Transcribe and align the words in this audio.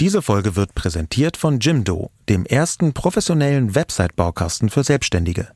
Diese 0.00 0.22
Folge 0.22 0.56
wird 0.56 0.74
präsentiert 0.74 1.36
von 1.36 1.60
Jimdo, 1.60 2.10
dem 2.28 2.44
ersten 2.46 2.94
professionellen 2.94 3.76
Website-Baukasten 3.76 4.68
für 4.68 4.82
Selbstständige. 4.82 5.52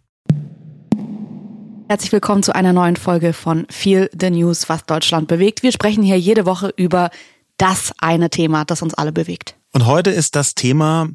Herzlich 1.88 2.12
willkommen 2.12 2.45
zu 2.45 2.54
einer 2.54 2.72
neuen 2.72 2.95
Folge 2.95 3.32
von 3.32 3.66
Feel 3.69 4.09
the 4.16 4.30
News, 4.30 4.69
was 4.69 4.85
Deutschland 4.87 5.27
bewegt. 5.27 5.64
Wir 5.64 5.72
sprechen 5.72 6.04
hier 6.04 6.21
jede 6.21 6.46
Woche 6.46 6.72
über 6.77 7.11
das 7.56 7.93
eine 7.98 8.30
Thema, 8.30 8.64
das 8.64 8.80
uns 8.80 8.95
alle 8.95 9.11
bewegt. 9.11 9.56
Und 9.72 9.87
heute 9.87 10.11
ist 10.11 10.37
das 10.37 10.55
Thema 10.55 11.09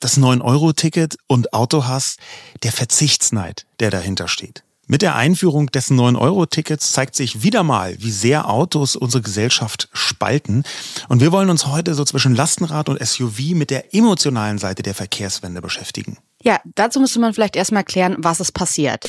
das 0.00 0.18
9-Euro-Ticket 0.18 1.16
und 1.26 1.52
Autohass, 1.52 2.16
der 2.62 2.72
Verzichtsneid, 2.72 3.66
der 3.80 3.90
dahinter 3.90 4.28
steht. 4.28 4.64
Mit 4.88 5.00
der 5.00 5.14
Einführung 5.14 5.68
des 5.68 5.92
9-Euro-Tickets 5.92 6.90
zeigt 6.90 7.14
sich 7.14 7.44
wieder 7.44 7.62
mal, 7.62 7.94
wie 8.00 8.10
sehr 8.10 8.50
Autos 8.50 8.96
unsere 8.96 9.22
Gesellschaft 9.22 9.88
spalten. 9.92 10.64
Und 11.08 11.20
wir 11.20 11.30
wollen 11.30 11.50
uns 11.50 11.66
heute 11.66 11.94
so 11.94 12.04
zwischen 12.04 12.34
Lastenrad 12.34 12.88
und 12.88 13.00
SUV 13.00 13.54
mit 13.54 13.70
der 13.70 13.94
emotionalen 13.94 14.58
Seite 14.58 14.82
der 14.82 14.94
Verkehrswende 14.94 15.62
beschäftigen. 15.62 16.18
Ja, 16.42 16.58
dazu 16.74 16.98
müsste 16.98 17.20
man 17.20 17.32
vielleicht 17.32 17.54
erstmal 17.54 17.84
klären, 17.84 18.16
was 18.18 18.40
ist 18.40 18.52
passiert. 18.52 19.08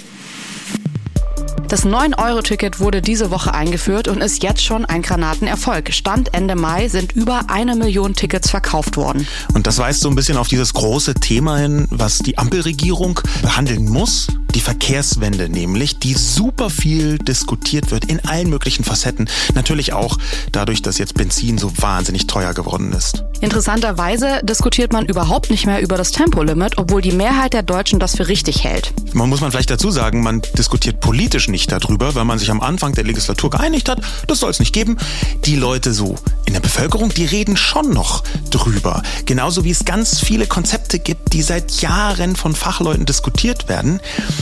Das 1.70 1.88
9-Euro-Ticket 1.88 2.80
wurde 2.80 3.02
diese 3.02 3.32
Woche 3.32 3.56
eingeführt 3.56 4.08
und 4.08 4.22
ist 4.22 4.44
jetzt 4.44 4.64
schon 4.64 4.86
ein 4.86 5.02
Granatenerfolg. 5.02 5.92
Stand 5.92 6.36
Ende 6.36 6.56
Mai 6.56 6.88
sind 6.88 7.14
über 7.14 7.50
eine 7.50 7.76
Million 7.76 8.14
Tickets 8.14 8.52
verkauft 8.52 8.96
worden. 8.96 9.26
Und 9.56 9.66
das 9.66 9.80
weist 9.80 10.02
so 10.02 10.10
ein 10.10 10.14
bisschen 10.14 10.38
auf 10.38 10.48
dieses 10.48 10.74
große 10.74 11.16
Thema 11.16 11.58
hin, 11.58 11.88
was 11.90 12.20
die 12.20 12.38
Ampelregierung 12.38 13.20
behandeln 13.42 13.90
muss. 13.90 14.28
Die 14.56 14.62
Verkehrswende 14.62 15.50
nämlich, 15.50 15.98
die 16.00 16.14
super 16.14 16.70
viel 16.70 17.18
diskutiert 17.18 17.92
wird 17.92 18.06
in 18.06 18.24
allen 18.26 18.50
möglichen 18.50 18.84
Facetten. 18.84 19.28
Natürlich 19.56 19.94
auch 19.94 20.18
dadurch, 20.52 20.82
dass 20.82 21.00
jetzt 21.00 21.16
Benzin 21.16 21.58
so 21.58 21.72
wahnsinnig 21.78 22.28
teuer 22.28 22.54
geworden 22.54 22.94
ist. 22.94 23.24
Interessanterweise 23.42 24.42
diskutiert 24.44 24.94
man 24.94 25.06
überhaupt 25.06 25.50
nicht 25.50 25.66
mehr 25.66 25.82
über 25.82 25.98
das 25.98 26.12
Tempolimit, 26.12 26.78
obwohl 26.78 27.02
die 27.02 27.12
Mehrheit 27.12 27.54
der 27.54 27.64
Deutschen 27.64 28.00
das 28.00 28.16
für 28.16 28.28
richtig 28.28 28.64
hält. 28.64 28.94
Man 29.14 29.28
muss 29.28 29.42
man 29.42 29.52
vielleicht 29.52 29.70
dazu 29.70 29.92
sagen, 29.92 30.22
man 30.22 30.42
diskutiert 30.58 31.00
politisch 31.02 31.50
nicht 31.50 31.72
darüber, 31.72 32.16
weil 32.16 32.26
man 32.26 32.40
sich 32.40 32.52
am 32.52 32.62
Anfang 32.62 32.94
der 32.94 33.04
Legislatur 33.04 33.50
geeinigt 33.50 33.90
hat, 33.90 34.02
das 34.28 34.40
soll 34.40 34.52
es 34.52 34.60
nicht 34.60 34.74
geben. 34.74 34.98
Die 35.46 35.56
Leute 35.56 35.94
so 35.94 36.16
in 36.46 36.54
der 36.54 36.62
Bevölkerung, 36.62 37.10
die 37.14 37.26
reden 37.26 37.58
schon 37.58 37.90
noch 37.90 38.24
drüber. 38.50 39.02
Genauso 39.26 39.64
wie 39.66 39.72
es 39.72 39.86
ganz 39.86 40.20
viele 40.20 40.46
Konzepte 40.46 41.00
gibt, 41.00 41.34
die 41.34 41.42
seit 41.42 41.82
Jahren 41.82 42.36
von 42.36 42.56
Fachleuten 42.56 43.06
diskutiert 43.06 43.68
werden. 43.68 44.00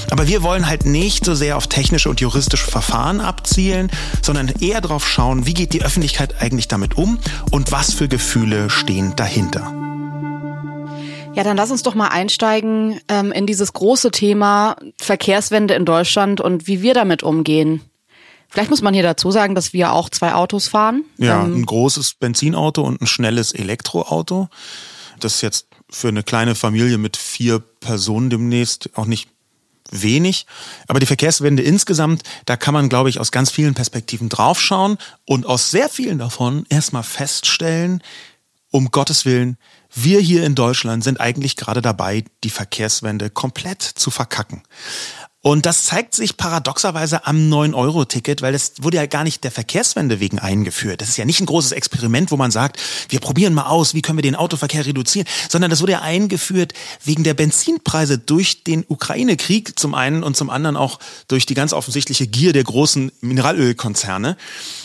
Aber 0.09 0.27
wir 0.27 0.43
wollen 0.43 0.67
halt 0.67 0.85
nicht 0.85 1.25
so 1.25 1.35
sehr 1.35 1.57
auf 1.57 1.67
technische 1.67 2.09
und 2.09 2.19
juristische 2.19 2.69
Verfahren 2.69 3.21
abzielen, 3.21 3.91
sondern 4.21 4.49
eher 4.59 4.81
darauf 4.81 5.07
schauen, 5.07 5.45
wie 5.45 5.53
geht 5.53 5.73
die 5.73 5.83
Öffentlichkeit 5.83 6.41
eigentlich 6.41 6.67
damit 6.67 6.97
um 6.97 7.19
und 7.51 7.71
was 7.71 7.93
für 7.93 8.07
Gefühle 8.07 8.69
stehen 8.69 9.15
dahinter. 9.15 9.73
Ja, 11.33 11.43
dann 11.43 11.55
lass 11.55 11.71
uns 11.71 11.83
doch 11.83 11.95
mal 11.95 12.09
einsteigen 12.09 12.99
ähm, 13.07 13.31
in 13.31 13.45
dieses 13.45 13.71
große 13.71 14.11
Thema 14.11 14.75
Verkehrswende 14.99 15.75
in 15.75 15.85
Deutschland 15.85 16.41
und 16.41 16.67
wie 16.67 16.81
wir 16.81 16.93
damit 16.93 17.23
umgehen. 17.23 17.81
Vielleicht 18.49 18.69
muss 18.69 18.81
man 18.81 18.93
hier 18.93 19.03
dazu 19.03 19.31
sagen, 19.31 19.55
dass 19.55 19.71
wir 19.71 19.93
auch 19.93 20.09
zwei 20.09 20.33
Autos 20.33 20.67
fahren. 20.67 21.05
Ja, 21.17 21.41
ähm, 21.45 21.55
ein 21.55 21.65
großes 21.65 22.15
Benzinauto 22.15 22.81
und 22.81 23.01
ein 23.01 23.07
schnelles 23.07 23.53
Elektroauto. 23.53 24.49
Das 25.21 25.35
ist 25.35 25.41
jetzt 25.41 25.67
für 25.89 26.09
eine 26.09 26.23
kleine 26.23 26.55
Familie 26.55 26.97
mit 26.97 27.15
vier 27.15 27.59
Personen 27.59 28.29
demnächst 28.29 28.89
auch 28.97 29.05
nicht 29.05 29.29
wenig. 29.91 30.45
Aber 30.87 30.99
die 30.99 31.05
Verkehrswende 31.05 31.63
insgesamt, 31.63 32.23
da 32.45 32.57
kann 32.57 32.73
man, 32.73 32.89
glaube 32.89 33.09
ich, 33.09 33.19
aus 33.19 33.31
ganz 33.31 33.51
vielen 33.51 33.73
Perspektiven 33.73 34.29
draufschauen 34.29 34.97
und 35.25 35.45
aus 35.45 35.71
sehr 35.71 35.89
vielen 35.89 36.17
davon 36.17 36.65
erstmal 36.69 37.03
feststellen, 37.03 38.01
um 38.71 38.89
Gottes 38.89 39.25
Willen, 39.25 39.57
wir 39.93 40.21
hier 40.21 40.45
in 40.45 40.55
Deutschland 40.55 41.03
sind 41.03 41.19
eigentlich 41.19 41.57
gerade 41.57 41.81
dabei, 41.81 42.23
die 42.45 42.49
Verkehrswende 42.49 43.29
komplett 43.29 43.81
zu 43.81 44.09
verkacken. 44.09 44.63
Und 45.43 45.65
das 45.65 45.85
zeigt 45.85 46.13
sich 46.13 46.37
paradoxerweise 46.37 47.25
am 47.25 47.49
9-Euro-Ticket, 47.51 48.43
weil 48.43 48.53
es 48.53 48.73
wurde 48.81 48.97
ja 48.97 49.07
gar 49.07 49.23
nicht 49.23 49.43
der 49.43 49.49
Verkehrswende 49.49 50.19
wegen 50.19 50.37
eingeführt. 50.37 51.01
Das 51.01 51.09
ist 51.09 51.17
ja 51.17 51.25
nicht 51.25 51.39
ein 51.39 51.47
großes 51.47 51.71
Experiment, 51.71 52.29
wo 52.29 52.37
man 52.37 52.51
sagt, 52.51 52.79
wir 53.09 53.19
probieren 53.19 53.55
mal 53.55 53.65
aus, 53.65 53.95
wie 53.95 54.03
können 54.03 54.19
wir 54.19 54.23
den 54.23 54.35
Autoverkehr 54.35 54.85
reduzieren, 54.85 55.27
sondern 55.49 55.71
das 55.71 55.81
wurde 55.81 55.93
ja 55.93 56.01
eingeführt 56.01 56.73
wegen 57.03 57.23
der 57.23 57.33
Benzinpreise 57.33 58.19
durch 58.19 58.63
den 58.63 58.85
Ukraine-Krieg 58.87 59.79
zum 59.79 59.95
einen 59.95 60.21
und 60.21 60.37
zum 60.37 60.51
anderen 60.51 60.77
auch 60.77 60.99
durch 61.27 61.47
die 61.47 61.55
ganz 61.55 61.73
offensichtliche 61.73 62.27
Gier 62.27 62.53
der 62.53 62.63
großen 62.63 63.11
Mineralölkonzerne. 63.21 64.37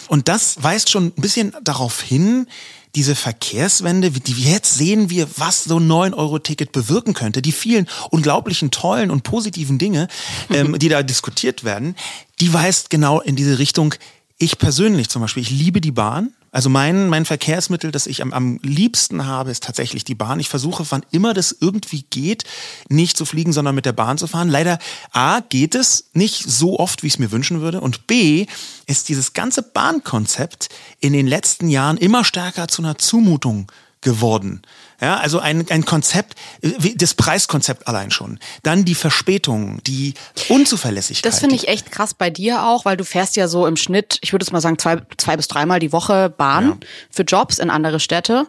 Und 0.09 0.29
das 0.29 0.63
weist 0.63 0.89
schon 0.89 1.09
ein 1.09 1.21
bisschen 1.21 1.55
darauf 1.63 2.01
hin, 2.01 2.47
diese 2.97 3.15
Verkehrswende, 3.15 4.11
die 4.11 4.33
jetzt 4.33 4.75
sehen 4.75 5.11
wir, 5.11 5.29
was 5.37 5.65
so 5.65 5.79
ein 5.79 5.87
9-Euro-Ticket 5.87 6.73
bewirken 6.73 7.13
könnte, 7.13 7.43
die 7.43 7.53
vielen 7.53 7.87
unglaublichen 8.11 8.71
tollen 8.71 9.11
und 9.11 9.23
positiven 9.23 9.79
Dinge, 9.79 10.09
ähm, 10.51 10.79
die 10.79 10.89
da 10.89 11.03
diskutiert 11.03 11.63
werden, 11.63 11.95
die 12.41 12.53
weist 12.53 12.89
genau 12.89 13.21
in 13.21 13.37
diese 13.37 13.59
Richtung. 13.59 13.95
Ich 14.39 14.59
persönlich 14.59 15.09
zum 15.09 15.23
Beispiel, 15.23 15.43
ich 15.43 15.51
liebe 15.51 15.81
die 15.81 15.93
Bahn. 15.93 16.33
Also 16.51 16.69
mein, 16.71 17.09
mein 17.09 17.25
Verkehrsmittel, 17.25 17.91
das 17.91 18.07
ich 18.07 18.23
am, 18.23 18.33
am 18.33 18.59
liebsten 18.63 19.27
habe, 19.27 19.51
ist 19.51 19.63
tatsächlich 19.63 20.05
die 20.05 20.15
Bahn. 20.15 20.41
Ich 20.41 20.49
versuche, 20.49 20.85
wann 20.91 21.05
immer 21.11 21.35
das 21.35 21.57
irgendwie 21.59 22.05
geht, 22.09 22.45
nicht 22.89 23.17
zu 23.17 23.25
fliegen, 23.25 23.53
sondern 23.53 23.75
mit 23.75 23.87
der 23.87 23.93
Bahn 23.93 24.19
zu 24.19 24.27
fahren. 24.27 24.49
Leider 24.49 24.79
A, 25.13 25.41
geht 25.41 25.75
es 25.75 26.11
nicht 26.13 26.45
so 26.49 26.79
oft, 26.79 27.03
wie 27.03 27.09
ich 27.09 27.15
es 27.15 27.19
mir 27.19 27.31
wünschen 27.31 27.61
würde. 27.61 27.81
Und 27.81 28.07
B, 28.07 28.47
ist 28.87 29.09
dieses 29.09 29.33
ganze 29.33 29.63
Bahnkonzept 29.63 30.69
in 31.01 31.13
den 31.13 31.27
letzten 31.27 31.69
Jahren 31.69 31.97
immer 31.97 32.25
stärker 32.25 32.69
zu 32.69 32.83
einer 32.83 32.99
Zumutung 32.99 33.71
geworden. 34.01 34.63
Ja, 35.01 35.19
also 35.19 35.39
ein, 35.39 35.67
ein 35.71 35.85
Konzept, 35.85 36.35
das 36.63 37.15
Preiskonzept 37.15 37.87
allein 37.87 38.11
schon. 38.11 38.39
Dann 38.63 38.85
die 38.85 38.95
Verspätung, 38.95 39.83
die 39.85 40.15
Unzuverlässigkeit. 40.49 41.31
Das 41.31 41.41
finde 41.41 41.55
ich 41.55 41.69
echt 41.69 41.93
krass 41.93 42.15
bei 42.15 42.31
dir 42.31 42.65
auch, 42.65 42.85
weil 42.85 42.97
du 42.97 43.05
fährst 43.05 43.37
ja 43.37 43.49
so 43.49 43.67
im 43.67 43.77
Schnitt, 43.77 44.19
ich 44.23 44.33
würde 44.33 44.45
es 44.45 44.53
mal 44.53 44.61
sagen, 44.61 44.79
zwei, 44.79 45.03
zwei 45.19 45.37
bis 45.37 45.49
dreimal 45.49 45.81
die 45.81 45.93
Woche 45.93 46.31
Bahn 46.31 46.69
ja. 46.69 46.77
für 47.11 47.23
Jobs 47.23 47.59
in 47.59 47.71
andere 47.71 48.01
Städte. 48.01 48.47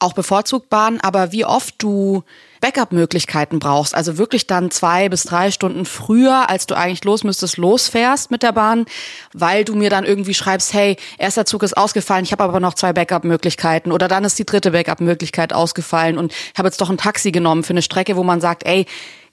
Auch 0.00 0.14
bevorzugt 0.14 0.70
Bahn, 0.70 0.98
aber 1.00 1.30
wie 1.30 1.44
oft 1.44 1.74
du 1.78 2.24
Backup-Möglichkeiten 2.60 3.58
brauchst, 3.58 3.94
also 3.94 4.18
wirklich 4.18 4.46
dann 4.46 4.70
zwei 4.70 5.08
bis 5.08 5.24
drei 5.24 5.50
Stunden 5.50 5.84
früher, 5.84 6.50
als 6.50 6.66
du 6.66 6.74
eigentlich 6.74 7.04
los 7.04 7.22
müsstest, 7.22 7.56
losfährst 7.56 8.30
mit 8.30 8.42
der 8.42 8.52
Bahn, 8.52 8.86
weil 9.32 9.64
du 9.64 9.74
mir 9.74 9.90
dann 9.90 10.04
irgendwie 10.04 10.34
schreibst, 10.34 10.74
hey, 10.74 10.96
erster 11.18 11.46
Zug 11.46 11.62
ist 11.62 11.76
ausgefallen, 11.76 12.24
ich 12.24 12.32
habe 12.32 12.44
aber 12.44 12.60
noch 12.60 12.74
zwei 12.74 12.92
Backup-Möglichkeiten 12.92 13.92
oder 13.92 14.08
dann 14.08 14.24
ist 14.24 14.38
die 14.38 14.44
dritte 14.46 14.72
Backup-Möglichkeit 14.72 15.52
ausgefallen 15.52 16.18
und 16.18 16.32
ich 16.32 16.58
habe 16.58 16.68
jetzt 16.68 16.80
doch 16.80 16.90
ein 16.90 16.98
Taxi 16.98 17.30
genommen 17.30 17.62
für 17.62 17.74
eine 17.74 17.82
Strecke, 17.82 18.16
wo 18.16 18.22
man 18.22 18.40
sagt, 18.40 18.66
ey, 18.66 18.86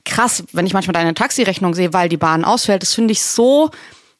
krass, 0.05 0.43
wenn 0.53 0.65
ich 0.65 0.73
manchmal 0.73 0.93
deine 0.93 1.13
Taxirechnung 1.13 1.73
sehe, 1.73 1.93
weil 1.93 2.09
die 2.09 2.17
Bahn 2.17 2.45
ausfällt, 2.45 2.81
das 2.81 2.93
finde 2.93 3.11
ich 3.11 3.21
so 3.21 3.71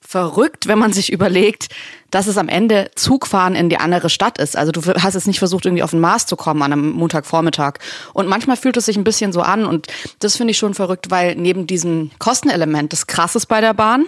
verrückt, 0.08 0.68
wenn 0.68 0.80
man 0.80 0.94
sich 0.94 1.12
überlegt, 1.12 1.68
dass 2.12 2.28
es 2.28 2.38
am 2.38 2.48
Ende 2.48 2.90
Zugfahren 2.96 3.56
in 3.56 3.68
die 3.68 3.78
andere 3.78 4.10
Stadt 4.10 4.38
ist. 4.38 4.56
Also 4.56 4.72
du 4.72 4.82
hast 4.82 5.16
jetzt 5.16 5.28
nicht 5.28 5.40
versucht, 5.40 5.66
irgendwie 5.66 5.84
auf 5.84 5.92
den 5.92 6.00
Mars 6.00 6.26
zu 6.26 6.38
kommen 6.38 6.62
an 6.62 6.72
einem 6.72 6.92
Montagvormittag. 6.92 7.80
Und 8.14 8.30
manchmal 8.30 8.56
fühlt 8.56 8.78
es 8.78 8.86
sich 8.86 8.96
ein 8.96 9.04
bisschen 9.04 9.34
so 9.34 9.42
an 9.42 9.66
und 9.66 9.88
das 10.20 10.38
finde 10.38 10.52
ich 10.52 10.58
schon 10.58 10.74
verrückt, 10.74 11.12
weil 11.12 11.36
neben 11.36 11.68
diesem 11.68 12.12
Kostenelement, 12.20 12.94
das 12.94 13.08
krasses 13.08 13.46
bei 13.46 13.60
der 13.60 13.74
Bahn, 13.74 14.06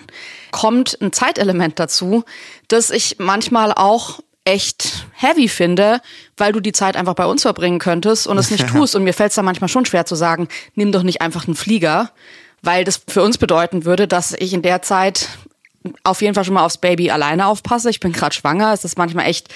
kommt 0.51 0.97
ein 1.01 1.11
Zeitelement 1.11 1.79
dazu, 1.79 2.23
das 2.69 2.91
ich 2.91 3.17
manchmal 3.19 3.73
auch 3.73 4.21
echt 4.45 5.05
heavy 5.11 5.49
finde, 5.49 5.99
weil 6.37 6.53
du 6.53 6.61
die 6.61 6.71
Zeit 6.71 6.95
einfach 6.95 7.15
bei 7.15 7.25
uns 7.25 7.41
verbringen 7.41 7.79
könntest 7.79 8.25
und 8.25 8.37
es 8.37 8.51
nicht 8.51 8.67
tust. 8.71 8.95
Und 8.95 9.03
mir 9.03 9.13
fällt 9.13 9.31
es 9.31 9.35
da 9.35 9.43
manchmal 9.43 9.67
schon 9.67 9.85
schwer 9.85 10.05
zu 10.05 10.15
sagen, 10.15 10.47
nimm 10.75 10.93
doch 10.93 11.03
nicht 11.03 11.21
einfach 11.21 11.45
einen 11.45 11.57
Flieger, 11.57 12.11
weil 12.61 12.85
das 12.85 13.01
für 13.05 13.21
uns 13.21 13.37
bedeuten 13.37 13.83
würde, 13.83 14.07
dass 14.07 14.31
ich 14.31 14.53
in 14.53 14.61
der 14.61 14.81
Zeit 14.81 15.27
auf 16.03 16.21
jeden 16.21 16.35
Fall 16.35 16.43
schon 16.45 16.53
mal 16.53 16.65
aufs 16.65 16.77
Baby 16.77 17.11
alleine 17.11 17.47
aufpasse. 17.47 17.89
Ich 17.89 17.99
bin 17.99 18.11
gerade 18.11 18.35
schwanger. 18.35 18.73
Es 18.73 18.85
ist 18.85 18.97
manchmal 18.97 19.27
echt 19.27 19.49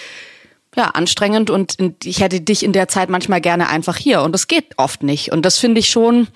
ja, 0.75 0.85
anstrengend 0.85 1.49
und 1.49 1.77
ich 2.03 2.21
hätte 2.21 2.41
dich 2.41 2.63
in 2.63 2.73
der 2.73 2.87
Zeit 2.87 3.09
manchmal 3.09 3.41
gerne 3.41 3.69
einfach 3.69 3.97
hier 3.97 4.21
und 4.23 4.31
das 4.31 4.47
geht 4.47 4.77
oft 4.77 5.03
nicht. 5.03 5.31
Und 5.31 5.45
das 5.45 5.57
finde 5.59 5.79
ich 5.79 5.89
schon, 5.89 6.27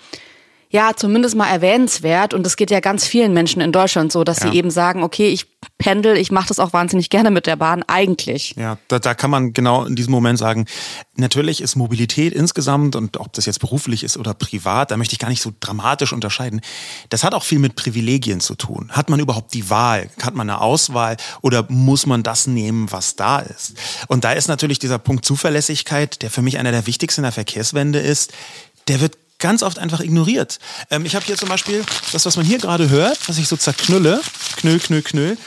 ja, 0.69 0.91
zumindest 0.95 1.35
mal 1.35 1.47
erwähnenswert. 1.47 2.33
Und 2.33 2.43
das 2.43 2.57
geht 2.57 2.71
ja 2.71 2.79
ganz 2.79 3.05
vielen 3.05 3.33
Menschen 3.33 3.61
in 3.61 3.71
Deutschland 3.71 4.11
so, 4.11 4.23
dass 4.23 4.41
ja. 4.41 4.51
sie 4.51 4.57
eben 4.57 4.69
sagen, 4.69 5.03
okay, 5.03 5.29
ich 5.29 5.45
pendel, 5.77 6.17
ich 6.17 6.31
mache 6.31 6.47
das 6.47 6.59
auch 6.59 6.73
wahnsinnig 6.73 7.09
gerne 7.09 7.31
mit 7.31 7.45
der 7.45 7.55
Bahn, 7.55 7.83
eigentlich. 7.83 8.55
Ja, 8.57 8.77
da, 8.87 8.99
da 8.99 9.13
kann 9.13 9.29
man 9.29 9.53
genau 9.53 9.85
in 9.85 9.95
diesem 9.95 10.11
Moment 10.11 10.39
sagen, 10.39 10.65
natürlich 11.15 11.61
ist 11.61 11.75
Mobilität 11.75 12.33
insgesamt 12.33 12.95
und 12.95 13.17
ob 13.17 13.33
das 13.33 13.45
jetzt 13.45 13.59
beruflich 13.59 14.03
ist 14.03 14.17
oder 14.17 14.33
privat, 14.33 14.91
da 14.91 14.97
möchte 14.97 15.13
ich 15.13 15.19
gar 15.19 15.29
nicht 15.29 15.41
so 15.41 15.51
dramatisch 15.59 16.13
unterscheiden. 16.13 16.61
Das 17.09 17.23
hat 17.23 17.33
auch 17.33 17.43
viel 17.43 17.59
mit 17.59 17.75
Privilegien 17.75 18.39
zu 18.39 18.55
tun. 18.55 18.89
Hat 18.91 19.09
man 19.09 19.19
überhaupt 19.19 19.53
die 19.53 19.69
Wahl? 19.69 20.09
Hat 20.21 20.35
man 20.35 20.49
eine 20.49 20.61
Auswahl 20.61 21.17
oder 21.41 21.65
muss 21.69 22.05
man 22.05 22.23
das 22.23 22.47
nehmen, 22.47 22.91
was 22.91 23.15
da 23.15 23.39
ist? 23.39 23.75
Und 24.07 24.23
da 24.23 24.33
ist 24.33 24.47
natürlich 24.47 24.79
dieser 24.79 24.99
Punkt 24.99 25.25
Zuverlässigkeit, 25.25 26.21
der 26.21 26.31
für 26.31 26.41
mich 26.41 26.57
einer 26.57 26.71
der 26.71 26.87
wichtigsten 26.87 27.21
in 27.21 27.23
der 27.23 27.31
Verkehrswende 27.31 27.99
ist, 27.99 28.33
der 28.87 29.01
wird 29.01 29.17
ganz 29.39 29.63
oft 29.63 29.79
einfach 29.79 29.99
ignoriert. 29.99 30.59
Ähm, 30.89 31.05
ich 31.05 31.15
habe 31.15 31.25
hier 31.25 31.37
zum 31.37 31.49
Beispiel 31.49 31.83
das, 32.11 32.25
was 32.25 32.37
man 32.37 32.45
hier 32.45 32.57
gerade 32.57 32.89
hört, 32.89 33.27
was 33.27 33.37
ich 33.37 33.47
so 33.47 33.55
zerknülle, 33.55 34.21
knüll, 34.57 34.79
knüll, 34.79 35.01
knüll. 35.01 35.37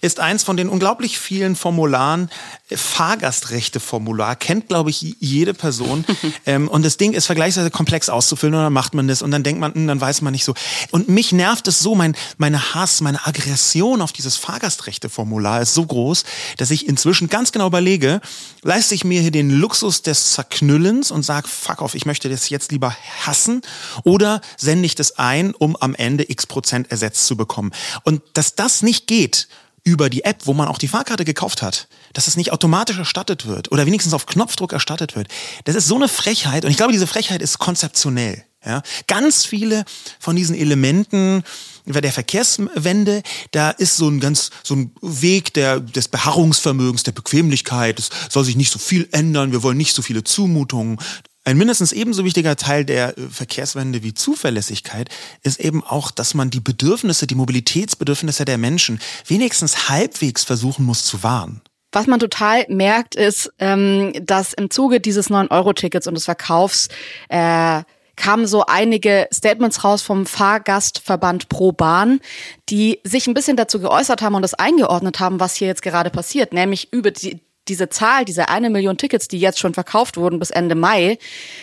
Ist 0.00 0.20
eins 0.20 0.42
von 0.42 0.56
den 0.56 0.68
unglaublich 0.68 1.18
vielen 1.18 1.56
Formularen, 1.56 2.30
Fahrgastrechte-Formular, 2.72 4.36
kennt, 4.36 4.68
glaube 4.68 4.90
ich, 4.90 5.16
jede 5.20 5.54
Person. 5.54 6.04
ähm, 6.46 6.68
und 6.68 6.84
das 6.84 6.96
Ding 6.96 7.12
ist 7.12 7.26
vergleichsweise 7.26 7.70
komplex 7.70 8.08
auszufüllen 8.08 8.54
und 8.54 8.62
dann 8.62 8.72
macht 8.72 8.94
man 8.94 9.08
das 9.08 9.22
und 9.22 9.30
dann 9.30 9.42
denkt 9.42 9.60
man, 9.60 9.74
hm, 9.74 9.86
dann 9.86 10.00
weiß 10.00 10.22
man 10.22 10.32
nicht 10.32 10.44
so. 10.44 10.54
Und 10.90 11.08
mich 11.08 11.32
nervt 11.32 11.68
es 11.68 11.80
so, 11.80 11.94
mein, 11.94 12.16
meine 12.38 12.74
Hass, 12.74 13.00
meine 13.00 13.26
Aggression 13.26 14.00
auf 14.00 14.12
dieses 14.12 14.36
Fahrgastrechte-Formular 14.36 15.62
ist 15.62 15.74
so 15.74 15.84
groß, 15.84 16.24
dass 16.56 16.70
ich 16.70 16.88
inzwischen 16.88 17.28
ganz 17.28 17.52
genau 17.52 17.66
überlege, 17.66 18.20
leiste 18.62 18.94
ich 18.94 19.04
mir 19.04 19.20
hier 19.20 19.30
den 19.30 19.50
Luxus 19.50 20.02
des 20.02 20.32
Zerknüllens 20.32 21.10
und 21.10 21.24
sage, 21.24 21.48
fuck 21.48 21.82
off, 21.82 21.94
ich 21.94 22.06
möchte 22.06 22.28
das 22.28 22.48
jetzt 22.48 22.72
lieber 22.72 22.96
hassen 23.26 23.62
oder 24.04 24.40
sende 24.56 24.86
ich 24.86 24.94
das 24.94 25.18
ein, 25.18 25.54
um 25.54 25.76
am 25.76 25.94
Ende 25.94 26.30
x 26.30 26.46
Prozent 26.46 26.90
ersetzt 26.90 27.26
zu 27.26 27.36
bekommen. 27.36 27.72
Und 28.04 28.22
dass 28.34 28.54
das 28.54 28.82
nicht 28.82 29.06
geht, 29.06 29.48
über 29.84 30.10
die 30.10 30.24
App, 30.24 30.46
wo 30.46 30.52
man 30.52 30.68
auch 30.68 30.78
die 30.78 30.88
Fahrkarte 30.88 31.24
gekauft 31.24 31.62
hat, 31.62 31.88
dass 32.12 32.26
es 32.26 32.36
nicht 32.36 32.52
automatisch 32.52 32.98
erstattet 32.98 33.46
wird 33.46 33.72
oder 33.72 33.86
wenigstens 33.86 34.14
auf 34.14 34.26
Knopfdruck 34.26 34.72
erstattet 34.72 35.16
wird. 35.16 35.28
Das 35.64 35.74
ist 35.74 35.86
so 35.86 35.96
eine 35.96 36.08
Frechheit 36.08 36.64
und 36.64 36.70
ich 36.70 36.76
glaube, 36.76 36.92
diese 36.92 37.06
Frechheit 37.06 37.42
ist 37.42 37.58
konzeptionell. 37.58 38.44
Ja, 38.64 38.82
ganz 39.06 39.46
viele 39.46 39.86
von 40.18 40.36
diesen 40.36 40.54
Elementen 40.54 41.42
der 41.86 42.12
Verkehrswende, 42.12 43.22
da 43.52 43.70
ist 43.70 43.96
so 43.96 44.06
ein 44.06 44.20
ganz 44.20 44.50
so 44.62 44.74
ein 44.76 44.92
Weg 45.00 45.54
der 45.54 45.80
des 45.80 46.08
Beharrungsvermögens, 46.08 47.02
der 47.02 47.12
Bequemlichkeit. 47.12 47.98
Es 47.98 48.10
soll 48.28 48.44
sich 48.44 48.56
nicht 48.56 48.70
so 48.70 48.78
viel 48.78 49.08
ändern. 49.12 49.52
Wir 49.52 49.62
wollen 49.62 49.78
nicht 49.78 49.94
so 49.94 50.02
viele 50.02 50.24
Zumutungen. 50.24 50.98
Ein 51.44 51.56
mindestens 51.56 51.92
ebenso 51.92 52.24
wichtiger 52.24 52.56
Teil 52.56 52.84
der 52.84 53.16
äh, 53.16 53.28
Verkehrswende 53.30 54.02
wie 54.02 54.12
Zuverlässigkeit 54.12 55.08
ist 55.42 55.58
eben 55.58 55.82
auch, 55.82 56.10
dass 56.10 56.34
man 56.34 56.50
die 56.50 56.60
Bedürfnisse, 56.60 57.26
die 57.26 57.34
Mobilitätsbedürfnisse 57.34 58.44
der 58.44 58.58
Menschen 58.58 59.00
wenigstens 59.26 59.88
halbwegs 59.88 60.44
versuchen 60.44 60.84
muss 60.84 61.04
zu 61.04 61.22
wahren. 61.22 61.62
Was 61.92 62.06
man 62.06 62.20
total 62.20 62.66
merkt, 62.68 63.14
ist, 63.16 63.52
ähm, 63.58 64.12
dass 64.22 64.52
im 64.52 64.70
Zuge 64.70 65.00
dieses 65.00 65.30
9-Euro-Tickets 65.30 66.06
und 66.06 66.14
des 66.14 66.26
Verkaufs 66.26 66.88
äh, 67.28 67.82
kamen 68.16 68.46
so 68.46 68.66
einige 68.66 69.26
Statements 69.32 69.82
raus 69.82 70.02
vom 70.02 70.26
Fahrgastverband 70.26 71.48
Pro 71.48 71.72
Bahn, 71.72 72.20
die 72.68 73.00
sich 73.02 73.26
ein 73.26 73.34
bisschen 73.34 73.56
dazu 73.56 73.80
geäußert 73.80 74.20
haben 74.20 74.34
und 74.34 74.42
das 74.42 74.54
eingeordnet 74.54 75.20
haben, 75.20 75.40
was 75.40 75.56
hier 75.56 75.68
jetzt 75.68 75.82
gerade 75.82 76.10
passiert, 76.10 76.52
nämlich 76.52 76.92
über 76.92 77.10
die, 77.10 77.40
diese 77.68 77.88
Zahl, 77.88 78.24
diese 78.24 78.48
eine 78.48 78.70
Million 78.70 78.96
Tickets, 78.96 79.28
die 79.28 79.38
jetzt 79.38 79.58
schon 79.58 79.74
verkauft 79.74 80.16
wurden 80.16 80.38
bis 80.38 80.50
Ende 80.50 80.74
Mai, 80.74 81.18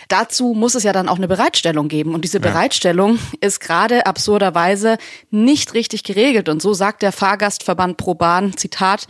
dazu 0.07 0.53
muss 0.53 0.75
es 0.75 0.83
ja 0.83 0.93
dann 0.93 1.09
auch 1.09 1.17
eine 1.17 1.27
Bereitstellung 1.27 1.87
geben. 1.87 2.13
Und 2.13 2.23
diese 2.23 2.37
ja. 2.37 2.43
Bereitstellung 2.43 3.19
ist 3.41 3.59
gerade 3.59 4.05
absurderweise 4.05 4.97
nicht 5.31 5.73
richtig 5.73 6.03
geregelt. 6.03 6.49
Und 6.49 6.61
so 6.61 6.73
sagt 6.73 7.01
der 7.01 7.11
Fahrgastverband 7.11 7.97
Pro 7.97 8.13
Bahn, 8.13 8.55
Zitat, 8.55 9.07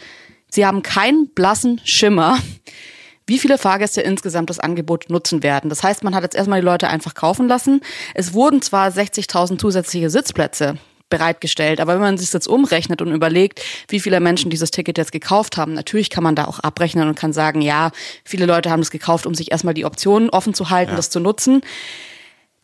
Sie 0.50 0.66
haben 0.66 0.82
keinen 0.82 1.30
blassen 1.34 1.82
Schimmer, 1.84 2.40
wie 3.26 3.38
viele 3.38 3.58
Fahrgäste 3.58 4.00
insgesamt 4.00 4.50
das 4.50 4.60
Angebot 4.60 5.10
nutzen 5.10 5.44
werden. 5.44 5.70
Das 5.70 5.84
heißt, 5.84 6.04
man 6.04 6.16
hat 6.16 6.24
jetzt 6.24 6.36
erstmal 6.36 6.62
die 6.62 6.66
Leute 6.66 6.88
einfach 6.88 7.14
kaufen 7.14 7.50
lassen. 7.50 7.82
Es 8.14 8.34
wurden 8.34 8.62
zwar 8.62 8.88
60.000 8.90 9.60
zusätzliche 9.60 10.10
Sitzplätze 10.10 10.78
bereitgestellt. 11.10 11.80
Aber 11.80 11.94
wenn 11.94 12.02
man 12.02 12.18
sich 12.18 12.34
jetzt 12.34 12.48
umrechnet 12.48 13.02
und 13.02 13.12
überlegt, 13.12 13.62
wie 13.88 14.00
viele 14.00 14.20
Menschen 14.20 14.50
dieses 14.50 14.72
Ticket 14.72 14.98
jetzt 14.98 15.12
gekauft 15.12 15.58
haben, 15.58 15.74
natürlich 15.74 16.10
kann 16.10 16.24
man 16.24 16.36
da 16.36 16.46
auch 16.46 16.60
abrechnen 16.60 17.08
und 17.08 17.16
kann 17.16 17.34
sagen, 17.34 17.62
ja, 17.62 17.92
viele 18.24 18.46
Leute 18.46 18.70
haben 18.70 18.82
es 18.82 18.92
gekauft, 18.92 19.26
um 19.26 19.36
sich 19.36 19.52
erstmal 19.52 19.74
die 19.74 19.86
Optionen 19.86 20.30
offen 20.30 20.54
zu 20.54 20.70
halten, 20.70 20.92
ja. 20.92 20.98
das 20.98 21.10
zu 21.10 21.20
nutzen. 21.20 21.62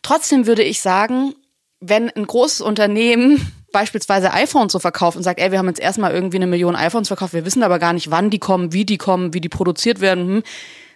Trotzdem 0.02 0.46
würde 0.46 0.62
ich 0.62 0.80
sagen, 0.80 1.34
wenn 1.80 2.10
ein 2.10 2.26
großes 2.26 2.60
Unternehmen 2.60 3.52
beispielsweise 3.72 4.32
iPhones 4.32 4.72
so 4.72 4.78
verkauft 4.78 5.16
und 5.16 5.22
sagt, 5.22 5.40
ey, 5.40 5.50
wir 5.50 5.58
haben 5.58 5.66
jetzt 5.68 5.80
erstmal 5.80 6.12
irgendwie 6.12 6.36
eine 6.36 6.46
Million 6.46 6.76
iPhones 6.76 7.08
verkauft, 7.08 7.34
wir 7.34 7.44
wissen 7.44 7.62
aber 7.62 7.78
gar 7.78 7.92
nicht, 7.92 8.10
wann 8.10 8.30
die 8.30 8.38
kommen, 8.38 8.72
wie 8.72 8.84
die 8.84 8.98
kommen, 8.98 9.34
wie 9.34 9.40
die 9.40 9.48
produziert 9.48 10.00
werden, 10.00 10.26
hm, 10.26 10.42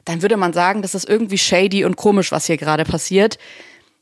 dann 0.05 0.23
würde 0.23 0.37
man 0.37 0.53
sagen, 0.53 0.81
das 0.81 0.95
ist 0.95 1.09
irgendwie 1.09 1.37
shady 1.37 1.85
und 1.85 1.97
komisch, 1.97 2.33
was 2.33 2.47
hier 2.47 2.57
gerade 2.57 2.85
passiert. 2.85 3.37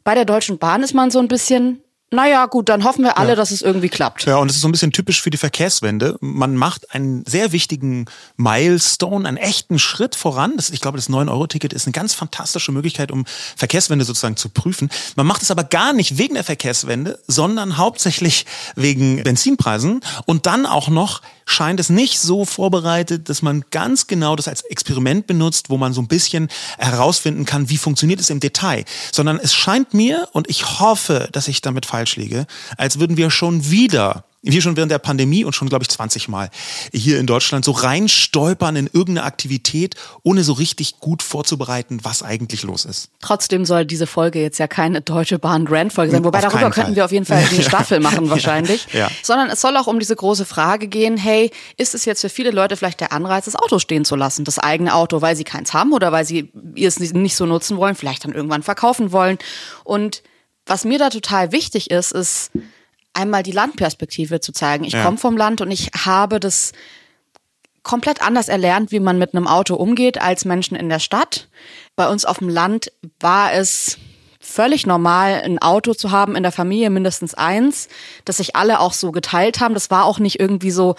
Bei 0.05 0.15
der 0.15 0.25
Deutschen 0.25 0.59
Bahn 0.59 0.85
ist 0.85 0.95
man 0.95 1.11
so 1.11 1.19
ein 1.19 1.27
bisschen, 1.27 1.83
naja, 2.13 2.47
gut, 2.47 2.69
dann 2.69 2.85
hoffen 2.85 3.03
wir 3.03 3.19
alle, 3.19 3.31
ja. 3.31 3.35
dass 3.35 3.51
es 3.51 3.63
irgendwie 3.63 3.89
klappt. 3.89 4.27
Ja, 4.27 4.37
und 4.37 4.49
es 4.49 4.57
ist 4.57 4.63
so 4.63 4.69
ein 4.69 4.73
bisschen 4.73 4.93
typisch 4.93 5.21
für 5.21 5.31
die 5.31 5.37
Verkehrswende. 5.37 6.17
Man 6.21 6.55
macht 6.55 6.95
einen 6.95 7.25
sehr 7.27 7.51
wichtigen 7.51 8.05
Milestone, 8.37 9.27
einen 9.27 9.37
echten 9.37 9.81
Schritt 9.81 10.15
voran. 10.15 10.53
Das, 10.57 10.71
ich 10.71 10.81
glaube, 10.81 10.99
das 10.99 11.11
9-Euro-Ticket 11.11 11.73
ist 11.73 11.87
eine 11.87 11.93
ganz 11.93 12.15
fantastische 12.15 12.71
Möglichkeit, 12.71 13.11
um 13.11 13.25
Verkehrswende 13.57 14.05
sozusagen 14.05 14.37
zu 14.37 14.51
prüfen. 14.51 14.89
Man 15.17 15.27
macht 15.27 15.43
es 15.43 15.51
aber 15.51 15.65
gar 15.65 15.93
nicht 15.93 16.17
wegen 16.17 16.35
der 16.35 16.45
Verkehrswende, 16.45 17.19
sondern 17.27 17.77
hauptsächlich 17.77 18.47
wegen 18.77 19.25
Benzinpreisen 19.25 20.01
und 20.27 20.47
dann 20.47 20.65
auch 20.65 20.89
noch 20.89 21.23
scheint 21.47 21.81
es 21.81 21.89
nicht 21.89 22.19
so 22.21 22.45
vorbereitet, 22.45 23.29
dass 23.29 23.41
man 23.41 23.65
ganz 23.71 24.07
genau 24.07 24.37
das 24.37 24.49
als 24.49 24.63
Experiment 24.63 25.27
benutzt, 25.27 25.71
wo 25.71 25.79
man 25.79 25.93
so 25.93 26.03
ein 26.03 26.09
bisschen 26.09 26.49
herausfinden 26.79 27.47
kann, 27.47 27.71
wie 27.71 27.79
funktioniert 27.79 28.21
es 28.21 28.31
im 28.31 28.41
Detail, 28.41 28.85
sondern 29.13 29.39
es 29.39 29.55
scheint 29.55 29.95
mir, 29.95 30.29
und 30.33 30.51
ich 30.51 30.81
hoffe, 30.81 31.29
dass 31.33 31.49
ich 31.49 31.63
damit 31.63 31.87
falsch 31.87 32.17
liege, 32.17 32.47
als 32.77 32.99
würden 32.99 33.17
wir 33.17 33.31
schon 33.31 33.71
wieder 33.71 34.25
wir 34.53 34.63
schon 34.63 34.77
während 34.77 34.93
der 34.93 34.99
Pandemie 34.99 35.45
und 35.45 35.55
schon, 35.55 35.69
glaube 35.69 35.83
ich, 35.83 35.89
20 35.89 36.29
Mal 36.29 36.51
hier 36.93 37.19
in 37.19 37.27
Deutschland 37.27 37.65
so 37.65 37.73
reinstolpern 37.73 38.77
in 38.77 38.87
irgendeine 38.87 39.25
Aktivität, 39.25 39.95
ohne 40.23 40.45
so 40.45 40.53
richtig 40.53 40.99
gut 41.01 41.23
vorzubereiten, 41.23 42.01
was 42.03 42.23
eigentlich 42.23 42.63
los 42.63 42.85
ist. 42.85 43.11
Trotzdem 43.21 43.65
soll 43.65 43.85
diese 43.85 44.07
Folge 44.07 44.41
jetzt 44.41 44.59
ja 44.59 44.67
keine 44.67 45.01
Deutsche 45.01 45.39
Bahn 45.39 45.65
Grand 45.65 45.93
Folge 45.93 46.13
sein, 46.13 46.25
wobei 46.25 46.41
darüber 46.41 46.71
könnten 46.71 46.91
Fall. 46.91 46.97
wir 46.97 47.05
auf 47.05 47.13
jeden 47.13 47.25
Fall 47.25 47.45
eine 47.51 47.63
Staffel 47.63 48.01
machen 48.01 48.31
wahrscheinlich. 48.31 48.87
Ja, 48.93 49.01
ja. 49.01 49.11
Sondern 49.23 49.51
es 49.51 49.61
soll 49.61 49.77
auch 49.77 49.87
um 49.87 49.99
diese 49.99 50.17
große 50.17 50.45
Frage 50.45 50.89
gehen, 50.89 51.17
hey, 51.17 51.51
ist 51.77 51.95
es 51.95 52.05
jetzt 52.05 52.21
für 52.21 52.29
viele 52.29 52.51
Leute 52.51 52.77
vielleicht 52.77 53.01
der 53.01 53.13
Anreiz, 53.13 53.47
das 53.47 53.57
Auto 53.57 53.79
stehen 53.79 54.05
zu 54.05 54.17
lassen, 54.17 54.45
das 54.45 54.59
eigene 54.59 54.95
Auto, 54.95 55.23
weil 55.23 55.37
sie 55.37 55.45
keins 55.45 55.73
haben 55.73 55.93
oder 55.93 56.13
weil 56.13 56.25
sie 56.25 56.51
es 56.77 56.99
nicht 56.99 57.37
so 57.37 57.47
nutzen 57.47 57.77
wollen, 57.77 57.95
vielleicht 57.95 58.25
dann 58.25 58.33
irgendwann 58.33 58.63
verkaufen 58.63 59.13
wollen. 59.13 59.39
Und 59.85 60.23
was 60.67 60.85
mir 60.85 60.99
da 60.99 61.11
total 61.11 61.53
wichtig 61.53 61.91
ist, 61.91 62.13
ist, 62.13 62.51
einmal 63.17 63.43
die 63.43 63.53
Landperspektive 63.53 64.41
zu 64.41 64.53
zeigen. 64.53 64.85
Ich 64.85 64.93
ja. 64.93 65.05
komme 65.05 65.19
vom 65.19 65.37
Land 65.37 65.61
und 65.61 65.71
ich 65.71 65.91
habe 66.05 66.41
das 66.41 66.73
komplett 67.83 68.21
anders 68.21 68.49
erlernt, 68.49 68.91
wie 68.91 69.01
man 69.01 69.19
mit 69.19 69.35
einem 69.35 69.47
Auto 69.47 69.77
umgeht 69.77 70.21
als 70.21 70.45
Menschen 70.45 70.77
in 70.77 70.89
der 70.89 70.99
Stadt. 70.99 71.49
Bei 71.95 72.09
uns 72.09 72.25
auf 72.25 72.39
dem 72.39 72.49
Land 72.49 72.91
war 73.21 73.53
es 73.53 73.99
völlig 74.41 74.87
normal, 74.87 75.43
ein 75.45 75.61
Auto 75.61 75.95
zu 75.95 76.11
haben 76.11 76.37
in 76.37 76.43
der 76.43 76.53
Familie, 76.53 76.91
mindestens 76.91 77.35
eins, 77.35 77.89
dass 78.25 78.39
sich 78.39 78.57
alle 78.57 78.81
auch 78.81 78.93
so 78.93 79.13
geteilt 79.13 79.61
haben. 79.61 79.75
Das 79.75 79.91
war 79.91 80.05
auch 80.05 80.19
nicht 80.19 80.41
irgendwie 80.41 80.71
so, 80.71 80.97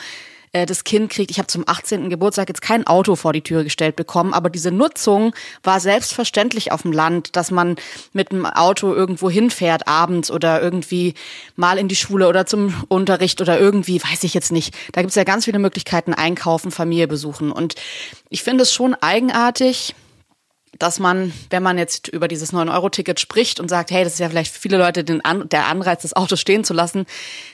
äh, 0.51 0.65
das 0.65 0.83
Kind 0.83 1.09
kriegt, 1.11 1.31
ich 1.31 1.39
habe 1.39 1.47
zum 1.47 1.63
18. 1.67 2.09
Geburtstag 2.09 2.49
jetzt 2.49 2.61
kein 2.61 2.87
Auto 2.87 3.15
vor 3.15 3.33
die 3.33 3.41
Tür 3.41 3.63
gestellt 3.63 3.95
bekommen, 3.95 4.33
aber 4.33 4.49
diese 4.49 4.71
Nutzung 4.71 5.33
war 5.63 5.79
selbstverständlich 5.79 6.71
auf 6.71 6.83
dem 6.83 6.91
Land, 6.91 7.35
dass 7.35 7.51
man 7.51 7.75
mit 8.13 8.31
dem 8.31 8.45
Auto 8.45 8.93
irgendwo 8.93 9.29
hinfährt 9.29 9.87
abends 9.87 10.31
oder 10.31 10.61
irgendwie 10.61 11.13
mal 11.55 11.77
in 11.77 11.87
die 11.87 11.95
Schule 11.95 12.27
oder 12.27 12.45
zum 12.45 12.73
Unterricht 12.87 13.41
oder 13.41 13.59
irgendwie, 13.59 14.01
weiß 14.03 14.23
ich 14.23 14.33
jetzt 14.33 14.51
nicht. 14.51 14.75
Da 14.93 15.01
gibt 15.01 15.09
es 15.09 15.15
ja 15.15 15.23
ganz 15.23 15.45
viele 15.45 15.59
Möglichkeiten, 15.59 16.13
einkaufen, 16.13 16.71
Familie 16.71 17.07
besuchen. 17.07 17.51
Und 17.51 17.75
ich 18.29 18.43
finde 18.43 18.63
es 18.63 18.73
schon 18.73 18.95
eigenartig, 18.95 19.95
dass 20.79 20.99
man, 20.99 21.33
wenn 21.49 21.63
man 21.63 21.77
jetzt 21.77 22.07
über 22.07 22.27
dieses 22.27 22.53
9-Euro-Ticket 22.53 23.19
spricht 23.19 23.59
und 23.59 23.69
sagt, 23.69 23.91
hey, 23.91 24.03
das 24.03 24.13
ist 24.13 24.19
ja 24.19 24.29
vielleicht 24.29 24.53
für 24.53 24.61
viele 24.61 24.77
Leute 24.77 25.03
den 25.03 25.23
An 25.23 25.49
der 25.49 25.67
Anreiz, 25.67 26.01
das 26.01 26.15
Auto 26.15 26.35
stehen 26.35 26.63
zu 26.63 26.73
lassen, 26.73 27.05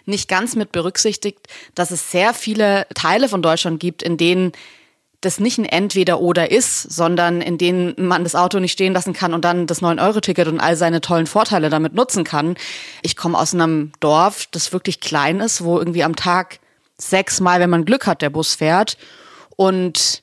nicht 0.05 0.27
ganz 0.29 0.55
mit 0.55 0.71
berücksichtigt, 0.71 1.47
dass 1.75 1.91
es 1.91 2.11
sehr 2.11 2.33
viele 2.33 2.85
Teile 2.93 3.29
von 3.29 3.41
Deutschland 3.41 3.79
gibt, 3.79 4.03
in 4.03 4.17
denen 4.17 4.51
das 5.21 5.39
nicht 5.39 5.57
ein 5.57 5.65
Entweder-Oder 5.65 6.51
ist, 6.51 6.81
sondern 6.81 7.41
in 7.41 7.57
denen 7.57 7.93
man 7.97 8.23
das 8.23 8.35
Auto 8.35 8.59
nicht 8.59 8.73
stehen 8.73 8.93
lassen 8.93 9.13
kann 9.13 9.33
und 9.33 9.45
dann 9.45 9.67
das 9.67 9.81
9-Euro-Ticket 9.81 10.47
und 10.47 10.59
all 10.59 10.75
seine 10.75 10.99
tollen 10.99 11.27
Vorteile 11.27 11.69
damit 11.69 11.93
nutzen 11.93 12.23
kann. 12.23 12.55
Ich 13.03 13.15
komme 13.15 13.37
aus 13.37 13.53
einem 13.53 13.93
Dorf, 14.01 14.47
das 14.51 14.73
wirklich 14.73 14.99
klein 14.99 15.39
ist, 15.39 15.63
wo 15.63 15.79
irgendwie 15.79 16.03
am 16.03 16.15
Tag 16.15 16.59
sechsmal, 16.97 17.59
wenn 17.59 17.69
man 17.69 17.85
Glück 17.85 18.05
hat, 18.05 18.21
der 18.21 18.29
Bus 18.29 18.55
fährt. 18.55 18.97
Und 19.55 20.22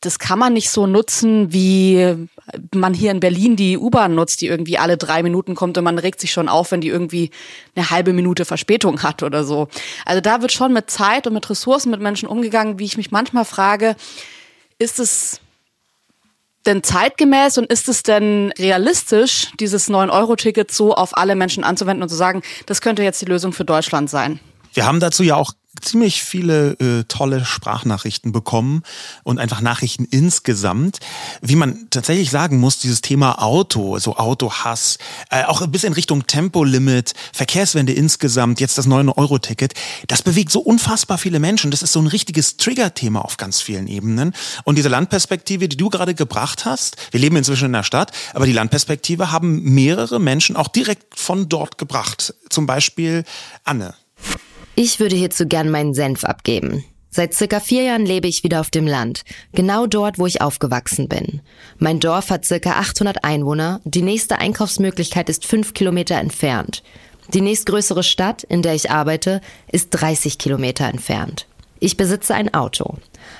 das 0.00 0.18
kann 0.18 0.38
man 0.38 0.52
nicht 0.52 0.70
so 0.70 0.86
nutzen, 0.86 1.52
wie 1.52 2.28
man 2.74 2.94
hier 2.94 3.10
in 3.10 3.20
Berlin 3.20 3.56
die 3.56 3.78
U-Bahn 3.78 4.14
nutzt, 4.14 4.40
die 4.40 4.46
irgendwie 4.46 4.78
alle 4.78 4.96
drei 4.96 5.22
Minuten 5.22 5.54
kommt 5.54 5.78
und 5.78 5.84
man 5.84 5.98
regt 5.98 6.20
sich 6.20 6.32
schon 6.32 6.48
auf, 6.48 6.70
wenn 6.70 6.80
die 6.80 6.88
irgendwie 6.88 7.30
eine 7.74 7.90
halbe 7.90 8.12
Minute 8.12 8.44
Verspätung 8.44 9.02
hat 9.02 9.22
oder 9.22 9.44
so. 9.44 9.68
Also 10.04 10.20
da 10.20 10.42
wird 10.42 10.52
schon 10.52 10.72
mit 10.72 10.90
Zeit 10.90 11.26
und 11.26 11.32
mit 11.32 11.48
Ressourcen 11.48 11.90
mit 11.90 12.00
Menschen 12.00 12.28
umgegangen, 12.28 12.78
wie 12.78 12.84
ich 12.84 12.96
mich 12.96 13.10
manchmal 13.10 13.44
frage, 13.44 13.96
ist 14.78 15.00
es 15.00 15.40
denn 16.66 16.82
zeitgemäß 16.82 17.58
und 17.58 17.66
ist 17.66 17.88
es 17.88 18.02
denn 18.02 18.52
realistisch, 18.58 19.52
dieses 19.58 19.88
9-Euro-Ticket 19.88 20.70
so 20.70 20.94
auf 20.94 21.16
alle 21.16 21.36
Menschen 21.36 21.64
anzuwenden 21.64 22.02
und 22.02 22.08
zu 22.08 22.16
sagen, 22.16 22.42
das 22.66 22.80
könnte 22.80 23.02
jetzt 23.02 23.20
die 23.22 23.26
Lösung 23.26 23.52
für 23.52 23.64
Deutschland 23.64 24.10
sein? 24.10 24.40
Wir 24.74 24.84
haben 24.84 25.00
dazu 25.00 25.22
ja 25.22 25.36
auch 25.36 25.52
ziemlich 25.86 26.22
viele 26.22 26.72
äh, 26.72 27.04
tolle 27.04 27.44
Sprachnachrichten 27.44 28.32
bekommen 28.32 28.82
und 29.22 29.38
einfach 29.38 29.60
Nachrichten 29.60 30.04
insgesamt. 30.04 30.98
Wie 31.40 31.56
man 31.56 31.88
tatsächlich 31.90 32.30
sagen 32.30 32.58
muss, 32.58 32.78
dieses 32.78 33.00
Thema 33.00 33.42
Auto, 33.42 33.98
so 33.98 34.16
Autohass, 34.16 34.98
äh, 35.30 35.44
auch 35.44 35.62
ein 35.62 35.70
bisschen 35.70 35.92
Richtung 35.92 36.26
Tempolimit, 36.26 37.14
Verkehrswende 37.32 37.92
insgesamt, 37.92 38.60
jetzt 38.60 38.78
das 38.78 38.88
9-Euro-Ticket, 38.88 39.74
das 40.08 40.22
bewegt 40.22 40.52
so 40.52 40.60
unfassbar 40.60 41.18
viele 41.18 41.38
Menschen. 41.38 41.70
Das 41.70 41.82
ist 41.82 41.92
so 41.92 42.00
ein 42.00 42.06
richtiges 42.06 42.56
Trigger-Thema 42.56 43.24
auf 43.24 43.36
ganz 43.36 43.60
vielen 43.60 43.86
Ebenen. 43.86 44.34
Und 44.64 44.76
diese 44.76 44.88
Landperspektive, 44.88 45.68
die 45.68 45.76
du 45.76 45.88
gerade 45.90 46.14
gebracht 46.14 46.64
hast, 46.64 46.96
wir 47.10 47.20
leben 47.20 47.36
inzwischen 47.36 47.66
in 47.66 47.72
der 47.72 47.82
Stadt, 47.82 48.12
aber 48.34 48.46
die 48.46 48.52
Landperspektive 48.52 49.30
haben 49.32 49.62
mehrere 49.62 50.18
Menschen 50.18 50.56
auch 50.56 50.68
direkt 50.68 51.18
von 51.18 51.48
dort 51.48 51.78
gebracht. 51.78 52.34
Zum 52.50 52.66
Beispiel 52.66 53.24
Anne. 53.64 53.94
Ich 54.78 55.00
würde 55.00 55.16
hierzu 55.16 55.46
gern 55.46 55.70
meinen 55.70 55.94
Senf 55.94 56.22
abgeben. 56.22 56.84
Seit 57.08 57.32
circa 57.32 57.60
vier 57.60 57.84
Jahren 57.84 58.04
lebe 58.04 58.28
ich 58.28 58.44
wieder 58.44 58.60
auf 58.60 58.68
dem 58.68 58.86
Land, 58.86 59.22
genau 59.54 59.86
dort, 59.86 60.18
wo 60.18 60.26
ich 60.26 60.42
aufgewachsen 60.42 61.08
bin. 61.08 61.40
Mein 61.78 61.98
Dorf 61.98 62.28
hat 62.28 62.44
circa 62.44 62.72
800 62.72 63.24
Einwohner, 63.24 63.80
die 63.84 64.02
nächste 64.02 64.38
Einkaufsmöglichkeit 64.38 65.30
ist 65.30 65.46
fünf 65.46 65.72
Kilometer 65.72 66.16
entfernt. 66.16 66.82
Die 67.32 67.40
nächstgrößere 67.40 68.02
Stadt, 68.02 68.44
in 68.44 68.60
der 68.60 68.74
ich 68.74 68.90
arbeite, 68.90 69.40
ist 69.72 69.88
30 69.92 70.36
Kilometer 70.36 70.86
entfernt. 70.88 71.46
Ich 71.80 71.96
besitze 71.96 72.34
ein 72.34 72.52
Auto. 72.52 72.98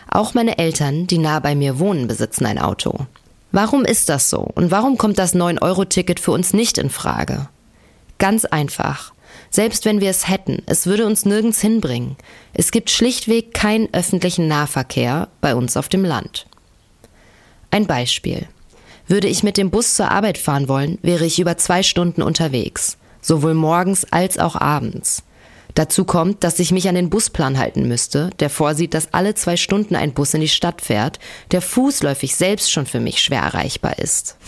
Auch 0.08 0.32
meine 0.32 0.56
Eltern, 0.56 1.06
die 1.06 1.18
nah 1.18 1.40
bei 1.40 1.54
mir 1.54 1.78
wohnen, 1.78 2.08
besitzen 2.08 2.46
ein 2.46 2.58
Auto. 2.58 3.06
Warum 3.52 3.84
ist 3.84 4.08
das 4.08 4.30
so 4.30 4.40
und 4.40 4.70
warum 4.70 4.96
kommt 4.96 5.18
das 5.18 5.34
9-Euro-Ticket 5.34 6.18
für 6.18 6.30
uns 6.30 6.54
nicht 6.54 6.78
in 6.78 6.88
Frage? 6.88 7.50
Ganz 8.18 8.46
einfach. 8.46 9.12
Selbst 9.50 9.84
wenn 9.84 10.00
wir 10.00 10.10
es 10.10 10.28
hätten, 10.28 10.62
es 10.66 10.86
würde 10.86 11.06
uns 11.06 11.24
nirgends 11.24 11.60
hinbringen. 11.60 12.16
Es 12.52 12.70
gibt 12.70 12.90
schlichtweg 12.90 13.54
keinen 13.54 13.92
öffentlichen 13.92 14.48
Nahverkehr 14.48 15.28
bei 15.40 15.54
uns 15.54 15.76
auf 15.76 15.88
dem 15.88 16.04
Land. 16.04 16.46
Ein 17.70 17.86
Beispiel. 17.86 18.46
Würde 19.08 19.28
ich 19.28 19.42
mit 19.42 19.56
dem 19.56 19.70
Bus 19.70 19.94
zur 19.94 20.10
Arbeit 20.10 20.36
fahren 20.38 20.68
wollen, 20.68 20.98
wäre 21.02 21.24
ich 21.24 21.38
über 21.38 21.56
zwei 21.56 21.82
Stunden 21.82 22.22
unterwegs, 22.22 22.98
sowohl 23.20 23.54
morgens 23.54 24.04
als 24.10 24.38
auch 24.38 24.56
abends. 24.56 25.22
Dazu 25.74 26.04
kommt, 26.04 26.42
dass 26.42 26.58
ich 26.58 26.72
mich 26.72 26.88
an 26.88 26.94
den 26.94 27.10
Busplan 27.10 27.58
halten 27.58 27.86
müsste, 27.86 28.30
der 28.40 28.48
vorsieht, 28.48 28.94
dass 28.94 29.12
alle 29.12 29.34
zwei 29.34 29.58
Stunden 29.58 29.94
ein 29.94 30.14
Bus 30.14 30.32
in 30.32 30.40
die 30.40 30.48
Stadt 30.48 30.80
fährt, 30.80 31.18
der 31.50 31.60
fußläufig 31.60 32.34
selbst 32.34 32.72
schon 32.72 32.86
für 32.86 32.98
mich 32.98 33.22
schwer 33.22 33.42
erreichbar 33.42 33.98
ist. 33.98 34.38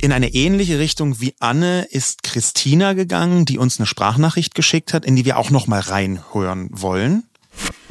In 0.00 0.12
eine 0.12 0.34
ähnliche 0.34 0.78
Richtung 0.78 1.20
wie 1.20 1.34
Anne 1.40 1.86
ist 1.90 2.22
Christina 2.22 2.92
gegangen, 2.92 3.44
die 3.46 3.58
uns 3.58 3.78
eine 3.78 3.86
Sprachnachricht 3.86 4.54
geschickt 4.54 4.92
hat, 4.92 5.04
in 5.04 5.16
die 5.16 5.24
wir 5.24 5.38
auch 5.38 5.50
noch 5.50 5.66
mal 5.66 5.80
reinhören 5.80 6.68
wollen. 6.70 7.24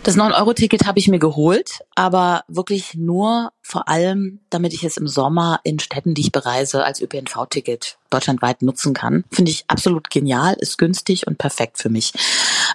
Das 0.03 0.15
9-Euro-Ticket 0.15 0.85
habe 0.85 0.99
ich 0.99 1.07
mir 1.07 1.17
geholt, 1.17 1.79
aber 1.95 2.43
wirklich 2.47 2.93
nur 2.93 3.51
vor 3.63 3.87
allem, 3.87 4.39
damit 4.51 4.75
ich 4.75 4.83
es 4.83 4.97
im 4.97 5.07
Sommer 5.07 5.59
in 5.63 5.79
Städten, 5.79 6.13
die 6.13 6.21
ich 6.21 6.31
bereise, 6.31 6.85
als 6.85 7.01
ÖPNV-Ticket 7.01 7.97
deutschlandweit 8.11 8.61
nutzen 8.61 8.93
kann. 8.93 9.23
Finde 9.31 9.49
ich 9.49 9.65
absolut 9.67 10.11
genial, 10.11 10.55
ist 10.59 10.77
günstig 10.77 11.25
und 11.25 11.39
perfekt 11.39 11.79
für 11.79 11.89
mich. 11.89 12.13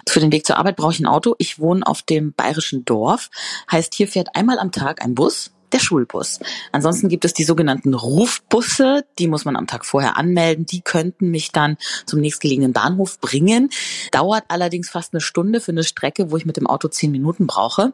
Für 0.09 0.19
den 0.19 0.33
Weg 0.33 0.45
zur 0.45 0.57
Arbeit 0.57 0.75
brauche 0.75 0.91
ich 0.91 0.99
ein 0.99 1.05
Auto. 1.05 1.35
Ich 1.37 1.57
wohne 1.57 1.87
auf 1.87 2.01
dem 2.01 2.33
bayerischen 2.33 2.83
Dorf. 2.83 3.29
Heißt, 3.71 3.93
hier 3.93 4.09
fährt 4.09 4.35
einmal 4.35 4.59
am 4.59 4.73
Tag 4.73 5.01
ein 5.01 5.15
Bus 5.15 5.51
der 5.73 5.79
Schulbus. 5.79 6.39
Ansonsten 6.71 7.09
gibt 7.09 7.25
es 7.25 7.33
die 7.33 7.43
sogenannten 7.43 7.93
Rufbusse, 7.93 9.05
die 9.19 9.27
muss 9.27 9.45
man 9.45 9.55
am 9.55 9.67
Tag 9.67 9.85
vorher 9.85 10.17
anmelden. 10.17 10.65
Die 10.65 10.81
könnten 10.81 11.31
mich 11.31 11.51
dann 11.51 11.77
zum 12.05 12.19
nächstgelegenen 12.19 12.73
Bahnhof 12.73 13.19
bringen. 13.19 13.69
Dauert 14.11 14.43
allerdings 14.47 14.89
fast 14.89 15.13
eine 15.13 15.21
Stunde 15.21 15.61
für 15.61 15.71
eine 15.71 15.83
Strecke, 15.83 16.31
wo 16.31 16.37
ich 16.37 16.45
mit 16.45 16.57
dem 16.57 16.67
Auto 16.67 16.87
zehn 16.87 17.11
Minuten 17.11 17.47
brauche. 17.47 17.93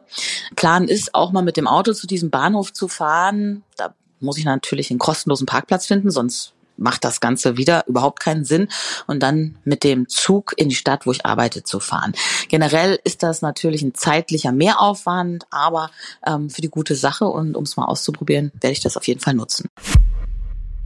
Plan 0.56 0.88
ist 0.88 1.14
auch 1.14 1.32
mal 1.32 1.42
mit 1.42 1.56
dem 1.56 1.66
Auto 1.66 1.92
zu 1.92 2.06
diesem 2.06 2.30
Bahnhof 2.30 2.72
zu 2.72 2.88
fahren. 2.88 3.62
Da 3.76 3.94
muss 4.20 4.38
ich 4.38 4.44
natürlich 4.44 4.90
einen 4.90 4.98
kostenlosen 4.98 5.46
Parkplatz 5.46 5.86
finden, 5.86 6.10
sonst 6.10 6.54
macht 6.78 7.04
das 7.04 7.20
Ganze 7.20 7.56
wieder 7.56 7.84
überhaupt 7.86 8.20
keinen 8.20 8.44
Sinn 8.44 8.68
und 9.06 9.22
dann 9.22 9.56
mit 9.64 9.84
dem 9.84 10.08
Zug 10.08 10.54
in 10.56 10.68
die 10.68 10.74
Stadt, 10.74 11.06
wo 11.06 11.12
ich 11.12 11.26
arbeite, 11.26 11.64
zu 11.64 11.80
fahren. 11.80 12.12
Generell 12.48 12.98
ist 13.04 13.22
das 13.22 13.42
natürlich 13.42 13.82
ein 13.82 13.94
zeitlicher 13.94 14.52
Mehraufwand, 14.52 15.46
aber 15.50 15.90
ähm, 16.26 16.50
für 16.50 16.62
die 16.62 16.70
gute 16.70 16.94
Sache 16.94 17.26
und 17.26 17.56
um 17.56 17.64
es 17.64 17.76
mal 17.76 17.86
auszuprobieren, 17.86 18.52
werde 18.60 18.72
ich 18.72 18.80
das 18.80 18.96
auf 18.96 19.06
jeden 19.06 19.20
Fall 19.20 19.34
nutzen. 19.34 19.68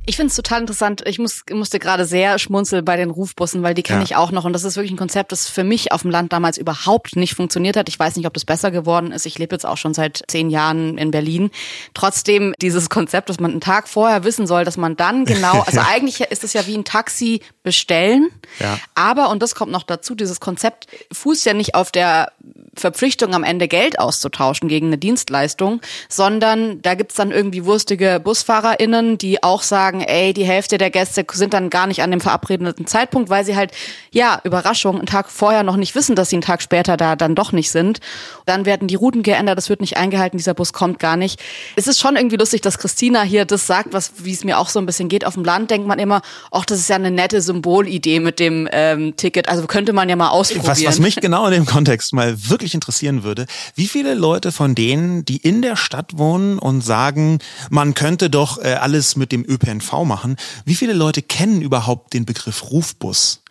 Ich 0.04 0.16
finde 0.16 0.30
es 0.30 0.36
total 0.36 0.62
interessant. 0.62 1.02
Ich 1.06 1.20
muss, 1.20 1.44
musste 1.52 1.78
gerade 1.78 2.04
sehr 2.06 2.38
schmunzeln 2.40 2.84
bei 2.84 2.96
den 2.96 3.10
Rufbussen, 3.10 3.62
weil 3.62 3.74
die 3.74 3.84
kenne 3.84 4.00
ja. 4.00 4.04
ich 4.04 4.16
auch 4.16 4.32
noch. 4.32 4.44
Und 4.44 4.52
das 4.52 4.64
ist 4.64 4.76
wirklich 4.76 4.90
ein 4.90 4.96
Konzept, 4.96 5.30
das 5.30 5.48
für 5.48 5.62
mich 5.62 5.92
auf 5.92 6.02
dem 6.02 6.10
Land 6.10 6.32
damals 6.32 6.58
überhaupt 6.58 7.14
nicht 7.14 7.34
funktioniert 7.34 7.76
hat. 7.76 7.88
Ich 7.88 7.98
weiß 7.98 8.16
nicht, 8.16 8.26
ob 8.26 8.34
das 8.34 8.44
besser 8.44 8.72
geworden 8.72 9.12
ist. 9.12 9.26
Ich 9.26 9.38
lebe 9.38 9.54
jetzt 9.54 9.64
auch 9.64 9.76
schon 9.76 9.94
seit 9.94 10.24
zehn 10.26 10.50
Jahren 10.50 10.98
in 10.98 11.12
Berlin. 11.12 11.50
Trotzdem 11.94 12.52
dieses 12.60 12.90
Konzept, 12.90 13.28
dass 13.28 13.38
man 13.38 13.52
einen 13.52 13.60
Tag 13.60 13.88
vorher 13.88 14.24
wissen 14.24 14.48
soll, 14.48 14.64
dass 14.64 14.76
man 14.76 14.96
dann 14.96 15.24
genau, 15.24 15.60
also 15.66 15.80
eigentlich 15.80 16.20
ist 16.20 16.42
es 16.42 16.52
ja 16.52 16.66
wie 16.66 16.76
ein 16.76 16.84
Taxi 16.84 17.40
bestellen. 17.62 18.28
Ja. 18.58 18.78
Aber, 18.96 19.30
und 19.30 19.40
das 19.40 19.54
kommt 19.54 19.70
noch 19.70 19.84
dazu, 19.84 20.16
dieses 20.16 20.40
Konzept 20.40 20.88
fußt 21.12 21.46
ja 21.46 21.54
nicht 21.54 21.76
auf 21.76 21.92
der 21.92 22.32
Verpflichtung, 22.74 23.34
am 23.34 23.44
Ende 23.44 23.68
Geld 23.68 23.98
auszutauschen 23.98 24.68
gegen 24.68 24.86
eine 24.86 24.98
Dienstleistung, 24.98 25.80
sondern 26.08 26.80
da 26.80 26.94
gibt's 26.94 27.16
dann 27.16 27.30
irgendwie 27.30 27.66
wurstige 27.66 28.18
BusfahrerInnen, 28.22 29.18
die 29.18 29.42
auch 29.42 29.62
sagen, 29.62 29.91
ey, 30.00 30.32
die 30.32 30.44
Hälfte 30.44 30.78
der 30.78 30.90
Gäste 30.90 31.24
sind 31.32 31.54
dann 31.54 31.70
gar 31.70 31.86
nicht 31.86 32.02
an 32.02 32.10
dem 32.10 32.20
verabredeten 32.20 32.86
Zeitpunkt, 32.86 33.30
weil 33.30 33.44
sie 33.44 33.54
halt, 33.54 33.72
ja, 34.10 34.40
Überraschung, 34.44 34.96
einen 34.96 35.06
Tag 35.06 35.30
vorher 35.30 35.62
noch 35.62 35.76
nicht 35.76 35.94
wissen, 35.94 36.16
dass 36.16 36.30
sie 36.30 36.36
einen 36.36 36.42
Tag 36.42 36.62
später 36.62 36.96
da 36.96 37.14
dann 37.14 37.34
doch 37.34 37.52
nicht 37.52 37.70
sind. 37.70 38.00
Dann 38.46 38.64
werden 38.64 38.88
die 38.88 38.94
Routen 38.94 39.22
geändert, 39.22 39.58
das 39.58 39.68
wird 39.68 39.80
nicht 39.80 39.96
eingehalten, 39.96 40.38
dieser 40.38 40.54
Bus 40.54 40.72
kommt 40.72 40.98
gar 40.98 41.16
nicht. 41.16 41.40
Es 41.76 41.86
ist 41.86 42.00
schon 42.00 42.16
irgendwie 42.16 42.36
lustig, 42.36 42.62
dass 42.62 42.78
Christina 42.78 43.22
hier 43.22 43.44
das 43.44 43.66
sagt, 43.66 43.92
was 43.92 44.12
wie 44.24 44.32
es 44.32 44.44
mir 44.44 44.58
auch 44.58 44.70
so 44.70 44.78
ein 44.78 44.86
bisschen 44.86 45.08
geht. 45.08 45.26
Auf 45.26 45.34
dem 45.34 45.44
Land 45.44 45.70
denkt 45.70 45.86
man 45.86 45.98
immer, 45.98 46.22
ach, 46.50 46.64
das 46.64 46.78
ist 46.78 46.88
ja 46.88 46.96
eine 46.96 47.10
nette 47.10 47.42
Symbolidee 47.42 48.20
mit 48.20 48.38
dem 48.38 48.68
ähm, 48.72 49.14
Ticket. 49.16 49.48
Also 49.48 49.66
könnte 49.66 49.92
man 49.92 50.08
ja 50.08 50.16
mal 50.16 50.30
ausprobieren. 50.30 50.66
Was, 50.66 50.84
was 50.84 50.98
mich 50.98 51.16
genau 51.16 51.46
in 51.46 51.52
dem 51.52 51.66
Kontext 51.66 52.12
mal 52.12 52.48
wirklich 52.48 52.62
wirklich 52.62 52.74
interessieren 52.74 53.24
würde, 53.24 53.46
wie 53.74 53.88
viele 53.88 54.14
Leute 54.14 54.52
von 54.52 54.74
denen, 54.74 55.24
die 55.24 55.36
in 55.36 55.62
der 55.62 55.76
Stadt 55.76 56.16
wohnen 56.16 56.58
und 56.58 56.80
sagen, 56.80 57.40
man 57.70 57.94
könnte 57.94 58.30
doch 58.30 58.58
äh, 58.58 58.74
alles 58.74 59.16
mit 59.16 59.32
dem 59.32 59.44
ÖPNV 59.44 59.81
machen, 60.04 60.36
wie 60.64 60.74
viele 60.74 60.92
Leute 60.92 61.22
kennen 61.22 61.62
überhaupt 61.62 62.14
den 62.14 62.24
Begriff 62.24 62.70
Rufbus? 62.70 63.42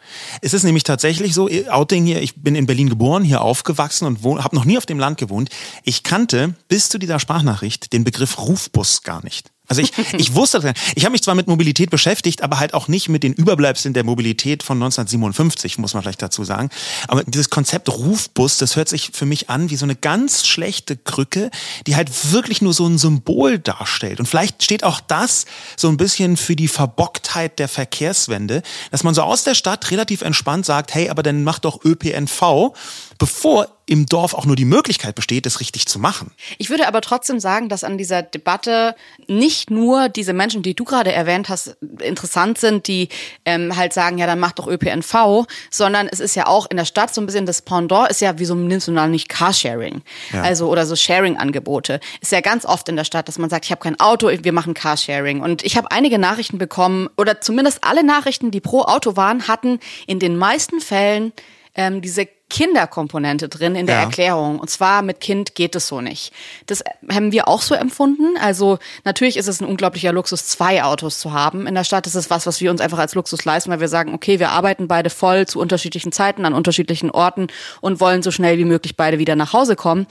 Es 0.41 0.53
ist 0.53 0.63
nämlich 0.63 0.83
tatsächlich 0.83 1.33
so, 1.33 1.49
Outing 1.69 2.05
hier, 2.05 2.21
ich 2.21 2.35
bin 2.35 2.55
in 2.55 2.65
Berlin 2.65 2.89
geboren, 2.89 3.23
hier 3.23 3.41
aufgewachsen 3.41 4.05
und 4.05 4.43
habe 4.43 4.55
noch 4.55 4.65
nie 4.65 4.77
auf 4.77 4.85
dem 4.85 4.99
Land 4.99 5.17
gewohnt. 5.17 5.49
Ich 5.83 6.03
kannte 6.03 6.55
bis 6.67 6.89
zu 6.89 6.97
dieser 6.97 7.19
Sprachnachricht 7.19 7.93
den 7.93 8.03
Begriff 8.03 8.39
Rufbus 8.39 9.03
gar 9.03 9.23
nicht. 9.23 9.50
Also 9.67 9.81
ich, 9.81 9.93
ich 10.17 10.35
wusste, 10.35 10.73
ich 10.95 11.05
habe 11.05 11.11
mich 11.13 11.23
zwar 11.23 11.35
mit 11.35 11.47
Mobilität 11.47 11.89
beschäftigt, 11.89 12.43
aber 12.43 12.59
halt 12.59 12.73
auch 12.73 12.87
nicht 12.87 13.09
mit 13.09 13.23
den 13.23 13.33
Überbleibseln 13.33 13.93
der 13.93 14.03
Mobilität 14.03 14.63
von 14.63 14.77
1957, 14.77 15.77
muss 15.77 15.93
man 15.93 16.03
vielleicht 16.03 16.21
dazu 16.21 16.43
sagen. 16.43 16.69
Aber 17.07 17.23
dieses 17.23 17.49
Konzept 17.49 17.89
Rufbus, 17.89 18.57
das 18.57 18.75
hört 18.75 18.89
sich 18.89 19.11
für 19.13 19.25
mich 19.25 19.49
an 19.49 19.69
wie 19.69 19.75
so 19.75 19.85
eine 19.85 19.95
ganz 19.95 20.45
schlechte 20.45 20.97
Krücke, 20.97 21.51
die 21.87 21.95
halt 21.95 22.09
wirklich 22.31 22.61
nur 22.61 22.73
so 22.73 22.85
ein 22.87 22.97
Symbol 22.97 23.59
darstellt. 23.59 24.19
Und 24.19 24.25
vielleicht 24.25 24.63
steht 24.63 24.83
auch 24.83 24.99
das 24.99 25.45
so 25.77 25.87
ein 25.87 25.97
bisschen 25.97 26.37
für 26.37 26.55
die 26.55 26.67
Verbocktheit 26.67 27.59
der 27.59 27.67
Verkehrswende, 27.67 28.63
dass 28.91 29.03
man 29.03 29.13
so 29.13 29.21
aus 29.21 29.43
der 29.43 29.55
Stadt 29.55 29.89
relativ 29.91 30.21
entspannt 30.21 30.65
sagt, 30.65 30.93
hey, 30.93 31.09
aber 31.09 31.23
dann 31.23 31.43
mach 31.43 31.59
doch 31.59 31.83
ÖPNV, 31.85 32.73
bevor 33.17 33.67
im 33.85 34.05
Dorf 34.05 34.33
auch 34.33 34.45
nur 34.45 34.55
die 34.55 34.65
Möglichkeit 34.65 35.15
besteht, 35.15 35.45
das 35.45 35.59
richtig 35.59 35.87
zu 35.87 35.99
machen. 35.99 36.31
Ich 36.57 36.69
würde 36.69 36.87
aber 36.87 37.01
trotzdem 37.01 37.39
sagen, 37.39 37.67
dass 37.67 37.83
an 37.83 37.97
dieser 37.97 38.21
Debatte 38.21 38.95
nicht 39.27 39.69
nur 39.69 40.07
diese 40.09 40.33
Menschen, 40.33 40.61
die 40.61 40.75
du 40.75 40.83
gerade 40.83 41.11
erwähnt 41.11 41.49
hast, 41.49 41.77
interessant 41.99 42.57
sind, 42.57 42.87
die 42.87 43.09
ähm, 43.45 43.75
halt 43.75 43.93
sagen, 43.93 44.17
ja, 44.17 44.27
dann 44.27 44.39
mach 44.39 44.51
doch 44.53 44.67
ÖPNV, 44.67 45.45
sondern 45.69 46.07
es 46.07 46.19
ist 46.19 46.35
ja 46.35 46.47
auch 46.47 46.69
in 46.69 46.77
der 46.77 46.85
Stadt 46.85 47.13
so 47.13 47.21
ein 47.21 47.25
bisschen 47.25 47.45
das 47.45 47.61
Pendant, 47.61 48.09
ist 48.09 48.21
ja, 48.21 48.37
wieso 48.37 48.55
nimmst 48.55 48.87
du 48.87 48.93
dann 48.93 49.11
nicht 49.11 49.29
Carsharing? 49.29 50.01
Ja. 50.31 50.41
Also, 50.41 50.69
oder 50.69 50.85
so 50.85 50.95
Sharing-Angebote. 50.95 51.99
Ist 52.21 52.31
ja 52.31 52.41
ganz 52.41 52.65
oft 52.65 52.87
in 52.87 52.95
der 52.95 53.03
Stadt, 53.03 53.27
dass 53.27 53.37
man 53.37 53.49
sagt, 53.49 53.65
ich 53.65 53.71
habe 53.71 53.81
kein 53.81 53.99
Auto, 53.99 54.29
wir 54.29 54.53
machen 54.53 54.73
Carsharing. 54.73 55.41
Und 55.41 55.63
ich 55.63 55.75
habe 55.75 55.91
einige 55.91 56.19
Nachrichten 56.19 56.57
bekommen, 56.57 57.09
oder 57.17 57.41
zumindest 57.41 57.83
alle 57.83 58.03
Nachrichten, 58.03 58.51
die 58.51 58.61
pro 58.61 58.83
Auto 58.83 59.15
waren, 59.15 59.47
hatten 59.47 59.79
in 60.07 60.19
den 60.19 60.37
meisten 60.37 60.79
Fällen 60.79 61.33
ähm, 61.75 62.01
diese 62.01 62.27
Kinderkomponente 62.51 63.47
drin 63.47 63.75
in 63.75 63.85
der 63.85 63.95
ja. 63.95 64.01
Erklärung. 64.01 64.59
Und 64.59 64.69
zwar 64.69 65.01
mit 65.03 65.21
Kind 65.21 65.55
geht 65.55 65.73
es 65.73 65.87
so 65.87 66.01
nicht. 66.01 66.33
Das 66.65 66.83
haben 67.09 67.31
wir 67.31 67.47
auch 67.47 67.61
so 67.61 67.73
empfunden. 67.73 68.35
Also 68.41 68.77
natürlich 69.05 69.37
ist 69.37 69.47
es 69.47 69.61
ein 69.61 69.65
unglaublicher 69.65 70.11
Luxus, 70.11 70.47
zwei 70.47 70.83
Autos 70.83 71.17
zu 71.19 71.31
haben. 71.31 71.65
In 71.65 71.75
der 71.75 71.85
Stadt 71.85 72.07
ist 72.07 72.15
es 72.15 72.29
was, 72.29 72.45
was 72.45 72.59
wir 72.59 72.69
uns 72.69 72.81
einfach 72.81 72.99
als 72.99 73.15
Luxus 73.15 73.45
leisten, 73.45 73.71
weil 73.71 73.79
wir 73.79 73.87
sagen, 73.87 74.13
okay, 74.13 74.39
wir 74.39 74.49
arbeiten 74.49 74.89
beide 74.89 75.09
voll 75.09 75.47
zu 75.47 75.61
unterschiedlichen 75.61 76.11
Zeiten 76.11 76.43
an 76.45 76.53
unterschiedlichen 76.53 77.09
Orten 77.09 77.47
und 77.79 78.01
wollen 78.01 78.21
so 78.21 78.31
schnell 78.31 78.57
wie 78.57 78.65
möglich 78.65 78.97
beide 78.97 79.17
wieder 79.17 79.37
nach 79.37 79.53
Hause 79.53 79.77
kommen. 79.77 80.05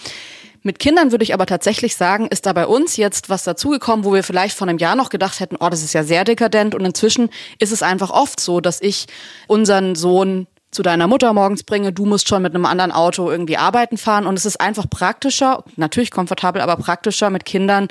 Mit 0.63 0.79
Kindern 0.79 1.11
würde 1.11 1.25
ich 1.25 1.35
aber 1.35 1.45
tatsächlich 1.45 1.97
sagen, 1.97 2.27
ist 2.27 2.47
da 2.47 2.55
bei 2.55 2.67
uns 2.67 2.97
jetzt 2.97 3.29
was 3.29 3.45
dazugekommen, 3.45 4.05
wo 4.05 4.15
wir 4.15 4.23
vielleicht 4.23 4.57
vor 4.57 4.67
einem 4.67 4.79
Jahr 4.79 4.97
noch 4.97 5.11
gedacht 5.11 5.41
hätten, 5.41 5.57
oh, 5.61 5.69
das 5.69 5.83
ist 5.83 5.93
ja 5.93 6.05
sehr 6.05 6.25
dekadent. 6.25 6.75
Und 6.75 6.85
inzwischen 6.87 7.29
ist 7.59 7.73
es 7.73 7.83
einfach 7.83 8.11
oft 8.11 8.41
so, 8.41 8.61
dass 8.61 8.81
ich 8.81 9.07
unseren 9.47 9.95
Sohn 9.95 10.47
zu 10.71 10.83
deiner 10.83 11.09
Mutter 11.09 11.33
morgens 11.33 11.63
bringe, 11.63 11.93
du 11.93 12.07
musst 12.07 12.29
schon 12.29 12.43
mit 12.43 12.55
einem 12.55 12.67
anderen 12.67 12.93
Auto 12.93 13.31
irgendwie 13.31 13.57
arbeiten 13.57 13.97
fahren 13.97 14.27
und 14.27 14.39
es 14.39 14.47
ist 14.47 14.61
einfach 14.61 14.89
praktischer, 14.89 15.65
natürlich 15.77 16.11
komfortabel, 16.11 16.63
aber 16.63 16.77
praktischer 16.77 17.31
mit 17.31 17.45
Kindern 17.45 17.89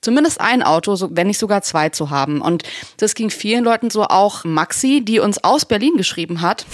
zumindest 0.00 0.40
ein 0.40 0.62
Auto, 0.62 0.96
wenn 1.10 1.26
nicht 1.26 1.38
sogar 1.38 1.62
zwei 1.62 1.88
zu 1.90 2.10
haben. 2.10 2.40
Und 2.40 2.62
das 2.96 3.14
ging 3.14 3.30
vielen 3.30 3.64
Leuten 3.64 3.90
so, 3.90 4.04
auch 4.04 4.44
Maxi, 4.44 5.02
die 5.04 5.18
uns 5.18 5.42
aus 5.44 5.64
Berlin 5.64 5.96
geschrieben 5.96 6.40
hat. 6.40 6.66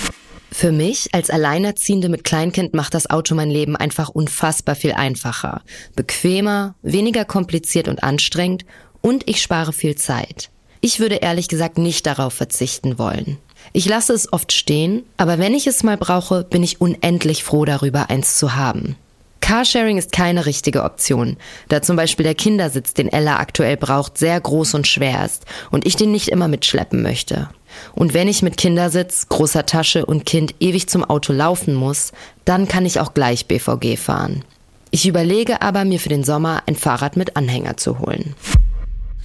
Für 0.52 0.72
mich 0.72 1.08
als 1.12 1.28
Alleinerziehende 1.28 2.08
mit 2.08 2.25
Kleinkind 2.25 2.72
macht 2.72 2.94
das 2.94 3.10
Auto 3.10 3.34
mein 3.34 3.50
Leben 3.50 3.76
einfach 3.76 4.08
unfassbar 4.08 4.75
viel 4.75 4.92
einfacher, 4.92 5.62
bequemer, 5.96 6.76
weniger 6.82 7.25
kompliziert 7.25 7.88
und 7.88 8.02
anstrengend 8.02 8.64
und 9.00 9.28
ich 9.28 9.42
spare 9.42 9.72
viel 9.72 9.96
Zeit. 9.96 10.50
Ich 10.80 11.00
würde 11.00 11.16
ehrlich 11.16 11.48
gesagt 11.48 11.78
nicht 11.78 12.06
darauf 12.06 12.32
verzichten 12.32 12.98
wollen. 12.98 13.38
Ich 13.76 13.85
lasse 13.85 14.14
es 14.14 14.33
oft 14.33 14.54
stehen, 14.54 15.02
aber 15.18 15.38
wenn 15.38 15.52
ich 15.52 15.66
es 15.66 15.83
mal 15.83 15.99
brauche, 15.99 16.45
bin 16.45 16.62
ich 16.62 16.80
unendlich 16.80 17.45
froh 17.45 17.66
darüber, 17.66 18.09
eins 18.09 18.38
zu 18.38 18.54
haben. 18.54 18.97
Carsharing 19.42 19.99
ist 19.99 20.12
keine 20.12 20.47
richtige 20.47 20.83
Option, 20.83 21.37
da 21.68 21.83
zum 21.83 21.95
Beispiel 21.95 22.25
der 22.25 22.35
Kindersitz, 22.35 22.95
den 22.95 23.12
Ella 23.12 23.37
aktuell 23.37 23.76
braucht, 23.76 24.16
sehr 24.16 24.40
groß 24.40 24.73
und 24.73 24.87
schwer 24.87 25.26
ist 25.26 25.45
und 25.71 25.85
ich 25.85 25.95
den 25.95 26.11
nicht 26.11 26.28
immer 26.28 26.49
mitschleppen 26.49 27.02
möchte. 27.02 27.50
Und 27.95 28.14
wenn 28.14 28.28
ich 28.28 28.40
mit 28.40 28.56
Kindersitz, 28.56 29.28
großer 29.28 29.66
Tasche 29.66 30.06
und 30.06 30.25
Kind 30.25 30.54
ewig 30.59 30.88
zum 30.88 31.04
Auto 31.04 31.35
laufen 31.35 31.75
muss, 31.75 32.12
dann 32.47 32.68
kann 32.68 32.87
ich 32.87 32.99
auch 32.99 33.12
gleich 33.12 33.45
BVG 33.45 33.99
fahren. 33.99 34.42
Ich 34.90 35.06
überlege 35.06 35.61
aber, 35.61 35.85
mir 35.85 36.00
für 36.00 36.09
den 36.09 36.25
Sommer 36.25 36.62
ein 36.64 36.76
Fahrrad 36.76 37.18
mit 37.18 37.37
Anhänger 37.37 37.76
zu 37.76 37.99
holen. 37.99 38.35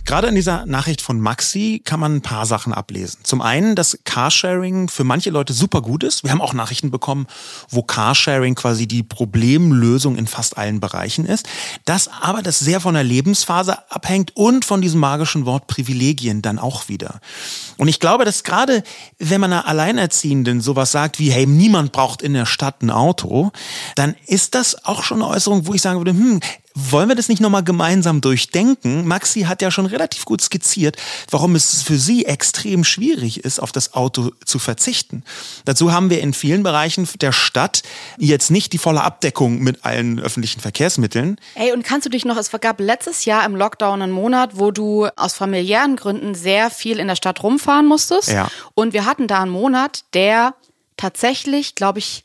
Gerade 0.05 0.27
in 0.27 0.35
dieser 0.35 0.65
Nachricht 0.65 1.01
von 1.01 1.19
Maxi 1.19 1.81
kann 1.83 1.99
man 1.99 2.15
ein 2.15 2.21
paar 2.21 2.45
Sachen 2.45 2.73
ablesen. 2.73 3.19
Zum 3.23 3.41
einen, 3.41 3.75
dass 3.75 3.99
Carsharing 4.03 4.89
für 4.89 5.03
manche 5.03 5.29
Leute 5.29 5.53
super 5.53 5.81
gut 5.81 6.03
ist. 6.03 6.23
Wir 6.23 6.31
haben 6.31 6.41
auch 6.41 6.53
Nachrichten 6.53 6.91
bekommen, 6.91 7.27
wo 7.69 7.83
Carsharing 7.83 8.55
quasi 8.55 8.87
die 8.87 9.03
Problemlösung 9.03 10.17
in 10.17 10.27
fast 10.27 10.57
allen 10.57 10.79
Bereichen 10.79 11.25
ist. 11.25 11.47
Dass 11.85 12.07
aber 12.07 12.41
das 12.41 12.59
sehr 12.59 12.81
von 12.81 12.93
der 12.93 13.03
Lebensphase 13.03 13.91
abhängt 13.91 14.35
und 14.35 14.65
von 14.65 14.81
diesem 14.81 14.99
magischen 14.99 15.45
Wort 15.45 15.67
Privilegien 15.67 16.41
dann 16.41 16.59
auch 16.59 16.89
wieder. 16.89 17.19
Und 17.77 17.87
ich 17.87 17.99
glaube, 17.99 18.25
dass 18.25 18.43
gerade 18.43 18.83
wenn 19.19 19.41
man 19.41 19.53
einer 19.53 19.67
Alleinerziehenden 19.67 20.61
sowas 20.61 20.91
sagt 20.91 21.19
wie, 21.19 21.31
hey, 21.31 21.45
niemand 21.45 21.91
braucht 21.91 22.21
in 22.21 22.33
der 22.33 22.45
Stadt 22.45 22.81
ein 22.81 22.89
Auto, 22.89 23.51
dann 23.95 24.15
ist 24.25 24.55
das 24.55 24.85
auch 24.85 25.03
schon 25.03 25.21
eine 25.21 25.31
Äußerung, 25.31 25.67
wo 25.67 25.73
ich 25.73 25.81
sagen 25.81 25.99
würde, 25.99 26.11
hm, 26.11 26.39
wollen 26.73 27.09
wir 27.09 27.15
das 27.15 27.29
nicht 27.29 27.41
nochmal 27.41 27.63
gemeinsam 27.63 28.21
durchdenken? 28.21 29.07
Maxi 29.07 29.41
hat 29.41 29.61
ja 29.61 29.71
schon 29.71 29.85
relativ 29.85 30.25
gut 30.25 30.41
skizziert, 30.41 30.97
warum 31.29 31.55
es 31.55 31.81
für 31.81 31.97
sie 31.97 32.25
extrem 32.25 32.83
schwierig 32.83 33.43
ist, 33.43 33.59
auf 33.59 33.71
das 33.71 33.93
Auto 33.93 34.31
zu 34.45 34.59
verzichten. 34.59 35.23
Dazu 35.65 35.91
haben 35.91 36.09
wir 36.09 36.21
in 36.21 36.33
vielen 36.33 36.63
Bereichen 36.63 37.07
der 37.19 37.31
Stadt 37.31 37.83
jetzt 38.17 38.51
nicht 38.51 38.73
die 38.73 38.77
volle 38.77 39.01
Abdeckung 39.01 39.59
mit 39.59 39.83
allen 39.85 40.19
öffentlichen 40.19 40.61
Verkehrsmitteln. 40.61 41.37
Ey, 41.55 41.71
und 41.73 41.83
kannst 41.83 42.05
du 42.05 42.09
dich 42.09 42.25
noch, 42.25 42.37
es 42.37 42.51
gab 42.61 42.79
letztes 42.79 43.25
Jahr 43.25 43.45
im 43.45 43.55
Lockdown 43.55 44.01
einen 44.01 44.11
Monat, 44.11 44.51
wo 44.53 44.71
du 44.71 45.07
aus 45.15 45.33
familiären 45.33 45.95
Gründen 45.95 46.35
sehr 46.35 46.69
viel 46.69 46.99
in 46.99 47.07
der 47.07 47.15
Stadt 47.15 47.43
rumfahren 47.43 47.85
musstest. 47.85 48.29
Ja. 48.29 48.49
Und 48.75 48.93
wir 48.93 49.05
hatten 49.05 49.27
da 49.27 49.41
einen 49.41 49.51
Monat, 49.51 50.03
der 50.13 50.55
tatsächlich, 50.97 51.75
glaube 51.75 51.99
ich, 51.99 52.23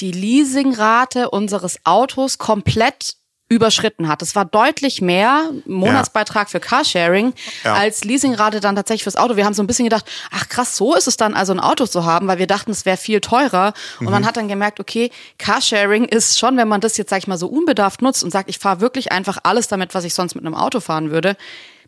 die 0.00 0.12
Leasingrate 0.12 1.30
unseres 1.30 1.78
Autos 1.84 2.38
komplett 2.38 3.16
überschritten 3.48 4.08
hat. 4.08 4.22
Es 4.22 4.34
war 4.34 4.44
deutlich 4.44 5.00
mehr 5.00 5.50
Monatsbeitrag 5.66 6.48
ja. 6.48 6.50
für 6.50 6.60
Carsharing 6.60 7.32
ja. 7.64 7.74
als 7.74 8.02
Leasingrate 8.02 8.60
dann 8.60 8.74
tatsächlich 8.74 9.04
fürs 9.04 9.16
Auto. 9.16 9.36
Wir 9.36 9.44
haben 9.44 9.54
so 9.54 9.62
ein 9.62 9.68
bisschen 9.68 9.84
gedacht, 9.84 10.04
ach 10.32 10.48
krass, 10.48 10.76
so 10.76 10.94
ist 10.94 11.06
es 11.06 11.16
dann 11.16 11.34
also 11.34 11.52
ein 11.52 11.60
Auto 11.60 11.86
zu 11.86 12.04
haben, 12.04 12.26
weil 12.26 12.38
wir 12.38 12.48
dachten, 12.48 12.72
es 12.72 12.84
wäre 12.84 12.96
viel 12.96 13.20
teurer. 13.20 13.72
Und 14.00 14.06
mhm. 14.06 14.12
man 14.12 14.26
hat 14.26 14.36
dann 14.36 14.48
gemerkt, 14.48 14.80
okay, 14.80 15.10
Carsharing 15.38 16.06
ist 16.06 16.38
schon, 16.38 16.56
wenn 16.56 16.66
man 16.66 16.80
das 16.80 16.96
jetzt, 16.96 17.10
sag 17.10 17.18
ich 17.18 17.28
mal, 17.28 17.38
so 17.38 17.46
unbedarft 17.46 18.02
nutzt 18.02 18.24
und 18.24 18.32
sagt, 18.32 18.50
ich 18.50 18.58
fahre 18.58 18.80
wirklich 18.80 19.12
einfach 19.12 19.38
alles 19.44 19.68
damit, 19.68 19.94
was 19.94 20.04
ich 20.04 20.14
sonst 20.14 20.34
mit 20.34 20.44
einem 20.44 20.54
Auto 20.54 20.80
fahren 20.80 21.10
würde, 21.10 21.36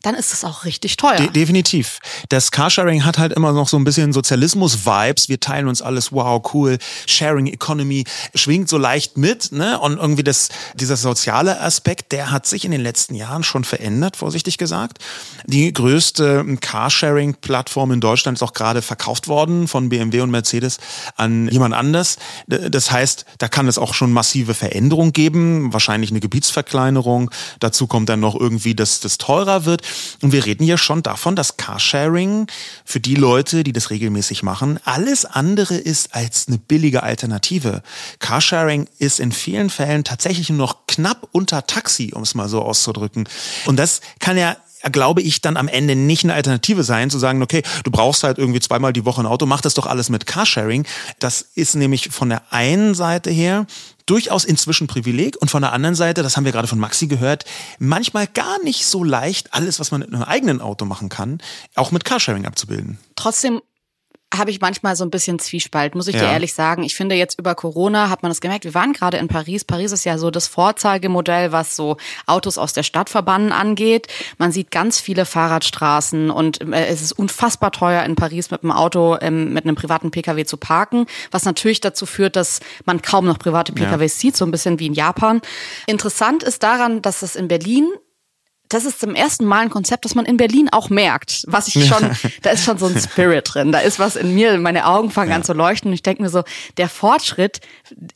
dann 0.02 0.14
ist 0.14 0.32
es 0.32 0.44
auch 0.44 0.64
richtig 0.64 0.96
teuer. 0.96 1.16
De 1.16 1.30
definitiv. 1.30 1.98
Das 2.28 2.50
Carsharing 2.50 3.04
hat 3.04 3.18
halt 3.18 3.32
immer 3.32 3.52
noch 3.52 3.68
so 3.68 3.76
ein 3.76 3.84
bisschen 3.84 4.12
Sozialismus-Vibes. 4.12 5.28
Wir 5.28 5.40
teilen 5.40 5.68
uns 5.68 5.82
alles, 5.82 6.12
wow, 6.12 6.42
cool. 6.54 6.78
Sharing 7.06 7.46
Economy 7.46 8.04
schwingt 8.34 8.68
so 8.68 8.78
leicht 8.78 9.16
mit, 9.16 9.52
ne? 9.52 9.78
Und 9.78 9.98
irgendwie 9.98 10.24
das, 10.24 10.48
dieser 10.74 10.96
soziale 10.96 11.60
Aspekt, 11.60 12.12
der 12.12 12.30
hat 12.30 12.46
sich 12.46 12.64
in 12.64 12.70
den 12.70 12.80
letzten 12.80 13.14
Jahren 13.14 13.42
schon 13.42 13.64
verändert, 13.64 14.16
vorsichtig 14.16 14.58
gesagt. 14.58 14.98
Die 15.50 15.72
größte 15.72 16.44
Carsharing-Plattform 16.60 17.92
in 17.92 18.02
Deutschland 18.02 18.36
ist 18.36 18.42
auch 18.42 18.52
gerade 18.52 18.82
verkauft 18.82 19.28
worden 19.28 19.66
von 19.66 19.88
BMW 19.88 20.20
und 20.20 20.30
Mercedes 20.30 20.76
an 21.16 21.48
jemand 21.48 21.74
anders. 21.74 22.18
Das 22.46 22.90
heißt, 22.90 23.24
da 23.38 23.48
kann 23.48 23.66
es 23.66 23.78
auch 23.78 23.94
schon 23.94 24.12
massive 24.12 24.52
Veränderungen 24.52 25.14
geben, 25.14 25.72
wahrscheinlich 25.72 26.10
eine 26.10 26.20
Gebietsverkleinerung. 26.20 27.30
Dazu 27.60 27.86
kommt 27.86 28.10
dann 28.10 28.20
noch 28.20 28.38
irgendwie, 28.38 28.74
dass 28.74 29.00
das 29.00 29.16
teurer 29.16 29.64
wird. 29.64 29.80
Und 30.20 30.32
wir 30.32 30.44
reden 30.44 30.64
hier 30.64 30.76
schon 30.76 31.02
davon, 31.02 31.34
dass 31.34 31.56
Carsharing 31.56 32.46
für 32.84 33.00
die 33.00 33.14
Leute, 33.14 33.64
die 33.64 33.72
das 33.72 33.88
regelmäßig 33.88 34.42
machen, 34.42 34.78
alles 34.84 35.24
andere 35.24 35.76
ist 35.76 36.14
als 36.14 36.48
eine 36.48 36.58
billige 36.58 37.02
Alternative. 37.04 37.82
Carsharing 38.18 38.86
ist 38.98 39.18
in 39.18 39.32
vielen 39.32 39.70
Fällen 39.70 40.04
tatsächlich 40.04 40.50
nur 40.50 40.58
noch 40.58 40.86
knapp 40.86 41.26
unter 41.32 41.66
Taxi, 41.66 42.12
um 42.14 42.20
es 42.20 42.34
mal 42.34 42.50
so 42.50 42.60
auszudrücken. 42.60 43.26
Und 43.64 43.78
das 43.78 44.02
kann 44.18 44.36
ja 44.36 44.54
glaube 44.92 45.22
ich, 45.22 45.40
dann 45.40 45.56
am 45.56 45.68
Ende 45.68 45.96
nicht 45.96 46.24
eine 46.24 46.34
Alternative 46.34 46.82
sein, 46.82 47.10
zu 47.10 47.18
sagen, 47.18 47.42
okay, 47.42 47.62
du 47.84 47.90
brauchst 47.90 48.24
halt 48.24 48.38
irgendwie 48.38 48.60
zweimal 48.60 48.92
die 48.92 49.04
Woche 49.04 49.22
ein 49.22 49.26
Auto, 49.26 49.46
mach 49.46 49.60
das 49.60 49.74
doch 49.74 49.86
alles 49.86 50.08
mit 50.08 50.26
Carsharing. 50.26 50.86
Das 51.18 51.42
ist 51.54 51.74
nämlich 51.74 52.10
von 52.10 52.28
der 52.28 52.42
einen 52.52 52.94
Seite 52.94 53.30
her 53.30 53.66
durchaus 54.06 54.44
inzwischen 54.44 54.86
Privileg 54.86 55.36
und 55.40 55.50
von 55.50 55.62
der 55.62 55.72
anderen 55.72 55.94
Seite, 55.94 56.22
das 56.22 56.36
haben 56.36 56.44
wir 56.44 56.52
gerade 56.52 56.68
von 56.68 56.78
Maxi 56.78 57.06
gehört, 57.06 57.44
manchmal 57.78 58.26
gar 58.26 58.62
nicht 58.62 58.86
so 58.86 59.04
leicht, 59.04 59.52
alles, 59.52 59.80
was 59.80 59.90
man 59.90 60.00
mit 60.00 60.12
einem 60.12 60.22
eigenen 60.22 60.60
Auto 60.60 60.86
machen 60.86 61.08
kann, 61.08 61.40
auch 61.74 61.90
mit 61.90 62.04
Carsharing 62.04 62.46
abzubilden. 62.46 62.98
Trotzdem 63.16 63.60
habe 64.36 64.50
ich 64.50 64.60
manchmal 64.60 64.94
so 64.94 65.04
ein 65.04 65.10
bisschen 65.10 65.38
Zwiespalt, 65.38 65.94
muss 65.94 66.06
ich 66.06 66.14
ja. 66.14 66.20
dir 66.20 66.26
ehrlich 66.28 66.52
sagen. 66.52 66.82
Ich 66.82 66.94
finde 66.94 67.14
jetzt 67.14 67.38
über 67.38 67.54
Corona 67.54 68.10
hat 68.10 68.22
man 68.22 68.30
das 68.30 68.40
gemerkt. 68.40 68.64
Wir 68.64 68.74
waren 68.74 68.92
gerade 68.92 69.16
in 69.16 69.28
Paris. 69.28 69.64
Paris 69.64 69.92
ist 69.92 70.04
ja 70.04 70.18
so 70.18 70.30
das 70.30 70.46
Vorzeigemodell, 70.46 71.50
was 71.50 71.74
so 71.74 71.96
Autos 72.26 72.58
aus 72.58 72.74
der 72.74 72.82
Stadt 72.82 73.08
verbannen 73.08 73.52
angeht. 73.52 74.06
Man 74.36 74.52
sieht 74.52 74.70
ganz 74.70 75.00
viele 75.00 75.24
Fahrradstraßen 75.24 76.30
und 76.30 76.60
äh, 76.60 76.86
es 76.86 77.00
ist 77.00 77.12
unfassbar 77.12 77.72
teuer 77.72 78.02
in 78.04 78.16
Paris 78.16 78.50
mit 78.50 78.62
einem 78.62 78.72
Auto, 78.72 79.16
ähm, 79.20 79.52
mit 79.52 79.64
einem 79.64 79.76
privaten 79.76 80.10
Pkw 80.10 80.44
zu 80.44 80.58
parken, 80.58 81.06
was 81.30 81.44
natürlich 81.44 81.80
dazu 81.80 82.04
führt, 82.04 82.36
dass 82.36 82.60
man 82.84 83.00
kaum 83.00 83.24
noch 83.24 83.38
private 83.38 83.72
PKWs 83.72 84.14
ja. 84.14 84.20
sieht, 84.20 84.36
so 84.36 84.44
ein 84.44 84.50
bisschen 84.50 84.78
wie 84.78 84.86
in 84.86 84.94
Japan. 84.94 85.40
Interessant 85.86 86.42
ist 86.42 86.62
daran, 86.62 87.00
dass 87.00 87.22
es 87.22 87.34
in 87.34 87.48
Berlin 87.48 87.88
das 88.68 88.84
ist 88.84 89.00
zum 89.00 89.14
ersten 89.14 89.44
Mal 89.44 89.60
ein 89.60 89.70
Konzept, 89.70 90.04
das 90.04 90.14
man 90.14 90.26
in 90.26 90.36
Berlin 90.36 90.68
auch 90.70 90.90
merkt. 90.90 91.44
Was 91.46 91.68
ich 91.68 91.86
schon, 91.86 92.10
da 92.42 92.50
ist 92.50 92.64
schon 92.64 92.78
so 92.78 92.86
ein 92.86 92.98
Spirit 93.00 93.52
drin. 93.52 93.72
Da 93.72 93.80
ist 93.80 93.98
was 93.98 94.16
in 94.16 94.34
mir, 94.34 94.58
meine 94.58 94.86
Augen 94.86 95.10
fangen 95.10 95.30
ja. 95.30 95.36
an 95.36 95.44
zu 95.44 95.54
leuchten. 95.54 95.90
Und 95.90 95.94
ich 95.94 96.02
denke 96.02 96.22
mir 96.22 96.28
so, 96.28 96.42
der 96.76 96.88
Fortschritt 96.88 97.60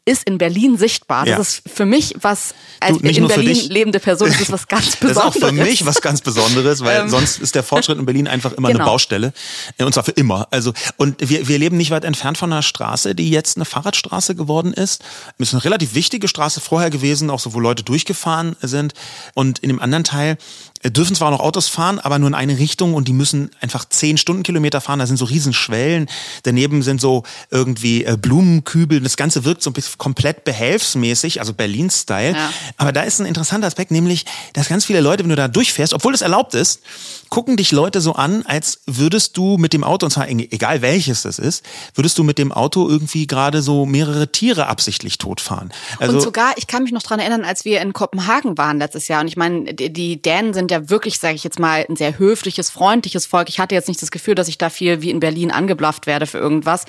ist 0.05 0.25
in 0.25 0.39
Berlin 0.39 0.77
sichtbar. 0.77 1.25
Das 1.25 1.35
ja. 1.35 1.41
ist 1.41 1.63
für 1.73 1.87
mich 1.87 2.15
was, 2.21 2.55
als 2.81 2.99
du, 2.99 3.09
in 3.09 3.29
Berlin 3.29 3.69
lebende 3.69 3.99
Person, 3.99 4.29
das 4.29 4.41
ist 4.41 4.53
was 4.53 4.69
ganz 4.69 4.97
Besonderes. 4.97 5.15
Das 5.17 5.37
ist 5.37 5.43
auch 5.43 5.49
für 5.49 5.53
mich 5.53 5.87
was 5.87 6.01
ganz 6.01 6.21
Besonderes, 6.21 6.85
weil 6.85 7.03
ähm, 7.03 7.09
sonst 7.09 7.41
ist 7.41 7.55
der 7.55 7.63
Fortschritt 7.63 7.99
in 7.99 8.05
Berlin 8.05 8.29
einfach 8.29 8.53
immer 8.53 8.69
genau. 8.69 8.81
eine 8.81 8.91
Baustelle. 8.91 9.33
Äh, 9.79 9.85
und 9.85 9.95
zwar 9.95 10.05
für 10.05 10.13
immer. 10.13 10.49
Also, 10.51 10.73
und 10.97 11.29
wir, 11.29 11.49
wir 11.49 11.59
leben 11.59 11.77
nicht 11.77 11.91
weit 11.91 12.05
entfernt 12.05 12.37
von 12.37 12.53
einer 12.53 12.63
Straße, 12.63 13.15
die 13.15 13.31
jetzt 13.31 13.57
eine 13.57 13.65
Fahrradstraße 13.65 14.35
geworden 14.35 14.75
ist. 14.75 15.03
Es 15.39 15.49
ist 15.49 15.55
eine 15.55 15.65
relativ 15.65 15.95
wichtige 15.95 16.29
Straße 16.29 16.61
vorher 16.61 16.91
gewesen, 16.91 17.31
auch 17.31 17.41
so, 17.41 17.55
wo 17.55 17.61
Leute 17.61 17.83
durchgefahren 17.83 18.57
sind. 18.61 18.93
Und 19.35 19.59
in 19.61 19.69
dem 19.69 19.81
anderen 19.81 20.05
Teil 20.05 20.37
dürfen 20.91 21.15
zwar 21.15 21.31
noch 21.31 21.41
Autos 21.41 21.69
fahren, 21.69 21.99
aber 21.99 22.19
nur 22.19 22.29
in 22.29 22.35
eine 22.35 22.59
Richtung 22.59 22.95
und 22.95 23.07
die 23.07 23.13
müssen 23.13 23.51
einfach 23.61 23.85
zehn 23.89 24.19
Stundenkilometer 24.19 24.81
fahren. 24.81 24.99
Da 24.99 25.07
sind 25.07 25.17
so 25.17 25.25
riesen 25.25 25.53
Schwellen. 25.53 26.09
Daneben 26.43 26.83
sind 26.83 27.01
so 27.01 27.23
irgendwie 27.51 28.05
äh, 28.05 28.17
Blumenkübel. 28.21 29.01
Das 29.01 29.17
Ganze 29.17 29.45
wirkt 29.45 29.63
so 29.63 29.71
ein 29.71 29.75
bisschen 29.75 29.99
komplett 29.99 30.45
behelfsmäßig, 30.45 31.41
also 31.41 31.55
Berlin-Style. 31.55 32.33
Ja. 32.33 32.53
Aber 32.77 32.93
da 32.93 33.03
ist 33.03 33.21
ein 33.21 33.27
interessanter 33.27 33.67
Aspekt, 33.67 33.91
nämlich, 33.91 34.27
dass 34.55 34.69
ganz 34.69 34.85
viele 34.85 35.01
Leute, 35.01 35.23
wenn 35.23 35.31
du 35.31 35.37
da 35.37 35.49
durchfährst, 35.49 35.95
obwohl 35.95 36.15
es 36.15 36.21
erlaubt 36.21 36.55
ist, 36.55 36.81
gucken 37.33 37.57
dich 37.57 37.73
Leute 37.73 38.03
so 38.03 38.13
an, 38.13 38.45
als 38.45 38.83
würdest 38.85 39.39
du 39.39 39.57
mit 39.57 39.73
dem 39.73 39.85
Auto, 39.85 40.05
und 40.05 40.11
zwar 40.11 40.29
egal 40.29 40.83
welches 40.83 41.23
das 41.23 41.39
ist, 41.39 41.65
würdest 41.95 42.19
du 42.19 42.25
mit 42.25 42.37
dem 42.37 42.53
Auto 42.53 42.87
irgendwie 42.87 43.27
gerade 43.27 43.63
so 43.63 43.87
mehrere 43.87 44.31
Tiere 44.31 44.67
absichtlich 44.67 45.17
totfahren. 45.17 45.73
Also, 45.99 46.17
und 46.17 46.21
sogar, 46.21 46.53
ich 46.57 46.67
kann 46.67 46.83
mich 46.83 46.93
noch 46.93 47.03
dran 47.03 47.21
erinnern, 47.21 47.43
als 47.43 47.65
wir 47.65 47.81
in 47.81 47.95
Kopenhagen 47.95 48.59
waren 48.59 48.77
letztes 48.77 49.09
Jahr, 49.09 49.23
und 49.23 49.29
ich 49.29 49.39
meine, 49.39 49.73
die, 49.73 50.21
Dänen 50.21 50.53
sind 50.53 50.71
ja 50.71 50.91
wirklich, 50.91 51.19
sage 51.21 51.35
ich 51.35 51.43
jetzt 51.43 51.59
mal, 51.59 51.87
ein 51.89 51.97
sehr 51.97 52.19
höfliches, 52.19 52.69
freundliches 52.69 53.25
Volk. 53.25 53.49
Ich 53.49 53.59
hatte 53.59 53.75
jetzt 53.75 53.89
nicht 53.89 54.03
das 54.03 54.11
Gefühl, 54.11 54.35
dass 54.35 54.49
ich 54.49 54.59
da 54.59 54.69
viel 54.69 55.01
wie 55.01 55.09
in 55.09 55.21
Berlin 55.21 55.51
angeblafft 55.51 56.07
werde 56.07 56.27
für 56.27 56.37
irgendwas. 56.37 56.85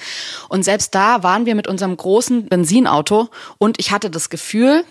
Und 0.50 0.66
selbst 0.66 0.94
da 0.94 1.24
waren 1.24 1.46
wir 1.46 1.56
mit 1.56 1.70
unserem 1.70 1.96
großen 1.96 2.48
Benzinauto 2.50 3.30
und 3.60 3.80
ich 3.80 3.92
hatte 3.92 4.10
das 4.10 4.30
Gefühl, 4.30 4.84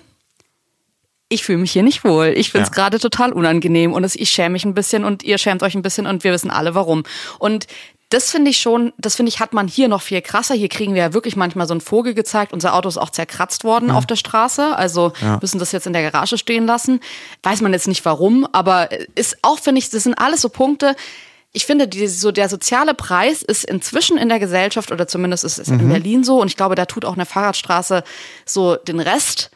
ich 1.33 1.45
fühle 1.45 1.59
mich 1.59 1.73
hier 1.73 1.83
nicht 1.83 2.05
wohl. 2.05 2.35
Ich 2.37 2.51
finde 2.53 2.64
es 2.64 2.68
ja. 2.68 2.75
gerade 2.75 2.99
total 2.99 3.33
unangenehm 3.33 3.92
und 3.92 4.05
ich 4.14 4.31
schäme 4.31 4.51
mich 4.51 4.64
ein 4.64 4.75
bisschen 4.75 5.05
und 5.05 5.23
ihr 5.23 5.38
schämt 5.38 5.62
euch 5.62 5.75
ein 5.75 5.83
bisschen 5.83 6.07
und 6.07 6.25
wir 6.25 6.33
wissen 6.33 6.51
alle 6.51 6.75
warum. 6.75 7.05
Und 7.38 7.66
Das 8.12 8.31
finde 8.31 8.51
ich 8.51 8.59
schon, 8.61 8.92
das 8.99 9.16
finde 9.16 9.31
ich, 9.31 9.40
hat 9.40 9.55
man 9.55 9.66
hier 9.66 9.88
noch 9.88 10.03
viel 10.03 10.21
krasser. 10.21 10.55
Hier 10.55 10.68
kriegen 10.68 10.92
wir 10.92 11.01
ja 11.01 11.14
wirklich 11.14 11.35
manchmal 11.35 11.66
so 11.66 11.73
einen 11.73 11.81
Vogel 11.81 12.12
gezeigt. 12.12 12.53
Unser 12.53 12.75
Auto 12.75 12.87
ist 12.87 12.99
auch 12.99 13.09
zerkratzt 13.09 13.64
worden 13.64 13.88
ja. 13.88 13.95
auf 13.95 14.05
der 14.05 14.16
Straße. 14.16 14.77
Also 14.77 15.14
ja. 15.23 15.38
müssen 15.40 15.59
das 15.59 15.73
jetzt 15.73 15.87
in 15.87 15.95
der 15.95 16.11
Garage 16.11 16.37
stehen 16.37 16.66
lassen. 16.66 17.01
Weiß 17.42 17.62
man 17.62 17.73
jetzt 17.73 17.88
nicht 17.88 18.05
warum, 18.05 18.47
aber 18.53 18.90
ist 19.14 19.38
auch, 19.40 19.59
finde 19.59 19.79
ich, 19.79 19.88
das 19.88 20.03
sind 20.03 20.12
alles 20.12 20.42
so 20.42 20.51
Punkte. 20.51 20.95
Ich 21.55 21.64
finde, 21.64 21.88
die, 21.88 22.07
so 22.07 22.33
der 22.33 22.51
soziale 22.51 22.92
Preis 22.92 23.40
ist 23.40 23.64
inzwischen 23.64 24.18
in 24.18 24.29
der 24.29 24.38
Gesellschaft 24.38 24.92
oder 24.92 25.09
zumindest 25.09 25.45
ist 25.45 25.59
es 25.59 25.68
mhm. 25.68 25.81
in 25.81 25.88
Berlin 25.88 26.25
so 26.25 26.38
und 26.38 26.49
ich 26.49 26.59
glaube, 26.59 26.75
da 26.75 26.85
tut 26.85 27.07
auch 27.07 27.14
eine 27.14 27.25
Fahrradstraße 27.25 28.05
so 28.45 28.77
den 28.77 29.01
Rest 29.01 29.51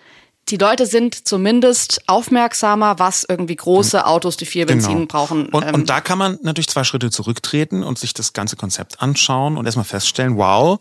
die 0.48 0.56
Leute 0.56 0.86
sind 0.86 1.26
zumindest 1.26 2.02
aufmerksamer, 2.06 2.98
was 2.98 3.26
irgendwie 3.28 3.56
große 3.56 4.06
Autos, 4.06 4.36
die 4.36 4.46
viel 4.46 4.64
Benzin 4.64 4.92
genau. 4.92 5.06
brauchen. 5.06 5.48
Und, 5.48 5.66
ähm, 5.66 5.74
und 5.74 5.90
da 5.90 6.00
kann 6.00 6.18
man 6.18 6.38
natürlich 6.42 6.68
zwei 6.68 6.84
Schritte 6.84 7.10
zurücktreten 7.10 7.82
und 7.82 7.98
sich 7.98 8.14
das 8.14 8.32
ganze 8.32 8.56
Konzept 8.56 9.02
anschauen 9.02 9.56
und 9.56 9.66
erstmal 9.66 9.84
feststellen, 9.84 10.36
wow, 10.36 10.78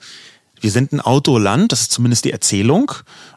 wir 0.62 0.72
sind 0.72 0.94
ein 0.94 1.02
Autoland, 1.02 1.72
das 1.72 1.82
ist 1.82 1.92
zumindest 1.92 2.26
die 2.26 2.32
Erzählung. 2.32 2.92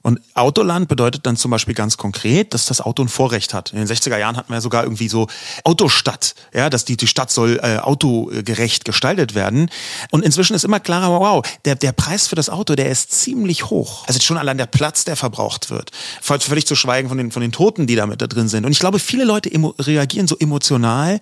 Und 0.09 0.23
Autoland 0.33 0.89
bedeutet 0.89 1.27
dann 1.27 1.37
zum 1.37 1.51
Beispiel 1.51 1.75
ganz 1.75 1.99
konkret, 1.99 2.55
dass 2.55 2.65
das 2.65 2.81
Auto 2.81 3.03
ein 3.03 3.09
Vorrecht 3.09 3.53
hat. 3.53 3.75
In 3.75 3.79
den 3.79 3.87
60er 3.87 4.17
Jahren 4.17 4.39
hatten 4.39 4.51
wir 4.51 4.63
sogar 4.63 4.85
irgendwie 4.85 5.07
so 5.07 5.27
Autostadt, 5.65 6.35
ja, 6.55 6.71
dass 6.71 6.87
die, 6.87 6.97
die 6.97 7.07
Stadt 7.07 7.31
soll 7.31 7.61
äh, 7.63 7.77
autogerecht 7.77 8.87
gestaltet 8.87 9.35
werden. 9.35 9.71
Und 10.11 10.25
inzwischen 10.25 10.55
ist 10.55 10.65
immer 10.65 10.81
klarer, 10.81 11.11
wow, 11.11 11.47
der, 11.67 11.75
der 11.75 11.93
Preis 11.93 12.27
für 12.27 12.37
das 12.37 12.49
Auto, 12.49 12.75
der 12.75 12.89
ist 12.89 13.13
ziemlich 13.13 13.69
hoch. 13.69 14.07
Also 14.07 14.19
schon 14.21 14.39
allein 14.39 14.57
der 14.57 14.65
Platz, 14.65 15.05
der 15.05 15.15
verbraucht 15.15 15.69
wird. 15.69 15.91
Völlig 16.23 16.67
zu 16.67 16.75
schweigen 16.75 17.11
von 17.11 17.19
den, 17.19 17.31
von 17.31 17.43
den 17.43 17.53
Toten, 17.53 17.87
die 17.87 17.95
da 17.95 18.07
mit 18.07 18.23
da 18.23 18.29
drin 18.29 18.49
sind. 18.49 18.65
Und 18.65 18.73
ich 18.73 18.79
glaube, 18.79 19.01
viele 19.01 19.25
Leute 19.25 19.51
reagieren 19.79 20.27
so 20.27 20.39
emotional, 20.39 21.21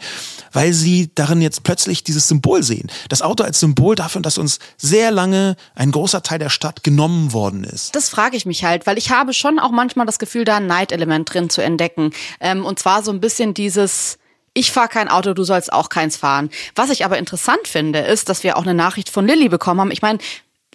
weil 0.53 0.73
sie 0.73 1.11
darin 1.17 1.43
jetzt 1.43 1.65
plötzlich 1.65 2.05
dieses 2.05 2.29
Symbol 2.29 2.63
sehen. 2.63 2.89
Das 3.09 3.21
Auto 3.21 3.43
als 3.43 3.59
Symbol 3.59 3.97
dafür, 3.97 4.23
dass 4.23 4.39
uns 4.39 4.61
sehr 4.77 5.11
lange 5.11 5.57
ein 5.75 5.91
großer 5.91 6.23
Teil 6.23 6.39
der 6.39 6.51
Stadt 6.51 6.85
genommen 6.85 7.33
worden 7.33 7.65
ist. 7.65 7.97
Das 7.97 8.09
frage 8.09 8.37
ich 8.37 8.47
mich 8.47 8.63
halt, 8.63 8.76
weil 8.85 8.99
ich 8.99 9.11
habe 9.11 9.33
schon 9.33 9.59
auch 9.59 9.71
manchmal 9.71 10.05
das 10.05 10.19
Gefühl, 10.19 10.45
da 10.45 10.57
ein 10.57 10.67
Neidelement 10.67 11.33
drin 11.33 11.49
zu 11.49 11.63
entdecken. 11.63 12.11
Ähm, 12.41 12.65
und 12.65 12.79
zwar 12.79 13.03
so 13.03 13.13
ein 13.13 13.21
bisschen 13.21 13.55
dieses, 13.55 14.19
ich 14.55 14.73
fahre 14.73 14.89
kein 14.89 15.09
Auto, 15.09 15.35
du 15.35 15.45
sollst 15.45 15.73
auch 15.73 15.89
keins 15.89 16.17
fahren. 16.17 16.51
Was 16.75 16.91
ich 16.91 17.05
aber 17.05 17.19
interessant 17.19 17.69
finde, 17.69 18.01
ist, 18.01 18.29
dass 18.29 18.43
wir 18.43 18.57
auch 18.57 18.63
eine 18.63 18.75
Nachricht 18.75 19.09
von 19.09 19.27
Lilly 19.27 19.49
bekommen 19.49 19.81
haben. 19.81 19.91
Ich 19.91 20.03
meine, 20.03 20.19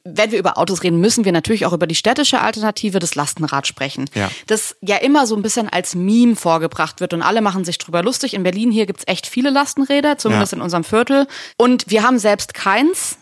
wenn 0.03 0.31
wir 0.31 0.39
über 0.39 0.57
Autos 0.57 0.83
reden, 0.83 0.99
müssen 0.99 1.25
wir 1.25 1.31
natürlich 1.31 1.65
auch 1.65 1.73
über 1.73 1.87
die 1.87 1.95
städtische 1.95 2.41
Alternative 2.41 2.99
des 2.99 3.15
Lastenrad 3.15 3.67
sprechen. 3.67 4.09
Ja. 4.15 4.31
Das 4.47 4.75
ja 4.81 4.97
immer 4.97 5.27
so 5.27 5.35
ein 5.35 5.41
bisschen 5.41 5.69
als 5.69 5.95
Meme 5.95 6.35
vorgebracht 6.35 7.01
wird 7.01 7.13
und 7.13 7.21
alle 7.21 7.41
machen 7.41 7.65
sich 7.65 7.77
drüber 7.77 8.01
lustig. 8.01 8.33
In 8.33 8.43
Berlin 8.43 8.71
hier 8.71 8.85
gibt's 8.85 9.03
echt 9.05 9.27
viele 9.27 9.51
Lastenräder, 9.51 10.17
zumindest 10.17 10.53
ja. 10.53 10.57
in 10.57 10.61
unserem 10.61 10.83
Viertel. 10.83 11.27
Und 11.57 11.85
wir 11.89 12.03
haben 12.03 12.17
selbst 12.17 12.53
keins. 12.53 13.17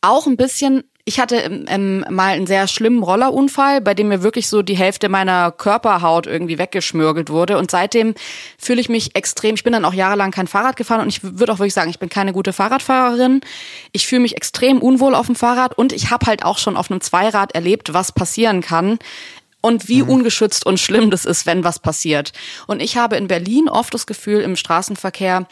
Auch 0.00 0.26
ein 0.26 0.36
bisschen 0.36 0.84
ich 1.08 1.20
hatte 1.20 1.36
ähm, 1.68 2.04
mal 2.10 2.32
einen 2.32 2.48
sehr 2.48 2.66
schlimmen 2.66 3.00
Rollerunfall, 3.00 3.80
bei 3.80 3.94
dem 3.94 4.08
mir 4.08 4.24
wirklich 4.24 4.48
so 4.48 4.62
die 4.62 4.76
Hälfte 4.76 5.08
meiner 5.08 5.52
Körperhaut 5.52 6.26
irgendwie 6.26 6.58
weggeschmürgelt 6.58 7.30
wurde. 7.30 7.58
Und 7.58 7.70
seitdem 7.70 8.16
fühle 8.58 8.80
ich 8.80 8.88
mich 8.88 9.14
extrem, 9.14 9.54
ich 9.54 9.62
bin 9.62 9.72
dann 9.72 9.84
auch 9.84 9.94
jahrelang 9.94 10.32
kein 10.32 10.48
Fahrrad 10.48 10.74
gefahren 10.74 11.02
und 11.02 11.08
ich 11.08 11.20
würde 11.22 11.52
auch 11.52 11.60
wirklich 11.60 11.74
sagen, 11.74 11.90
ich 11.90 12.00
bin 12.00 12.08
keine 12.08 12.32
gute 12.32 12.52
Fahrradfahrerin. 12.52 13.40
Ich 13.92 14.08
fühle 14.08 14.22
mich 14.22 14.36
extrem 14.36 14.78
unwohl 14.82 15.14
auf 15.14 15.26
dem 15.26 15.36
Fahrrad 15.36 15.78
und 15.78 15.92
ich 15.92 16.10
habe 16.10 16.26
halt 16.26 16.44
auch 16.44 16.58
schon 16.58 16.76
auf 16.76 16.90
einem 16.90 17.00
Zweirad 17.00 17.54
erlebt, 17.54 17.94
was 17.94 18.10
passieren 18.10 18.60
kann 18.60 18.98
und 19.60 19.88
wie 19.88 20.02
mhm. 20.02 20.08
ungeschützt 20.08 20.66
und 20.66 20.80
schlimm 20.80 21.12
das 21.12 21.24
ist, 21.24 21.46
wenn 21.46 21.62
was 21.62 21.78
passiert. 21.78 22.32
Und 22.66 22.82
ich 22.82 22.96
habe 22.96 23.14
in 23.14 23.28
Berlin 23.28 23.68
oft 23.68 23.94
das 23.94 24.08
Gefühl 24.08 24.40
im 24.40 24.56
Straßenverkehr, 24.56 25.46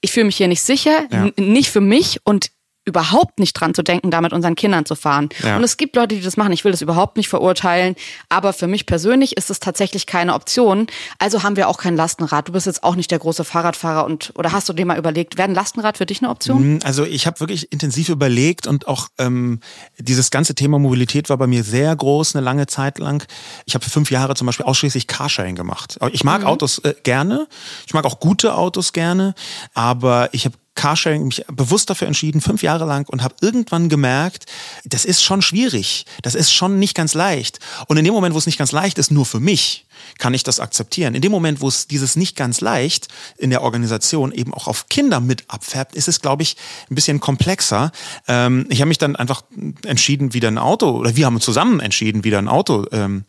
ich 0.00 0.12
fühle 0.12 0.26
mich 0.26 0.36
hier 0.36 0.46
nicht 0.46 0.62
sicher, 0.62 1.08
ja. 1.10 1.30
nicht 1.36 1.70
für 1.70 1.80
mich 1.80 2.20
und 2.22 2.52
überhaupt 2.88 3.38
nicht 3.38 3.52
dran 3.54 3.74
zu 3.74 3.82
denken, 3.82 4.10
da 4.10 4.20
mit 4.20 4.32
unseren 4.32 4.54
Kindern 4.54 4.84
zu 4.84 4.94
fahren. 4.94 5.28
Ja. 5.44 5.56
Und 5.56 5.64
es 5.64 5.76
gibt 5.76 5.94
Leute, 5.94 6.16
die 6.16 6.22
das 6.22 6.36
machen. 6.36 6.52
Ich 6.52 6.64
will 6.64 6.72
das 6.72 6.82
überhaupt 6.82 7.16
nicht 7.16 7.28
verurteilen. 7.28 7.94
Aber 8.28 8.52
für 8.52 8.66
mich 8.66 8.86
persönlich 8.86 9.36
ist 9.36 9.50
es 9.50 9.60
tatsächlich 9.60 10.06
keine 10.06 10.34
Option. 10.34 10.86
Also 11.18 11.42
haben 11.42 11.56
wir 11.56 11.68
auch 11.68 11.78
kein 11.78 11.96
Lastenrad. 11.96 12.48
Du 12.48 12.52
bist 12.52 12.66
jetzt 12.66 12.82
auch 12.82 12.96
nicht 12.96 13.10
der 13.10 13.18
große 13.18 13.44
Fahrradfahrer 13.44 14.04
und 14.04 14.32
oder 14.34 14.52
hast 14.52 14.68
du 14.68 14.72
dir 14.72 14.86
mal 14.86 14.98
überlegt, 14.98 15.36
wäre 15.36 15.48
ein 15.48 15.54
Lastenrad 15.54 15.98
für 15.98 16.06
dich 16.06 16.20
eine 16.20 16.30
Option? 16.30 16.74
Mhm, 16.74 16.80
also 16.82 17.04
ich 17.04 17.26
habe 17.26 17.40
wirklich 17.40 17.70
intensiv 17.72 18.08
überlegt 18.08 18.66
und 18.66 18.88
auch 18.88 19.08
ähm, 19.18 19.60
dieses 19.98 20.30
ganze 20.30 20.54
Thema 20.54 20.78
Mobilität 20.78 21.28
war 21.28 21.36
bei 21.36 21.46
mir 21.46 21.62
sehr 21.62 21.94
groß, 21.94 22.34
eine 22.34 22.44
lange 22.44 22.66
Zeit 22.66 22.98
lang. 22.98 23.26
Ich 23.66 23.74
habe 23.74 23.84
fünf 23.84 24.10
Jahre 24.10 24.34
zum 24.34 24.46
Beispiel 24.46 24.66
ausschließlich 24.66 25.06
Carsharing 25.06 25.54
gemacht. 25.54 25.98
Ich 26.12 26.24
mag 26.24 26.40
mhm. 26.40 26.46
Autos 26.46 26.78
äh, 26.78 26.94
gerne. 27.02 27.46
Ich 27.86 27.94
mag 27.94 28.04
auch 28.04 28.20
gute 28.20 28.54
Autos 28.54 28.92
gerne. 28.92 29.34
Aber 29.74 30.28
ich 30.32 30.44
habe 30.44 30.56
Carsharing 30.78 31.24
mich 31.24 31.44
bewusst 31.48 31.90
dafür 31.90 32.06
entschieden, 32.06 32.40
fünf 32.40 32.62
Jahre 32.62 32.84
lang 32.84 33.08
und 33.08 33.24
habe 33.24 33.34
irgendwann 33.40 33.88
gemerkt, 33.88 34.46
das 34.84 35.04
ist 35.04 35.24
schon 35.24 35.42
schwierig, 35.42 36.06
das 36.22 36.36
ist 36.36 36.52
schon 36.52 36.78
nicht 36.78 36.94
ganz 36.94 37.14
leicht. 37.14 37.58
Und 37.88 37.96
in 37.96 38.04
dem 38.04 38.14
Moment, 38.14 38.32
wo 38.32 38.38
es 38.38 38.46
nicht 38.46 38.58
ganz 38.58 38.70
leicht 38.70 38.96
ist, 38.98 39.10
nur 39.10 39.26
für 39.26 39.40
mich, 39.40 39.86
kann 40.18 40.34
ich 40.34 40.44
das 40.44 40.60
akzeptieren. 40.60 41.16
In 41.16 41.20
dem 41.20 41.32
Moment, 41.32 41.60
wo 41.60 41.66
es 41.66 41.88
dieses 41.88 42.14
nicht 42.14 42.36
ganz 42.36 42.60
leicht 42.60 43.08
in 43.38 43.50
der 43.50 43.62
Organisation 43.62 44.30
eben 44.30 44.54
auch 44.54 44.68
auf 44.68 44.88
Kinder 44.88 45.18
mit 45.18 45.44
abfärbt, 45.48 45.96
ist 45.96 46.06
es, 46.06 46.20
glaube 46.20 46.44
ich, 46.44 46.56
ein 46.88 46.94
bisschen 46.94 47.18
komplexer. 47.18 47.90
Ähm, 48.28 48.66
ich 48.68 48.80
habe 48.80 48.88
mich 48.88 48.98
dann 48.98 49.16
einfach 49.16 49.42
entschieden, 49.84 50.32
wieder 50.32 50.46
ein 50.46 50.58
Auto, 50.58 50.90
oder 50.90 51.16
wir 51.16 51.26
haben 51.26 51.40
zusammen 51.40 51.80
entschieden, 51.80 52.22
wieder 52.22 52.38
ein 52.38 52.46
Auto 52.46 52.86
ähm, 52.92 53.24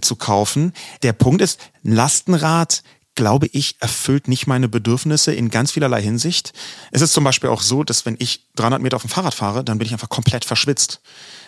zu 0.00 0.16
kaufen. 0.16 0.72
Der 1.04 1.12
Punkt 1.12 1.42
ist, 1.42 1.60
ein 1.84 1.92
Lastenrad 1.92 2.82
glaube 3.18 3.48
ich, 3.48 3.74
erfüllt 3.80 4.28
nicht 4.28 4.46
meine 4.46 4.68
Bedürfnisse 4.68 5.34
in 5.34 5.50
ganz 5.50 5.72
vielerlei 5.72 6.00
Hinsicht. 6.00 6.52
Es 6.92 7.02
ist 7.02 7.12
zum 7.12 7.24
Beispiel 7.24 7.50
auch 7.50 7.62
so, 7.62 7.82
dass 7.82 8.06
wenn 8.06 8.14
ich 8.20 8.46
300 8.54 8.80
Meter 8.80 8.94
auf 8.94 9.02
dem 9.02 9.10
Fahrrad 9.10 9.34
fahre, 9.34 9.64
dann 9.64 9.78
bin 9.78 9.86
ich 9.86 9.92
einfach 9.92 10.08
komplett 10.08 10.44
verschwitzt. 10.44 11.00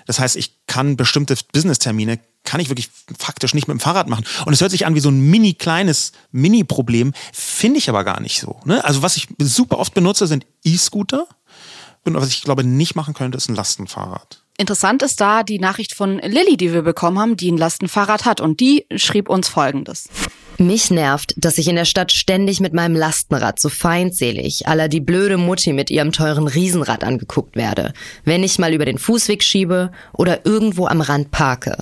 Das 0.05 0.19
heißt, 0.19 0.35
ich 0.35 0.67
kann 0.67 0.97
bestimmte 0.97 1.37
Business-Termine 1.53 2.19
kann 2.43 2.59
ich 2.59 2.71
wirklich 2.71 2.91
faktisch 3.17 3.55
nicht 3.55 3.69
mit 3.69 3.77
dem 3.77 3.81
Fahrrad 3.81 4.09
machen. 4.09 4.25
Und 4.47 4.53
es 4.53 4.61
hört 4.61 4.73
sich 4.73 4.85
an 4.85 4.97
wie 4.97 5.01
so 5.01 5.11
ein 5.11 5.21
mini 5.21 5.55
kleines 5.55 6.11
Mini-Problem, 6.33 7.13
finde 7.33 7.79
ich 7.79 7.89
aber 7.89 8.03
gar 8.03 8.21
nicht 8.21 8.41
so. 8.41 8.59
Ne? 8.65 8.85
Also 8.85 9.03
was 9.03 9.17
ich 9.17 9.29
super 9.39 9.79
oft 9.79 9.95
benutze, 9.95 10.27
sind 10.27 10.47
E-Scooter. 10.65 11.29
Und 12.05 12.15
was 12.15 12.31
ich 12.31 12.43
glaube 12.43 12.65
nicht 12.65 12.97
machen 12.97 13.15
könnte, 13.15 13.37
ist 13.37 13.49
ein 13.49 13.55
Lastenfahrrad. 13.55 14.43
Interessant 14.59 15.03
ist 15.03 15.21
da 15.21 15.45
die 15.45 15.61
Nachricht 15.61 15.95
von 15.95 16.19
Lilly, 16.19 16.57
die 16.57 16.73
wir 16.73 16.83
bekommen 16.83 17.21
haben, 17.21 17.37
die 17.37 17.53
ein 17.53 17.59
Lastenfahrrad 17.59 18.25
hat. 18.25 18.41
Und 18.41 18.59
die 18.59 18.87
schrieb 18.97 19.29
uns 19.29 19.49
Folgendes. 19.49 20.09
Mich 20.61 20.91
nervt, 20.91 21.33
dass 21.39 21.57
ich 21.57 21.69
in 21.69 21.77
der 21.77 21.87
Stadt 21.87 22.13
ständig 22.13 22.61
mit 22.61 22.75
meinem 22.75 22.95
Lastenrad 22.95 23.59
so 23.59 23.71
feindselig, 23.71 24.69
aller 24.69 24.89
die 24.89 25.01
blöde 25.01 25.39
Mutti 25.39 25.73
mit 25.73 25.91
ihrem 25.91 26.13
teuren 26.13 26.47
Riesenrad 26.47 27.03
angeguckt 27.03 27.57
werde, 27.57 27.95
wenn 28.27 28.45
ich 28.45 28.59
mal 28.59 28.75
über 28.75 28.85
den 28.85 28.99
Fußweg 28.99 29.43
schiebe 29.43 29.91
oder 30.13 30.45
irgendwo 30.45 30.87
am 30.87 31.01
Rand 31.01 31.31
parke. 31.31 31.79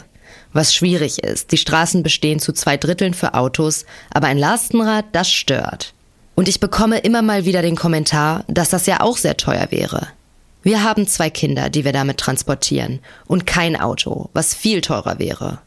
Was 0.53 0.73
schwierig 0.73 1.25
ist, 1.25 1.51
die 1.51 1.57
Straßen 1.57 2.05
bestehen 2.05 2.39
zu 2.39 2.53
zwei 2.53 2.77
Dritteln 2.77 3.15
für 3.15 3.35
Autos, 3.35 3.85
aber 4.11 4.29
ein 4.29 4.39
Lastenrad, 4.39 5.07
das 5.11 5.29
stört. 5.29 5.93
Und 6.37 6.47
ich 6.47 6.61
bekomme 6.61 6.99
immer 6.99 7.23
mal 7.23 7.45
wieder 7.45 7.63
den 7.63 7.75
Kommentar, 7.75 8.45
dass 8.47 8.69
das 8.69 8.87
ja 8.87 9.01
auch 9.01 9.17
sehr 9.17 9.37
teuer 9.37 9.67
wäre. 9.71 10.07
Wir 10.63 10.85
haben 10.85 11.09
zwei 11.09 11.31
Kinder, 11.31 11.69
die 11.69 11.85
wir 11.85 11.93
damit 11.93 12.19
transportieren, 12.19 13.01
und 13.27 13.45
kein 13.45 13.75
Auto, 13.75 14.31
was 14.35 14.55
viel 14.55 14.83
teurer 14.83 15.19
wäre. 15.19 15.59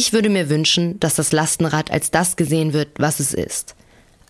Ich 0.00 0.12
würde 0.12 0.28
mir 0.28 0.48
wünschen, 0.48 1.00
dass 1.00 1.16
das 1.16 1.32
Lastenrad 1.32 1.90
als 1.90 2.12
das 2.12 2.36
gesehen 2.36 2.72
wird, 2.72 3.00
was 3.00 3.18
es 3.18 3.34
ist. 3.34 3.74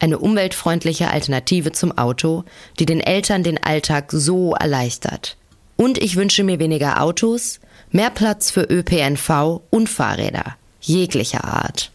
Eine 0.00 0.18
umweltfreundliche 0.18 1.11
Alternative 1.11 1.72
zum 1.72 1.98
Auto, 1.98 2.44
die 2.78 2.87
den 2.87 3.00
Eltern 3.00 3.42
den 3.42 3.62
Alltag 3.62 4.07
so 4.11 4.54
erleichtert. 4.54 5.37
Und 5.76 5.98
ich 5.98 6.16
wünsche 6.16 6.42
mir 6.42 6.59
weniger 6.59 7.02
Autos, 7.02 7.61
mehr 7.90 8.09
Platz 8.09 8.50
für 8.50 8.62
ÖPNV 8.62 9.61
und 9.68 9.90
Fahrräder, 9.90 10.57
jeglicher 10.81 11.44
Art. 11.44 11.92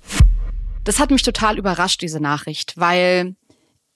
Das 0.84 1.00
hat 1.00 1.10
mich 1.10 1.24
total 1.24 1.58
überrascht, 1.58 2.04
diese 2.04 2.20
Nachricht, 2.20 2.74
weil 2.78 3.34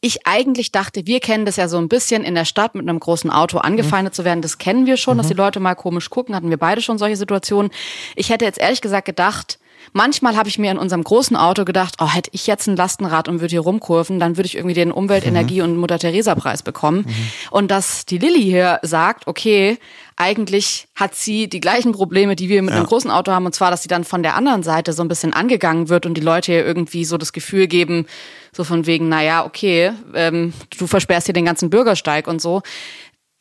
ich 0.01 0.25
eigentlich 0.25 0.71
dachte, 0.71 1.05
wir 1.05 1.19
kennen 1.19 1.45
das 1.45 1.57
ja 1.57 1.67
so 1.67 1.77
ein 1.77 1.87
bisschen 1.87 2.23
in 2.23 2.33
der 2.33 2.45
Stadt 2.45 2.73
mit 2.73 2.89
einem 2.89 2.99
großen 2.99 3.29
Auto 3.29 3.59
angefeindet 3.59 4.13
mhm. 4.13 4.15
zu 4.15 4.25
werden. 4.25 4.41
Das 4.41 4.57
kennen 4.57 4.87
wir 4.87 4.97
schon, 4.97 5.17
mhm. 5.17 5.19
dass 5.19 5.27
die 5.27 5.35
Leute 5.35 5.59
mal 5.59 5.75
komisch 5.75 6.09
gucken. 6.09 6.33
Hatten 6.33 6.49
wir 6.49 6.57
beide 6.57 6.81
schon 6.81 6.97
solche 6.97 7.15
Situationen. 7.15 7.71
Ich 8.15 8.31
hätte 8.31 8.43
jetzt 8.43 8.57
ehrlich 8.57 8.81
gesagt 8.81 9.05
gedacht, 9.05 9.59
Manchmal 9.93 10.36
habe 10.36 10.50
ich 10.50 10.60
mir 10.60 10.71
in 10.71 10.78
unserem 10.78 11.04
großen 11.04 11.36
Auto 11.36 11.65
gedacht, 11.65 11.95
oh, 12.00 12.08
hätte 12.08 12.30
ich 12.34 12.47
jetzt 12.47 12.67
ein 12.67 12.76
Lastenrad 12.76 13.28
und 13.28 13.41
würde 13.41 13.52
hier 13.52 13.62
rumkurven, 13.62 14.19
dann 14.19 14.38
würde 14.38 14.47
ich 14.47 14.56
irgendwie 14.56 14.73
den 14.73 14.91
Umwelt-, 14.91 15.23
mhm. 15.23 15.36
Energie- 15.36 15.62
und 15.62 15.78
Mutter-Theresa-Preis 15.78 16.63
bekommen. 16.63 17.06
Mhm. 17.08 17.15
Und 17.52 17.71
dass 17.71 18.06
die 18.06 18.17
Lilly 18.17 18.43
hier 18.43 18.80
sagt, 18.84 19.28
okay, 19.28 19.78
eigentlich 20.15 20.88
hat 20.95 21.15
sie 21.15 21.47
die 21.47 21.60
gleichen 21.60 21.91
Probleme, 21.91 22.36
die 22.36 22.50
wir 22.50 22.62
mit 22.63 22.71
ja. 22.71 22.78
einem 22.78 22.88
großen 22.88 23.12
Auto 23.12 23.32
haben, 23.32 23.45
und 23.45 23.54
zwar, 23.54 23.69
dass 23.71 23.84
sie 23.84 23.88
dann 23.88 24.04
von 24.04 24.23
der 24.23 24.36
anderen 24.36 24.63
Seite 24.63 24.93
so 24.93 25.04
ein 25.04 25.08
bisschen 25.08 25.32
angegangen 25.32 25.89
wird 25.89 26.06
und 26.06 26.15
die 26.15 26.21
Leute 26.21 26.52
hier 26.52 26.65
irgendwie 26.65 27.06
so 27.06 27.17
das 27.17 27.34
Gefühl 27.34 27.67
geben, 27.67 28.08
so 28.52 28.63
von 28.63 28.88
wegen, 28.88 29.10
naja, 29.10 29.45
okay, 29.45 29.91
ähm, 30.15 30.54
du 30.78 30.88
versperrst 30.88 31.28
hier 31.28 31.34
den 31.34 31.45
ganzen 31.45 31.69
Bürgersteig 31.69 32.28
und 32.28 32.41
so. 32.41 32.63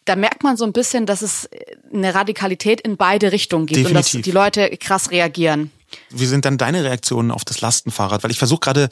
Da 0.05 0.15
merkt 0.15 0.45
man 0.45 0.57
so 0.57 0.65
ein 0.65 0.73
bisschen, 0.73 1.07
dass 1.07 1.23
es 1.23 1.49
eine 1.93 2.15
Radikalität 2.15 2.81
in 2.83 2.97
beide 2.97 3.33
Richtungen 3.33 3.67
gibt 3.67 3.81
Definitiv. 3.81 4.15
und 4.15 4.21
dass 4.21 4.25
die 4.25 4.31
Leute 4.31 4.77
krass 4.77 5.11
reagieren. 5.11 5.73
Wie 6.11 6.27
sind 6.27 6.44
dann 6.44 6.59
deine 6.59 6.85
Reaktionen 6.85 7.31
auf 7.31 7.44
das 7.44 7.61
Lastenfahrrad? 7.61 8.22
Weil 8.22 8.31
ich 8.31 8.38
versuche 8.38 8.61
gerade 8.61 8.88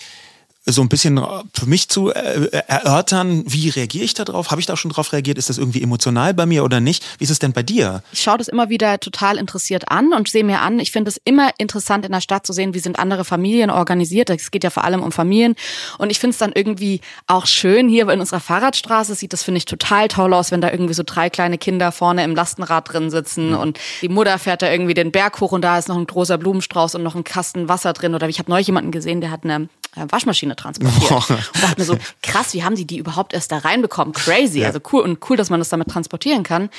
so 0.66 0.80
ein 0.80 0.88
bisschen 0.88 1.20
für 1.52 1.66
mich 1.66 1.88
zu 1.88 2.10
äh, 2.10 2.48
erörtern, 2.66 3.44
wie 3.46 3.68
reagiere 3.68 4.04
ich 4.04 4.14
darauf? 4.14 4.50
Habe 4.50 4.60
ich 4.60 4.66
da 4.66 4.76
schon 4.76 4.90
drauf 4.90 5.12
reagiert? 5.12 5.36
Ist 5.36 5.50
das 5.50 5.58
irgendwie 5.58 5.82
emotional 5.82 6.32
bei 6.32 6.46
mir 6.46 6.64
oder 6.64 6.80
nicht? 6.80 7.04
Wie 7.18 7.24
ist 7.24 7.30
es 7.30 7.38
denn 7.38 7.52
bei 7.52 7.62
dir? 7.62 8.02
Ich 8.12 8.22
schaue 8.22 8.38
das 8.38 8.48
immer 8.48 8.70
wieder 8.70 8.98
total 8.98 9.36
interessiert 9.36 9.90
an 9.90 10.14
und 10.14 10.28
sehe 10.28 10.42
mir 10.42 10.60
an. 10.60 10.78
Ich 10.78 10.90
finde 10.90 11.10
es 11.10 11.20
immer 11.24 11.50
interessant 11.58 12.06
in 12.06 12.12
der 12.12 12.22
Stadt 12.22 12.46
zu 12.46 12.54
sehen, 12.54 12.72
wie 12.72 12.78
sind 12.78 12.98
andere 12.98 13.26
Familien 13.26 13.70
organisiert. 13.70 14.30
Es 14.30 14.50
geht 14.50 14.64
ja 14.64 14.70
vor 14.70 14.84
allem 14.84 15.02
um 15.02 15.12
Familien. 15.12 15.54
Und 15.98 16.10
ich 16.10 16.18
finde 16.18 16.32
es 16.32 16.38
dann 16.38 16.52
irgendwie 16.54 17.02
auch 17.26 17.46
schön 17.46 17.88
hier 17.88 18.08
in 18.08 18.20
unserer 18.20 18.40
Fahrradstraße 18.40 19.14
sieht 19.14 19.34
das, 19.34 19.42
finde 19.42 19.58
ich, 19.58 19.66
total 19.66 20.08
toll 20.08 20.32
aus, 20.32 20.50
wenn 20.50 20.62
da 20.62 20.70
irgendwie 20.70 20.94
so 20.94 21.02
drei 21.04 21.28
kleine 21.28 21.58
Kinder 21.58 21.92
vorne 21.92 22.24
im 22.24 22.34
Lastenrad 22.34 22.90
drin 22.90 23.10
sitzen 23.10 23.50
mhm. 23.50 23.58
und 23.58 23.80
die 24.00 24.08
Mutter 24.08 24.38
fährt 24.38 24.62
da 24.62 24.70
irgendwie 24.70 24.94
den 24.94 25.12
Berg 25.12 25.40
hoch 25.40 25.52
und 25.52 25.62
da 25.62 25.78
ist 25.78 25.88
noch 25.88 25.98
ein 25.98 26.06
großer 26.06 26.38
Blumenstrauß 26.38 26.94
und 26.94 27.02
noch 27.02 27.14
ein 27.14 27.24
Kasten 27.24 27.68
Wasser 27.68 27.92
drin. 27.92 28.14
Oder 28.14 28.28
ich 28.28 28.38
habe 28.38 28.50
neulich 28.50 28.66
jemanden 28.66 28.92
gesehen, 28.92 29.20
der 29.20 29.30
hat 29.30 29.44
eine 29.44 29.68
Waschmaschine 29.96 30.56
transportiert. 30.56 31.08
Boah. 31.08 31.24
Und 31.28 31.62
dachte 31.62 31.80
mir 31.80 31.84
so, 31.84 31.96
krass, 32.22 32.54
wie 32.54 32.64
haben 32.64 32.76
die 32.76 32.86
die 32.86 32.98
überhaupt 32.98 33.32
erst 33.32 33.52
da 33.52 33.58
reinbekommen? 33.58 34.12
Crazy. 34.14 34.60
Ja. 34.60 34.68
Also 34.68 34.80
cool 34.92 35.02
und 35.02 35.18
cool, 35.28 35.36
dass 35.36 35.50
man 35.50 35.60
das 35.60 35.68
damit 35.68 35.88
transportieren 35.88 36.42
kann. 36.42 36.70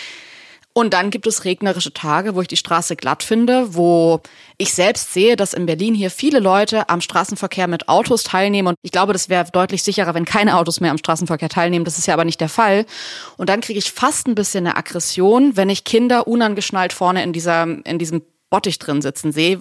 Und 0.78 0.94
dann 0.94 1.10
gibt 1.10 1.26
es 1.26 1.46
regnerische 1.46 1.94
Tage, 1.94 2.36
wo 2.36 2.42
ich 2.42 2.50
die 2.50 2.58
Straße 2.58 2.98
glatt 2.98 3.24
finde, 3.24 3.76
wo 3.76 4.20
ich 4.58 4.74
selbst 4.74 5.14
sehe, 5.14 5.38
dass 5.38 5.54
in 5.54 5.66
Berlin 5.66 5.96
hier 5.96 6.12
viele 6.12 6.40
Leute 6.40 6.90
am 6.90 7.00
Straßenverkehr 7.00 7.68
mit 7.68 7.88
Autos 7.88 8.24
teilnehmen. 8.24 8.68
Und 8.68 8.76
ich 8.82 8.92
glaube, 8.92 9.14
das 9.14 9.30
wäre 9.30 9.46
deutlich 9.50 9.84
sicherer, 9.84 10.14
wenn 10.14 10.26
keine 10.26 10.58
Autos 10.58 10.82
mehr 10.82 10.92
am 10.92 10.98
Straßenverkehr 10.98 11.48
teilnehmen. 11.48 11.86
Das 11.86 11.98
ist 11.98 12.08
ja 12.08 12.14
aber 12.14 12.26
nicht 12.26 12.42
der 12.42 12.50
Fall. 12.50 12.86
Und 13.38 13.48
dann 13.48 13.62
kriege 13.62 13.80
ich 13.80 13.94
fast 13.94 14.28
ein 14.28 14.36
bisschen 14.36 14.68
eine 14.68 14.76
Aggression, 14.76 15.56
wenn 15.56 15.70
ich 15.70 15.86
Kinder 15.86 16.28
unangeschnallt 16.28 16.92
vorne 16.92 17.24
in 17.24 17.32
dieser, 17.32 17.64
in 17.86 17.98
diesem 17.98 18.24
Bottich 18.56 18.80
drin 18.80 19.02
sitzen 19.02 19.34
sehe, 19.34 19.60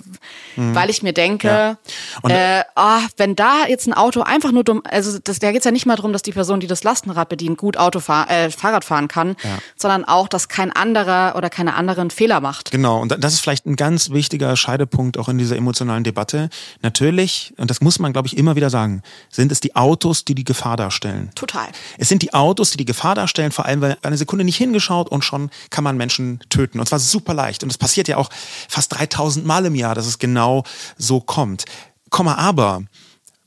mhm. 0.55 0.73
weil 0.73 0.89
ich 0.89 1.03
mir 1.03 1.13
denke, 1.13 1.49
ja. 1.49 2.59
äh, 2.59 2.63
oh, 2.77 3.01
wenn 3.17 3.35
da 3.35 3.67
jetzt 3.67 3.89
ein 3.89 3.93
Auto 3.93 4.21
einfach 4.21 4.53
nur 4.53 4.63
dumm, 4.63 4.85
also 4.89 5.19
das, 5.19 5.41
da 5.41 5.51
geht's 5.51 5.65
ja 5.65 5.73
nicht 5.73 5.85
mal 5.85 5.97
darum, 5.97 6.13
dass 6.13 6.23
die 6.23 6.31
Person, 6.31 6.61
die 6.61 6.69
das 6.69 6.85
Lastenrad 6.85 7.29
bedient, 7.29 7.59
gut 7.59 7.77
Auto 7.77 7.99
fahr, 7.99 8.31
äh, 8.31 8.53
Fahrrad 8.53 8.85
fahren 8.85 9.09
kann, 9.09 9.35
ja. 9.43 9.59
sondern 9.75 10.05
auch, 10.05 10.29
dass 10.29 10.47
kein 10.47 10.71
anderer 10.71 11.35
oder 11.37 11.51
keine 11.51 11.75
anderen 11.75 12.13
Fehler 12.13 12.41
macht. 12.41 12.71
Genau, 12.71 13.01
und 13.01 13.17
das 13.19 13.33
ist 13.33 13.41
vielleicht 13.41 13.67
ein 13.67 13.75
ganz 13.75 14.11
wichtiger 14.11 14.55
Scheidepunkt 14.55 15.19
auch 15.19 15.29
in 15.29 15.39
dieser 15.39 15.57
emotionalen 15.57 16.05
Debatte. 16.05 16.51
Natürlich, 16.83 17.53
und 17.57 17.69
das 17.69 17.81
muss 17.81 17.99
man, 17.99 18.13
glaube 18.13 18.29
ich, 18.29 18.37
immer 18.37 18.55
wieder 18.55 18.71
sagen, 18.71 19.03
sind 19.29 19.51
es 19.51 19.59
die 19.59 19.75
Autos, 19.75 20.25
die 20.25 20.37
die 20.37 20.45
Gefahr 20.45 20.77
darstellen. 20.77 21.33
Total. 21.35 21.67
Es 21.99 22.09
sind 22.09 22.23
die 22.23 22.33
Autos, 22.33 22.71
die 22.71 22.77
die 22.77 22.85
Gefahr 22.85 23.17
darstellen, 23.17 23.51
vor 23.51 23.65
allem, 23.65 23.81
weil 23.81 23.97
eine 24.03 24.17
Sekunde 24.17 24.45
nicht 24.45 24.57
hingeschaut 24.57 25.09
und 25.09 25.25
schon 25.25 25.51
kann 25.71 25.83
man 25.83 25.97
Menschen 25.97 26.39
töten. 26.49 26.79
Und 26.79 26.87
zwar 26.87 27.01
super 27.01 27.35
leicht. 27.35 27.65
Und 27.65 27.73
das 27.73 27.79
passiert 27.79 28.07
ja 28.07 28.19
auch 28.19 28.31
fast 28.69 28.84
3000 28.89 29.45
Mal 29.45 29.67
im 29.67 29.75
Jahr, 29.75 29.95
dass 29.95 30.07
es 30.07 30.19
genau 30.19 30.65
so 30.97 31.21
kommt. 31.21 31.65
Komma 32.11 32.37
aber, 32.37 32.83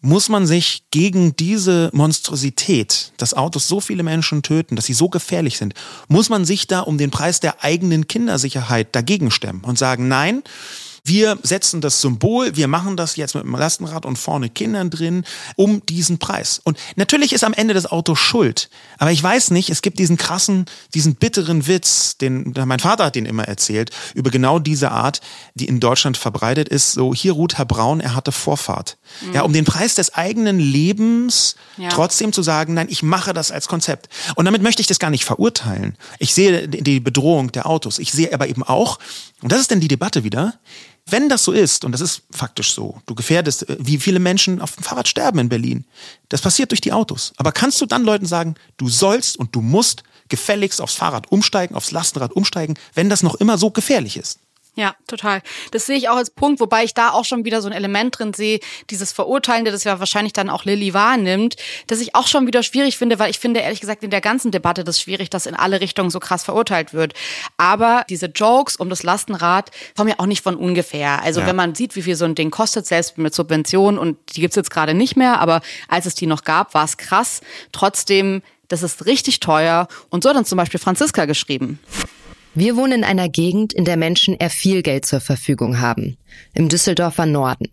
muss 0.02 0.30
man 0.30 0.46
sich 0.46 0.84
gegen 0.92 1.36
diese 1.36 1.90
Monstrosität, 1.94 3.12
dass 3.18 3.34
Autos 3.34 3.68
so 3.68 3.82
viele 3.82 4.04
Menschen 4.04 4.44
töten, 4.44 4.76
dass 4.76 4.86
sie 4.86 4.94
so 4.94 5.10
gefährlich 5.10 5.58
sind, 5.58 5.74
muss 6.08 6.30
man 6.30 6.46
sich 6.46 6.68
da 6.68 6.82
um 6.82 6.98
den 6.98 7.12
Preis 7.12 7.40
der 7.40 7.64
eigenen 7.64 8.08
Kindersicherheit 8.08 8.96
dagegen 8.96 9.32
stemmen 9.32 9.64
und 9.64 9.78
sagen, 9.78 10.08
nein, 10.08 10.44
wir 11.08 11.38
setzen 11.44 11.82
das 11.82 12.02
Symbol, 12.02 12.56
wir 12.56 12.68
machen 12.68 12.98
das 12.98 13.16
jetzt 13.16 13.36
mit 13.36 13.44
dem 13.44 13.56
Lastenrad 13.56 14.06
und 14.06 14.18
vorne 14.18 14.50
Kindern 14.50 14.90
drin, 14.90 15.24
um 15.56 15.86
diesen 15.86 16.20
Preis. 16.20 16.60
Und 16.64 16.78
natürlich 16.96 17.34
ist 17.34 17.44
am 17.44 17.54
Ende 17.54 17.74
das 17.74 17.86
Auto 17.86 18.16
schuld. 18.16 18.70
Aber 18.98 19.12
ich 19.12 19.22
weiß 19.22 19.52
nicht, 19.52 19.70
es 19.70 19.82
gibt 19.82 20.00
diesen 20.00 20.18
krassen, 20.18 20.66
diesen 20.94 21.16
bitteren 21.16 21.68
Witz, 21.68 22.18
den 22.18 22.54
mein 22.66 22.80
Vater 22.80 23.06
hat 23.06 23.16
den 23.16 23.26
immer 23.26 23.44
erzählt, 23.44 23.92
über 24.14 24.30
genau 24.32 24.60
diese 24.60 24.92
Art, 24.92 25.22
die 25.56 25.68
in 25.68 25.80
Deutschland 25.80 26.18
verbreitet 26.18 26.70
ist. 26.70 26.94
So, 26.94 27.14
hier 27.14 27.34
ruht 27.34 27.58
Herr 27.58 27.66
Braun, 27.66 28.00
er 28.00 28.16
hatte 28.16 28.32
Vorfahrt. 28.32 28.98
Mhm. 29.22 29.34
Ja, 29.34 29.42
um 29.44 29.54
den 29.54 29.66
Preis 29.66 29.96
des 29.96 30.14
eigenen 30.14 30.60
Lebens 30.60 31.56
ja. 31.78 31.90
trotzdem 31.90 32.34
zu 32.34 32.42
sagen, 32.42 32.74
nein, 32.74 32.88
ich 32.90 33.04
mache 33.04 33.34
das 33.34 33.52
als 33.52 33.68
Konzept. 33.68 34.10
Und 34.36 34.46
damit 34.46 34.62
möchte 34.62 34.82
ich 34.82 34.88
das 34.88 35.00
gar 35.00 35.10
nicht 35.10 35.26
verurteilen. 35.26 35.98
Ich 36.20 36.34
sehe 36.34 36.68
die 36.68 37.00
Bedrohung 37.00 37.52
der 37.52 37.68
Autos. 37.68 38.00
Ich 38.00 38.12
sehe 38.12 38.34
aber 38.34 38.48
eben 38.48 38.64
auch, 38.64 39.00
und 39.42 39.52
das 39.52 39.62
ist 39.62 39.72
denn 39.72 39.80
die 39.80 39.88
Debatte 39.88 40.24
wieder, 40.24 40.56
wenn 41.10 41.30
das 41.30 41.44
so 41.44 41.52
ist, 41.52 41.86
und 41.86 41.92
das 41.92 42.02
ist 42.02 42.24
faktisch 42.32 42.74
so, 42.74 43.02
du 43.06 43.16
gefährdest, 43.16 43.70
äh, 43.70 43.78
wie 43.80 43.98
viele 43.98 44.20
Menschen 44.20 44.62
auf 44.62 44.76
dem 44.76 44.84
Fahrrad 44.84 45.08
sterben 45.08 45.40
in 45.40 45.50
Berlin, 45.50 45.86
das 46.30 46.42
passiert 46.42 46.72
durch 46.72 46.82
die 46.82 46.92
Autos. 46.92 47.34
Aber 47.38 47.52
kannst 47.52 47.80
du 47.82 47.86
dann 47.86 48.04
Leuten 48.04 48.26
sagen, 48.26 48.56
du 48.78 48.90
sollst 48.90 49.38
und 49.38 49.56
du 49.56 49.62
musst 49.62 50.04
gefälligst 50.30 50.82
aufs 50.82 50.96
Fahrrad 50.96 51.32
umsteigen, 51.32 51.76
aufs 51.76 51.92
Lastenrad 51.92 52.34
umsteigen, 52.34 52.78
wenn 52.94 53.10
das 53.10 53.24
noch 53.24 53.36
immer 53.36 53.58
so 53.58 53.72
gefährlich 53.72 54.18
ist? 54.18 54.40
Ja, 54.78 54.96
total. 55.08 55.42
Das 55.72 55.88
sehe 55.88 55.98
ich 55.98 56.08
auch 56.08 56.18
als 56.18 56.30
Punkt, 56.30 56.60
wobei 56.60 56.84
ich 56.84 56.94
da 56.94 57.10
auch 57.10 57.26
schon 57.26 57.46
wieder 57.46 57.64
so 57.64 57.68
ein 57.68 57.74
Element 57.74 58.20
drin 58.20 58.36
sehe, 58.36 58.60
dieses 58.92 59.12
Verurteilende, 59.12 59.72
das 59.72 59.84
ja 59.84 59.98
wahrscheinlich 59.98 60.34
dann 60.34 60.52
auch 60.52 60.66
Lilly 60.66 60.94
wahrnimmt, 60.94 61.56
das 61.88 62.00
ich 62.00 62.14
auch 62.14 62.28
schon 62.28 62.46
wieder 62.46 62.62
schwierig 62.62 62.96
finde, 62.96 63.18
weil 63.18 63.32
ich 63.32 63.40
finde 63.40 63.62
ehrlich 63.62 63.82
gesagt 63.82 64.04
in 64.04 64.12
der 64.12 64.22
ganzen 64.22 64.52
Debatte 64.52 64.84
das 64.84 65.02
schwierig, 65.02 65.32
dass 65.32 65.48
in 65.48 65.56
alle 65.56 65.82
Richtungen 65.82 66.12
so 66.12 66.20
krass 66.20 66.44
verurteilt 66.44 66.94
wird. 66.94 67.16
Aber 67.58 68.06
diese 68.08 68.28
Jokes 68.28 68.76
um 68.76 68.88
das 68.88 69.02
Lastenrad 69.02 69.72
kommen 69.96 70.10
ja 70.10 70.16
auch 70.20 70.28
nicht 70.28 70.44
von 70.44 70.56
ungefähr. 70.56 71.24
Also 71.24 71.42
ja. 71.42 71.48
wenn 71.48 71.56
man 71.56 71.74
sieht, 71.74 71.96
wie 71.96 72.04
viel 72.04 72.16
so 72.16 72.26
ein 72.26 72.36
Ding 72.36 72.52
kostet, 72.52 72.86
selbst 72.86 73.18
mit 73.18 73.34
Subventionen, 73.34 74.00
und 74.00 74.20
die 74.36 74.42
gibt's 74.42 74.56
jetzt 74.56 74.70
gerade 74.70 74.94
nicht 74.94 75.18
mehr, 75.18 75.40
aber 75.40 75.62
als 75.88 76.06
es 76.06 76.14
die 76.14 76.28
noch 76.28 76.44
gab, 76.44 76.76
war 76.76 76.86
es 76.86 76.98
krass. 76.98 77.42
Trotzdem, 77.72 78.44
das 78.68 78.84
ist 78.84 79.08
richtig 79.08 79.40
teuer. 79.40 79.88
Und 80.10 80.22
so 80.22 80.30
hat 80.30 80.36
dann 80.36 80.46
zum 80.46 80.58
Beispiel 80.58 80.80
Franziska 80.80 81.26
geschrieben. 81.26 81.80
Wir 82.60 82.76
wohnen 82.76 82.94
in 82.94 83.04
einer 83.04 83.30
Gegend, 83.30 83.72
in 83.72 83.86
der 83.86 83.98
Menschen 83.98 84.36
eher 84.36 84.50
viel 84.50 84.82
Geld 84.82 85.06
zur 85.06 85.20
Verfügung 85.20 85.80
haben, 85.80 86.18
im 86.56 86.70
Düsseldorfer 86.70 87.28
Norden. 87.28 87.68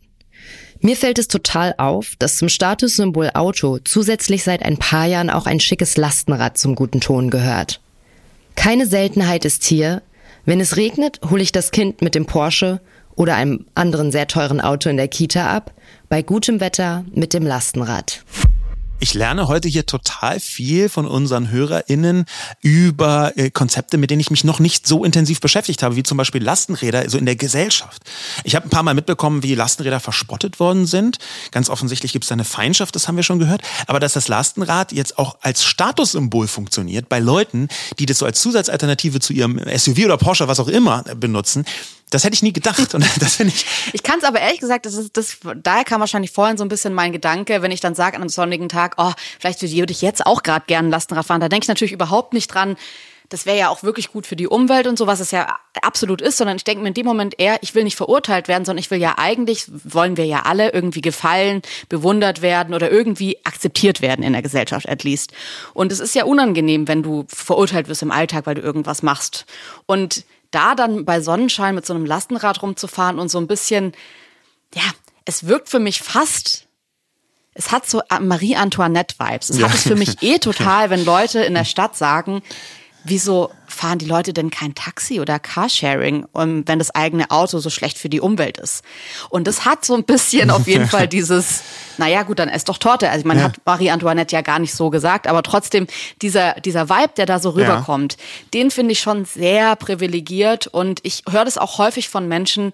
Mir 0.81 0.95
fällt 0.95 1.19
es 1.19 1.27
total 1.27 1.75
auf, 1.79 2.17
dass 2.19 2.37
zum 2.37 2.51
Statussymbol 2.51 3.31
Auto 3.33 3.79
zusätzlich 3.83 4.45
seit 4.45 4.63
ein 4.63 4.77
paar 4.77 5.07
Jahren 5.07 5.31
auch 5.31 5.47
ein 5.47 5.59
schickes 5.59 5.97
Lastenrad 5.97 6.59
zum 6.59 6.75
guten 6.75 7.01
Ton 7.01 7.31
gehört. 7.31 7.81
Keine 8.57 8.87
Seltenheit 8.87 9.47
ist 9.47 9.65
hier, 9.65 10.03
wenn 10.45 10.61
es 10.61 10.77
regnet, 10.77 11.19
hole 11.31 11.43
ich 11.43 11.53
das 11.53 11.71
Kind 11.71 12.03
mit 12.03 12.15
dem 12.15 12.27
Porsche 12.27 12.83
oder 13.15 13.37
einem 13.37 13.65
anderen 13.75 14.13
sehr 14.13 14.27
teuren 14.27 14.61
Auto 14.61 14.91
in 14.91 14.99
der 14.99 15.09
Kita 15.09 15.47
ab, 15.47 15.73
bei 16.11 16.21
gutem 16.21 16.61
Wetter 16.61 17.07
mit 17.11 17.33
dem 17.33 17.47
Lastenrad. 17.47 18.23
Ich 19.05 19.13
lerne 19.13 19.49
heute 19.49 19.69
hier 19.69 19.85
total 19.85 20.41
viel 20.41 20.89
von 20.89 21.07
unseren 21.07 21.51
HörerInnen 21.51 22.25
über 22.63 23.37
äh, 23.37 23.51
Konzepte, 23.51 23.99
mit 23.99 24.09
denen 24.09 24.21
ich 24.21 24.31
mich 24.31 24.45
noch 24.45 24.61
nicht 24.61 24.87
so 24.87 25.05
intensiv 25.05 25.43
beschäftigt 25.43 25.83
habe, 25.83 25.95
wie 25.97 26.03
zum 26.03 26.17
Beispiel 26.17 26.43
Lastenräder, 26.43 27.11
so 27.11 27.19
in 27.19 27.27
der 27.27 27.37
Gesellschaft. 27.37 28.01
Ich 28.45 28.57
habe 28.57 28.67
ein 28.67 28.71
paar 28.71 28.83
Mal 28.83 28.95
mitbekommen, 28.95 29.43
wie 29.43 29.55
Lastenräder 29.55 30.01
verspottet 30.01 30.59
worden 30.59 30.87
sind. 30.87 31.19
Ganz 31.51 31.69
offensichtlich 31.69 32.15
gibt 32.15 32.25
es 32.25 32.31
da 32.31 32.33
eine 32.33 32.45
Feindschaft, 32.45 32.95
das 32.95 33.07
haben 33.07 33.17
wir 33.17 33.25
schon 33.25 33.39
gehört. 33.39 33.61
Aber 33.89 34.01
dass 34.01 34.15
das 34.15 34.29
Lastenrad 34.29 34.91
jetzt 34.91 35.19
auch 35.19 35.37
als 35.43 35.67
Statussymbol 35.67 36.49
funktioniert 36.49 37.11
bei 37.11 37.19
Leuten, 37.19 37.69
die 37.99 38.07
das 38.07 38.21
so 38.21 38.25
als 38.25 38.41
Zusatzalternative 38.41 39.21
zu 39.21 39.35
ihrem 39.35 39.61
SUV 39.77 40.07
oder 40.07 40.17
Porsche, 40.17 40.49
was 40.49 40.61
auch 40.61 40.69
immer, 40.69 41.03
benutzen, 41.03 41.67
das 42.15 42.25
hätte 42.25 42.35
ich 42.35 42.43
nie 42.43 42.53
gedacht. 42.53 42.95
Und 42.95 43.05
das 43.21 43.37
finde 43.37 43.53
ich. 43.55 43.67
Ich 43.93 44.03
kann 44.03 44.19
es 44.19 44.25
aber 44.25 44.41
ehrlich 44.41 44.61
gesagt, 44.61 44.87
das 44.87 44.95
ist, 44.95 45.17
das, 45.17 45.39
daher 45.57 45.85
kam 45.85 46.01
wahrscheinlich 46.01 46.31
vorhin 46.31 46.57
so 46.57 46.65
ein 46.65 46.69
bisschen 46.69 46.95
mein 46.95 47.13
Gedanke, 47.13 47.61
wenn 47.61 47.71
ich 47.71 47.81
dann 47.81 47.95
sage 47.95 48.17
an 48.17 48.23
einem 48.23 48.29
sonnigen 48.29 48.69
Tag, 48.69 48.95
oh, 48.99 49.13
vielleicht 49.39 49.63
würde 49.63 49.93
ich 49.93 50.03
jetzt 50.03 50.25
auch 50.25 50.43
gerade 50.43 50.65
gerne 50.67 50.89
Lastenrad 50.89 51.27
fahren. 51.27 51.41
Da 51.41 51.49
denke 51.49 51.65
ich 51.65 51.69
natürlich 51.69 51.93
überhaupt 51.93 52.33
nicht 52.33 52.49
dran, 52.49 52.77
das 53.31 53.47
wäre 53.47 53.59
ja 53.59 53.69
auch 53.71 53.83
wirklich 53.83 54.13
gut 54.13 54.27
für 54.27 54.37
die 54.37 54.47
Umwelt 54.47 54.87
und 54.87 54.99
so, 54.99 55.07
was 55.07 55.19
es 55.19 55.31
ja 55.31 55.59
absolut 55.81 56.21
ist, 56.21 56.37
sondern 56.37 56.57
ich 56.57 56.65
denke 56.65 56.83
mir 56.83 56.89
in 56.89 56.95
dem 56.95 57.07
Moment 57.07 57.35
eher, 57.39 57.59
ich 57.63 57.75
will 57.75 57.83
nicht 57.83 57.97
verurteilt 57.97 58.49
werden, 58.49 58.65
sondern 58.65 58.81
ich 58.81 58.91
will 58.91 59.01
ja 59.01 59.15
eigentlich, 59.17 59.65
wollen 59.69 60.17
wir 60.17 60.27
ja 60.27 60.43
alle 60.43 60.73
irgendwie 60.73 61.01
gefallen, 61.01 61.63
bewundert 61.89 62.43
werden 62.43 62.75
oder 62.75 62.91
irgendwie 62.91 63.39
akzeptiert 63.45 64.03
werden 64.03 64.23
in 64.23 64.35
der 64.35 64.43
Gesellschaft 64.43 64.89
at 64.89 65.05
least. 65.05 65.33
Und 65.73 65.91
es 65.91 66.01
ist 66.01 66.15
ja 66.15 66.25
unangenehm, 66.25 66.87
wenn 66.87 67.03
du 67.03 67.25
verurteilt 67.29 67.89
wirst 67.89 68.03
im 68.03 68.11
Alltag, 68.11 68.47
weil 68.47 68.57
du 68.57 68.63
irgendwas 68.63 69.03
machst. 69.03 69.47
Und 69.87 70.25
da 70.55 70.75
dann 70.75 71.05
bei 71.05 71.21
Sonnenschein 71.21 71.75
mit 71.75 71.87
so 71.87 71.95
einem 71.95 72.07
Lastenrad 72.07 72.63
rumzufahren 72.63 73.19
und 73.19 73.29
so 73.29 73.39
ein 73.39 73.47
bisschen, 73.47 73.93
ja, 74.75 74.83
es 75.25 75.47
wirkt 75.47 75.69
für 75.69 75.79
mich 75.81 76.01
fast, 76.01 76.67
es 77.55 77.71
hat 77.71 77.89
so 77.89 78.03
Marie 78.21 78.57
Antoinette-Vibes. 78.57 79.51
Es 79.51 79.59
ja. 79.59 79.69
hat 79.69 79.75
es 79.75 79.83
für 79.83 79.97
mich 79.97 80.17
eh 80.23 80.39
total, 80.39 80.91
wenn 80.91 81.05
Leute 81.05 81.41
in 81.41 81.55
der 81.55 81.65
Stadt 81.65 81.97
sagen, 81.97 82.43
wieso 83.05 83.51
fahren 83.67 83.99
die 83.99 84.07
Leute 84.07 84.33
denn 84.33 84.51
kein 84.51 84.75
Taxi 84.75 85.21
oder 85.21 85.39
Carsharing, 85.39 86.27
wenn 86.33 86.79
das 86.79 86.91
eigene 86.95 87.31
Auto 87.31 87.59
so 87.59 87.71
schlecht 87.71 87.99
für 87.99 88.09
die 88.09 88.21
Umwelt 88.21 88.59
ist? 88.59 88.83
Und 89.29 89.47
das 89.47 89.65
hat 89.65 89.85
so 89.85 89.95
ein 89.95 90.05
bisschen 90.05 90.51
auf 90.51 90.67
jeden 90.67 90.89
Fall 90.89 91.07
dieses, 91.09 91.63
naja 91.99 92.23
gut, 92.23 92.39
dann 92.39 92.49
ess 92.49 92.65
doch 92.65 92.79
Torte. 92.79 93.11
Also 93.11 93.27
man 93.29 93.39
ja. 93.39 93.45
hat 93.45 93.61
Marie 93.65 93.91
Antoinette 93.91 94.35
ja 94.35 94.43
gar 94.43 94.59
nicht 94.59 94.75
so 94.75 94.91
gesagt, 94.91 95.27
aber 95.27 95.43
trotzdem 95.43 95.87
dieser, 96.23 96.55
dieser 96.55 96.89
Vibe, 96.89 97.13
der 97.17 97.27
da 97.27 97.39
so 97.39 97.51
rüberkommt, 97.51 98.15
ja. 98.15 98.19
den 98.55 98.71
finde 98.71 98.93
ich 98.93 99.01
schon 99.01 99.25
sehr 99.25 99.77
privilegiert 99.77 100.67
und 100.67 101.01
ich 101.03 101.23
höre 101.29 101.45
das 101.45 101.59
auch 101.59 101.79
häufig 101.79 102.09
von 102.09 102.27
Menschen, 102.27 102.73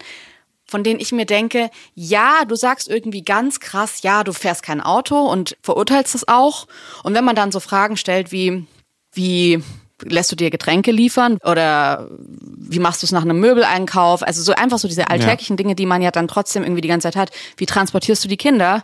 von 0.71 0.85
denen 0.85 1.01
ich 1.01 1.11
mir 1.11 1.27
denke, 1.27 1.71
ja, 1.97 2.45
du 2.47 2.55
sagst 2.55 2.89
irgendwie 2.89 3.23
ganz 3.23 3.59
krass, 3.59 4.03
ja, 4.03 4.23
du 4.23 4.33
fährst 4.33 4.63
kein 4.63 4.81
Auto 4.81 5.17
und 5.17 5.57
verurteilst 5.63 6.15
es 6.15 6.29
auch. 6.29 6.69
Und 7.03 7.15
wenn 7.15 7.25
man 7.25 7.35
dann 7.35 7.51
so 7.51 7.59
Fragen 7.59 7.97
stellt 7.97 8.31
wie, 8.31 8.67
wie 9.13 9.65
lässt 10.03 10.33
du 10.33 10.37
dir 10.37 10.51
Getränke 10.51 10.93
liefern 10.93 11.39
oder 11.45 12.09
wie 12.19 12.79
machst 12.79 13.03
du 13.03 13.07
es 13.07 13.13
nach 13.13 13.23
einem 13.23 13.41
Möbeleinkauf? 13.41 14.23
Also 14.23 14.43
so 14.43 14.53
einfach 14.55 14.79
so 14.79 14.89
diese 14.89 15.09
alltäglichen 15.09 15.55
ja. 15.55 15.57
Dinge, 15.57 15.75
die 15.75 15.87
man 15.87 16.03
ja 16.03 16.11
dann 16.11 16.29
trotzdem 16.29 16.63
irgendwie 16.63 16.83
die 16.83 16.89
ganze 16.89 17.09
Zeit 17.09 17.17
hat. 17.17 17.31
Wie 17.57 17.67
transportierst 17.67 18.25
du 18.25 18.29
die 18.29 18.37
Kinder? 18.37 18.83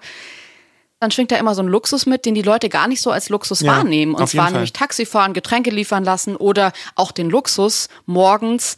dann 0.98 1.11
schwingt 1.11 1.31
da 1.31 1.37
immer 1.37 1.55
so 1.55 1.62
ein 1.62 1.68
Luxus 1.68 2.07
mit, 2.07 2.24
den 2.24 2.35
die 2.35 2.42
Leute 2.42 2.68
gar 2.68 2.88
nicht 2.88 3.02
so 3.02 3.11
als 3.11 3.29
Luxus 3.29 3.61
ja, 3.61 3.70
wahrnehmen. 3.70 4.14
Und 4.14 4.29
zwar 4.29 4.50
nämlich 4.50 4.72
Taxi 4.72 5.05
fahren, 5.05 5.35
Getränke 5.35 5.70
liefern 5.70 6.05
lassen 6.05 6.37
oder 6.37 6.72
auch 6.94 7.12
den 7.12 7.29
Luxus, 7.29 7.88
morgens 8.07 8.76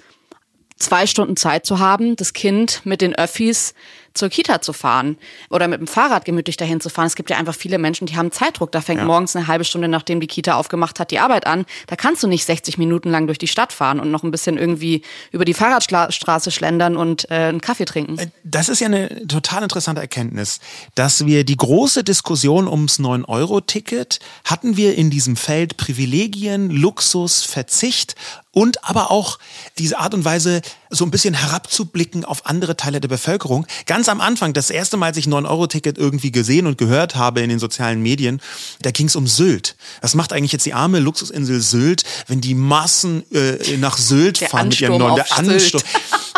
zwei 0.77 1.07
Stunden 1.07 1.37
Zeit 1.37 1.65
zu 1.65 1.79
haben, 1.79 2.17
das 2.17 2.33
Kind 2.33 2.83
mit 2.85 3.01
den 3.03 3.15
Öffis 3.15 3.75
zur 4.19 4.29
Kita 4.29 4.61
zu 4.61 4.73
fahren 4.73 5.17
oder 5.51 5.69
mit 5.69 5.81
dem 5.81 5.87
Fahrrad 5.87 6.25
gemütlich 6.25 6.57
dahin 6.57 6.81
zu 6.81 6.91
fahren. 6.91 7.07
Es 7.07 7.17
gibt 7.17 7.31
ja 7.31 7.37
einfach 7.37 7.55
viele 7.55 7.79
Menschen, 7.79 8.07
die 8.07 8.17
haben 8.17 8.31
Zeitdruck. 8.33 8.73
Da 8.73 8.81
fängt 8.81 9.01
ja. 9.01 9.07
morgens 9.07 9.35
eine 9.35 9.47
halbe 9.47 9.65
Stunde, 9.65 9.89
nachdem 9.89 10.21
die 10.21 10.27
Kita 10.27 10.55
aufgemacht 10.55 11.01
hat, 11.01 11.11
die 11.11 11.19
Arbeit 11.19 11.47
an. 11.47 11.65
Da 11.87 11.97
kannst 11.97 12.23
du 12.23 12.27
nicht 12.27 12.45
60 12.45 12.79
Minuten 12.79 13.11
lang 13.11 13.27
durch 13.27 13.39
die 13.39 13.49
Stadt 13.49 13.73
fahren 13.73 14.01
und 14.01 14.11
noch 14.11 14.23
ein 14.23 14.31
bisschen 14.31 14.59
irgendwie 14.59 15.03
über 15.31 15.45
die 15.45 15.55
Fahrradstraße 15.55 16.51
schlendern 16.51 16.97
und 16.97 17.31
äh, 17.31 17.35
einen 17.35 17.61
Kaffee 17.61 17.85
trinken. 17.85 18.19
Äh, 18.19 18.29
das 18.45 18.69
ist 18.69 18.81
ja 18.81 18.87
eine 18.87 19.27
total 19.27 19.63
interessante 19.63 20.01
Erkenntnis, 20.01 20.61
dass 20.95 21.25
wir 21.27 21.45
die 21.45 21.57
große 21.57 22.05
Diskussion 22.05 22.69
ums 22.69 22.99
9-Euro-Ticket 22.99 24.21
hatten 24.45 24.77
wir 24.77 24.97
in 24.97 25.11
diesem 25.11 25.37
Feld 25.37 25.77
Privilegien, 25.77 26.71
Luxus, 26.71 27.45
Verzicht 27.45 28.15
und 28.59 28.85
aber 28.85 29.13
auch 29.13 29.39
diese 29.79 30.01
Art 30.01 30.15
und 30.15 30.25
Weise, 30.25 30.63
so 30.91 31.05
ein 31.05 31.13
bisschen 31.13 31.33
herabzublicken 31.33 32.25
auf 32.25 32.45
andere 32.47 32.77
Teile 32.77 33.01
der 33.01 33.07
Bevölkerung. 33.07 33.69
Ganz 33.87 34.09
am 34.09 34.21
Anfang, 34.21 34.53
das 34.53 34.71
erste 34.71 34.97
Mal, 34.97 35.07
als 35.07 35.17
ich 35.17 35.27
9-Euro-Ticket 35.27 35.97
irgendwie 35.97 36.33
gesehen 36.33 36.67
und 36.67 36.77
gehört 36.77 37.15
habe 37.15 37.41
in 37.41 37.51
den 37.51 37.61
sozialen 37.61 38.03
Medien, 38.03 38.41
da 38.83 38.91
ging 38.91 39.07
es 39.07 39.15
um 39.15 39.29
Sylt. 39.29 39.77
Was 40.01 40.17
macht 40.17 40.33
eigentlich 40.33 40.51
jetzt 40.51 40.67
die 40.67 40.75
arme 40.75 40.99
Luxusinsel 40.99 41.61
Sylt, 41.61 42.03
wenn 42.27 42.41
die 42.41 42.55
Massen 42.55 43.23
äh, 43.33 43.77
nach 43.77 43.97
Sylt 43.97 44.41
der 44.41 44.49
fahren 44.49 44.67
Ansturm 44.67 44.93
mit 44.93 45.01
ihren 45.03 45.09
9 45.09 45.15
Der 45.15 45.39
Ansturm. 45.39 45.83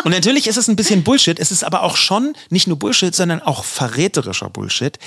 Und 0.03 0.11
natürlich 0.11 0.47
ist 0.47 0.57
es 0.57 0.67
ein 0.67 0.75
bisschen 0.75 1.03
Bullshit. 1.03 1.39
Es 1.39 1.51
ist 1.51 1.63
aber 1.63 1.83
auch 1.83 1.95
schon 1.95 2.33
nicht 2.49 2.67
nur 2.67 2.77
Bullshit, 2.77 3.13
sondern 3.13 3.41
auch 3.41 3.63
verräterischer 3.63 4.49
Bullshit, 4.49 4.97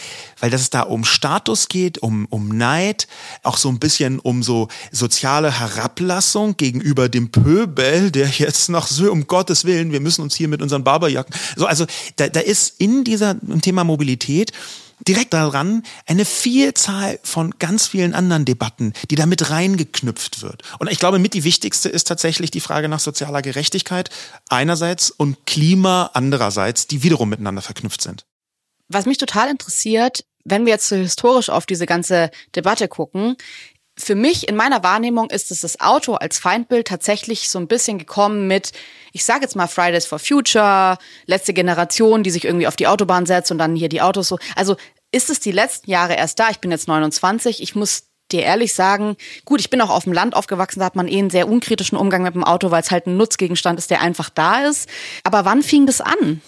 weil 0.40 0.50
das 0.50 0.62
es 0.62 0.70
da 0.70 0.83
um 0.83 1.04
Status 1.04 1.68
geht, 1.68 1.98
um, 1.98 2.26
um 2.30 2.48
Neid, 2.48 3.09
auch 3.42 3.57
so 3.57 3.68
ein 3.68 3.78
bisschen 3.78 4.18
um 4.18 4.42
so 4.42 4.68
soziale 4.92 5.59
Herablassung 5.59 6.57
gegenüber 6.57 7.09
dem 7.09 7.30
Pöbel, 7.30 8.11
der 8.11 8.28
jetzt 8.28 8.68
noch 8.68 8.87
so, 8.87 9.11
um 9.11 9.26
Gottes 9.26 9.64
Willen, 9.64 9.92
wir 9.92 10.00
müssen 10.00 10.22
uns 10.22 10.35
hier 10.35 10.48
mit 10.48 10.62
unseren 10.62 10.85
Barberjacken. 10.85 11.35
So, 11.57 11.66
also 11.66 11.87
da, 12.16 12.28
da 12.28 12.40
ist 12.40 12.74
in 12.78 13.04
dieser 13.04 13.37
im 13.48 13.61
Thema 13.61 13.85
Mobilität 13.85 14.52
direkt 15.06 15.34
daran 15.34 15.82
eine 16.06 16.24
Vielzahl 16.24 17.18
von 17.22 17.58
ganz 17.58 17.86
vielen 17.86 18.14
anderen 18.14 18.44
Debatten, 18.44 18.92
die 19.10 19.14
da 19.14 19.26
mit 19.26 19.50
reingeknüpft 19.50 20.42
wird. 20.42 20.62
Und 20.78 20.90
ich 20.90 20.98
glaube, 20.98 21.18
mit 21.18 21.34
die 21.34 21.44
wichtigste 21.44 21.88
ist 21.88 22.08
tatsächlich 22.08 22.50
die 22.50 22.60
Frage 22.60 22.88
nach 22.88 23.00
sozialer 23.00 23.42
Gerechtigkeit 23.42 24.10
einerseits 24.48 25.10
und 25.10 25.46
Klima 25.46 26.10
andererseits, 26.14 26.86
die 26.86 27.02
wiederum 27.02 27.28
miteinander 27.28 27.62
verknüpft 27.62 28.02
sind. 28.02 28.24
Was 28.88 29.06
mich 29.06 29.18
total 29.18 29.50
interessiert, 29.50 30.24
wenn 30.44 30.66
wir 30.66 30.74
jetzt 30.74 30.88
so 30.88 30.96
historisch 30.96 31.48
auf 31.48 31.66
diese 31.66 31.86
ganze 31.86 32.30
Debatte 32.54 32.86
gucken, 32.88 33.36
für 33.96 34.14
mich 34.14 34.48
in 34.48 34.57
meiner 34.57 34.83
Wahrnehmung 34.83 35.30
ist 35.30 35.50
es 35.50 35.61
das 35.61 35.80
Auto 35.80 36.14
als 36.14 36.38
Feindbild 36.38 36.88
tatsächlich 36.88 37.48
so 37.48 37.59
ein 37.59 37.68
bisschen 37.68 37.98
gekommen 37.98 38.46
mit, 38.46 38.72
ich 39.12 39.24
sage 39.24 39.42
jetzt 39.42 39.54
mal 39.54 39.68
Fridays 39.68 40.07
for 40.07 40.18
Future, 40.18 40.98
letzte 41.26 41.52
Generation, 41.52 42.22
die 42.22 42.30
sich 42.30 42.44
irgendwie 42.44 42.66
auf 42.66 42.76
die 42.76 42.88
Autobahn 42.88 43.26
setzt 43.26 43.50
und 43.52 43.59
dann 43.59 43.76
hier 43.76 43.88
die 43.88 44.02
Autos 44.02 44.28
so. 44.28 44.38
Also 44.57 44.76
ist 45.12 45.30
es 45.30 45.38
die 45.38 45.52
letzten 45.52 45.90
Jahre 45.90 46.14
erst 46.14 46.40
da? 46.40 46.50
Ich 46.50 46.59
bin 46.59 46.72
jetzt 46.72 46.88
29. 46.88 47.62
Ich 47.62 47.76
muss 47.76 48.04
dir 48.33 48.42
ehrlich 48.42 48.74
sagen, 48.74 49.16
gut, 49.44 49.61
ich 49.61 49.70
bin 49.70 49.80
auch 49.80 49.90
auf 49.90 50.04
dem 50.04 50.12
Land 50.12 50.35
aufgewachsen, 50.35 50.80
da 50.80 50.87
hat 50.87 50.96
man 50.96 51.07
eh 51.07 51.18
einen 51.18 51.30
sehr 51.30 51.48
unkritischen 51.48 51.96
Umgang 51.96 52.22
mit 52.22 52.35
dem 52.35 52.42
Auto, 52.42 52.70
weil 52.70 52.83
es 52.83 52.90
halt 52.90 53.07
ein 53.07 53.16
Nutzgegenstand 53.16 53.78
ist, 53.78 53.90
der 53.90 54.00
einfach 54.00 54.30
da 54.30 54.64
ist. 54.64 54.88
Aber 55.22 55.44
wann 55.44 55.62
fing 55.62 55.87
das 55.87 56.00
an? 56.00 56.40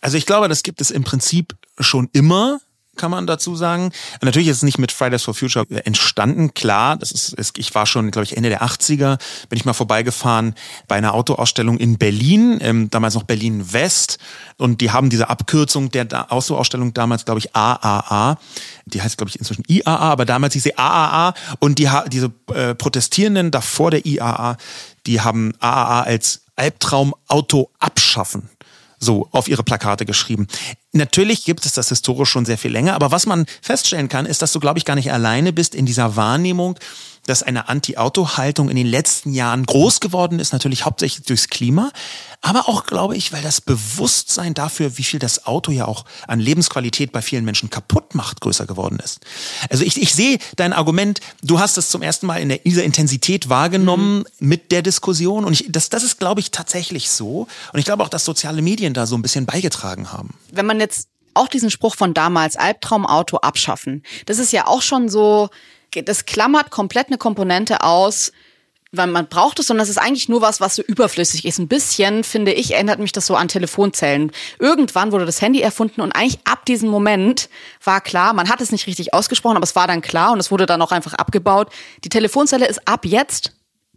Also 0.00 0.16
ich 0.16 0.26
glaube, 0.26 0.48
das 0.48 0.62
gibt 0.62 0.80
es 0.80 0.90
im 0.90 1.04
Prinzip 1.04 1.54
schon 1.78 2.08
immer 2.12 2.60
kann 2.96 3.10
man 3.10 3.26
dazu 3.26 3.56
sagen. 3.56 3.90
Natürlich 4.20 4.48
ist 4.48 4.58
es 4.58 4.62
nicht 4.62 4.78
mit 4.78 4.92
Fridays 4.92 5.22
for 5.22 5.34
Future 5.34 5.66
entstanden, 5.84 6.52
klar. 6.52 6.96
Das 6.96 7.10
ist, 7.10 7.58
ich 7.58 7.74
war 7.74 7.86
schon, 7.86 8.10
glaube 8.10 8.24
ich, 8.24 8.36
Ende 8.36 8.50
der 8.50 8.62
80er, 8.62 9.18
bin 9.48 9.56
ich 9.56 9.64
mal 9.64 9.72
vorbeigefahren 9.72 10.54
bei 10.88 10.96
einer 10.96 11.14
Autoausstellung 11.14 11.78
in 11.78 11.96
Berlin, 11.96 12.58
ähm, 12.60 12.90
damals 12.90 13.14
noch 13.14 13.22
Berlin 13.22 13.72
West. 13.72 14.18
Und 14.58 14.80
die 14.80 14.90
haben 14.90 15.08
diese 15.08 15.30
Abkürzung 15.30 15.90
der 15.90 16.32
Autoausstellung 16.32 16.92
damals, 16.92 17.24
glaube 17.24 17.40
ich, 17.40 17.56
AAA. 17.56 18.38
Die 18.84 19.00
heißt, 19.00 19.16
glaube 19.16 19.30
ich, 19.30 19.38
inzwischen 19.38 19.64
IAA, 19.66 19.96
aber 19.96 20.24
damals 20.24 20.52
hieß 20.54 20.62
sie 20.62 20.76
AAA. 20.76 21.34
Und 21.60 21.78
die, 21.78 21.88
diese 22.08 22.30
äh, 22.52 22.74
Protestierenden 22.74 23.50
davor 23.50 23.90
der 23.90 24.04
IAA, 24.04 24.58
die 25.06 25.20
haben 25.20 25.54
AAA 25.60 26.02
als 26.02 26.42
Albtraumauto 26.56 27.70
abschaffen 27.78 28.50
so 29.02 29.28
auf 29.32 29.48
ihre 29.48 29.64
Plakate 29.64 30.06
geschrieben. 30.06 30.46
Natürlich 30.92 31.44
gibt 31.44 31.66
es 31.66 31.72
das 31.72 31.88
historisch 31.88 32.30
schon 32.30 32.44
sehr 32.44 32.58
viel 32.58 32.70
länger, 32.70 32.94
aber 32.94 33.10
was 33.10 33.26
man 33.26 33.46
feststellen 33.60 34.08
kann, 34.08 34.26
ist, 34.26 34.42
dass 34.42 34.52
du, 34.52 34.60
glaube 34.60 34.78
ich, 34.78 34.84
gar 34.84 34.94
nicht 34.94 35.12
alleine 35.12 35.52
bist 35.52 35.74
in 35.74 35.86
dieser 35.86 36.16
Wahrnehmung, 36.16 36.78
dass 37.26 37.42
eine 37.42 37.68
Anti-Auto-Haltung 37.68 38.68
in 38.68 38.76
den 38.76 38.86
letzten 38.86 39.32
Jahren 39.32 39.64
groß 39.64 40.00
geworden 40.00 40.40
ist, 40.40 40.52
natürlich 40.52 40.84
hauptsächlich 40.84 41.24
durchs 41.24 41.48
Klima, 41.48 41.90
aber 42.40 42.68
auch, 42.68 42.84
glaube 42.84 43.16
ich, 43.16 43.32
weil 43.32 43.42
das 43.42 43.60
Bewusstsein 43.60 44.54
dafür, 44.54 44.98
wie 44.98 45.04
viel 45.04 45.20
das 45.20 45.46
Auto 45.46 45.70
ja 45.70 45.86
auch 45.86 46.04
an 46.26 46.40
Lebensqualität 46.40 47.12
bei 47.12 47.22
vielen 47.22 47.44
Menschen 47.44 47.70
kaputt 47.70 48.16
macht, 48.16 48.40
größer 48.40 48.66
geworden 48.66 48.98
ist. 48.98 49.20
Also 49.70 49.84
ich, 49.84 50.00
ich 50.02 50.14
sehe 50.14 50.38
dein 50.56 50.72
Argument, 50.72 51.20
du 51.42 51.60
hast 51.60 51.78
es 51.78 51.90
zum 51.90 52.02
ersten 52.02 52.26
Mal 52.26 52.40
in 52.40 52.48
der, 52.48 52.58
dieser 52.58 52.82
Intensität 52.82 53.48
wahrgenommen 53.48 54.18
mhm. 54.18 54.48
mit 54.48 54.72
der 54.72 54.82
Diskussion 54.82 55.44
und 55.44 55.52
ich, 55.52 55.66
das, 55.70 55.88
das 55.88 56.02
ist, 56.02 56.18
glaube 56.18 56.40
ich, 56.40 56.50
tatsächlich 56.50 57.10
so. 57.10 57.46
Und 57.72 57.78
ich 57.78 57.84
glaube 57.84 58.02
auch, 58.02 58.08
dass 58.08 58.24
soziale 58.24 58.62
Medien 58.62 58.94
da 58.94 59.06
so 59.06 59.14
ein 59.16 59.22
bisschen 59.22 59.46
beigetragen 59.46 60.12
haben. 60.12 60.34
Wenn 60.50 60.66
man 60.66 60.80
jetzt 60.80 61.08
auch 61.34 61.48
diesen 61.48 61.70
Spruch 61.70 61.94
von 61.94 62.14
damals, 62.14 62.56
Albtraumauto 62.56 63.38
abschaffen, 63.38 64.02
das 64.26 64.38
ist 64.38 64.52
ja 64.52 64.66
auch 64.66 64.82
schon 64.82 65.08
so, 65.08 65.48
das 66.04 66.26
klammert 66.26 66.70
komplett 66.70 67.08
eine 67.08 67.18
Komponente 67.18 67.82
aus, 67.82 68.32
weil 68.92 69.06
man 69.06 69.26
braucht 69.28 69.58
es, 69.58 69.66
sondern 69.66 69.84
es 69.84 69.90
ist 69.90 69.98
eigentlich 69.98 70.28
nur 70.28 70.42
was, 70.42 70.60
was 70.60 70.76
so 70.76 70.82
überflüssig 70.82 71.46
ist. 71.46 71.58
Ein 71.58 71.68
bisschen, 71.68 72.24
finde 72.24 72.52
ich, 72.52 72.74
erinnert 72.74 72.98
mich 72.98 73.12
das 73.12 73.26
so 73.26 73.34
an 73.34 73.48
Telefonzellen. 73.48 74.32
Irgendwann 74.58 75.12
wurde 75.12 75.24
das 75.24 75.40
Handy 75.40 75.62
erfunden 75.62 76.02
und 76.02 76.12
eigentlich 76.12 76.40
ab 76.44 76.66
diesem 76.66 76.90
Moment 76.90 77.48
war 77.82 78.02
klar, 78.02 78.34
man 78.34 78.50
hat 78.50 78.60
es 78.60 78.70
nicht 78.70 78.86
richtig 78.86 79.14
ausgesprochen, 79.14 79.56
aber 79.56 79.64
es 79.64 79.76
war 79.76 79.86
dann 79.86 80.02
klar 80.02 80.32
und 80.32 80.40
es 80.40 80.50
wurde 80.50 80.66
dann 80.66 80.82
auch 80.82 80.92
einfach 80.92 81.14
abgebaut. 81.14 81.72
Die 82.04 82.10
Telefonzelle 82.10 82.66
ist 82.66 82.86
ab 82.86 83.06
jetzt 83.06 83.52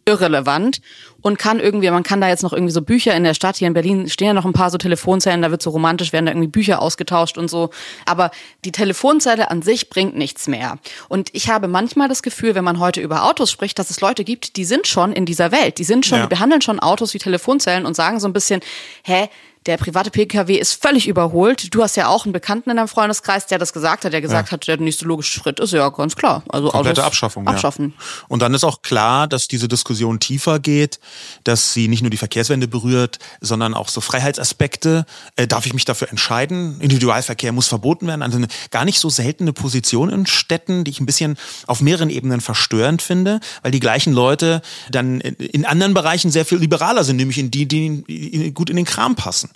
irrelevant 0.07 0.81
und 1.21 1.39
kann 1.39 1.59
irgendwie, 1.59 1.89
man 1.89 2.03
kann 2.03 2.21
da 2.21 2.29
jetzt 2.29 2.43
noch 2.43 2.53
irgendwie 2.53 2.71
so 2.71 2.81
Bücher 2.81 3.15
in 3.15 3.23
der 3.23 3.33
Stadt, 3.33 3.55
hier 3.55 3.67
in 3.67 3.73
Berlin 3.73 4.07
stehen 4.07 4.27
ja 4.27 4.33
noch 4.33 4.45
ein 4.45 4.53
paar 4.53 4.69
so 4.69 4.77
Telefonzellen, 4.77 5.41
da 5.41 5.49
wird 5.49 5.63
so 5.63 5.71
romantisch, 5.71 6.13
werden 6.13 6.27
da 6.27 6.31
irgendwie 6.31 6.47
Bücher 6.47 6.81
ausgetauscht 6.81 7.39
und 7.39 7.49
so. 7.49 7.71
Aber 8.05 8.29
die 8.65 8.71
Telefonzelle 8.71 9.49
an 9.49 9.63
sich 9.63 9.89
bringt 9.89 10.15
nichts 10.15 10.47
mehr. 10.47 10.77
Und 11.09 11.29
ich 11.33 11.49
habe 11.49 11.67
manchmal 11.67 12.07
das 12.07 12.21
Gefühl, 12.21 12.53
wenn 12.53 12.63
man 12.63 12.79
heute 12.79 13.01
über 13.01 13.23
Autos 13.23 13.49
spricht, 13.49 13.79
dass 13.79 13.89
es 13.89 13.99
Leute 13.99 14.23
gibt, 14.23 14.57
die 14.57 14.65
sind 14.65 14.85
schon 14.85 15.11
in 15.11 15.25
dieser 15.25 15.51
Welt. 15.51 15.79
Die 15.79 15.83
sind 15.83 16.05
schon, 16.05 16.19
ja. 16.19 16.25
die 16.25 16.29
behandeln 16.29 16.61
schon 16.61 16.79
Autos 16.79 17.15
wie 17.15 17.19
Telefonzellen 17.19 17.87
und 17.87 17.95
sagen 17.95 18.19
so 18.19 18.27
ein 18.27 18.33
bisschen, 18.33 18.61
hä, 19.03 19.29
der 19.65 19.77
private 19.77 20.11
Pkw 20.11 20.55
ist 20.55 20.79
völlig 20.79 21.07
überholt. 21.07 21.73
Du 21.73 21.81
hast 21.81 21.95
ja 21.95 22.07
auch 22.07 22.25
einen 22.25 22.33
Bekannten 22.33 22.69
in 22.69 22.77
deinem 22.77 22.87
Freundeskreis, 22.87 23.47
der 23.47 23.57
das 23.57 23.73
gesagt 23.73 24.05
hat, 24.05 24.13
der 24.13 24.21
gesagt 24.21 24.49
ja. 24.49 24.51
hat, 24.51 24.67
der 24.67 24.77
nächste 24.77 25.05
logische 25.05 25.39
Schritt 25.39 25.59
ist 25.59 25.73
ja 25.73 25.89
ganz 25.89 26.15
klar. 26.15 26.43
Also 26.49 26.69
komplette 26.69 27.01
Autos 27.01 27.05
Abschaffung. 27.05 27.47
Abschaffen. 27.47 27.93
Ja. 27.97 28.25
Und 28.27 28.41
dann 28.41 28.53
ist 28.53 28.63
auch 28.63 28.83
klar, 28.83 29.27
dass 29.27 29.47
diese 29.47 29.67
Diskussion 29.67 30.19
tiefer 30.19 30.59
geht, 30.59 30.99
dass 31.43 31.73
sie 31.73 31.87
nicht 31.87 32.01
nur 32.01 32.11
die 32.11 32.17
Verkehrswende 32.17 32.67
berührt, 32.67 33.17
sondern 33.41 33.73
auch 33.73 33.89
so 33.89 34.01
Freiheitsaspekte. 34.01 35.05
Äh, 35.35 35.47
darf 35.47 35.65
ich 35.65 35.73
mich 35.73 35.85
dafür 35.85 36.09
entscheiden? 36.09 36.79
Individualverkehr 36.79 37.51
muss 37.51 37.67
verboten 37.67 38.05
werden. 38.05 38.21
Also 38.21 38.37
eine 38.37 38.47
gar 38.69 38.85
nicht 38.85 38.99
so 38.99 39.09
seltene 39.09 39.51
Position 39.51 40.09
in 40.09 40.27
Städten, 40.27 40.83
die 40.83 40.91
ich 40.91 40.99
ein 40.99 41.07
bisschen 41.07 41.37
auf 41.65 41.81
mehreren 41.81 42.11
Ebenen 42.11 42.39
verstörend 42.39 43.01
finde, 43.01 43.39
weil 43.63 43.71
die 43.71 43.79
gleichen 43.79 44.13
Leute 44.13 44.61
dann 44.91 45.21
in 45.21 45.65
anderen 45.65 45.95
Bereichen 45.95 46.29
sehr 46.29 46.45
viel 46.45 46.59
liberaler 46.59 47.03
sind, 47.03 47.15
nämlich 47.17 47.39
in 47.39 47.49
die, 47.49 47.65
die 47.67 48.51
gut 48.53 48.69
in 48.69 48.75
den 48.75 48.85
Kram 48.85 49.15
passen. 49.15 49.49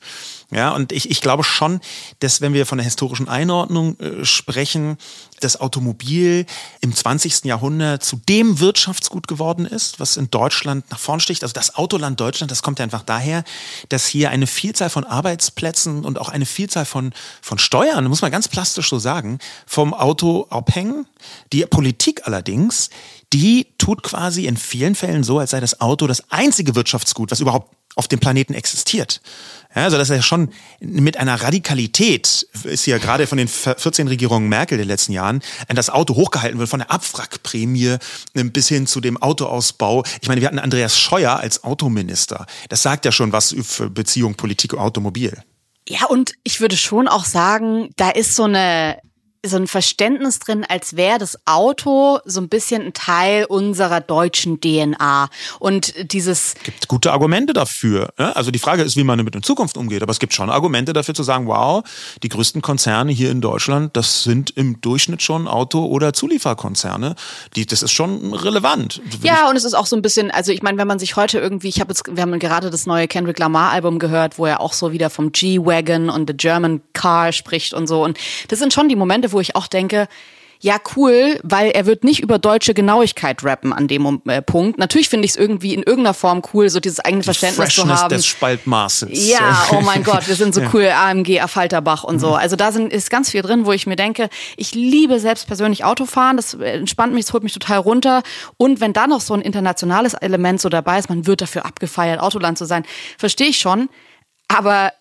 Ja, 0.52 0.72
und 0.72 0.92
ich, 0.92 1.12
ich 1.12 1.22
glaube 1.22 1.44
schon, 1.44 1.80
dass 2.20 2.42
wenn 2.42 2.54
wir 2.54 2.66
von 2.66 2.80
der 2.80 2.86
historischen 2.86 3.30
Einordnung 3.30 4.00
äh, 4.00 4.26
sprechen, 4.26 4.98
das 5.42 5.62
Automobil 5.62 6.48
im 6.82 6.94
20. 6.94 7.46
Jahrhundert 7.46 8.04
zu 8.04 8.20
dem 8.28 8.60
Wirtschaftsgut 8.60 9.28
geworden 9.28 9.68
ist, 9.68 10.00
was 10.00 10.18
in 10.18 10.32
Deutschland 10.32 10.90
nach 10.90 10.98
vorn 10.98 11.20
sticht. 11.20 11.44
Also 11.44 11.54
das 11.54 11.76
Autoland 11.76 12.20
Deutschland, 12.20 12.50
das 12.50 12.64
kommt 12.64 12.80
ja 12.80 12.84
einfach 12.84 13.04
daher, 13.04 13.44
dass 13.90 14.08
hier 14.08 14.32
eine 14.32 14.48
Vielzahl 14.48 14.90
von 14.90 15.04
Arbeitsplätzen 15.04 16.04
und 16.04 16.18
auch 16.18 16.30
eine 16.30 16.48
Vielzahl 16.48 16.86
von, 16.86 17.14
von 17.44 17.60
Steuern, 17.60 18.06
muss 18.06 18.24
man 18.24 18.32
ganz 18.32 18.48
plastisch 18.48 18.90
so 18.90 18.98
sagen, 18.98 19.38
vom 19.68 19.94
Auto 19.94 20.48
abhängen. 20.50 21.06
Die 21.54 21.64
Politik 21.68 22.26
allerdings, 22.26 22.90
die 23.34 23.68
tut 23.78 24.02
quasi 24.02 24.48
in 24.48 24.58
vielen 24.58 24.96
Fällen 24.96 25.24
so, 25.24 25.38
als 25.38 25.52
sei 25.52 25.60
das 25.60 25.80
Auto 25.80 26.08
das 26.08 26.32
einzige 26.32 26.74
Wirtschaftsgut, 26.74 27.30
was 27.30 27.40
überhaupt 27.40 27.76
auf 27.96 28.08
dem 28.08 28.20
Planeten 28.20 28.54
existiert. 28.54 29.22
Ja, 29.76 29.84
also 29.84 29.98
das 29.98 30.10
ist 30.10 30.16
ja 30.16 30.22
schon 30.24 30.50
mit 30.80 31.18
einer 31.18 31.42
Radikalität, 31.42 32.48
ist 32.64 32.88
ja 32.88 32.98
gerade 32.98 33.28
von 33.28 33.38
den 33.38 33.48
14 33.48 34.08
Regierungen 34.08 34.50
Merkel 34.50 34.78
der 34.78 34.86
letzten 34.88 35.12
Jahren, 35.12 35.42
das 35.68 35.92
Auto 35.92 36.16
hochgehalten 36.16 36.58
wird, 36.58 36.70
von 36.70 36.80
der 36.80 36.90
Abwrackprämie 36.90 37.98
bis 38.34 38.68
hin 38.68 38.88
zu 38.88 39.00
dem 39.00 39.22
Autoausbau. 39.22 40.04
Ich 40.22 40.28
meine, 40.28 40.42
wir 40.42 40.48
hatten 40.48 40.58
Andreas 40.58 40.98
Scheuer 40.98 41.38
als 41.38 41.64
Autominister. 41.64 42.48
Das 42.70 42.82
sagt 42.82 43.06
ja 43.06 43.12
schon 43.12 43.32
was 43.32 43.56
für 43.62 43.92
Beziehung 43.92 44.34
Politik 44.34 44.74
und 44.74 44.80
Automobil. 44.80 45.38
Ja, 45.88 46.06
und 46.06 46.34
ich 46.44 46.62
würde 46.62 46.78
schon 46.78 47.08
auch 47.08 47.26
sagen, 47.26 47.90
da 47.96 48.10
ist 48.10 48.36
so 48.36 48.46
eine 48.46 48.98
so 49.46 49.56
ein 49.56 49.68
Verständnis 49.68 50.40
drin, 50.40 50.66
als 50.68 50.98
wäre 50.98 51.18
das 51.18 51.38
Auto 51.46 52.20
so 52.26 52.42
ein 52.42 52.50
bisschen 52.50 52.82
ein 52.82 52.94
Teil 52.94 53.46
unserer 53.46 54.02
deutschen 54.02 54.60
DNA. 54.60 55.30
Und 55.60 55.94
dieses. 56.12 56.56
Es 56.56 56.64
gibt 56.64 56.88
gute 56.90 57.14
Argumente 57.14 57.54
dafür. 57.54 58.14
Also 58.18 58.52
die 58.52 58.60
Frage 58.60 58.84
ist, 58.84 58.98
wie 58.98 59.06
man 59.06 59.18
damit 59.18 59.36
in 59.36 59.44
Zukunft 59.44 59.78
umgeht. 59.78 60.04
Aber 60.04 60.12
es 60.12 60.20
gibt 60.20 60.34
schon 60.34 60.50
Argumente 60.50 60.92
dafür 60.92 61.14
zu 61.14 61.24
sagen, 61.24 61.48
wow, 61.48 61.84
die 62.22 62.28
größten 62.28 62.62
Konzerne 62.62 63.14
hier 63.14 63.32
in 63.32 63.40
Deutschland, 63.40 63.96
das 63.96 64.24
sind 64.24 64.52
im 64.58 64.82
Durchschnitt 64.82 65.22
schon 65.22 65.48
Auto- 65.48 65.86
oder 65.86 66.12
Zulieferkonzerne. 66.12 67.16
Die, 67.56 67.66
das 67.66 67.82
ist 67.82 67.92
schon 67.92 68.34
relevant. 68.34 69.02
Ja, 69.22 69.50
und 69.50 69.56
es 69.56 69.64
ist 69.64 69.74
auch 69.74 69.86
so 69.86 69.96
ein 69.96 70.02
bisschen, 70.02 70.32
also 70.32 70.52
ich 70.52 70.62
meine, 70.62 70.78
wenn 70.78 70.88
man 70.88 71.00
sich 71.00 71.16
heute 71.16 71.40
irgendwie, 71.40 71.70
ich 71.70 71.80
habe 71.80 71.92
jetzt, 71.92 72.04
wir 72.14 72.22
haben 72.22 72.38
gerade 72.40 72.70
das 72.70 72.86
neue 72.86 73.08
Kendrick 73.08 73.40
Lamar 73.40 73.72
Album 73.72 74.00
gehört, 74.00 74.38
wo 74.38 74.46
er 74.46 74.60
auch 74.60 74.74
so 74.74 74.92
wieder 74.92 75.10
vom 75.10 75.32
G-Wagon 75.32 76.10
und 76.10 76.30
the 76.30 76.36
German 76.36 76.82
Car 76.92 77.32
spricht 77.32 77.74
und 77.74 77.88
so. 77.88 78.04
Und 78.04 78.18
das 78.50 78.60
sind 78.60 78.74
schon 78.74 78.90
die 78.90 78.98
Momente, 78.98 79.29
wo 79.32 79.40
ich 79.40 79.56
auch 79.56 79.68
denke, 79.68 80.08
ja, 80.62 80.78
cool, 80.96 81.40
weil 81.44 81.72
er 81.72 81.86
wird 81.86 82.04
nicht 82.04 82.20
über 82.20 82.38
deutsche 82.38 82.74
Genauigkeit 82.74 83.46
rappen 83.46 83.72
an 83.72 83.88
dem 83.88 84.22
äh, 84.28 84.42
Punkt. 84.42 84.78
Natürlich 84.78 85.08
finde 85.08 85.24
ich 85.24 85.32
es 85.32 85.38
irgendwie 85.38 85.74
in 85.74 85.84
irgendeiner 85.84 86.14
Form 86.14 86.42
cool, 86.54 86.70
so 86.70 86.82
dieses 86.82 87.00
eigene 87.00 87.22
Die 87.22 87.26
Verständnis 87.26 87.74
Freshness 87.76 87.96
zu 87.98 88.04
haben. 88.04 88.10
des 88.10 88.26
Spaltmaßes. 88.26 89.10
Ja, 89.30 89.68
oh 89.72 89.80
mein 89.80 90.04
Gott, 90.04 90.28
wir 90.28 90.36
sind 90.36 90.54
so 90.54 90.62
cool, 90.74 90.90
AMG, 90.90 91.40
Affalterbach 91.40 92.04
und 92.04 92.20
so. 92.20 92.32
Mhm. 92.32 92.34
Also 92.34 92.58
da 92.58 92.74
sind, 92.74 92.92
ist 92.92 93.10
ganz 93.10 93.30
viel 93.30 93.42
drin, 93.42 93.66
wo 93.66 93.72
ich 93.72 93.88
mir 93.88 93.96
denke, 93.96 94.28
ich 94.58 94.76
liebe 94.76 95.22
selbst 95.22 95.48
persönlich 95.48 95.86
Autofahren, 95.86 96.36
das 96.36 96.56
entspannt 96.56 97.14
mich, 97.14 97.26
das 97.26 97.34
holt 97.34 97.44
mich 97.44 97.54
total 97.54 97.78
runter. 97.78 98.22
Und 98.58 98.82
wenn 98.82 98.92
da 98.92 99.08
noch 99.08 99.22
so 99.22 99.34
ein 99.34 99.42
internationales 99.42 100.14
Element 100.14 100.60
so 100.60 100.68
dabei 100.68 101.00
ist, 101.00 101.08
man 101.08 101.26
wird 101.26 101.40
dafür 101.40 101.66
abgefeiert, 101.66 102.20
Autoland 102.20 102.58
zu 102.58 102.66
sein, 102.66 102.84
verstehe 103.18 103.48
ich 103.48 103.60
schon. 103.60 103.88
Aber 104.50 104.92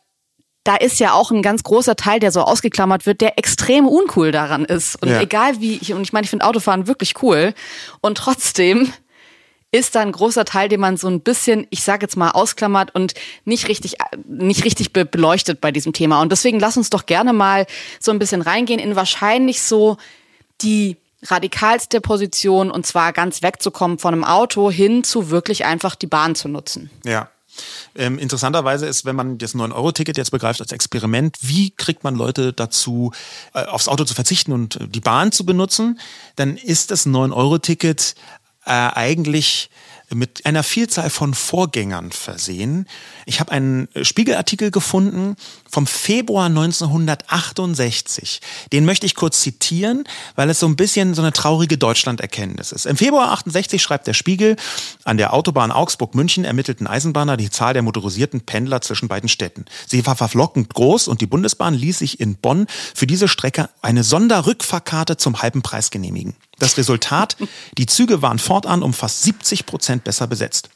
da 0.69 0.77
ist 0.77 1.01
ja 1.01 1.15
auch 1.15 1.31
ein 1.31 1.41
ganz 1.41 1.63
großer 1.63 1.97
Teil, 1.97 2.21
der 2.21 2.31
so 2.31 2.43
ausgeklammert 2.43 3.07
wird, 3.07 3.23
der 3.23 3.39
extrem 3.39 3.89
uncool 3.89 4.33
daran 4.33 4.67
ist. 4.67 5.01
Und 5.03 5.09
ja. 5.09 5.23
egal 5.23 5.63
wie, 5.63 5.79
ich, 5.81 5.95
und 5.95 6.03
ich 6.03 6.13
meine, 6.13 6.25
ich 6.25 6.31
finde 6.31 6.45
Autofahren 6.45 6.87
wirklich 6.87 7.23
cool. 7.23 7.55
Und 8.03 8.19
trotzdem 8.19 8.93
ist 9.73 9.95
da 9.95 10.01
ein 10.01 10.13
großer 10.13 10.45
Teil, 10.45 10.69
den 10.69 10.81
man 10.81 10.99
so 10.99 11.09
ein 11.09 11.21
bisschen, 11.21 11.67
ich 11.71 11.83
sage 11.83 12.05
jetzt 12.05 12.19
mal, 12.19 12.33
ausklammert 12.33 12.95
und 12.95 13.15
nicht 13.47 13.69
richtig, 13.69 13.97
nicht 14.27 14.67
richtig 14.67 14.93
beleuchtet 14.93 15.63
bei 15.63 15.73
diesem 15.73 15.95
Thema. 15.95 16.21
Und 16.21 16.33
deswegen 16.33 16.61
lass 16.61 16.77
uns 16.77 16.91
doch 16.91 17.07
gerne 17.07 17.33
mal 17.33 17.65
so 17.99 18.11
ein 18.11 18.19
bisschen 18.19 18.43
reingehen 18.43 18.79
in 18.79 18.95
wahrscheinlich 18.95 19.63
so 19.63 19.97
die 20.61 20.99
radikalste 21.23 22.03
Position 22.03 22.71
und 22.71 22.87
zwar 22.87 23.15
ganz 23.15 23.43
wegzukommen 23.43 23.99
von 23.99 24.13
einem 24.13 24.25
Auto 24.25 24.71
hin 24.71 25.03
zu 25.03 25.31
wirklich 25.31 25.65
einfach 25.65 25.95
die 25.95 26.07
Bahn 26.07 26.35
zu 26.35 26.49
nutzen. 26.49 26.91
Ja. 27.07 27.31
Ähm, 27.95 28.19
interessanterweise 28.19 28.87
ist, 28.87 29.05
wenn 29.05 29.17
man 29.17 29.39
das 29.39 29.55
9-Euro-Ticket 29.55 30.17
jetzt 30.17 30.31
begreift 30.31 30.61
als 30.61 30.73
Experiment, 30.73 31.37
wie 31.41 31.71
kriegt 31.71 32.05
man 32.05 32.15
Leute 32.15 32.53
dazu, 32.53 33.13
äh, 33.55 33.65
aufs 33.65 33.89
Auto 33.89 34.05
zu 34.05 34.15
verzichten 34.15 34.53
und 34.53 34.77
äh, 34.77 34.89
die 34.89 35.01
Bahn 35.01 35.33
zu 35.33 35.45
benutzen, 35.45 35.99
dann 36.37 36.57
ist 36.57 36.91
das 36.91 37.07
9-Euro-Ticket 37.07 38.15
äh, 38.65 38.71
eigentlich 38.71 39.71
mit 40.15 40.47
einer 40.47 40.63
Vielzahl 40.63 41.11
von 41.11 41.35
Vorgängern 41.35 42.13
versehen. 42.13 42.87
Ich 43.27 43.41
habe 43.41 43.53
einen 43.53 43.89
Spiegelartikel 44.03 44.71
gefunden 44.71 45.37
vom 45.69 45.87
Februar 45.87 46.47
1968. 46.47 48.41
Den 48.73 48.85
möchte 48.85 49.07
ich 49.07 49.15
kurz 49.15 49.41
zitieren, 49.41 50.05
weil 50.35 50.49
es 50.51 50.61
so 50.61 50.67
ein 50.67 50.77
bisschen 50.77 51.15
so 51.15 51.23
eine 51.23 51.33
traurige 51.33 51.77
Deutschlanderkenntnis 51.79 52.73
ist. 52.73 52.87
Im 52.87 52.97
Februar 52.97 53.33
68 53.33 53.83
schreibt 53.83 54.07
der 54.07 54.15
Spiegel, 54.15 54.57
an 55.05 55.19
der 55.19 55.35
Autobahn 55.35 55.73
Augsburg-München 55.73 56.45
ermittelten 56.45 56.87
Eisenbahner 56.87 57.37
die 57.37 57.51
Zahl 57.51 57.75
der 57.75 57.83
motorisierten 57.83 58.41
Pendler 58.41 58.81
zwischen 58.81 59.09
beiden 59.09 59.29
Städten. 59.29 59.67
Sie 59.87 60.07
war 60.07 60.17
verlockend 60.17 60.73
groß 60.73 61.09
und 61.09 61.21
die 61.21 61.27
Bundesbahn 61.27 61.75
ließ 61.75 61.99
sich 61.99 62.21
in 62.21 62.37
Bonn 62.37 62.67
für 62.95 63.07
diese 63.07 63.29
Strecke 63.29 63.69
eine 63.83 64.05
Sonderrückfahrkarte 64.05 65.17
zum 65.17 65.43
halben 65.43 65.63
Preis 65.63 65.91
genehmigen. 65.91 66.35
Das 66.59 66.77
Resultat, 66.77 67.37
die 67.77 67.87
Züge 67.87 68.23
waren 68.23 68.39
fortan 68.39 68.83
um 68.83 68.93
fast 68.93 69.23
70 69.23 69.67
Prozent 69.67 70.05
besser 70.05 70.27
besetzt. 70.27 70.71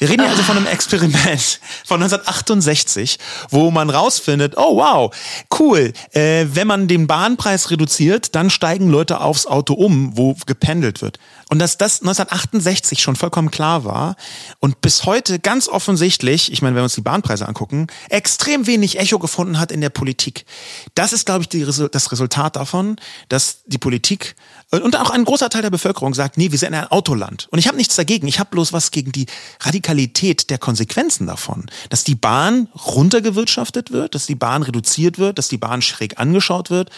Wir 0.00 0.08
reden 0.08 0.22
hier 0.22 0.30
also 0.30 0.42
von 0.42 0.56
einem 0.56 0.66
Experiment 0.66 1.60
von 1.84 2.02
1968, 2.02 3.18
wo 3.50 3.70
man 3.70 3.90
rausfindet, 3.90 4.54
oh 4.56 4.76
wow, 4.76 5.14
cool, 5.58 5.92
äh, 6.12 6.46
wenn 6.52 6.66
man 6.66 6.88
den 6.88 7.06
Bahnpreis 7.06 7.70
reduziert, 7.70 8.34
dann 8.34 8.48
steigen 8.48 8.88
Leute 8.88 9.20
aufs 9.20 9.44
Auto 9.46 9.74
um, 9.74 10.16
wo 10.16 10.34
gependelt 10.46 11.02
wird. 11.02 11.18
Und 11.50 11.58
dass 11.58 11.76
das 11.76 12.00
1968 12.00 13.02
schon 13.02 13.16
vollkommen 13.16 13.50
klar 13.50 13.84
war 13.84 14.14
und 14.60 14.80
bis 14.80 15.04
heute 15.04 15.40
ganz 15.40 15.66
offensichtlich, 15.66 16.52
ich 16.52 16.62
meine, 16.62 16.76
wenn 16.76 16.82
wir 16.82 16.84
uns 16.84 16.94
die 16.94 17.00
Bahnpreise 17.00 17.48
angucken, 17.48 17.88
extrem 18.08 18.68
wenig 18.68 19.00
Echo 19.00 19.18
gefunden 19.18 19.58
hat 19.58 19.72
in 19.72 19.80
der 19.80 19.90
Politik. 19.90 20.46
Das 20.94 21.12
ist, 21.12 21.26
glaube 21.26 21.42
ich, 21.42 21.48
die, 21.48 21.64
das 21.64 22.12
Resultat 22.12 22.54
davon, 22.54 22.96
dass 23.28 23.64
die 23.66 23.78
Politik 23.78 24.36
und 24.70 24.96
auch 24.96 25.10
ein 25.10 25.24
großer 25.24 25.50
Teil 25.50 25.62
der 25.62 25.70
Bevölkerung 25.70 26.14
sagt, 26.14 26.38
nee, 26.38 26.52
wir 26.52 26.58
sind 26.58 26.72
ein 26.72 26.86
Autoland. 26.86 27.48
Und 27.50 27.58
ich 27.58 27.66
habe 27.66 27.76
nichts 27.76 27.96
dagegen. 27.96 28.28
Ich 28.28 28.38
habe 28.38 28.50
bloß 28.50 28.72
was 28.72 28.92
gegen 28.92 29.10
die 29.10 29.26
Radikalität 29.58 30.50
der 30.50 30.58
Konsequenzen 30.58 31.26
davon. 31.26 31.66
Dass 31.88 32.04
die 32.04 32.14
Bahn 32.14 32.68
runtergewirtschaftet 32.86 33.90
wird, 33.90 34.14
dass 34.14 34.26
die 34.26 34.36
Bahn 34.36 34.62
reduziert 34.62 35.18
wird, 35.18 35.38
dass 35.38 35.48
die 35.48 35.58
Bahn 35.58 35.82
schräg 35.82 36.20
angeschaut 36.20 36.70
wird, 36.70 36.90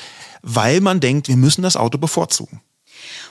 weil 0.42 0.82
man 0.82 1.00
denkt, 1.00 1.28
wir 1.28 1.38
müssen 1.38 1.62
das 1.62 1.76
Auto 1.76 1.96
bevorzugen. 1.96 2.60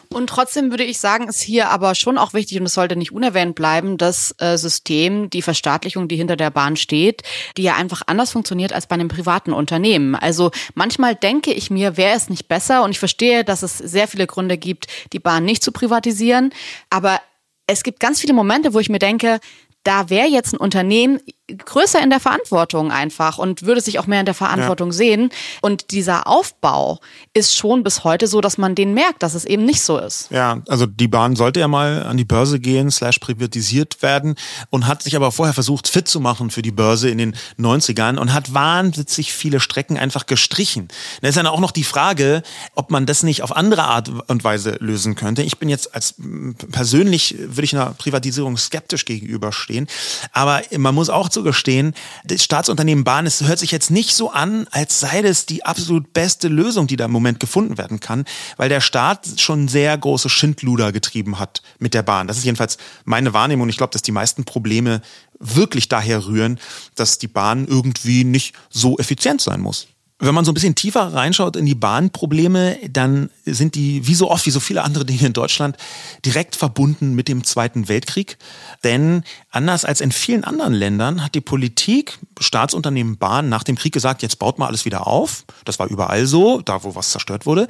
Und 0.09 0.27
trotzdem 0.27 0.71
würde 0.71 0.83
ich 0.83 0.99
sagen, 0.99 1.27
ist 1.27 1.41
hier 1.41 1.69
aber 1.69 1.95
schon 1.95 2.17
auch 2.17 2.33
wichtig 2.33 2.59
und 2.59 2.65
es 2.65 2.73
sollte 2.73 2.95
nicht 2.95 3.11
unerwähnt 3.11 3.55
bleiben, 3.55 3.97
das 3.97 4.35
äh, 4.39 4.57
System, 4.57 5.29
die 5.29 5.41
Verstaatlichung, 5.41 6.07
die 6.07 6.17
hinter 6.17 6.35
der 6.35 6.49
Bahn 6.49 6.75
steht, 6.75 7.23
die 7.57 7.63
ja 7.63 7.75
einfach 7.75 8.01
anders 8.07 8.31
funktioniert 8.31 8.73
als 8.73 8.87
bei 8.87 8.95
einem 8.95 9.07
privaten 9.07 9.53
Unternehmen. 9.53 10.15
Also 10.15 10.51
manchmal 10.73 11.15
denke 11.15 11.53
ich 11.53 11.69
mir, 11.69 11.97
wäre 11.97 12.15
es 12.15 12.29
nicht 12.29 12.47
besser 12.47 12.83
und 12.83 12.91
ich 12.91 12.99
verstehe, 12.99 13.43
dass 13.43 13.63
es 13.63 13.77
sehr 13.77 14.07
viele 14.07 14.27
Gründe 14.27 14.57
gibt, 14.57 14.87
die 15.13 15.19
Bahn 15.19 15.45
nicht 15.45 15.63
zu 15.63 15.71
privatisieren, 15.71 16.53
aber 16.89 17.21
es 17.67 17.83
gibt 17.83 17.99
ganz 17.99 18.19
viele 18.19 18.33
Momente, 18.33 18.73
wo 18.73 18.79
ich 18.79 18.89
mir 18.89 18.99
denke, 18.99 19.39
da 19.83 20.09
wäre 20.09 20.27
jetzt 20.27 20.53
ein 20.53 20.57
Unternehmen 20.57 21.19
größer 21.57 22.01
in 22.01 22.09
der 22.09 22.19
Verantwortung 22.19 22.91
einfach 22.91 23.37
und 23.37 23.63
würde 23.63 23.81
sich 23.81 23.99
auch 23.99 24.07
mehr 24.07 24.19
in 24.19 24.25
der 24.25 24.35
Verantwortung 24.35 24.89
ja. 24.89 24.93
sehen. 24.93 25.29
Und 25.61 25.91
dieser 25.91 26.27
Aufbau 26.27 26.99
ist 27.33 27.55
schon 27.55 27.83
bis 27.83 28.03
heute 28.03 28.27
so, 28.27 28.41
dass 28.41 28.57
man 28.57 28.75
den 28.75 28.93
merkt, 28.93 29.23
dass 29.23 29.33
es 29.33 29.45
eben 29.45 29.65
nicht 29.65 29.81
so 29.81 29.97
ist. 29.97 30.29
Ja, 30.31 30.61
also 30.67 30.85
die 30.85 31.07
Bahn 31.07 31.35
sollte 31.35 31.59
ja 31.59 31.67
mal 31.67 32.03
an 32.03 32.17
die 32.17 32.25
Börse 32.25 32.59
gehen, 32.59 32.91
slash 32.91 33.19
privatisiert 33.19 34.01
werden 34.01 34.35
und 34.69 34.87
hat 34.87 35.03
sich 35.03 35.15
aber 35.15 35.31
vorher 35.31 35.53
versucht, 35.53 35.87
fit 35.87 36.07
zu 36.07 36.19
machen 36.19 36.49
für 36.49 36.61
die 36.61 36.71
Börse 36.71 37.09
in 37.09 37.17
den 37.17 37.35
90ern 37.59 38.17
und 38.17 38.33
hat 38.33 38.53
wahnsinnig 38.53 39.33
viele 39.33 39.59
Strecken 39.59 39.97
einfach 39.97 40.25
gestrichen. 40.25 40.87
Da 41.21 41.27
ist 41.27 41.37
dann 41.37 41.47
auch 41.47 41.59
noch 41.59 41.71
die 41.71 41.83
Frage, 41.83 42.43
ob 42.75 42.91
man 42.91 43.05
das 43.05 43.23
nicht 43.23 43.43
auf 43.43 43.55
andere 43.55 43.83
Art 43.83 44.09
und 44.27 44.43
Weise 44.43 44.77
lösen 44.79 45.15
könnte. 45.15 45.43
Ich 45.43 45.57
bin 45.57 45.69
jetzt 45.69 45.93
als 45.95 46.15
persönlich, 46.71 47.35
würde 47.37 47.63
ich 47.63 47.75
einer 47.75 47.93
Privatisierung 47.93 48.57
skeptisch 48.57 49.05
gegenüberstehen, 49.05 49.87
aber 50.33 50.61
man 50.77 50.95
muss 50.95 51.09
auch 51.09 51.29
zu 51.29 51.40
zugestehen, 51.41 51.93
das 52.23 52.43
Staatsunternehmen 52.43 53.03
Bahn, 53.03 53.25
es 53.25 53.41
hört 53.41 53.57
sich 53.57 53.71
jetzt 53.71 53.89
nicht 53.89 54.13
so 54.13 54.29
an, 54.29 54.67
als 54.69 54.99
sei 54.99 55.23
das 55.23 55.47
die 55.47 55.65
absolut 55.65 56.13
beste 56.13 56.47
Lösung, 56.47 56.85
die 56.85 56.97
da 56.97 57.05
im 57.05 57.11
Moment 57.11 57.39
gefunden 57.39 57.79
werden 57.79 57.99
kann, 57.99 58.25
weil 58.57 58.69
der 58.69 58.79
Staat 58.79 59.27
schon 59.37 59.67
sehr 59.67 59.97
große 59.97 60.29
Schindluder 60.29 60.91
getrieben 60.91 61.39
hat 61.39 61.63
mit 61.79 61.95
der 61.95 62.03
Bahn. 62.03 62.27
Das 62.27 62.37
ist 62.37 62.43
jedenfalls 62.43 62.77
meine 63.05 63.33
Wahrnehmung. 63.33 63.69
Ich 63.69 63.77
glaube, 63.77 63.91
dass 63.91 64.03
die 64.03 64.11
meisten 64.11 64.45
Probleme 64.45 65.01
wirklich 65.39 65.89
daher 65.89 66.27
rühren, 66.27 66.59
dass 66.93 67.17
die 67.17 67.27
Bahn 67.27 67.67
irgendwie 67.67 68.23
nicht 68.23 68.53
so 68.69 68.99
effizient 68.99 69.41
sein 69.41 69.61
muss. 69.61 69.87
Wenn 70.23 70.35
man 70.35 70.45
so 70.45 70.51
ein 70.51 70.53
bisschen 70.53 70.75
tiefer 70.75 71.13
reinschaut 71.13 71.55
in 71.55 71.65
die 71.65 71.73
Bahnprobleme, 71.73 72.77
dann 72.91 73.31
sind 73.43 73.73
die, 73.73 74.05
wie 74.05 74.13
so 74.13 74.29
oft, 74.29 74.45
wie 74.45 74.51
so 74.51 74.59
viele 74.59 74.83
andere 74.83 75.03
Dinge 75.03 75.25
in 75.25 75.33
Deutschland, 75.33 75.77
direkt 76.23 76.55
verbunden 76.55 77.15
mit 77.15 77.27
dem 77.27 77.43
Zweiten 77.43 77.89
Weltkrieg. 77.89 78.37
Denn 78.83 79.23
anders 79.49 79.83
als 79.83 79.99
in 79.99 80.11
vielen 80.11 80.43
anderen 80.43 80.73
Ländern 80.73 81.23
hat 81.23 81.33
die 81.33 81.41
Politik, 81.41 82.19
Staatsunternehmen 82.39 83.17
Bahn, 83.17 83.49
nach 83.49 83.63
dem 83.63 83.75
Krieg 83.75 83.93
gesagt, 83.93 84.21
jetzt 84.21 84.37
baut 84.37 84.59
mal 84.59 84.67
alles 84.67 84.85
wieder 84.85 85.07
auf. 85.07 85.43
Das 85.65 85.79
war 85.79 85.87
überall 85.87 86.27
so, 86.27 86.61
da 86.61 86.83
wo 86.83 86.93
was 86.93 87.09
zerstört 87.09 87.47
wurde. 87.47 87.67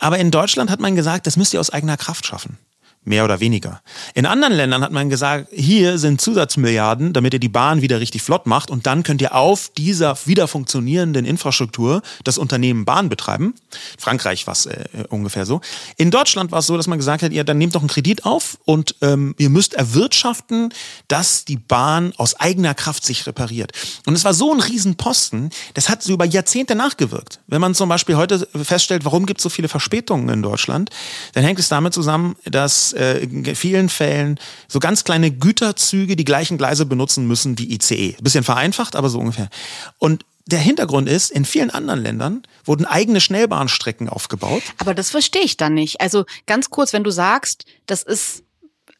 Aber 0.00 0.18
in 0.18 0.32
Deutschland 0.32 0.70
hat 0.70 0.80
man 0.80 0.96
gesagt, 0.96 1.28
das 1.28 1.36
müsst 1.36 1.54
ihr 1.54 1.60
aus 1.60 1.70
eigener 1.70 1.96
Kraft 1.96 2.26
schaffen 2.26 2.58
mehr 3.04 3.24
oder 3.24 3.40
weniger. 3.40 3.82
In 4.14 4.26
anderen 4.26 4.54
Ländern 4.54 4.82
hat 4.82 4.92
man 4.92 5.10
gesagt, 5.10 5.48
hier 5.52 5.98
sind 5.98 6.20
Zusatzmilliarden, 6.20 7.12
damit 7.12 7.34
ihr 7.34 7.40
die 7.40 7.48
Bahn 7.48 7.82
wieder 7.82 8.00
richtig 8.00 8.22
flott 8.22 8.46
macht 8.46 8.70
und 8.70 8.86
dann 8.86 9.02
könnt 9.02 9.20
ihr 9.20 9.34
auf 9.34 9.70
dieser 9.76 10.16
wieder 10.24 10.48
funktionierenden 10.48 11.24
Infrastruktur 11.24 12.02
das 12.24 12.38
Unternehmen 12.38 12.84
Bahn 12.84 13.08
betreiben. 13.08 13.54
Frankreich 13.98 14.46
war 14.46 14.52
es 14.52 14.66
äh, 14.66 14.84
ungefähr 15.08 15.46
so. 15.46 15.60
In 15.96 16.10
Deutschland 16.10 16.52
war 16.52 16.60
es 16.60 16.66
so, 16.66 16.76
dass 16.76 16.86
man 16.86 16.98
gesagt 16.98 17.22
hat, 17.22 17.32
ihr 17.32 17.44
dann 17.44 17.58
nehmt 17.58 17.74
doch 17.74 17.80
einen 17.80 17.88
Kredit 17.88 18.24
auf 18.24 18.58
und 18.64 18.96
ähm, 19.02 19.34
ihr 19.38 19.50
müsst 19.50 19.74
erwirtschaften, 19.74 20.72
dass 21.08 21.44
die 21.44 21.56
Bahn 21.56 22.12
aus 22.16 22.40
eigener 22.40 22.74
Kraft 22.74 23.04
sich 23.04 23.26
repariert. 23.26 23.72
Und 24.06 24.14
es 24.14 24.24
war 24.24 24.34
so 24.34 24.52
ein 24.52 24.60
Riesenposten, 24.60 25.50
das 25.74 25.88
hat 25.88 26.02
so 26.02 26.12
über 26.12 26.24
Jahrzehnte 26.24 26.74
nachgewirkt. 26.74 27.40
Wenn 27.46 27.60
man 27.60 27.74
zum 27.74 27.88
Beispiel 27.88 28.16
heute 28.16 28.48
feststellt, 28.62 29.04
warum 29.04 29.26
gibt 29.26 29.40
es 29.40 29.42
so 29.42 29.48
viele 29.50 29.68
Verspätungen 29.68 30.28
in 30.28 30.42
Deutschland, 30.42 30.90
dann 31.34 31.44
hängt 31.44 31.58
es 31.58 31.68
damit 31.68 31.92
zusammen, 31.92 32.36
dass 32.44 32.93
äh, 32.94 33.18
in 33.18 33.54
vielen 33.54 33.88
Fällen 33.88 34.38
so 34.68 34.78
ganz 34.80 35.04
kleine 35.04 35.30
Güterzüge 35.30 36.16
die 36.16 36.24
gleichen 36.24 36.58
Gleise 36.58 36.86
benutzen 36.86 37.26
müssen 37.26 37.58
wie 37.58 37.72
ICE. 37.74 38.16
Bisschen 38.20 38.44
vereinfacht, 38.44 38.96
aber 38.96 39.08
so 39.08 39.18
ungefähr. 39.18 39.48
Und 39.98 40.24
der 40.46 40.58
Hintergrund 40.58 41.08
ist, 41.08 41.30
in 41.30 41.44
vielen 41.44 41.70
anderen 41.70 42.02
Ländern 42.02 42.42
wurden 42.64 42.84
eigene 42.84 43.20
Schnellbahnstrecken 43.20 44.08
aufgebaut. 44.08 44.62
Aber 44.78 44.94
das 44.94 45.10
verstehe 45.10 45.42
ich 45.42 45.56
dann 45.56 45.74
nicht. 45.74 46.00
Also 46.00 46.26
ganz 46.46 46.70
kurz, 46.70 46.92
wenn 46.92 47.04
du 47.04 47.10
sagst, 47.10 47.64
das 47.86 48.02
ist, 48.02 48.42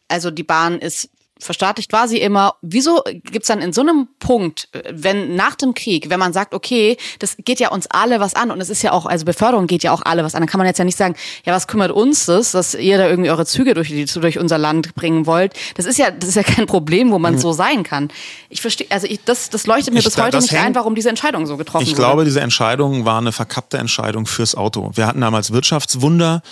also 0.08 0.30
die 0.30 0.42
Bahn 0.42 0.78
ist 0.78 1.10
verstaatlicht 1.44 1.92
war 1.92 2.08
sie 2.08 2.20
immer. 2.20 2.54
Wieso 2.62 3.02
gibt's 3.24 3.48
dann 3.48 3.60
in 3.60 3.72
so 3.72 3.82
einem 3.82 4.08
Punkt, 4.18 4.68
wenn 4.90 5.36
nach 5.36 5.54
dem 5.54 5.74
Krieg, 5.74 6.10
wenn 6.10 6.18
man 6.18 6.32
sagt, 6.32 6.54
okay, 6.54 6.96
das 7.18 7.36
geht 7.38 7.60
ja 7.60 7.70
uns 7.70 7.86
alle 7.88 8.20
was 8.20 8.34
an 8.34 8.50
und 8.50 8.60
es 8.60 8.70
ist 8.70 8.82
ja 8.82 8.92
auch, 8.92 9.06
also 9.06 9.24
Beförderung 9.24 9.66
geht 9.66 9.82
ja 9.82 9.92
auch 9.92 10.02
alle 10.04 10.24
was 10.24 10.34
an, 10.34 10.40
dann 10.40 10.48
kann 10.48 10.58
man 10.58 10.66
jetzt 10.66 10.78
ja 10.78 10.84
nicht 10.84 10.96
sagen, 10.96 11.14
ja, 11.44 11.52
was 11.52 11.66
kümmert 11.66 11.90
uns 11.90 12.26
das, 12.26 12.52
dass 12.52 12.74
ihr 12.74 12.98
da 12.98 13.08
irgendwie 13.08 13.30
eure 13.30 13.46
Züge 13.46 13.74
durch, 13.74 13.92
durch 14.14 14.38
unser 14.38 14.58
Land 14.58 14.94
bringen 14.94 15.26
wollt. 15.26 15.52
Das 15.76 15.86
ist 15.86 15.98
ja, 15.98 16.10
das 16.10 16.30
ist 16.30 16.34
ja 16.36 16.42
kein 16.42 16.66
Problem, 16.66 17.10
wo 17.10 17.18
man 17.18 17.34
mhm. 17.34 17.38
so 17.38 17.52
sein 17.52 17.82
kann. 17.82 18.08
Ich 18.48 18.60
verstehe, 18.60 18.86
also 18.90 19.06
ich, 19.06 19.20
das, 19.24 19.50
das 19.50 19.66
leuchtet 19.66 19.92
mir 19.92 20.00
ich, 20.00 20.06
bis 20.06 20.18
heute 20.18 20.38
nicht 20.38 20.52
hängt, 20.52 20.64
ein, 20.64 20.74
warum 20.74 20.94
diese 20.94 21.08
Entscheidung 21.08 21.46
so 21.46 21.56
getroffen 21.56 21.82
ich 21.82 21.90
wurde. 21.90 22.02
Ich 22.02 22.06
glaube, 22.06 22.24
diese 22.24 22.40
Entscheidung 22.40 23.04
war 23.04 23.18
eine 23.18 23.32
verkappte 23.32 23.78
Entscheidung 23.78 24.26
fürs 24.26 24.54
Auto. 24.54 24.90
Wir 24.94 25.06
hatten 25.06 25.20
damals 25.20 25.52
Wirtschaftswunder 25.52 26.42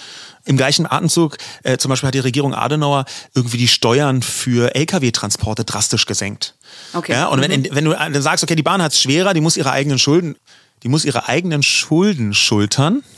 im 0.45 0.57
gleichen 0.57 0.90
Atemzug, 0.90 1.36
äh, 1.62 1.78
zum 1.78 1.88
Beispiel 1.88 2.09
hat 2.09 2.14
die 2.14 2.20
Regierung 2.20 2.55
Adenauer 2.55 3.05
irgendwie 3.34 3.59
die 3.59 3.68
Steuern 3.68 4.22
für 4.22 4.74
Lkw-Transporte 4.74 5.64
drastisch 5.64 6.07
gesenkt. 6.07 6.55
Okay. 6.93 7.12
Ja, 7.12 7.26
und 7.26 7.38
mhm. 7.38 7.43
wenn, 7.43 7.74
wenn 7.74 7.84
du 7.84 7.93
dann 7.93 8.22
sagst, 8.22 8.43
okay, 8.45 8.55
die 8.55 8.62
Bahn 8.62 8.82
hat 8.82 8.93
es 8.93 9.01
schwerer, 9.01 9.34
die 9.34 9.40
muss 9.40 9.57
ihre 9.57 9.70
eigenen 9.70 9.99
Schulden, 9.99 10.36
die 10.82 10.88
muss 10.88 11.05
ihre 11.05 11.28
eigenen 11.28 11.62
Schulden 11.62 12.34
schultern. 12.34 13.03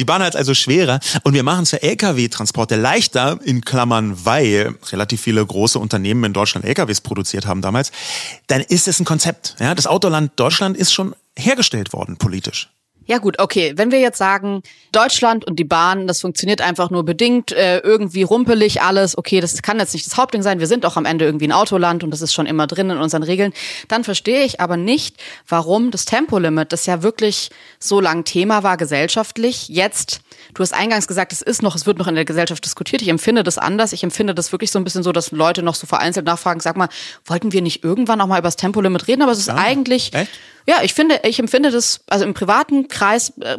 Die 0.00 0.04
Bahn 0.04 0.22
hat 0.22 0.30
es 0.30 0.36
also 0.36 0.54
schwerer 0.54 0.98
und 1.22 1.34
wir 1.34 1.44
machen 1.44 1.62
es 1.62 1.70
für 1.70 1.80
Lkw-Transporte 1.80 2.74
leichter, 2.74 3.38
in 3.44 3.60
Klammern, 3.60 4.24
weil 4.24 4.74
relativ 4.90 5.20
viele 5.20 5.44
große 5.46 5.78
Unternehmen 5.78 6.24
in 6.24 6.32
Deutschland 6.32 6.66
Lkws 6.66 7.00
produziert 7.00 7.46
haben 7.46 7.62
damals, 7.62 7.92
dann 8.48 8.60
ist 8.60 8.88
es 8.88 8.98
ein 8.98 9.04
Konzept. 9.04 9.54
Ja, 9.60 9.72
das 9.74 9.86
Autoland 9.86 10.32
Deutschland 10.34 10.76
ist 10.76 10.92
schon 10.92 11.14
hergestellt 11.36 11.92
worden 11.92 12.16
politisch. 12.16 12.70
Ja 13.06 13.18
gut, 13.18 13.38
okay. 13.38 13.74
Wenn 13.76 13.90
wir 13.90 14.00
jetzt 14.00 14.18
sagen, 14.18 14.62
Deutschland 14.94 15.44
und 15.46 15.58
die 15.58 15.64
Bahn, 15.64 16.06
das 16.06 16.20
funktioniert 16.20 16.60
einfach 16.60 16.90
nur 16.90 17.04
bedingt, 17.04 17.52
äh, 17.52 17.78
irgendwie 17.78 18.22
rumpelig 18.22 18.82
alles, 18.82 19.18
okay, 19.18 19.40
das 19.40 19.60
kann 19.62 19.78
jetzt 19.78 19.94
nicht 19.94 20.06
das 20.06 20.16
Hauptding 20.16 20.42
sein, 20.42 20.60
wir 20.60 20.66
sind 20.66 20.86
auch 20.86 20.96
am 20.96 21.04
Ende 21.04 21.24
irgendwie 21.24 21.46
ein 21.46 21.52
Autoland 21.52 22.04
und 22.04 22.10
das 22.10 22.20
ist 22.20 22.32
schon 22.32 22.46
immer 22.46 22.66
drin 22.66 22.90
in 22.90 22.98
unseren 22.98 23.22
Regeln, 23.22 23.52
dann 23.88 24.04
verstehe 24.04 24.44
ich 24.44 24.60
aber 24.60 24.76
nicht, 24.76 25.16
warum 25.48 25.90
das 25.90 26.04
Tempolimit, 26.04 26.72
das 26.72 26.86
ja 26.86 27.02
wirklich 27.02 27.50
so 27.78 28.00
lang 28.00 28.24
Thema 28.24 28.62
war 28.62 28.76
gesellschaftlich, 28.76 29.68
jetzt, 29.68 30.20
du 30.54 30.62
hast 30.62 30.72
eingangs 30.72 31.06
gesagt, 31.06 31.32
es 31.32 31.42
ist 31.42 31.62
noch, 31.62 31.74
es 31.74 31.86
wird 31.86 31.98
noch 31.98 32.06
in 32.06 32.14
der 32.14 32.24
Gesellschaft 32.24 32.64
diskutiert, 32.64 33.02
ich 33.02 33.08
empfinde 33.08 33.42
das 33.42 33.58
anders, 33.58 33.92
ich 33.92 34.02
empfinde 34.02 34.34
das 34.34 34.52
wirklich 34.52 34.70
so 34.70 34.78
ein 34.78 34.84
bisschen 34.84 35.02
so, 35.02 35.12
dass 35.12 35.30
Leute 35.32 35.62
noch 35.62 35.74
so 35.74 35.86
vereinzelt 35.86 36.26
nachfragen, 36.26 36.60
sag 36.60 36.76
mal, 36.76 36.88
wollten 37.26 37.52
wir 37.52 37.62
nicht 37.62 37.84
irgendwann 37.84 38.20
auch 38.20 38.26
mal 38.26 38.38
über 38.38 38.48
das 38.48 38.56
Tempolimit 38.56 39.08
reden, 39.08 39.22
aber 39.22 39.32
es 39.32 39.38
ist 39.38 39.48
ja. 39.48 39.56
eigentlich... 39.56 40.12
Echt? 40.14 40.30
Ja, 40.66 40.76
ich 40.82 40.94
finde, 40.94 41.20
ich 41.24 41.38
empfinde 41.38 41.70
das, 41.70 42.00
also 42.06 42.24
im 42.24 42.32
privaten 42.32 42.88
Kreis 42.88 43.34
äh, 43.40 43.58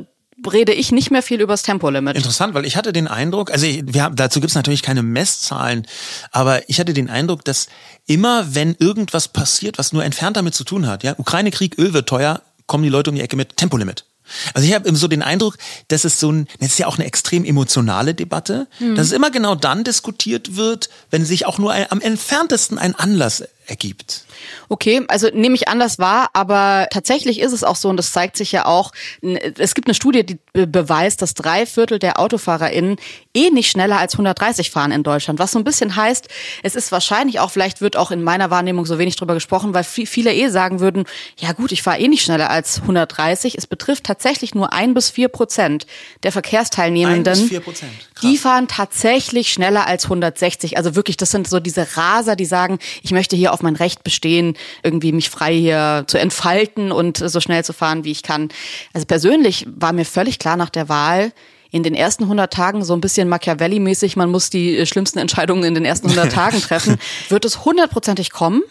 rede 0.52 0.74
ich 0.74 0.92
nicht 0.92 1.12
mehr 1.12 1.24
viel 1.24 1.42
über 1.42 1.54
das 1.54 1.64
Tempolimit. 1.64 2.16
Interessant, 2.16 2.54
weil 2.54 2.66
ich 2.66 2.76
hatte 2.76 2.94
den 2.94 3.08
Eindruck, 3.08 3.52
also 3.52 3.66
ich, 3.66 3.84
wir 3.86 4.04
haben, 4.04 4.16
dazu 4.16 4.42
gibt's 4.42 4.56
natürlich 4.56 4.82
keine 4.82 5.04
Messzahlen, 5.04 5.88
aber 6.32 6.70
ich 6.70 6.80
hatte 6.80 6.94
den 6.94 7.10
Eindruck, 7.10 7.46
dass 7.46 7.68
immer, 8.06 8.54
wenn 8.54 8.76
irgendwas 8.80 9.28
passiert, 9.28 9.78
was 9.78 9.94
nur 9.94 10.04
entfernt 10.04 10.38
damit 10.38 10.54
zu 10.54 10.64
tun 10.64 10.88
hat, 10.88 11.04
ja, 11.04 11.16
Ukraine-Krieg, 11.18 11.78
Öl 11.78 11.94
wird 11.94 12.10
teuer, 12.10 12.42
kommen 12.68 12.84
die 12.84 12.90
Leute 12.90 13.12
um 13.12 13.16
die 13.16 13.22
Ecke 13.22 13.36
mit 13.36 13.58
Tempolimit. 13.58 14.06
Also 14.54 14.68
ich 14.68 14.74
habe 14.74 14.94
so 14.96 15.08
den 15.08 15.22
Eindruck, 15.22 15.58
dass 15.88 16.04
es 16.04 16.20
so 16.20 16.32
ein, 16.32 16.48
das 16.60 16.70
ist 16.70 16.80
ja 16.80 16.88
auch 16.88 16.98
eine 16.98 17.06
extrem 17.06 17.46
emotionale 17.46 18.16
Debatte, 18.16 18.68
mhm. 18.80 18.96
dass 18.96 19.08
es 19.08 19.12
immer 19.12 19.30
genau 19.30 19.56
dann 19.56 19.84
diskutiert 19.84 20.56
wird, 20.56 20.90
wenn 21.12 21.26
sich 21.26 21.46
auch 21.46 21.60
nur 21.60 21.72
ein, 21.72 21.86
am 21.92 22.02
entferntesten 22.02 22.80
ein 22.80 22.96
Anlass 22.96 23.44
ergibt. 23.68 24.26
Okay, 24.70 25.04
also 25.08 25.28
nehme 25.34 25.56
ich 25.56 25.68
anders 25.68 26.00
wahr, 26.00 26.30
aber 26.34 26.88
tatsächlich 26.92 27.40
ist 27.40 27.54
es 27.54 27.64
auch 27.64 27.76
so 27.76 27.90
und 27.90 27.98
das 27.98 28.12
zeigt 28.12 28.38
sich 28.38 28.52
ja 28.52 28.66
auch, 28.66 28.92
es 29.22 29.74
gibt 29.76 29.88
eine 29.88 29.96
Studie, 29.96 30.26
die 30.26 30.40
beweist, 30.54 31.22
dass 31.22 31.34
drei 31.34 31.66
Viertel 31.66 32.00
der 32.00 32.20
AutofahrerInnen 32.20 32.98
eh 33.34 33.50
nicht 33.50 33.70
schneller 33.70 34.00
als 34.00 34.14
130 34.14 34.72
fahren 34.72 34.92
in 34.92 35.04
Deutschland, 35.04 35.40
was 35.40 35.52
so 35.52 35.60
ein 35.60 35.64
bisschen 35.64 35.96
heißt, 35.96 36.28
es 36.64 36.76
ist 36.76 36.92
wahrscheinlich 36.92 37.40
auch, 37.40 37.52
vielleicht 37.52 37.82
wird 37.82 37.98
auch 37.98 38.12
in 38.12 38.24
meiner 38.24 38.50
Wahrnehmung 38.50 38.86
so 38.86 39.00
wenig 39.00 39.16
drüber 39.16 39.34
gesprochen, 39.34 39.74
weil 39.74 39.84
viele 39.84 40.34
eh 40.34 40.50
sagen 40.50 40.80
würden, 40.80 41.06
ja 41.38 41.52
gut, 41.54 41.72
ich 41.72 41.82
fahre 41.82 42.00
eh 42.00 42.08
nicht 42.08 42.24
schneller 42.24 42.50
als 42.50 42.82
130. 42.82 43.58
Es 43.58 43.68
betrifft 43.68 44.06
tatsächlich 44.06 44.56
nur 44.56 44.74
ein 44.74 44.94
bis 44.94 45.10
vier 45.10 45.28
Prozent 45.28 45.86
der 46.24 46.32
Verkehrsteilnehmenden. 46.32 47.34
Ein 47.34 47.40
bis 47.40 47.50
vier 47.50 47.60
Prozent. 47.60 47.92
Die 48.22 48.38
fahren 48.38 48.68
tatsächlich 48.68 49.52
schneller 49.52 49.88
als 49.88 50.06
160. 50.06 50.78
Also 50.78 50.96
wirklich, 50.96 51.18
das 51.18 51.32
sind 51.32 51.48
so 51.48 51.60
diese 51.60 51.98
Raser, 51.98 52.36
die 52.36 52.46
sagen, 52.46 52.80
ich 53.04 53.12
möchte 53.12 53.36
hier 53.36 53.54
auf 53.56 53.64
mein 53.64 53.76
Recht 53.76 54.04
bestehen, 54.04 54.56
irgendwie 54.84 55.12
mich 55.12 55.32
frei 55.32 55.56
hier 55.56 56.04
zu 56.06 56.20
entfalten 56.20 56.92
und 56.92 57.18
so 57.18 57.40
schnell 57.40 57.66
zu 57.66 57.74
fahren, 57.74 58.04
wie 58.04 58.12
ich 58.12 58.22
kann. 58.22 58.50
Also 58.94 59.08
persönlich 59.08 59.66
war 59.76 59.94
mir 59.94 60.06
völlig 60.06 60.38
klar 60.38 60.58
nach 60.58 60.70
der 60.70 60.90
Wahl, 60.90 61.32
in 61.72 61.84
den 61.84 61.96
ersten 61.96 62.24
100 62.24 62.54
Tagen 62.54 62.86
so 62.86 62.94
ein 62.94 63.02
bisschen 63.02 63.28
Machiavelli-mäßig, 63.28 64.16
man 64.16 64.30
muss 64.32 64.50
die 64.50 64.86
schlimmsten 64.86 65.20
Entscheidungen 65.20 65.64
in 65.66 65.74
den 65.74 65.84
ersten 65.84 66.08
100 66.08 66.32
Tagen 66.34 66.62
treffen, 66.62 66.98
wird 67.28 67.44
es 67.44 67.66
hundertprozentig 67.66 68.32
kommen. 68.32 68.62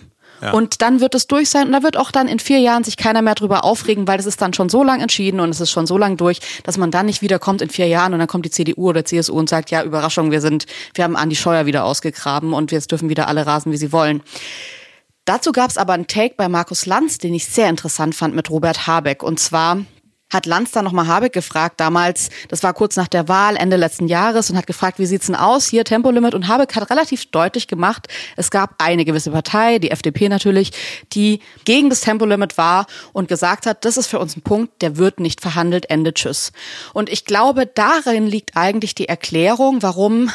Und 0.52 0.82
dann 0.82 1.00
wird 1.00 1.14
es 1.14 1.26
durch 1.26 1.48
sein 1.48 1.66
und 1.66 1.72
da 1.72 1.82
wird 1.82 1.96
auch 1.96 2.10
dann 2.10 2.28
in 2.28 2.38
vier 2.38 2.58
Jahren 2.58 2.84
sich 2.84 2.96
keiner 2.96 3.22
mehr 3.22 3.34
drüber 3.34 3.64
aufregen, 3.64 4.06
weil 4.06 4.16
das 4.16 4.26
ist 4.26 4.40
dann 4.42 4.52
schon 4.52 4.68
so 4.68 4.82
lang 4.82 5.00
entschieden 5.00 5.40
und 5.40 5.50
es 5.50 5.60
ist 5.60 5.70
schon 5.70 5.86
so 5.86 5.96
lang 5.96 6.16
durch, 6.16 6.40
dass 6.64 6.76
man 6.76 6.90
dann 6.90 7.06
nicht 7.06 7.22
wieder 7.22 7.38
kommt 7.38 7.62
in 7.62 7.70
vier 7.70 7.86
Jahren 7.86 8.12
und 8.12 8.18
dann 8.18 8.28
kommt 8.28 8.44
die 8.44 8.50
CDU 8.50 8.90
oder 8.90 9.04
CSU 9.04 9.34
und 9.34 9.48
sagt, 9.48 9.70
ja, 9.70 9.82
Überraschung, 9.82 10.30
wir 10.30 10.40
sind, 10.40 10.66
wir 10.94 11.04
haben 11.04 11.16
Andi 11.16 11.36
Scheuer 11.36 11.66
wieder 11.66 11.84
ausgegraben 11.84 12.52
und 12.52 12.72
jetzt 12.72 12.90
dürfen 12.90 13.08
wieder 13.08 13.28
alle 13.28 13.46
rasen, 13.46 13.72
wie 13.72 13.76
sie 13.76 13.92
wollen. 13.92 14.22
Dazu 15.24 15.52
gab 15.52 15.70
es 15.70 15.78
aber 15.78 15.94
einen 15.94 16.06
Take 16.06 16.34
bei 16.36 16.48
Markus 16.48 16.84
Lanz, 16.84 17.16
den 17.16 17.32
ich 17.32 17.46
sehr 17.46 17.70
interessant 17.70 18.14
fand 18.14 18.34
mit 18.34 18.50
Robert 18.50 18.86
Habeck. 18.86 19.22
Und 19.22 19.40
zwar 19.40 19.78
hat 20.34 20.46
Lanz 20.46 20.72
dann 20.72 20.84
nochmal 20.84 21.06
Habeck 21.06 21.32
gefragt, 21.32 21.80
damals, 21.80 22.28
das 22.48 22.62
war 22.62 22.74
kurz 22.74 22.96
nach 22.96 23.08
der 23.08 23.28
Wahl, 23.28 23.56
Ende 23.56 23.76
letzten 23.76 24.08
Jahres, 24.08 24.50
und 24.50 24.58
hat 24.58 24.66
gefragt, 24.66 24.98
wie 24.98 25.06
sieht's 25.06 25.26
denn 25.26 25.36
aus, 25.36 25.66
hier 25.66 25.84
Tempolimit. 25.84 26.34
Und 26.34 26.48
Habeck 26.48 26.74
hat 26.74 26.90
relativ 26.90 27.30
deutlich 27.30 27.68
gemacht, 27.68 28.08
es 28.36 28.50
gab 28.50 28.74
eine 28.78 29.04
gewisse 29.04 29.30
Partei, 29.30 29.78
die 29.78 29.90
FDP 29.90 30.28
natürlich, 30.28 30.72
die 31.12 31.40
gegen 31.64 31.88
das 31.88 32.02
Tempolimit 32.02 32.58
war 32.58 32.86
und 33.12 33.28
gesagt 33.28 33.64
hat, 33.64 33.84
das 33.84 33.96
ist 33.96 34.08
für 34.08 34.18
uns 34.18 34.36
ein 34.36 34.42
Punkt, 34.42 34.82
der 34.82 34.96
wird 34.96 35.20
nicht 35.20 35.40
verhandelt, 35.40 35.88
Ende, 35.88 36.12
tschüss. 36.12 36.52
Und 36.92 37.08
ich 37.08 37.24
glaube, 37.24 37.66
darin 37.66 38.26
liegt 38.26 38.56
eigentlich 38.56 38.94
die 38.94 39.08
Erklärung, 39.08 39.82
warum 39.82 40.30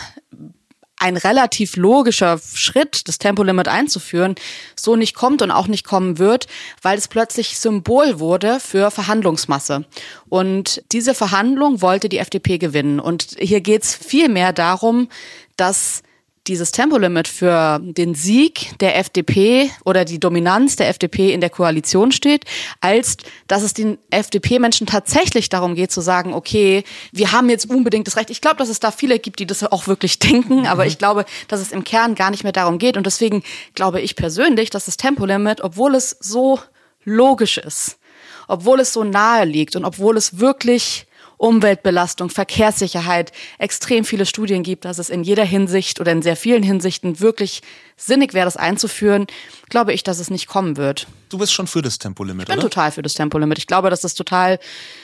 ein 0.99 1.17
relativ 1.17 1.77
logischer 1.77 2.39
Schritt, 2.53 3.07
das 3.07 3.17
Tempolimit 3.17 3.67
einzuführen, 3.67 4.35
so 4.75 4.95
nicht 4.95 5.15
kommt 5.15 5.41
und 5.41 5.49
auch 5.49 5.67
nicht 5.67 5.85
kommen 5.85 6.19
wird, 6.19 6.47
weil 6.81 6.97
es 6.97 7.07
plötzlich 7.07 7.57
Symbol 7.57 8.19
wurde 8.19 8.59
für 8.59 8.91
Verhandlungsmasse. 8.91 9.85
Und 10.27 10.83
diese 10.91 11.15
Verhandlung 11.15 11.81
wollte 11.81 12.09
die 12.09 12.19
FDP 12.19 12.57
gewinnen. 12.57 12.99
Und 12.99 13.35
hier 13.39 13.61
geht 13.61 13.83
es 13.83 13.95
viel 13.95 14.29
darum, 14.53 15.09
dass 15.55 16.03
dieses 16.49 16.71
Tempolimit 16.71 17.27
für 17.27 17.79
den 17.81 18.15
Sieg 18.15 18.77
der 18.79 18.97
FDP 18.97 19.69
oder 19.85 20.03
die 20.03 20.19
Dominanz 20.19 20.75
der 20.75 20.89
FDP 20.89 21.31
in 21.31 21.41
der 21.41 21.51
Koalition 21.51 22.11
steht, 22.11 22.45
als 22.81 23.17
dass 23.47 23.61
es 23.61 23.73
den 23.73 23.99
FDP-Menschen 24.09 24.87
tatsächlich 24.87 25.49
darum 25.49 25.75
geht 25.75 25.91
zu 25.91 26.01
sagen, 26.01 26.33
okay, 26.33 26.83
wir 27.11 27.31
haben 27.31 27.49
jetzt 27.49 27.69
unbedingt 27.69 28.07
das 28.07 28.17
Recht. 28.17 28.31
Ich 28.31 28.41
glaube, 28.41 28.57
dass 28.57 28.69
es 28.69 28.79
da 28.79 28.91
viele 28.91 29.19
gibt, 29.19 29.39
die 29.39 29.45
das 29.45 29.63
auch 29.63 29.87
wirklich 29.87 30.17
denken, 30.19 30.65
aber 30.65 30.83
mhm. 30.83 30.89
ich 30.89 30.97
glaube, 30.97 31.25
dass 31.47 31.61
es 31.61 31.71
im 31.71 31.83
Kern 31.83 32.15
gar 32.15 32.31
nicht 32.31 32.43
mehr 32.43 32.51
darum 32.51 32.79
geht. 32.79 32.97
Und 32.97 33.05
deswegen 33.05 33.43
glaube 33.75 34.01
ich 34.01 34.15
persönlich, 34.15 34.71
dass 34.71 34.85
das 34.85 34.97
Tempolimit, 34.97 35.61
obwohl 35.61 35.93
es 35.93 36.17
so 36.19 36.59
logisch 37.05 37.59
ist, 37.59 37.99
obwohl 38.47 38.79
es 38.79 38.91
so 38.91 39.03
nahe 39.03 39.45
liegt 39.45 39.75
und 39.75 39.85
obwohl 39.85 40.17
es 40.17 40.39
wirklich 40.39 41.05
Umweltbelastung, 41.39 42.29
Verkehrssicherheit 42.29 43.31
extrem 43.57 44.03
viele 44.03 44.25
Studien 44.25 44.61
gibt, 44.61 44.85
dass 44.85 44.99
es 44.99 45.09
in 45.09 45.23
jeder 45.23 45.45
Hinsicht 45.45 45.99
oder 45.99 46.11
in 46.11 46.21
sehr 46.21 46.35
vielen 46.35 46.63
Hinsichten 46.63 47.21
wirklich 47.21 47.61
sinnig 47.95 48.33
wäre, 48.33 48.45
das 48.45 48.57
einzuführen, 48.57 49.25
glaube 49.69 49.93
ich, 49.93 50.03
dass 50.03 50.19
es 50.19 50.29
nicht 50.29 50.47
kommen 50.47 50.77
wird. 50.77 51.07
Du 51.29 51.37
bist 51.37 51.53
schon 51.53 51.67
für 51.67 51.81
das 51.81 51.99
Tempolimit, 51.99 52.43
Ich 52.43 52.53
bin 52.53 52.59
oder? 52.59 52.69
total 52.69 52.91
für 52.91 53.01
das 53.01 53.13
Tempolimit. 53.13 53.57
Ich 53.57 53.67
glaube, 53.67 53.89
dass 53.89 54.01
das 54.01 54.15
total 54.15 54.59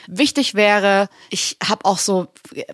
wichtig 0.07 0.55
wäre. 0.55 1.07
Ich 1.29 1.57
habe 1.63 1.85
auch 1.85 1.99
so 1.99 2.27
äh, 2.53 2.65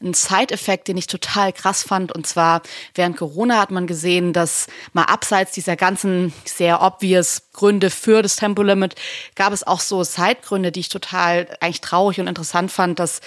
einen 0.00 0.14
Side-Effekt, 0.14 0.88
den 0.88 0.96
ich 0.96 1.06
total 1.06 1.52
krass 1.52 1.82
fand. 1.82 2.12
Und 2.12 2.26
zwar 2.26 2.62
während 2.94 3.16
Corona 3.16 3.58
hat 3.58 3.70
man 3.70 3.86
gesehen, 3.86 4.32
dass 4.32 4.68
mal 4.92 5.04
abseits 5.04 5.52
dieser 5.52 5.76
ganzen 5.76 6.32
sehr 6.44 6.82
obvious 6.82 7.42
Gründe 7.52 7.90
für 7.90 8.22
das 8.22 8.36
Tempolimit 8.36 8.94
gab 9.34 9.52
es 9.52 9.66
auch 9.66 9.80
so 9.80 10.04
Side-Gründe, 10.04 10.72
die 10.72 10.80
ich 10.80 10.88
total 10.88 11.48
eigentlich 11.60 11.80
traurig 11.80 12.20
und 12.20 12.26
interessant 12.28 12.70
fand, 12.70 12.98
dass 12.98 13.20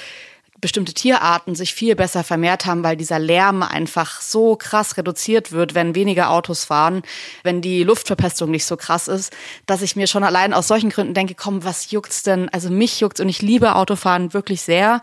bestimmte 0.64 0.93
Tierarten 0.93 1.55
sich 1.55 1.74
viel 1.74 1.93
besser 1.95 2.24
vermehrt 2.24 2.66
haben, 2.66 2.84
weil 2.84 2.95
dieser 2.95 3.20
Lärm 3.20 3.64
einfach 3.64 4.22
so 4.22 4.55
krass 4.55 4.95
reduziert 4.95 5.51
wird, 5.51 5.76
wenn 5.76 5.93
weniger 5.93 6.30
Autos 6.30 6.64
fahren, 6.64 7.03
wenn 7.43 7.61
die 7.61 7.84
Luftverpestung 7.84 8.49
nicht 8.49 8.66
so 8.66 8.78
krass 8.78 9.09
ist, 9.09 9.34
dass 9.66 9.82
ich 9.82 9.97
mir 9.97 10.07
schon 10.07 10.24
allein 10.24 10.53
aus 10.53 10.70
solchen 10.70 10.89
Gründen 10.89 11.14
denke, 11.14 11.36
komm, 11.36 11.66
was 11.66 11.91
juckt's 11.91 12.24
denn? 12.24 12.47
Also 12.47 12.70
mich 12.70 13.01
juckt's 13.01 13.20
und 13.20 13.28
ich 13.28 13.41
liebe 13.41 13.76
Autofahren 13.76 14.34
wirklich 14.34 14.61
sehr 14.61 15.01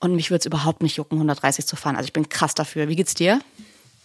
und 0.00 0.16
mich 0.16 0.30
würde 0.30 0.40
es 0.40 0.46
überhaupt 0.46 0.82
nicht 0.82 0.96
jucken, 0.96 1.18
130 1.18 1.66
zu 1.66 1.76
fahren. 1.76 1.94
Also 1.94 2.08
ich 2.08 2.12
bin 2.12 2.28
krass 2.28 2.54
dafür. 2.54 2.88
Wie 2.88 2.96
geht's 2.96 3.14
dir? 3.14 3.40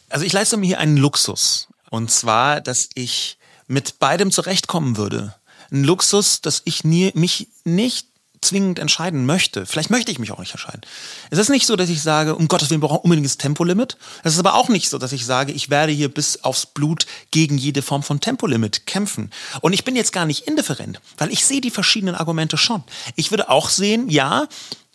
Also 0.09 0.23
ich 0.23 0.33
leiste 0.33 0.55
mir 0.55 0.67
hier 0.67 0.79
einen 0.79 0.97
Luxus 0.97 1.67
und 1.89 2.11
zwar, 2.11 2.61
dass 2.61 2.89
ich 2.93 3.39
mit 3.65 3.97
beidem 3.97 4.29
zurechtkommen 4.29 4.97
würde. 4.97 5.33
ein 5.71 5.83
Luxus, 5.83 6.41
dass 6.41 6.61
ich 6.65 6.83
nie, 6.83 7.11
mich 7.15 7.47
nicht 7.63 8.10
zwingend 8.41 8.79
entscheiden 8.79 9.25
möchte. 9.25 9.65
Vielleicht 9.65 9.91
möchte 9.91 10.11
ich 10.11 10.17
mich 10.19 10.31
auch 10.31 10.39
nicht 10.39 10.51
entscheiden. 10.51 10.81
Es 11.29 11.37
ist 11.37 11.49
nicht 11.49 11.67
so, 11.67 11.75
dass 11.75 11.89
ich 11.89 12.01
sage, 12.01 12.35
um 12.35 12.47
Gottes 12.47 12.69
Willen, 12.69 12.81
wir 12.81 12.87
brauchen 12.87 13.03
unbedingt 13.03 13.25
das 13.25 13.37
Tempolimit. 13.37 13.97
Es 14.23 14.33
ist 14.33 14.39
aber 14.39 14.55
auch 14.55 14.67
nicht 14.67 14.89
so, 14.89 14.97
dass 14.97 15.11
ich 15.11 15.25
sage, 15.25 15.51
ich 15.51 15.69
werde 15.69 15.91
hier 15.91 16.09
bis 16.09 16.43
aufs 16.43 16.65
Blut 16.65 17.05
gegen 17.29 17.57
jede 17.57 17.81
Form 17.81 18.01
von 18.01 18.19
Tempolimit 18.19 18.87
kämpfen. 18.87 19.29
Und 19.61 19.73
ich 19.73 19.83
bin 19.83 19.95
jetzt 19.95 20.11
gar 20.11 20.25
nicht 20.25 20.47
indifferent, 20.47 20.99
weil 21.17 21.31
ich 21.31 21.45
sehe 21.45 21.61
die 21.61 21.71
verschiedenen 21.71 22.15
Argumente 22.15 22.57
schon. 22.57 22.83
Ich 23.15 23.31
würde 23.31 23.49
auch 23.49 23.69
sehen, 23.69 24.09
ja, 24.09 24.47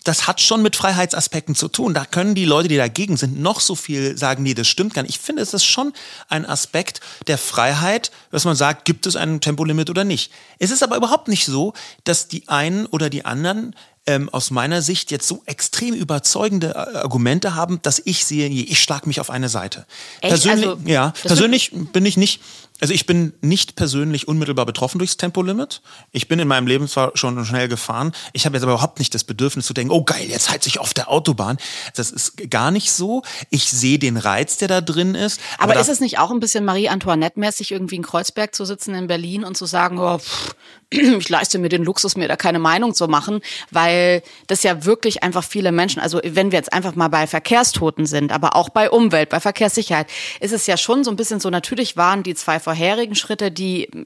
das 0.07 0.26
hat 0.26 0.40
schon 0.40 0.62
mit 0.62 0.76
Freiheitsaspekten 0.76 1.54
zu 1.54 1.68
tun. 1.68 1.92
Da 1.92 2.04
können 2.04 2.34
die 2.34 2.44
Leute, 2.44 2.68
die 2.68 2.76
dagegen 2.76 3.16
sind, 3.16 3.40
noch 3.40 3.61
so 3.61 3.74
viel 3.74 4.16
sagen, 4.16 4.44
nee, 4.44 4.54
das 4.54 4.68
stimmt 4.68 4.94
gar 4.94 5.02
nicht. 5.02 5.16
Ich 5.16 5.18
finde, 5.18 5.42
es 5.42 5.52
ist 5.52 5.64
schon 5.64 5.92
ein 6.28 6.46
Aspekt 6.46 7.00
der 7.26 7.38
Freiheit, 7.38 8.12
dass 8.30 8.44
man 8.44 8.54
sagt, 8.54 8.84
gibt 8.84 9.07
es 9.07 9.16
ein 9.16 9.40
Tempolimit 9.40 9.90
oder 9.90 10.04
nicht. 10.04 10.30
Es 10.59 10.70
ist 10.70 10.84
aber 10.84 10.96
überhaupt 10.96 11.26
nicht 11.26 11.44
so, 11.44 11.74
dass 12.04 12.28
die 12.28 12.48
einen 12.48 12.86
oder 12.86 13.11
die 13.11 13.24
anderen 13.24 13.74
ähm, 14.07 14.28
aus 14.28 14.52
meiner 14.52 14.82
Sicht 14.82 15.11
jetzt 15.11 15.26
so 15.26 15.42
extrem 15.46 15.92
überzeugende 15.92 16.68
äh, 16.68 16.98
Argumente 16.98 17.57
haben, 17.57 17.80
dass 17.82 18.00
ich 18.04 18.24
sehe, 18.24 18.48
ich 18.48 18.80
schlag 18.80 19.07
mich 19.07 19.18
auf 19.18 19.30
eine 19.30 19.48
Seite. 19.48 19.86
Echt? 20.20 20.30
Persönlich, 20.30 20.68
Also, 20.68 20.80
ja, 20.86 21.12
persönlich 21.22 21.72
bin 21.72 22.07
ich 22.07 22.16
nicht, 22.16 22.40
also 22.81 22.93
ich 22.93 23.07
bin 23.07 23.33
nicht 23.41 23.77
persönlich 23.77 24.29
unmittelbar 24.29 24.66
betroffen 24.66 24.99
durchs 24.99 25.16
Tempolimit. 25.16 25.83
Ich 26.12 26.29
bin 26.29 26.39
in 26.39 26.49
meinem 26.49 26.66
Leben 26.66 26.89
zwar 26.89 27.12
schon 27.14 27.45
schnell 27.45 27.68
gefahren, 27.68 28.12
ich 28.33 28.45
habe 28.45 28.57
jetzt 28.57 28.62
aber 28.62 28.72
überhaupt 28.72 28.99
nicht 28.99 29.14
das 29.14 29.24
Bedürfnis 29.24 29.66
zu 29.66 29.74
denken, 29.74 29.93
oh 29.93 30.05
geil, 30.05 30.27
jetzt 30.29 30.51
heizt 30.51 30.64
sich 30.64 30.79
auf 30.79 30.95
der 30.95 31.11
Autobahn. 31.11 31.59
Das 31.95 32.11
ist 32.11 32.51
gar 32.51 32.70
nicht 32.70 32.93
so. 32.93 33.22
Ich 33.51 33.70
sehe 33.70 33.99
den 33.99 34.16
Reiz, 34.16 34.59
der 34.59 34.68
da 34.68 34.81
drin 34.81 35.14
ist. 35.14 35.41
Aber, 35.59 35.74
da, 35.74 35.81
ist 35.81 35.89
es 35.89 36.01
nicht 36.01 36.18
auch 36.18 36.31
ein 36.31 36.41
bisschen 36.41 36.64
Marie 36.64 36.89
Antoinette-mäßig, 36.89 37.72
irgendwie 37.72 37.97
in 37.97 38.03
Kreuzberg 38.03 38.55
zu 38.55 38.64
sitzen 38.64 38.95
in 38.95 39.07
Berlin 39.07 39.45
und 39.45 39.57
zu 39.57 39.66
sagen, 39.66 39.99
oh, 39.99 40.18
pff, 40.18 40.55
ich 40.91 41.29
leiste 41.29 41.59
mir 41.59 41.68
den 41.68 41.85
Luxus, 41.85 42.16
mir 42.16 42.29
da 42.29 42.37
keine 42.37 42.59
Meinung 42.59 42.95
zu 42.95 43.09
machen, 43.09 43.41
weil 43.70 44.22
das 44.47 44.62
ja 44.62 44.85
wirklich 44.85 45.22
einfach 45.22 45.43
viele 45.43 45.72
Menschen, 45.72 46.01
also 46.01 46.20
wenn 46.22 46.53
wir 46.53 46.59
jetzt 46.59 46.72
einfach 46.72 46.95
mal 46.95 47.09
bei 47.09 47.27
Verkehrstoten 47.27 48.07
sind, 48.07 48.33
aber 48.33 48.55
auch 48.55 48.68
bei 48.68 48.91
Umwelt, 48.91 49.31
bei 49.31 49.41
Verkehrssicherheit, 49.41 50.09
ist 50.41 50.53
es 50.53 50.66
ja 50.66 50.77
schon 50.77 51.03
so 51.03 51.11
ein 51.11 51.16
bisschen 51.16 51.41
so, 51.41 51.51
natürlich 51.51 51.97
waren 51.97 52.22
die 52.22 52.35
zwei 52.35 52.61
vorherigen 52.67 53.14
Schritte, 53.14 53.53
die 53.53 53.85
äh, 53.85 54.05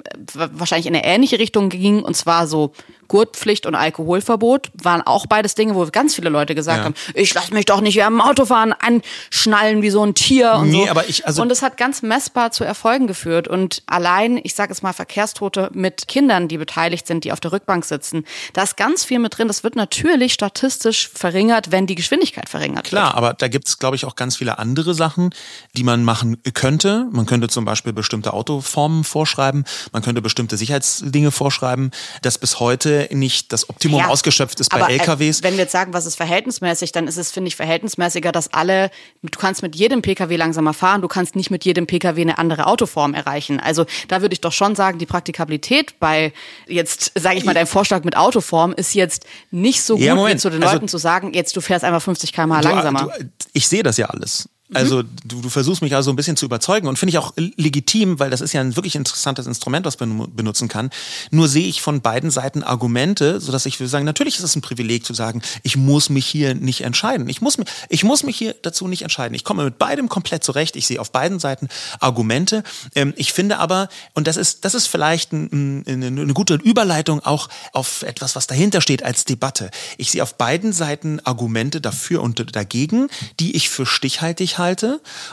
wahrscheinlich 0.53 0.87
in 0.87 0.95
eine 0.95 1.05
ähnliche 1.07 1.39
Richtung 1.39 1.71
gingen, 1.71 2.03
und 2.03 2.15
zwar 2.15 2.47
so 2.47 2.73
Gurtpflicht 3.09 3.65
und 3.67 3.75
Alkoholverbot, 3.75 4.71
waren 4.75 5.01
auch 5.03 5.27
beides 5.27 5.55
Dinge, 5.55 5.75
wo 5.75 5.85
ganz 5.87 6.15
viele 6.15 6.29
Leute 6.29 6.55
gesagt 6.55 6.79
Ja. 6.79 6.85
haben, 6.85 6.95
ich 7.15 7.33
lasse 7.35 7.53
mich 7.55 7.65
doch 7.65 7.81
nicht 7.81 7.97
während 7.97 8.17
dem 8.19 8.21
Autofahren 8.21 8.73
anschnallen 8.73 9.81
wie 9.83 9.91
so 9.91 10.05
ein 10.05 10.15
Tier 10.15 10.53
und 10.55 10.69
Nee, 10.71 10.85
so. 10.85 10.91
aber 10.91 11.09
ich- 11.09 11.27
also- 11.27 11.43
und 11.43 11.51
es 11.51 11.63
hat 11.63 11.77
ganz 11.77 12.03
messbar 12.03 12.53
zu 12.53 12.63
Erfolgen 12.65 13.07
geführt. 13.07 13.49
Und 13.49 13.83
allein, 13.87 14.39
ich 14.45 14.55
sage 14.55 14.73
es 14.73 14.83
mal, 14.83 14.93
Verkehrstote 14.93 15.71
mit 15.73 16.07
Kindern, 16.07 16.47
die 16.49 16.59
beteiligt 16.59 17.07
sind, 17.07 17.25
die 17.25 17.33
auf 17.33 17.41
der 17.41 17.51
Rückbank 17.53 17.85
sitzen, 17.85 18.25
da 18.53 18.63
ist 18.63 18.77
ganz 18.77 19.05
viel 19.05 19.19
mit 19.19 19.37
drin. 19.39 19.49
Das 19.49 19.65
wird 19.65 19.75
natürlich 19.75 20.33
statistisch 20.35 21.09
verringert, 21.13 21.73
wenn 21.73 21.87
die 21.87 21.95
Geschwindigkeit 21.97 22.49
verringert 22.49 22.85
Klar, 22.85 23.15
aber 23.17 23.33
da 23.35 23.49
gibt's, 23.49 23.79
glaube 23.79 23.97
ich, 23.97 24.05
auch 24.05 24.15
ganz 24.17 24.37
viele 24.37 24.59
andere 24.59 24.95
Sachen, 24.95 25.31
die 25.77 25.83
man 25.83 26.05
machen 26.05 26.37
könnte. 26.55 27.09
Man 27.11 27.27
könnte 27.27 27.49
zum 27.49 27.65
Beispiel 27.65 27.93
bestimmte 27.93 28.33
Autoformen 28.55 29.05
vorschreiben, 29.05 29.65
man 29.93 30.03
könnte 30.03 30.21
bestimmte 30.23 30.57
Sicherheitsdinge 30.57 31.31
vorschreiben, 31.31 31.91
dass 32.23 32.39
bis 32.39 32.61
heute 32.61 33.09
nicht 33.13 33.53
das 33.53 33.69
Optimum 33.69 34.01
Ja, 34.01 34.09
ausgeschöpft 34.09 34.61
ist 34.61 34.71
bei 34.71 34.77
aber, 34.81 34.91
äh, 34.91 34.95
LKWs. 34.99 35.43
Wenn 35.43 35.55
wir 35.55 35.61
jetzt 35.61 35.73
sagen, 35.73 35.93
was 35.93 36.07
ist 36.07 36.17
verhältnismäßig, 36.17 36.93
dann 36.93 37.07
ist 37.07 37.17
es, 37.17 37.31
finde 37.31 37.49
ich, 37.49 37.57
verhältnismäßiger, 37.57 38.33
dass 38.33 38.53
alle, 38.53 38.91
du 39.23 39.39
kannst 39.39 39.63
mit 39.63 39.77
jedem 39.77 40.03
Pkw 40.03 40.37
langsamer 40.37 40.75
fahren, 40.75 41.03
du 41.03 41.09
kannst 41.09 41.37
nicht 41.37 41.51
mit 41.51 41.65
jedem 41.65 41.87
Pkw 41.87 42.21
eine 42.21 42.39
andere 42.39 42.67
Autoform 42.67 43.15
erreichen. 43.15 43.61
Also 43.61 43.87
da 44.09 44.21
würde 44.23 44.33
ich 44.33 44.41
doch 44.41 44.53
schon 44.53 44.75
sagen, 44.75 44.99
die 44.99 45.07
Praktikabilität 45.07 45.99
bei 46.01 46.33
jetzt, 46.67 47.13
sage 47.19 47.39
ich 47.39 47.45
mal, 47.45 47.55
dein 47.55 47.67
Vorschlag 47.67 48.05
mit 48.05 48.17
Autoform 48.17 48.73
ist 48.73 48.95
jetzt 48.95 49.27
nicht 49.51 49.83
so 49.83 49.97
gut, 49.97 50.05
Ja, 50.05 50.17
wie 50.27 50.37
zu 50.37 50.51
den 50.51 50.63
Also- 50.63 50.75
Leuten 50.75 50.89
zu 50.89 50.99
sagen, 50.99 51.33
jetzt 51.35 51.57
du 51.57 51.61
fährst 51.61 51.85
einfach 51.85 52.03
50 52.03 52.33
km/h 52.33 52.61
langsamer. 52.61 53.03
Du, 53.19 53.25
ich 53.53 53.69
sehe 53.69 53.83
das 53.83 53.97
ja 53.97 54.07
alles. 54.07 54.49
Also 54.73 55.03
du, 55.03 55.41
du 55.43 55.49
versuchst 55.49 55.83
mich 55.83 55.97
also 55.97 56.11
ein 56.11 56.17
bisschen 56.17 56.37
zu 56.37 56.45
überzeugen 56.47 56.87
und 56.87 56.97
finde 56.99 57.11
ich 57.11 57.19
auch 57.19 57.33
legitim, 57.37 58.19
weil 58.21 58.31
das 58.31 58.41
ist 58.41 58.53
ja 58.53 58.61
ein 58.61 58.77
wirklich 58.77 58.95
interessantes 58.95 59.47
Instrument, 59.49 59.85
was 59.85 59.99
man 59.99 60.33
benutzen 60.35 60.69
kann. 60.69 60.91
Nur 61.33 61.49
sehe 61.49 61.67
ich 61.67 61.83
von 61.83 62.01
beiden 62.01 62.31
Seiten 62.31 62.63
Argumente, 62.63 63.41
sodass 63.41 63.67
ich 63.67 63.81
würde 63.81 63.89
sagen, 63.89 64.05
natürlich 64.05 64.37
ist 64.39 64.45
es 64.45 64.55
ein 64.55 64.61
Privileg 64.61 65.05
zu 65.05 65.13
sagen, 65.13 65.43
ich 65.65 65.77
muss 65.77 66.09
mich 66.09 66.25
hier 66.25 66.55
nicht 66.55 66.83
entscheiden. 66.83 67.29
Ich 67.29 67.41
muss, 67.41 67.59
mich- 67.59 67.67
ich 67.89 68.05
muss 68.05 68.23
mich 68.23 68.37
hier 68.37 68.55
dazu 68.63 68.87
nicht 68.87 69.03
entscheiden. 69.03 69.35
Ich 69.35 69.43
komme 69.43 69.65
mit 69.65 69.79
beidem 69.79 70.09
komplett 70.09 70.45
zurecht. 70.45 70.77
Ich 70.77 70.87
sehe 70.87 71.01
auf 71.01 71.11
beiden 71.11 71.41
Seiten 71.41 71.69
Argumente. 71.99 72.63
Ähm, 72.95 73.13
ich 73.17 73.33
finde 73.33 73.59
aber, 73.59 73.89
und 74.15 74.29
das 74.29 74.37
ist, 74.37 74.65
das 74.65 74.75
ist 74.75 74.87
vielleicht 74.87 75.33
ein, 75.33 75.85
eine 75.87 76.33
gute 76.33 76.55
Überleitung 76.55 77.21
auch 77.21 77.49
auf 77.73 78.03
etwas, 78.03 78.37
was 78.37 78.47
dahinter 78.47 78.81
steht 78.81 79.03
als 79.03 79.25
Debatte. 79.25 79.71
Ich 79.99 80.13
sehe 80.13 80.23
auf 80.23 80.35
beiden 80.37 80.73
Seiten 80.73 81.19
Argumente 81.25 81.81
dafür 81.81 82.23
und 82.23 82.55
dagegen, 82.55 83.09
die 83.41 83.57
ich 83.57 83.69
für 83.69 83.85
stichhaltig 83.85 84.59
halte. 84.59 84.60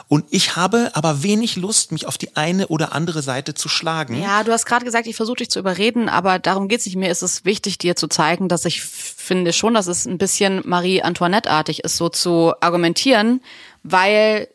Und 0.08 0.26
ich 0.30 0.56
habe 0.56 0.92
aber 0.94 1.24
wenig 1.24 1.56
Lust, 1.56 1.92
mich 1.92 2.08
auf 2.08 2.18
die 2.18 2.36
eine 2.36 2.68
oder 2.68 2.94
andere 2.94 3.22
Seite 3.22 3.54
zu 3.54 3.70
schlagen. 3.70 4.22
Ja, 4.22 4.44
du 4.44 4.52
hast 4.52 4.66
gerade 4.66 4.86
gesagt, 4.86 5.08
ich 5.08 5.16
versuche 5.16 5.38
dich 5.38 5.50
zu 5.50 5.60
überreden, 5.60 6.10
aber 6.10 6.40
darum 6.40 6.68
geht's 6.68 6.86
nicht. 6.86 6.96
Mir 6.96 7.12
ist 7.12 7.22
es 7.22 7.46
wichtig, 7.46 7.78
dir 7.78 7.96
zu 7.96 8.08
zeigen, 8.08 8.48
dass 8.48 8.66
ich 8.66 8.82
finde 8.82 9.54
schon, 9.54 9.74
dass 9.74 9.88
es 9.88 10.06
ein 10.06 10.18
bisschen 10.18 10.62
Marie 10.66 11.02
Antoinette-artig 11.02 11.84
ist, 11.84 11.98
so 11.98 12.10
zu 12.10 12.54
argumentieren, 12.62 13.42
weil 13.84 14.48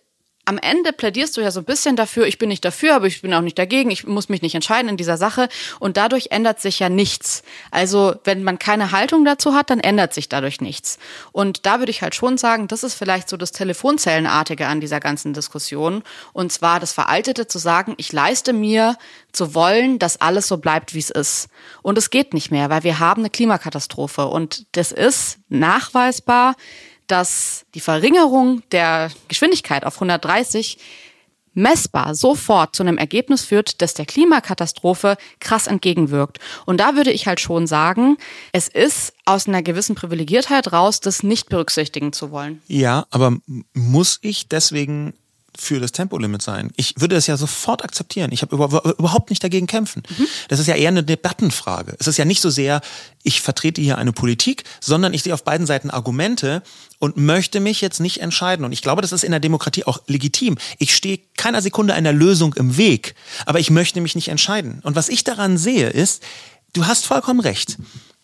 am 0.44 0.58
Ende 0.58 0.92
plädierst 0.92 1.36
du 1.36 1.40
ja 1.40 1.52
so 1.52 1.60
ein 1.60 1.64
bisschen 1.64 1.94
dafür, 1.94 2.26
ich 2.26 2.36
bin 2.36 2.48
nicht 2.48 2.64
dafür, 2.64 2.96
aber 2.96 3.06
ich 3.06 3.22
bin 3.22 3.32
auch 3.32 3.42
nicht 3.42 3.58
dagegen, 3.58 3.92
ich 3.92 4.06
muss 4.06 4.28
mich 4.28 4.42
nicht 4.42 4.56
entscheiden 4.56 4.88
in 4.88 4.96
dieser 4.96 5.16
Sache 5.16 5.48
und 5.78 5.96
dadurch 5.96 6.28
ändert 6.30 6.60
sich 6.60 6.80
ja 6.80 6.88
nichts. 6.88 7.44
Also 7.70 8.16
wenn 8.24 8.42
man 8.42 8.58
keine 8.58 8.90
Haltung 8.90 9.24
dazu 9.24 9.54
hat, 9.54 9.70
dann 9.70 9.78
ändert 9.78 10.12
sich 10.12 10.28
dadurch 10.28 10.60
nichts. 10.60 10.98
Und 11.30 11.64
da 11.64 11.78
würde 11.78 11.90
ich 11.90 12.02
halt 12.02 12.16
schon 12.16 12.38
sagen, 12.38 12.66
das 12.66 12.82
ist 12.82 12.94
vielleicht 12.94 13.28
so 13.28 13.36
das 13.36 13.52
Telefonzellenartige 13.52 14.66
an 14.66 14.80
dieser 14.80 14.98
ganzen 14.98 15.32
Diskussion 15.32 16.02
und 16.32 16.50
zwar 16.50 16.80
das 16.80 16.92
Veraltete 16.92 17.46
zu 17.46 17.58
sagen, 17.58 17.94
ich 17.96 18.12
leiste 18.12 18.52
mir 18.52 18.96
zu 19.30 19.54
wollen, 19.54 20.00
dass 20.00 20.20
alles 20.20 20.48
so 20.48 20.56
bleibt, 20.56 20.92
wie 20.92 20.98
es 20.98 21.10
ist. 21.10 21.48
Und 21.82 21.98
es 21.98 22.10
geht 22.10 22.34
nicht 22.34 22.50
mehr, 22.50 22.68
weil 22.68 22.82
wir 22.82 22.98
haben 22.98 23.22
eine 23.22 23.30
Klimakatastrophe 23.30 24.26
und 24.26 24.66
das 24.72 24.90
ist 24.90 25.38
nachweisbar, 25.48 26.56
dass 27.06 27.64
die 27.74 27.80
Verringerung 27.80 28.62
der 28.70 29.10
Geschwindigkeit 29.28 29.84
auf 29.84 29.94
130 29.96 30.78
messbar 31.54 32.14
sofort 32.14 32.74
zu 32.74 32.82
einem 32.82 32.98
Ergebnis 32.98 33.44
führt, 33.44 33.82
das 33.82 33.94
der 33.94 34.06
Klimakatastrophe 34.06 35.16
krass 35.38 35.66
entgegenwirkt. 35.66 36.38
Und 36.66 36.78
da 36.78 36.96
würde 36.96 37.12
ich 37.12 37.26
halt 37.26 37.40
schon 37.40 37.66
sagen, 37.66 38.16
es 38.52 38.68
ist 38.68 39.12
aus 39.24 39.46
einer 39.46 39.62
gewissen 39.62 39.94
Privilegiertheit 39.94 40.72
raus, 40.72 41.00
das 41.00 41.22
nicht 41.22 41.48
berücksichtigen 41.48 42.12
zu 42.12 42.30
wollen. 42.30 42.62
Ja, 42.68 43.06
aber 43.10 43.36
muss 43.74 44.18
ich 44.22 44.48
deswegen 44.48 45.14
für 45.58 45.80
das 45.80 45.92
Tempolimit 45.92 46.42
sein? 46.42 46.70
Ich 46.76 46.94
würde 46.98 47.14
das 47.14 47.26
ja 47.26 47.36
sofort 47.36 47.84
akzeptieren. 47.84 48.30
Ich 48.32 48.42
habe 48.42 48.54
über, 48.54 48.66
überhaupt 48.98 49.30
nicht 49.30 49.44
dagegen 49.44 49.66
kämpfen. 49.66 50.02
Das 50.48 50.58
ist 50.58 50.66
ja 50.66 50.74
eher 50.74 50.88
eine 50.88 51.04
Debattenfrage. 51.04 51.94
Es 51.98 52.06
ist 52.06 52.16
ja 52.16 52.24
nicht 52.24 52.40
so 52.40 52.50
sehr, 52.50 52.80
ich 53.22 53.40
vertrete 53.40 53.80
hier 53.80 53.98
eine 53.98 54.12
Politik, 54.12 54.64
sondern 54.80 55.14
ich 55.14 55.22
sehe 55.22 55.34
auf 55.34 55.44
beiden 55.44 55.66
Seiten 55.66 55.90
Argumente 55.90 56.62
und 56.98 57.16
möchte 57.16 57.60
mich 57.60 57.80
jetzt 57.80 58.00
nicht 58.00 58.20
entscheiden. 58.20 58.64
Und 58.64 58.72
ich 58.72 58.82
glaube, 58.82 59.02
das 59.02 59.12
ist 59.12 59.24
in 59.24 59.30
der 59.30 59.40
Demokratie 59.40 59.84
auch 59.84 60.00
legitim. 60.06 60.56
Ich 60.78 60.94
stehe 60.94 61.20
keiner 61.36 61.60
Sekunde 61.60 61.94
einer 61.94 62.12
Lösung 62.12 62.54
im 62.54 62.76
Weg, 62.76 63.14
aber 63.44 63.60
ich 63.60 63.70
möchte 63.70 64.00
mich 64.00 64.14
nicht 64.14 64.28
entscheiden. 64.28 64.80
Und 64.82 64.96
was 64.96 65.08
ich 65.08 65.24
daran 65.24 65.58
sehe, 65.58 65.88
ist, 65.88 66.22
du 66.72 66.86
hast 66.86 67.06
vollkommen 67.06 67.40
recht. 67.40 67.76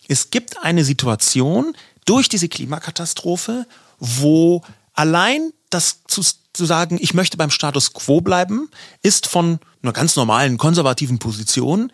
Es 0.07 0.31
gibt 0.31 0.57
eine 0.63 0.83
Situation 0.83 1.75
durch 2.05 2.29
diese 2.29 2.49
Klimakatastrophe, 2.49 3.67
wo 3.99 4.63
allein 4.93 5.51
das 5.69 6.01
zu, 6.07 6.23
zu 6.53 6.65
sagen, 6.65 6.97
ich 6.99 7.13
möchte 7.13 7.37
beim 7.37 7.51
Status 7.51 7.93
quo 7.93 8.21
bleiben, 8.21 8.69
ist 9.01 9.27
von 9.27 9.59
einer 9.81 9.93
ganz 9.93 10.15
normalen 10.15 10.57
konservativen 10.57 11.19
Position 11.19 11.91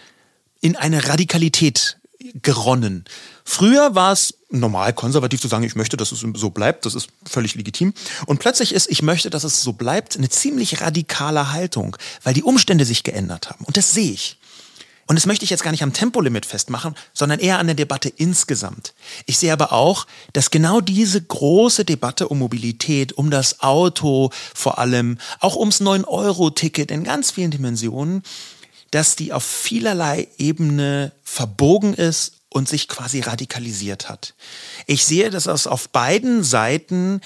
in 0.62 0.76
eine 0.76 1.08
Radikalität 1.08 1.98
geronnen. 2.42 3.06
Früher 3.44 3.94
war 3.94 4.12
es 4.12 4.36
normal 4.50 4.94
konservativ 4.94 5.42
zu 5.42 5.48
sagen, 5.48 5.64
ich 5.64 5.76
möchte, 5.76 5.98
dass 5.98 6.12
es 6.12 6.26
so 6.34 6.50
bleibt, 6.50 6.86
das 6.86 6.96
ist 6.96 7.10
völlig 7.26 7.56
legitim. 7.56 7.94
Und 8.26 8.40
plötzlich 8.40 8.74
ist, 8.74 8.90
ich 8.90 9.02
möchte, 9.02 9.30
dass 9.30 9.44
es 9.44 9.62
so 9.62 9.74
bleibt, 9.74 10.18
eine 10.18 10.30
ziemlich 10.30 10.82
radikale 10.82 11.52
Haltung, 11.52 11.98
weil 12.24 12.34
die 12.34 12.44
Umstände 12.44 12.86
sich 12.86 13.04
geändert 13.04 13.50
haben. 13.50 13.66
Und 13.66 13.78
das 13.78 13.94
sehe 13.94 14.12
ich. 14.12 14.38
Und 15.08 15.16
das 15.16 15.28
möchte 15.28 15.44
ich 15.46 15.52
jetzt 15.52 15.64
gar 15.64 15.72
nicht 15.72 15.84
am 15.84 15.94
Tempolimit 15.94 16.46
festmachen, 16.48 16.96
sondern 17.14 17.40
eher 17.40 17.60
an 17.60 17.68
der 17.68 17.76
Debatte 17.76 18.10
insgesamt. 18.10 18.94
Ich 19.28 19.38
sehe 19.38 19.54
aber 19.54 19.72
auch, 19.72 20.08
dass 20.34 20.50
genau 20.50 20.82
diese 20.82 21.22
große 21.22 21.86
Debatte 21.86 22.28
um 22.28 22.40
Mobilität, 22.40 23.14
um 23.14 23.30
das 23.30 23.62
Auto 23.62 24.32
vor 24.56 24.80
allem, 24.80 25.20
auch 25.40 25.56
ums 25.56 25.80
9-Euro-Ticket 25.80 26.90
in 26.90 27.04
ganz 27.04 27.32
vielen 27.32 27.52
Dimensionen, 27.52 28.24
dass 28.90 29.16
die 29.16 29.32
auf 29.32 29.44
vielerlei 29.44 30.28
Ebene 30.38 31.12
verbogen 31.24 31.94
ist 31.94 32.34
und 32.50 32.68
sich 32.68 32.88
quasi 32.88 33.20
radikalisiert 33.20 34.10
hat. 34.10 34.34
Ich 34.88 35.06
sehe, 35.06 35.30
dass 35.30 35.46
es 35.46 35.68
auf 35.68 35.90
beiden 35.90 36.44
Seiten 36.44 37.22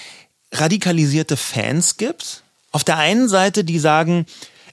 radikalisierte 0.52 1.36
Fans 1.36 1.96
gibt. 1.96 2.42
Auf 2.72 2.84
der 2.84 2.98
einen 2.98 3.28
Seite, 3.28 3.64
die 3.64 3.78
sagen, 3.78 4.26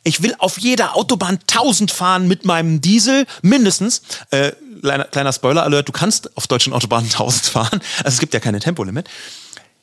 Ich 0.07 0.23
will 0.23 0.33
auf 0.39 0.57
jeder 0.57 0.95
Autobahn 0.95 1.37
1000 1.51 1.91
fahren 1.91 2.29
mit 2.29 2.45
meinem 2.45 2.79
Diesel, 2.79 3.25
mindestens. 3.41 4.03
Äh, 4.31 4.53
kleiner, 4.79 5.03
kleiner 5.03 5.33
Spoiler-Alert, 5.33 5.85
du 5.85 5.91
kannst 5.91 6.37
auf 6.37 6.47
deutschen 6.47 6.71
Autobahnen 6.71 7.07
1000 7.11 7.45
fahren. 7.47 7.81
Also 8.05 8.15
es 8.15 8.19
gibt 8.21 8.33
ja 8.33 8.39
keine 8.39 8.61
Tempolimit. 8.61 9.09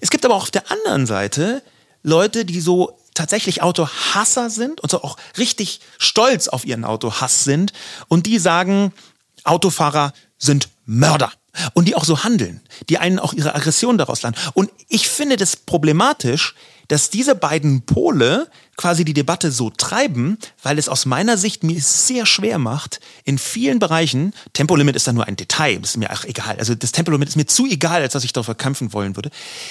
Es 0.01 0.09
gibt 0.09 0.25
aber 0.25 0.35
auch 0.35 0.45
auf 0.45 0.51
der 0.51 0.71
anderen 0.71 1.07
Seite 1.07 1.63
Leute, 2.03 2.47
die 2.47 2.63
so 2.63 2.99
tatsächlich 3.13 3.61
Autohasser 3.61 4.49
sind 4.49 4.81
und 4.81 4.91
so 4.91 5.03
auch 5.03 5.19
richtig 5.37 5.81
stolz 5.99 6.49
auf 6.49 6.65
ihren 6.65 6.87
Autohass 6.87 7.45
sind 7.45 7.75
und 8.09 8.25
die 8.25 8.39
sagen, 8.39 8.95
Autofahrer 9.45 10.15
sind 10.39 10.71
Mörder 10.87 11.33
und 11.75 11.87
die 11.87 11.97
auch 11.97 12.05
so 12.05 12.25
handeln, 12.25 12.63
die 12.89 12.97
einen 12.97 13.19
auch 13.19 13.35
ihre 13.35 13.55
Aggression 13.55 13.99
daraus 13.99 14.23
lernen. 14.23 14.39
Und 14.55 14.71
ich 14.89 15.07
finde 15.07 15.37
das 15.37 15.55
problematisch, 15.55 16.55
dass 16.89 17.11
diese 17.11 17.35
beiden 17.35 17.83
Pole 17.83 18.49
quasi 18.77 19.05
die 19.05 19.15
Debatte 19.15 19.53
so 19.53 19.71
treiben, 19.71 20.39
weil 20.63 20.79
es 20.79 20.89
aus 20.89 21.07
meiner 21.07 21.37
Sicht 21.37 21.63
mir 21.63 21.81
sehr 21.81 22.27
schwer 22.27 22.59
macht, 22.59 23.01
in 23.25 23.39
vielen 23.39 23.79
Bereichen, 23.79 24.35
Tempolimit 24.53 24.97
ist 24.97 25.07
da 25.07 25.13
nur 25.13 25.27
ein 25.27 25.37
Detail, 25.37 25.81
ist 25.83 25.97
mir 25.97 26.13
auch 26.13 26.25
egal, 26.25 26.57
also 26.59 26.75
das 26.75 26.93
Tempolimit 26.93 27.29
ist 27.29 27.37
mir 27.37 27.47
zu 27.47 27.67
egal, 27.67 28.03
als 28.03 28.13
dass 28.13 28.25
ich 28.25 28.33
dafür 28.33 28.55
kämpfen 28.55 28.93
wollen 28.93 29.17
würde. 29.17 29.31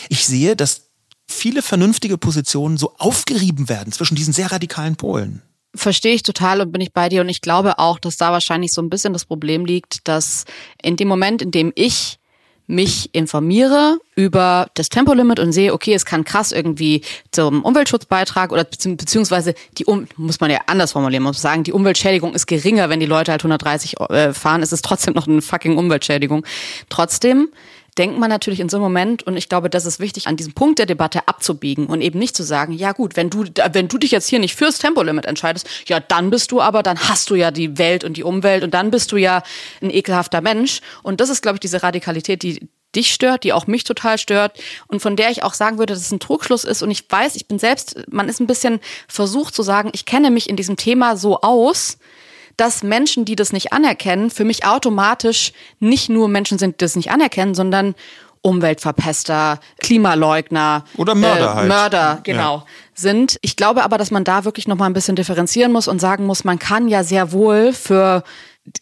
Ich 0.10 0.26
sehe, 0.26 0.56
dass 0.56 0.84
viele 1.28 1.62
vernünftige 1.62 2.18
Positionen 2.18 2.78
so 2.78 2.94
aufgerieben 2.98 3.70
werden 3.70 3.92
zwischen 3.92 4.16
diesen 4.16 4.34
sehr 4.34 4.52
radikalen 4.52 4.96
Polen. 4.96 5.42
Verstehe 5.76 6.14
ich 6.14 6.22
total 6.22 6.62
und 6.62 6.72
bin 6.72 6.82
ich 6.82 6.94
bei 6.94 7.10
dir. 7.10 7.22
Und 7.22 7.30
ich 7.30 7.42
glaube 7.42 7.80
auch, 7.80 7.98
dass 7.98 8.18
da 8.18 8.32
wahrscheinlich 8.32 8.74
so 8.74 8.82
ein 8.82 8.90
bisschen 8.90 9.12
das 9.14 9.26
Problem 9.26 9.66
liegt, 9.66 10.08
dass 10.08 10.46
in 10.82 10.98
dem 10.98 11.08
Moment, 11.08 11.42
in 11.42 11.50
dem 11.50 11.72
ich 11.74 12.20
mich 12.68 13.10
informiere 13.14 14.00
über 14.16 14.68
das 14.76 14.90
Tempolimit 14.90 15.40
und 15.40 15.52
sehe, 15.52 15.74
okay, 15.74 15.94
es 15.94 16.06
kann 16.06 16.24
krass 16.24 16.52
irgendwie 16.52 17.02
zum 17.32 17.64
Umweltschutz 17.64 18.06
beitragen 18.06 18.54
oder 18.54 18.64
beziehungsweise 18.64 19.54
die 19.78 19.86
um 19.86 20.08
muss 20.16 20.40
man 20.40 20.50
ja 20.50 20.60
anders 20.68 20.94
formulieren, 20.94 21.24
muss 21.24 21.42
sagen, 21.42 21.64
die 21.64 21.74
Umweltschädigung 21.74 22.34
ist 22.34 22.48
geringer, 22.48 22.90
wenn 22.90 23.00
die 23.00 23.06
Leute 23.06 23.32
halt 23.32 23.42
130 23.42 24.00
äh, 24.00 24.34
fahren, 24.34 24.62
es 24.62 24.72
ist 24.72 24.86
trotzdem 24.86 25.14
noch 25.14 25.28
eine 25.28 25.42
fucking 25.42 25.78
Umweltschädigung. 25.78 26.46
Trotzdem 26.90 27.50
denkt 27.96 28.18
man 28.18 28.30
natürlich 28.30 28.60
in 28.60 28.70
so 28.70 28.78
einem 28.78 28.84
Moment, 28.84 29.24
und 29.24 29.38
ich 29.38 29.50
glaube, 29.50 29.70
das 29.70 29.86
ist 29.86 30.00
wichtig, 30.00 30.28
an 30.28 30.36
diesem 30.36 30.54
Punkt 30.54 30.80
der 30.80 30.86
Debatte 30.86 31.28
abzubiegen 31.28 31.88
und 31.88 32.02
eben 32.02 32.20
nicht 32.20 32.36
zu 32.36 32.44
sagen, 32.44 32.74
ja 32.74 32.92
gut, 32.92 33.16
wenn 33.16 33.30
du, 33.30 33.46
wenn 33.72 33.88
du 33.88 33.98
dich 33.98 34.12
jetzt 34.12 34.28
hier 34.28 34.40
nicht 34.40 34.56
fürs 34.56 34.80
Tempolimit 34.80 35.26
entscheidest, 35.26 35.68
ja, 35.88 36.00
dann 36.00 36.30
bist 36.30 36.52
du 36.52 36.62
aber, 36.62 36.84
dann 36.84 36.98
hast 37.10 37.30
du 37.30 37.36
ja 37.36 37.52
die 37.52 37.78
Welt 37.78 38.04
und 38.04 38.18
die 38.18 38.24
Umwelt 38.24 38.64
und 38.64 38.74
dann 38.74 38.92
bist 38.92 39.12
du 39.12 39.18
ja 39.18 39.44
ein 39.82 39.90
ekelhafter 39.90 40.42
Mensch. 40.42 40.82
Und 41.04 41.22
das 41.22 41.30
ist, 41.30 41.42
glaube 41.42 41.58
ich, 41.58 41.62
diese 41.62 41.84
Radikalität, 41.84 42.44
die 42.44 42.68
dich 42.96 43.14
stört, 43.14 43.44
die 43.44 43.54
auch 43.54 43.68
mich 43.68 43.84
total 43.84 44.18
stört 44.18 44.60
und 44.88 45.02
von 45.02 45.16
der 45.16 45.32
ich 45.32 45.44
auch 45.44 45.54
sagen 45.54 45.78
würde, 45.78 45.94
dass 45.94 46.04
es 46.04 46.12
ein 46.12 46.20
Trugschluss 46.20 46.64
ist. 46.64 46.84
Und 46.84 46.92
ich 46.92 47.06
weiß, 47.10 47.36
ich 47.36 47.48
bin 47.48 47.60
selbst, 47.60 48.04
man 48.12 48.30
ist 48.30 48.40
ein 48.40 48.48
bisschen 48.48 48.80
versucht 49.08 49.56
zu 49.56 49.64
sagen, 49.64 49.90
ich 49.94 50.06
kenne 50.06 50.32
mich 50.32 50.50
in 50.50 50.56
diesem 50.56 50.78
Thema 50.78 51.18
so 51.18 51.42
aus, 51.42 51.98
dass 52.58 52.84
Menschen, 52.84 53.26
die 53.26 53.36
das 53.36 53.52
nicht 53.54 53.74
anerkennen, 53.74 54.30
für 54.30 54.46
mich 54.46 54.66
automatisch 54.66 55.54
nicht 55.80 56.10
nur 56.10 56.28
Menschen 56.28 56.58
sind, 56.58 56.76
die 56.76 56.86
das 56.86 56.96
nicht 56.96 57.12
anerkennen, 57.12 57.56
sondern 57.56 57.96
Umweltverpester, 58.42 59.60
Klimaleugner 59.80 60.84
oder 60.98 61.16
Mörder 61.16 61.52
äh, 61.52 61.56
halt. 61.56 61.68
Mörder, 61.70 62.20
genau, 62.24 62.58
ja. 62.58 62.66
sind. 62.94 63.38
Ich 63.42 63.56
glaube 63.56 63.84
aber, 63.84 63.98
dass 63.98 64.12
man 64.12 64.26
da 64.26 64.44
wirklich 64.44 64.68
noch 64.68 64.76
mal 64.76 64.86
ein 64.86 64.94
bisschen 64.94 65.16
differenzieren 65.16 65.72
muss 65.72 65.88
und 65.88 66.00
sagen 66.00 66.26
muss, 66.26 66.44
man 66.44 66.60
kann 66.60 66.90
ja 66.90 67.04
sehr 67.04 67.32
wohl 67.32 67.72
für 67.72 68.24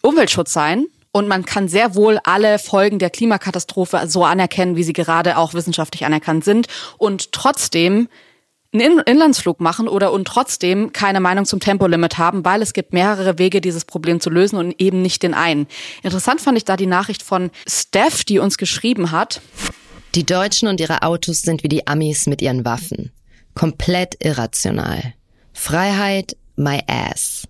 Umweltschutz 0.01 0.51
sein 0.51 0.87
und 1.11 1.27
man 1.27 1.45
kann 1.45 1.67
sehr 1.67 1.93
wohl 1.93 2.19
alle 2.23 2.57
Folgen 2.57 2.97
der 2.97 3.11
Klimakatastrophe 3.11 4.01
so 4.07 4.25
anerkennen, 4.25 4.75
wie 4.75 4.83
sie 4.83 4.93
gerade 4.93 5.37
auch 5.37 5.53
wissenschaftlich 5.53 6.05
anerkannt 6.05 6.43
sind 6.43 6.67
und 6.97 7.31
trotzdem 7.31 8.09
einen 8.73 8.99
Inlandsflug 8.99 9.59
machen 9.59 9.87
oder 9.87 10.13
und 10.13 10.25
trotzdem 10.25 10.93
keine 10.93 11.19
Meinung 11.19 11.45
zum 11.45 11.59
Tempolimit 11.59 12.17
haben, 12.17 12.45
weil 12.45 12.61
es 12.61 12.73
gibt 12.73 12.93
mehrere 12.93 13.37
Wege, 13.37 13.61
dieses 13.61 13.85
Problem 13.85 14.19
zu 14.19 14.29
lösen 14.29 14.57
und 14.57 14.79
eben 14.79 15.01
nicht 15.01 15.23
den 15.23 15.33
einen. 15.33 15.67
Interessant 16.03 16.41
fand 16.41 16.57
ich 16.57 16.65
da 16.65 16.77
die 16.77 16.87
Nachricht 16.87 17.23
von 17.23 17.51
Steph, 17.67 18.23
die 18.23 18.39
uns 18.39 18.57
geschrieben 18.57 19.11
hat. 19.11 19.41
Die 20.15 20.25
Deutschen 20.25 20.67
und 20.67 20.79
ihre 20.79 21.03
Autos 21.03 21.41
sind 21.41 21.63
wie 21.63 21.69
die 21.69 21.87
Amis 21.87 22.27
mit 22.27 22.41
ihren 22.41 22.65
Waffen. 22.65 23.11
Komplett 23.55 24.15
irrational. 24.23 25.13
Freiheit, 25.53 26.37
my 26.55 26.81
ass 26.87 27.43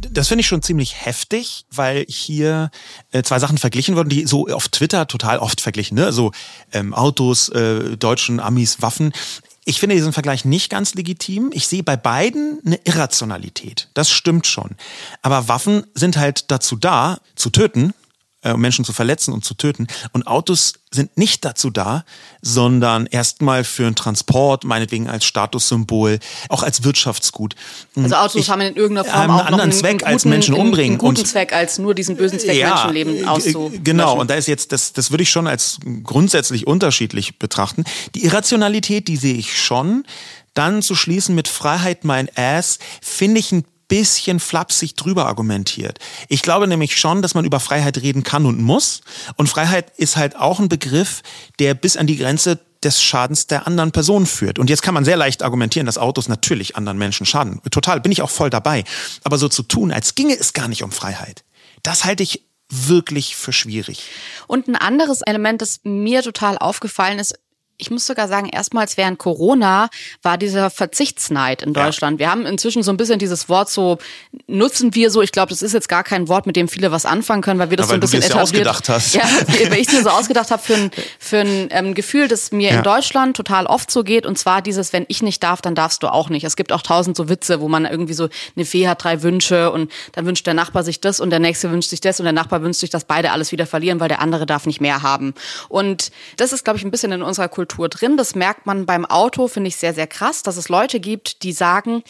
das 0.00 0.28
finde 0.28 0.40
ich 0.40 0.46
schon 0.46 0.62
ziemlich 0.62 1.04
heftig, 1.04 1.64
weil 1.70 2.04
hier 2.08 2.70
äh, 3.10 3.22
zwei 3.22 3.38
Sachen 3.38 3.58
verglichen 3.58 3.96
wurden, 3.96 4.08
die 4.08 4.26
so 4.26 4.46
auf 4.46 4.68
Twitter 4.68 5.06
total 5.06 5.38
oft 5.38 5.60
verglichen. 5.60 5.96
Ne? 5.96 6.12
So 6.12 6.32
ähm, 6.72 6.94
Autos, 6.94 7.48
äh, 7.48 7.96
Deutschen, 7.96 8.40
Amis, 8.40 8.80
Waffen. 8.80 9.12
Ich 9.68 9.80
finde 9.80 9.96
diesen 9.96 10.14
Vergleich 10.14 10.46
nicht 10.46 10.70
ganz 10.70 10.94
legitim. 10.94 11.50
Ich 11.52 11.68
sehe 11.68 11.82
bei 11.82 11.94
beiden 11.94 12.58
eine 12.64 12.80
Irrationalität. 12.84 13.90
Das 13.92 14.10
stimmt 14.10 14.46
schon. 14.46 14.76
Aber 15.20 15.46
Waffen 15.48 15.84
sind 15.92 16.16
halt 16.16 16.50
dazu 16.50 16.74
da, 16.74 17.18
zu 17.36 17.50
töten, 17.50 17.92
äh, 18.44 18.54
Menschen 18.54 18.84
zu 18.84 18.92
verletzen 18.92 19.34
und 19.34 19.44
zu 19.44 19.54
töten. 19.54 19.88
Und 20.12 20.28
Autos 20.28 20.74
sind 20.92 21.18
nicht 21.18 21.44
dazu 21.44 21.70
da, 21.70 22.04
sondern 22.40 23.06
erstmal 23.06 23.64
für 23.64 23.84
einen 23.86 23.96
Transport, 23.96 24.62
meinetwegen 24.62 25.08
als 25.08 25.24
Statussymbol, 25.24 26.20
auch 26.48 26.62
als 26.62 26.84
Wirtschaftsgut. 26.84 27.56
Also 27.96 28.14
Autos 28.14 28.42
ich, 28.42 28.50
haben 28.50 28.60
in 28.60 28.76
irgendeiner 28.76 29.08
Form 29.08 29.22
einen 29.22 29.30
auch 29.32 29.44
anderen 29.44 29.60
einen, 29.62 29.72
Zweck 29.72 29.90
einen 29.90 29.98
guten, 29.98 30.12
als 30.12 30.24
Menschen 30.24 30.54
umbringen. 30.54 30.92
Einen 30.92 30.98
guten 30.98 31.18
und, 31.18 31.26
Zweck 31.26 31.52
als 31.52 31.78
nur 31.78 31.94
diesen 31.94 32.16
bösen 32.16 32.38
Zweck 32.38 32.56
ja, 32.56 32.74
Menschenleben 32.74 33.28
auszu. 33.28 33.72
Genau, 33.82 34.20
und 34.20 34.30
da 34.30 34.34
ist 34.34 34.46
jetzt, 34.46 34.70
das, 34.70 34.92
das 34.92 35.10
würde 35.10 35.24
ich 35.24 35.30
schon 35.30 35.48
als 35.48 35.78
grundsätzlich 36.04 36.66
unterschiedlich 36.66 37.40
betrachten. 37.40 37.82
Die 38.14 38.24
Irrationalität, 38.24 39.08
die 39.08 39.16
sehe 39.16 39.34
ich 39.34 39.60
schon. 39.60 40.04
Dann 40.54 40.82
zu 40.82 40.94
schließen 40.94 41.34
mit 41.34 41.48
Freiheit 41.48 42.04
mein 42.04 42.28
Ass, 42.36 42.78
finde 43.00 43.40
ich 43.40 43.50
ein 43.50 43.64
bisschen 43.88 44.38
flapsig 44.38 44.94
drüber 44.94 45.26
argumentiert. 45.26 45.98
Ich 46.28 46.42
glaube 46.42 46.66
nämlich 46.66 46.98
schon, 46.98 47.22
dass 47.22 47.34
man 47.34 47.44
über 47.44 47.58
Freiheit 47.60 47.98
reden 47.98 48.22
kann 48.22 48.46
und 48.46 48.60
muss. 48.60 49.00
Und 49.36 49.48
Freiheit 49.48 49.92
ist 49.96 50.16
halt 50.16 50.36
auch 50.36 50.60
ein 50.60 50.68
Begriff, 50.68 51.22
der 51.58 51.74
bis 51.74 51.96
an 51.96 52.06
die 52.06 52.18
Grenze 52.18 52.60
des 52.82 53.02
Schadens 53.02 53.46
der 53.46 53.66
anderen 53.66 53.90
Person 53.90 54.26
führt. 54.26 54.58
Und 54.58 54.70
jetzt 54.70 54.82
kann 54.82 54.94
man 54.94 55.04
sehr 55.04 55.16
leicht 55.16 55.42
argumentieren, 55.42 55.86
dass 55.86 55.98
Autos 55.98 56.28
natürlich 56.28 56.76
anderen 56.76 56.98
Menschen 56.98 57.26
schaden. 57.26 57.60
Total, 57.70 58.00
bin 58.00 58.12
ich 58.12 58.22
auch 58.22 58.30
voll 58.30 58.50
dabei. 58.50 58.84
Aber 59.24 59.38
so 59.38 59.48
zu 59.48 59.62
tun, 59.62 59.90
als 59.90 60.14
ginge 60.14 60.38
es 60.38 60.52
gar 60.52 60.68
nicht 60.68 60.84
um 60.84 60.92
Freiheit, 60.92 61.44
das 61.82 62.04
halte 62.04 62.22
ich 62.22 62.44
wirklich 62.70 63.34
für 63.34 63.52
schwierig. 63.52 64.02
Und 64.46 64.68
ein 64.68 64.76
anderes 64.76 65.22
Element, 65.22 65.62
das 65.62 65.80
mir 65.84 66.22
total 66.22 66.58
aufgefallen 66.58 67.18
ist, 67.18 67.34
ich 67.78 67.90
muss 67.90 68.06
sogar 68.06 68.26
sagen, 68.26 68.48
erstmals 68.48 68.96
während 68.96 69.18
Corona 69.18 69.88
war 70.22 70.36
dieser 70.36 70.68
Verzichtsneid 70.68 71.62
in 71.62 71.72
Deutschland. 71.72 72.20
Ja. 72.20 72.26
Wir 72.26 72.30
haben 72.32 72.44
inzwischen 72.44 72.82
so 72.82 72.90
ein 72.90 72.96
bisschen 72.96 73.20
dieses 73.20 73.48
Wort 73.48 73.70
so, 73.70 73.98
nutzen 74.48 74.94
wir 74.96 75.10
so, 75.10 75.22
ich 75.22 75.30
glaube, 75.30 75.50
das 75.50 75.62
ist 75.62 75.72
jetzt 75.72 75.88
gar 75.88 76.02
kein 76.02 76.26
Wort, 76.26 76.46
mit 76.46 76.56
dem 76.56 76.66
viele 76.66 76.90
was 76.90 77.06
anfangen 77.06 77.40
können, 77.40 77.60
weil 77.60 77.70
wir 77.70 77.76
das 77.76 77.86
ja, 77.86 77.90
so 77.90 77.94
ein 77.94 78.00
bisschen 78.00 78.22
etabliert. 78.22 78.66
Ja 78.66 78.72
ausgedacht 78.72 78.88
hast. 78.88 79.14
Ja, 79.14 79.22
weil 79.70 79.78
ich 79.78 79.86
es 79.86 79.94
mir 79.94 80.02
so 80.02 80.10
ausgedacht 80.10 80.50
habe 80.50 80.60
für 80.60 80.74
ein, 80.74 80.90
für 81.20 81.38
ein 81.38 81.68
ähm, 81.70 81.94
Gefühl, 81.94 82.26
das 82.26 82.50
mir 82.50 82.70
ja. 82.70 82.78
in 82.78 82.82
Deutschland 82.82 83.36
total 83.36 83.66
oft 83.66 83.90
so 83.92 84.02
geht. 84.02 84.26
Und 84.26 84.38
zwar 84.38 84.60
dieses, 84.60 84.92
wenn 84.92 85.06
ich 85.08 85.22
nicht 85.22 85.42
darf, 85.44 85.62
dann 85.62 85.76
darfst 85.76 86.02
du 86.02 86.08
auch 86.08 86.30
nicht. 86.30 86.44
Es 86.44 86.56
gibt 86.56 86.72
auch 86.72 86.82
tausend 86.82 87.16
so 87.16 87.28
Witze, 87.28 87.60
wo 87.60 87.68
man 87.68 87.84
irgendwie 87.84 88.14
so, 88.14 88.28
eine 88.56 88.64
Fee 88.64 88.88
hat 88.88 89.04
drei 89.04 89.22
Wünsche 89.22 89.70
und 89.70 89.92
dann 90.12 90.26
wünscht 90.26 90.46
der 90.46 90.54
Nachbar 90.54 90.82
sich 90.82 91.00
das 91.00 91.20
und 91.20 91.30
der 91.30 91.38
nächste 91.38 91.70
wünscht 91.70 91.90
sich 91.90 92.00
das 92.00 92.18
und 92.18 92.24
der 92.24 92.32
Nachbar 92.32 92.62
wünscht 92.62 92.80
sich, 92.80 92.90
dass 92.90 93.04
beide 93.04 93.30
alles 93.30 93.52
wieder 93.52 93.66
verlieren, 93.66 94.00
weil 94.00 94.08
der 94.08 94.20
andere 94.20 94.46
darf 94.46 94.66
nicht 94.66 94.80
mehr 94.80 95.02
haben. 95.02 95.34
Und 95.68 96.10
das 96.36 96.52
ist, 96.52 96.64
glaube 96.64 96.78
ich, 96.78 96.84
ein 96.84 96.90
bisschen 96.90 97.12
in 97.12 97.22
unserer 97.22 97.48
Kultur 97.48 97.67
Kultur 97.68 97.88
drin. 97.88 98.16
Das 98.16 98.34
merkt 98.34 98.66
man 98.66 98.86
beim 98.86 99.04
Auto, 99.04 99.46
finde 99.48 99.68
ich 99.68 99.76
sehr, 99.76 99.94
sehr 99.94 100.06
krass, 100.06 100.42
dass 100.42 100.56
es 100.56 100.68
Leute 100.68 101.00
gibt, 101.00 101.42
die 101.42 101.52
sagen, 101.52 102.02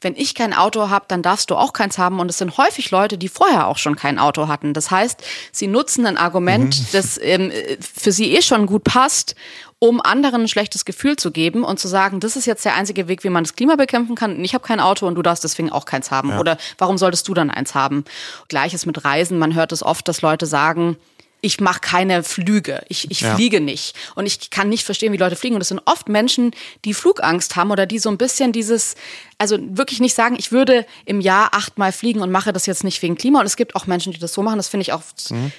wenn 0.00 0.14
ich 0.14 0.36
kein 0.36 0.54
Auto 0.54 0.90
habe, 0.90 1.06
dann 1.08 1.22
darfst 1.22 1.50
du 1.50 1.56
auch 1.56 1.72
keins 1.72 1.98
haben. 1.98 2.20
Und 2.20 2.30
es 2.30 2.38
sind 2.38 2.56
häufig 2.56 2.92
Leute, 2.92 3.18
die 3.18 3.28
vorher 3.28 3.66
auch 3.66 3.78
schon 3.78 3.96
kein 3.96 4.20
Auto 4.20 4.46
hatten. 4.46 4.72
Das 4.72 4.92
heißt, 4.92 5.24
sie 5.50 5.66
nutzen 5.66 6.06
ein 6.06 6.16
Argument, 6.16 6.78
mhm. 6.78 6.86
das 6.92 7.18
ähm, 7.20 7.50
für 7.80 8.12
sie 8.12 8.36
eh 8.36 8.42
schon 8.42 8.66
gut 8.66 8.84
passt, 8.84 9.34
um 9.80 10.00
anderen 10.00 10.42
ein 10.42 10.48
schlechtes 10.48 10.84
Gefühl 10.84 11.16
zu 11.16 11.32
geben 11.32 11.64
und 11.64 11.80
zu 11.80 11.88
sagen, 11.88 12.20
das 12.20 12.36
ist 12.36 12.46
jetzt 12.46 12.64
der 12.64 12.76
einzige 12.76 13.08
Weg, 13.08 13.24
wie 13.24 13.28
man 13.28 13.42
das 13.42 13.56
Klima 13.56 13.74
bekämpfen 13.74 14.14
kann. 14.14 14.36
Und 14.36 14.44
ich 14.44 14.54
habe 14.54 14.64
kein 14.64 14.78
Auto 14.78 15.04
und 15.08 15.16
du 15.16 15.22
darfst 15.22 15.42
deswegen 15.42 15.72
auch 15.72 15.84
keins 15.84 16.12
haben. 16.12 16.30
Ja. 16.30 16.38
Oder 16.38 16.58
warum 16.78 16.96
solltest 16.96 17.26
du 17.26 17.34
dann 17.34 17.50
eins 17.50 17.74
haben? 17.74 18.04
Gleiches 18.46 18.86
mit 18.86 19.04
Reisen. 19.04 19.36
Man 19.36 19.54
hört 19.56 19.72
es 19.72 19.82
oft, 19.82 20.06
dass 20.06 20.22
Leute 20.22 20.46
sagen, 20.46 20.96
ich 21.40 21.60
mache 21.60 21.80
keine 21.80 22.22
Flüge, 22.22 22.82
ich, 22.88 23.10
ich 23.10 23.20
ja. 23.20 23.34
fliege 23.34 23.60
nicht. 23.60 23.94
Und 24.14 24.26
ich 24.26 24.50
kann 24.50 24.68
nicht 24.68 24.84
verstehen, 24.84 25.12
wie 25.12 25.18
Leute 25.18 25.36
fliegen. 25.36 25.54
Und 25.54 25.60
das 25.60 25.68
sind 25.68 25.80
oft 25.84 26.08
Menschen, 26.08 26.52
die 26.84 26.94
Flugangst 26.94 27.54
haben 27.56 27.70
oder 27.70 27.86
die 27.86 27.98
so 27.98 28.08
ein 28.08 28.18
bisschen 28.18 28.52
dieses, 28.52 28.96
also 29.38 29.58
wirklich 29.60 30.00
nicht 30.00 30.14
sagen, 30.14 30.36
ich 30.38 30.50
würde 30.50 30.84
im 31.04 31.20
Jahr 31.20 31.54
achtmal 31.54 31.92
fliegen 31.92 32.20
und 32.20 32.30
mache 32.30 32.52
das 32.52 32.66
jetzt 32.66 32.82
nicht 32.82 33.00
wegen 33.02 33.16
Klima. 33.16 33.40
Und 33.40 33.46
es 33.46 33.56
gibt 33.56 33.76
auch 33.76 33.86
Menschen, 33.86 34.12
die 34.12 34.18
das 34.18 34.32
so 34.32 34.42
machen. 34.42 34.56
Das 34.56 34.68
finde 34.68 34.82
ich 34.82 34.92
auch 34.92 35.02
mhm 35.30 35.52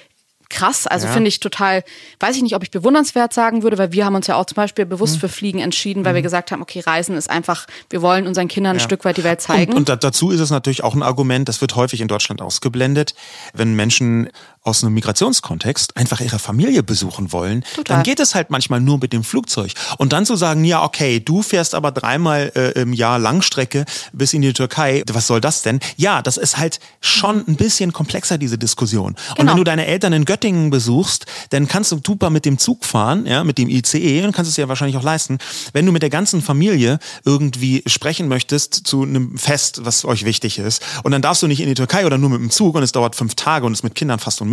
krass. 0.50 0.86
Also 0.86 1.06
ja. 1.06 1.12
finde 1.12 1.28
ich 1.28 1.40
total, 1.40 1.82
weiß 2.18 2.36
ich 2.36 2.42
nicht, 2.42 2.54
ob 2.54 2.62
ich 2.62 2.70
bewundernswert 2.70 3.32
sagen 3.32 3.62
würde, 3.62 3.78
weil 3.78 3.92
wir 3.92 4.04
haben 4.04 4.16
uns 4.16 4.26
ja 4.26 4.34
auch 4.34 4.44
zum 4.44 4.56
Beispiel 4.56 4.84
bewusst 4.84 5.16
mhm. 5.16 5.20
für 5.20 5.28
Fliegen 5.28 5.60
entschieden, 5.60 6.04
weil 6.04 6.12
mhm. 6.12 6.16
wir 6.16 6.22
gesagt 6.22 6.52
haben, 6.52 6.60
okay, 6.60 6.80
Reisen 6.80 7.16
ist 7.16 7.30
einfach, 7.30 7.66
wir 7.88 8.02
wollen 8.02 8.26
unseren 8.26 8.48
Kindern 8.48 8.76
ja. 8.76 8.82
ein 8.82 8.84
Stück 8.84 9.04
weit 9.06 9.16
die 9.16 9.24
Welt 9.24 9.40
zeigen. 9.40 9.72
Und, 9.72 9.88
und 9.88 10.04
dazu 10.04 10.30
ist 10.30 10.40
es 10.40 10.50
natürlich 10.50 10.84
auch 10.84 10.94
ein 10.94 11.02
Argument, 11.02 11.48
das 11.48 11.60
wird 11.62 11.76
häufig 11.76 12.00
in 12.02 12.08
Deutschland 12.08 12.42
ausgeblendet, 12.42 13.14
wenn 13.54 13.74
Menschen 13.74 14.28
aus 14.62 14.84
einem 14.84 14.92
Migrationskontext 14.94 15.96
einfach 15.96 16.20
ihre 16.20 16.38
Familie 16.38 16.82
besuchen 16.82 17.32
wollen, 17.32 17.64
Total. 17.74 17.84
dann 17.96 18.02
geht 18.02 18.20
es 18.20 18.34
halt 18.34 18.50
manchmal 18.50 18.80
nur 18.80 18.98
mit 18.98 19.14
dem 19.14 19.24
Flugzeug. 19.24 19.72
Und 19.96 20.12
dann 20.12 20.26
zu 20.26 20.36
sagen, 20.36 20.64
ja, 20.64 20.84
okay, 20.84 21.18
du 21.18 21.40
fährst 21.42 21.74
aber 21.74 21.92
dreimal 21.92 22.52
äh, 22.54 22.80
im 22.80 22.92
Jahr 22.92 23.18
Langstrecke 23.18 23.86
bis 24.12 24.34
in 24.34 24.42
die 24.42 24.52
Türkei, 24.52 25.02
was 25.10 25.26
soll 25.26 25.40
das 25.40 25.62
denn? 25.62 25.80
Ja, 25.96 26.20
das 26.20 26.36
ist 26.36 26.58
halt 26.58 26.78
schon 27.00 27.42
ein 27.48 27.56
bisschen 27.56 27.94
komplexer, 27.94 28.36
diese 28.36 28.58
Diskussion. 28.58 29.14
Genau. 29.14 29.30
Und 29.30 29.38
wenn 29.38 29.46
genau. 29.46 29.56
du 29.56 29.64
deine 29.64 29.86
Eltern 29.86 30.12
in 30.12 30.26
Göttingen 30.26 30.68
besuchst, 30.68 31.24
dann 31.50 31.66
kannst 31.66 31.90
du 31.92 32.00
super 32.06 32.28
mit 32.28 32.44
dem 32.44 32.58
Zug 32.58 32.84
fahren, 32.84 33.24
ja, 33.24 33.44
mit 33.44 33.56
dem 33.56 33.70
ICE 33.70 34.24
und 34.24 34.32
kannst 34.32 34.50
es 34.50 34.58
ja 34.58 34.68
wahrscheinlich 34.68 34.98
auch 34.98 35.02
leisten. 35.02 35.38
Wenn 35.72 35.86
du 35.86 35.92
mit 35.92 36.02
der 36.02 36.10
ganzen 36.10 36.42
Familie 36.42 36.98
irgendwie 37.24 37.82
sprechen 37.86 38.28
möchtest 38.28 38.74
zu 38.74 39.04
einem 39.04 39.38
Fest, 39.38 39.86
was 39.86 40.04
euch 40.04 40.26
wichtig 40.26 40.58
ist, 40.58 40.82
und 41.02 41.12
dann 41.12 41.22
darfst 41.22 41.42
du 41.42 41.46
nicht 41.46 41.60
in 41.60 41.66
die 41.66 41.74
Türkei 41.74 42.04
oder 42.04 42.18
nur 42.18 42.28
mit 42.28 42.40
dem 42.40 42.50
Zug 42.50 42.74
und 42.74 42.82
es 42.82 42.92
dauert 42.92 43.16
fünf 43.16 43.36
Tage 43.36 43.64
und 43.64 43.72
es 43.72 43.82
mit 43.82 43.94
Kindern 43.94 44.18
fast 44.18 44.42
unmöglich. 44.42 44.49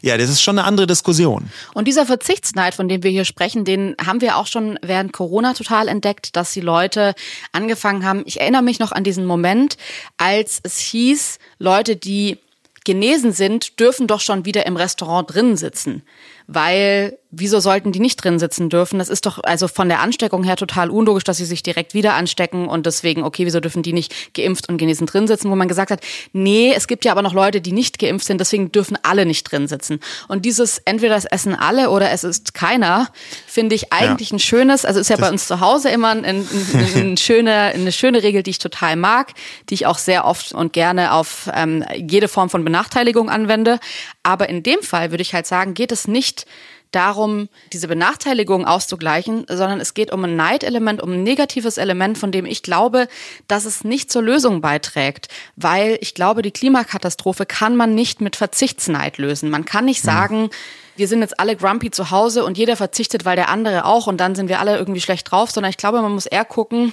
Ja, 0.00 0.16
das 0.16 0.30
ist 0.30 0.42
schon 0.42 0.58
eine 0.58 0.66
andere 0.66 0.86
Diskussion. 0.86 1.50
Und 1.74 1.86
dieser 1.86 2.06
Verzichtsneid, 2.06 2.74
von 2.74 2.88
dem 2.88 3.02
wir 3.02 3.10
hier 3.10 3.24
sprechen, 3.24 3.64
den 3.64 3.96
haben 4.04 4.20
wir 4.20 4.36
auch 4.36 4.46
schon 4.46 4.78
während 4.82 5.12
Corona 5.12 5.54
total 5.54 5.88
entdeckt, 5.88 6.36
dass 6.36 6.52
die 6.52 6.60
Leute 6.60 7.14
angefangen 7.52 8.04
haben. 8.04 8.22
Ich 8.26 8.40
erinnere 8.40 8.62
mich 8.62 8.78
noch 8.78 8.92
an 8.92 9.04
diesen 9.04 9.26
Moment, 9.26 9.76
als 10.16 10.60
es 10.62 10.78
hieß, 10.78 11.38
Leute, 11.58 11.96
die 11.96 12.38
genesen 12.84 13.32
sind, 13.32 13.78
dürfen 13.78 14.06
doch 14.08 14.20
schon 14.20 14.44
wieder 14.44 14.66
im 14.66 14.76
Restaurant 14.76 15.32
drin 15.32 15.56
sitzen 15.56 16.02
weil 16.46 17.18
wieso 17.34 17.60
sollten 17.60 17.92
die 17.92 17.98
nicht 17.98 18.22
drin 18.22 18.38
sitzen 18.38 18.68
dürfen? 18.68 18.98
Das 18.98 19.08
ist 19.08 19.24
doch 19.24 19.42
also 19.42 19.66
von 19.66 19.88
der 19.88 20.00
Ansteckung 20.00 20.44
her 20.44 20.56
total 20.56 20.90
unlogisch, 20.90 21.24
dass 21.24 21.38
sie 21.38 21.46
sich 21.46 21.62
direkt 21.62 21.94
wieder 21.94 22.12
anstecken 22.12 22.68
und 22.68 22.84
deswegen, 22.84 23.24
okay, 23.24 23.46
wieso 23.46 23.58
dürfen 23.58 23.82
die 23.82 23.94
nicht 23.94 24.34
geimpft 24.34 24.68
und 24.68 24.76
genesen 24.76 25.06
drin 25.06 25.26
sitzen? 25.26 25.50
Wo 25.50 25.56
man 25.56 25.66
gesagt 25.66 25.90
hat, 25.90 26.00
nee, 26.34 26.74
es 26.76 26.86
gibt 26.86 27.06
ja 27.06 27.12
aber 27.12 27.22
noch 27.22 27.32
Leute, 27.32 27.62
die 27.62 27.72
nicht 27.72 27.98
geimpft 27.98 28.26
sind, 28.26 28.38
deswegen 28.38 28.70
dürfen 28.70 28.98
alle 29.02 29.24
nicht 29.24 29.44
drin 29.44 29.66
sitzen. 29.66 30.00
Und 30.28 30.44
dieses 30.44 30.78
entweder 30.84 31.16
es 31.16 31.24
essen 31.24 31.54
alle 31.54 31.88
oder 31.88 32.10
es 32.10 32.22
ist 32.22 32.52
keiner, 32.52 33.08
finde 33.46 33.74
ich 33.74 33.94
eigentlich 33.94 34.30
ja. 34.30 34.36
ein 34.36 34.38
schönes, 34.38 34.84
also 34.84 35.00
ist 35.00 35.08
ja 35.08 35.16
das 35.16 35.26
bei 35.26 35.32
uns 35.32 35.46
zu 35.46 35.60
Hause 35.60 35.88
immer 35.88 36.10
ein, 36.10 36.26
ein, 36.26 36.46
ein, 36.94 37.16
schöne, 37.16 37.52
eine 37.52 37.92
schöne 37.92 38.22
Regel, 38.22 38.42
die 38.42 38.50
ich 38.50 38.58
total 38.58 38.96
mag, 38.96 39.32
die 39.70 39.74
ich 39.74 39.86
auch 39.86 39.98
sehr 39.98 40.26
oft 40.26 40.52
und 40.52 40.74
gerne 40.74 41.14
auf 41.14 41.50
ähm, 41.54 41.82
jede 41.96 42.28
Form 42.28 42.50
von 42.50 42.62
Benachteiligung 42.62 43.30
anwende. 43.30 43.80
Aber 44.22 44.50
in 44.50 44.62
dem 44.62 44.82
Fall 44.82 45.12
würde 45.12 45.22
ich 45.22 45.32
halt 45.32 45.46
sagen, 45.46 45.72
geht 45.72 45.92
es 45.92 46.06
nicht 46.06 46.44
darum, 46.92 47.48
diese 47.72 47.88
Benachteiligung 47.88 48.66
auszugleichen, 48.66 49.46
sondern 49.48 49.80
es 49.80 49.94
geht 49.94 50.12
um 50.12 50.24
ein 50.24 50.36
Neidelement, 50.36 51.02
um 51.02 51.12
ein 51.12 51.22
negatives 51.22 51.78
Element, 51.78 52.18
von 52.18 52.32
dem 52.32 52.46
ich 52.46 52.62
glaube, 52.62 53.08
dass 53.48 53.64
es 53.64 53.84
nicht 53.84 54.12
zur 54.12 54.22
Lösung 54.22 54.60
beiträgt, 54.60 55.28
weil 55.56 55.98
ich 56.00 56.14
glaube, 56.14 56.42
die 56.42 56.50
Klimakatastrophe 56.50 57.46
kann 57.46 57.76
man 57.76 57.94
nicht 57.94 58.20
mit 58.20 58.36
Verzichtsneid 58.36 59.18
lösen. 59.18 59.50
Man 59.50 59.64
kann 59.64 59.86
nicht 59.86 60.02
sagen, 60.02 60.50
wir 60.96 61.08
sind 61.08 61.20
jetzt 61.20 61.40
alle 61.40 61.56
grumpy 61.56 61.90
zu 61.90 62.10
Hause 62.10 62.44
und 62.44 62.58
jeder 62.58 62.76
verzichtet, 62.76 63.24
weil 63.24 63.36
der 63.36 63.48
andere 63.48 63.84
auch 63.84 64.06
und 64.06 64.18
dann 64.18 64.34
sind 64.34 64.48
wir 64.48 64.60
alle 64.60 64.76
irgendwie 64.76 65.00
schlecht 65.00 65.30
drauf, 65.30 65.50
sondern 65.50 65.70
ich 65.70 65.78
glaube, 65.78 66.02
man 66.02 66.12
muss 66.12 66.26
eher 66.26 66.44
gucken, 66.44 66.92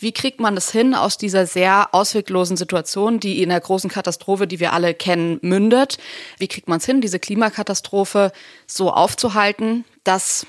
wie 0.00 0.12
kriegt 0.12 0.40
man 0.40 0.56
es 0.56 0.70
hin 0.70 0.94
aus 0.94 1.18
dieser 1.18 1.46
sehr 1.46 1.94
ausweglosen 1.94 2.56
Situation, 2.56 3.20
die 3.20 3.42
in 3.42 3.50
der 3.50 3.60
großen 3.60 3.90
Katastrophe, 3.90 4.46
die 4.46 4.58
wir 4.58 4.72
alle 4.72 4.94
kennen, 4.94 5.38
mündet? 5.42 5.98
Wie 6.38 6.48
kriegt 6.48 6.68
man 6.68 6.78
es 6.78 6.86
hin, 6.86 7.00
diese 7.00 7.18
Klimakatastrophe 7.18 8.32
so 8.66 8.90
aufzuhalten, 8.90 9.84
dass 10.02 10.46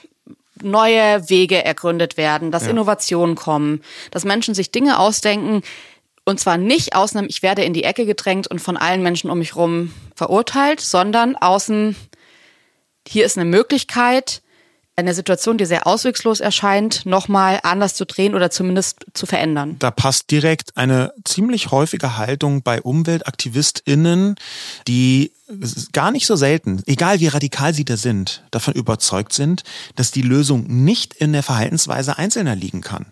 neue 0.62 1.30
Wege 1.30 1.64
ergründet 1.66 2.18
werden, 2.18 2.52
dass 2.52 2.64
ja. 2.64 2.70
Innovationen 2.70 3.36
kommen, 3.36 3.82
dass 4.12 4.24
Menschen 4.24 4.54
sich 4.54 4.72
Dinge 4.72 5.00
ausdenken, 5.00 5.64
und 6.24 6.40
zwar 6.40 6.58
nicht 6.58 6.96
aus 6.96 7.16
einem, 7.16 7.28
ich 7.28 7.42
werde 7.42 7.64
in 7.64 7.74
die 7.74 7.84
Ecke 7.84 8.06
gedrängt 8.06 8.48
und 8.48 8.60
von 8.60 8.78
allen 8.78 9.02
Menschen 9.02 9.30
um 9.30 9.40
mich 9.40 9.56
herum 9.56 9.92
verurteilt, 10.16 10.80
sondern 10.80 11.36
außen, 11.36 11.96
hier 13.08 13.26
ist 13.26 13.38
eine 13.38 13.50
Möglichkeit, 13.50 14.42
eine 15.02 15.14
Situation, 15.14 15.58
die 15.58 15.66
sehr 15.66 15.86
auswegslos 15.88 16.40
erscheint, 16.40 17.06
nochmal 17.06 17.60
anders 17.64 17.96
zu 17.96 18.06
drehen 18.06 18.36
oder 18.36 18.50
zumindest 18.50 19.06
zu 19.14 19.26
verändern. 19.26 19.76
Da 19.80 19.92
passt 19.92 20.32
direkt 20.32 20.78
eine 20.78 21.14
ziemlich 21.26 21.72
häufige 21.72 22.18
Haltung 22.18 22.64
bei 22.64 22.82
UmweltaktivistInnen, 22.82 24.36
die 24.88 25.32
gar 25.92 26.12
nicht 26.12 26.26
so 26.26 26.36
selten, 26.36 26.82
egal 26.86 27.20
wie 27.20 27.28
radikal 27.28 27.74
sie 27.74 27.86
da 27.86 27.98
sind, 27.98 28.44
davon 28.52 28.74
überzeugt 28.74 29.34
sind, 29.34 29.64
dass 29.96 30.12
die 30.12 30.22
Lösung 30.22 30.66
nicht 30.68 31.14
in 31.14 31.34
der 31.34 31.44
Verhaltensweise 31.44 32.18
Einzelner 32.18 32.56
liegen 32.56 32.82
kann. 32.82 33.06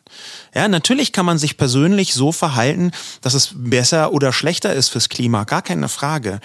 Ja, 0.54 0.68
natürlich 0.68 1.12
kann 1.12 1.26
man 1.26 1.38
sich 1.38 1.58
persönlich 1.58 2.14
so 2.14 2.32
verhalten, 2.32 2.92
dass 3.22 3.34
es 3.34 3.52
besser 3.56 4.14
oder 4.14 4.34
schlechter 4.34 4.74
ist 4.74 4.90
fürs 4.90 5.10
Klima, 5.10 5.44
gar 5.44 5.62
keine 5.62 5.90
Frage. 5.90 6.40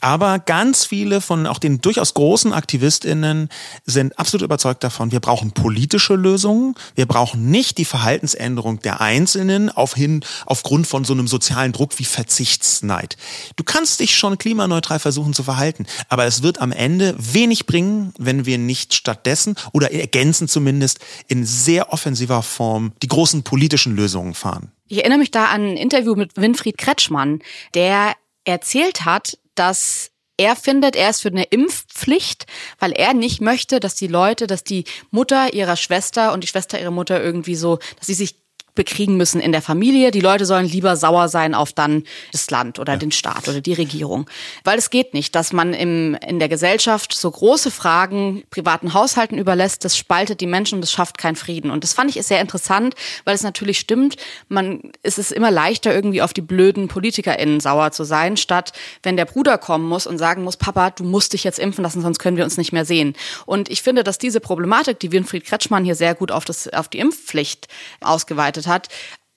Aber 0.00 0.38
ganz 0.38 0.84
viele 0.84 1.20
von 1.20 1.46
auch 1.46 1.58
den 1.58 1.80
durchaus 1.80 2.14
großen 2.14 2.52
AktivistInnen 2.52 3.48
sind 3.84 4.18
absolut 4.18 4.44
überzeugt 4.44 4.84
davon, 4.84 5.12
wir 5.12 5.20
brauchen 5.20 5.52
politische 5.52 6.14
Lösungen. 6.14 6.74
Wir 6.94 7.06
brauchen 7.06 7.50
nicht 7.50 7.78
die 7.78 7.84
Verhaltensänderung 7.84 8.80
der 8.80 9.00
Einzelnen 9.00 9.70
auf 9.70 9.94
hin, 9.94 10.24
aufgrund 10.44 10.86
von 10.86 11.04
so 11.04 11.12
einem 11.12 11.28
sozialen 11.28 11.72
Druck 11.72 11.98
wie 11.98 12.04
Verzichtsneid. 12.04 13.16
Du 13.56 13.64
kannst 13.64 14.00
dich 14.00 14.16
schon 14.16 14.38
klimaneutral 14.38 14.98
versuchen 14.98 15.34
zu 15.36 15.44
verhalten. 15.44 15.86
Aber 16.08 16.24
es 16.24 16.42
wird 16.42 16.60
am 16.60 16.72
Ende 16.72 17.14
wenig 17.18 17.66
bringen, 17.66 18.12
wenn 18.18 18.46
wir 18.46 18.58
nicht 18.58 18.94
stattdessen 18.94 19.54
oder 19.72 19.92
ergänzen 19.92 20.48
zumindest 20.48 20.98
in 21.28 21.46
sehr 21.46 21.92
offensiver 21.92 22.42
Form 22.42 22.92
die 23.02 23.08
großen 23.08 23.44
politischen 23.44 23.94
Lösungen 23.94 24.34
fahren. 24.34 24.72
Ich 24.88 24.98
erinnere 24.98 25.18
mich 25.18 25.30
da 25.30 25.46
an 25.46 25.62
ein 25.62 25.76
Interview 25.76 26.14
mit 26.14 26.36
Winfried 26.36 26.78
Kretschmann, 26.78 27.40
der 27.74 28.14
erzählt 28.44 29.04
hat, 29.04 29.38
dass 29.54 30.10
er 30.36 30.54
findet, 30.54 30.96
er 30.96 31.10
ist 31.10 31.22
für 31.22 31.28
eine 31.28 31.44
Impfpflicht, 31.44 32.46
weil 32.78 32.92
er 32.92 33.14
nicht 33.14 33.40
möchte, 33.40 33.80
dass 33.80 33.94
die 33.94 34.06
Leute, 34.06 34.46
dass 34.46 34.64
die 34.64 34.84
Mutter 35.10 35.54
ihrer 35.54 35.76
Schwester 35.76 36.32
und 36.32 36.42
die 36.42 36.48
Schwester 36.48 36.78
ihrer 36.78 36.90
Mutter 36.90 37.22
irgendwie 37.22 37.54
so, 37.54 37.78
dass 37.98 38.06
sie 38.06 38.14
sich 38.14 38.36
bekriegen 38.76 39.16
müssen 39.16 39.40
in 39.40 39.50
der 39.50 39.62
Familie. 39.62 40.12
Die 40.12 40.20
Leute 40.20 40.46
sollen 40.46 40.66
lieber 40.66 40.96
sauer 40.96 41.28
sein 41.28 41.54
auf 41.54 41.72
dann 41.72 42.04
das 42.30 42.48
Land 42.50 42.78
oder 42.78 42.92
ja. 42.92 42.98
den 42.98 43.10
Staat 43.10 43.48
oder 43.48 43.60
die 43.60 43.72
Regierung. 43.72 44.30
Weil 44.62 44.78
es 44.78 44.90
geht 44.90 45.14
nicht, 45.14 45.34
dass 45.34 45.52
man 45.52 45.74
im, 45.74 46.14
in 46.26 46.38
der 46.38 46.48
Gesellschaft 46.48 47.12
so 47.12 47.30
große 47.30 47.72
Fragen 47.72 48.44
privaten 48.50 48.94
Haushalten 48.94 49.38
überlässt. 49.38 49.84
Das 49.84 49.96
spaltet 49.96 50.40
die 50.40 50.46
Menschen 50.46 50.76
und 50.76 50.82
das 50.82 50.92
schafft 50.92 51.18
keinen 51.18 51.36
Frieden. 51.36 51.70
Und 51.70 51.82
das 51.82 51.92
fand 51.92 52.14
ich 52.14 52.24
sehr 52.24 52.40
interessant, 52.40 52.94
weil 53.24 53.34
es 53.34 53.42
natürlich 53.42 53.80
stimmt. 53.80 54.16
Man, 54.48 54.92
es 55.02 55.18
ist 55.18 55.32
immer 55.32 55.50
leichter, 55.50 55.94
irgendwie 55.94 56.22
auf 56.22 56.32
die 56.32 56.42
blöden 56.42 56.88
PolitikerInnen 56.88 57.60
sauer 57.60 57.90
zu 57.90 58.04
sein, 58.04 58.36
statt 58.36 58.72
wenn 59.02 59.16
der 59.16 59.24
Bruder 59.24 59.58
kommen 59.58 59.88
muss 59.88 60.06
und 60.06 60.18
sagen 60.18 60.44
muss, 60.44 60.56
Papa, 60.56 60.90
du 60.90 61.04
musst 61.04 61.32
dich 61.32 61.44
jetzt 61.44 61.58
impfen 61.58 61.82
lassen, 61.82 62.02
sonst 62.02 62.18
können 62.18 62.36
wir 62.36 62.44
uns 62.44 62.56
nicht 62.56 62.72
mehr 62.72 62.84
sehen. 62.84 63.14
Und 63.46 63.70
ich 63.70 63.82
finde, 63.82 64.04
dass 64.04 64.18
diese 64.18 64.40
Problematik, 64.40 65.00
die 65.00 65.12
Winfried 65.12 65.44
Kretschmann 65.44 65.84
hier 65.84 65.94
sehr 65.94 66.14
gut 66.14 66.30
auf, 66.30 66.44
das, 66.44 66.68
auf 66.68 66.88
die 66.88 66.98
Impfpflicht 66.98 67.68
ausgeweitet 68.00 68.65
hat, 68.66 68.88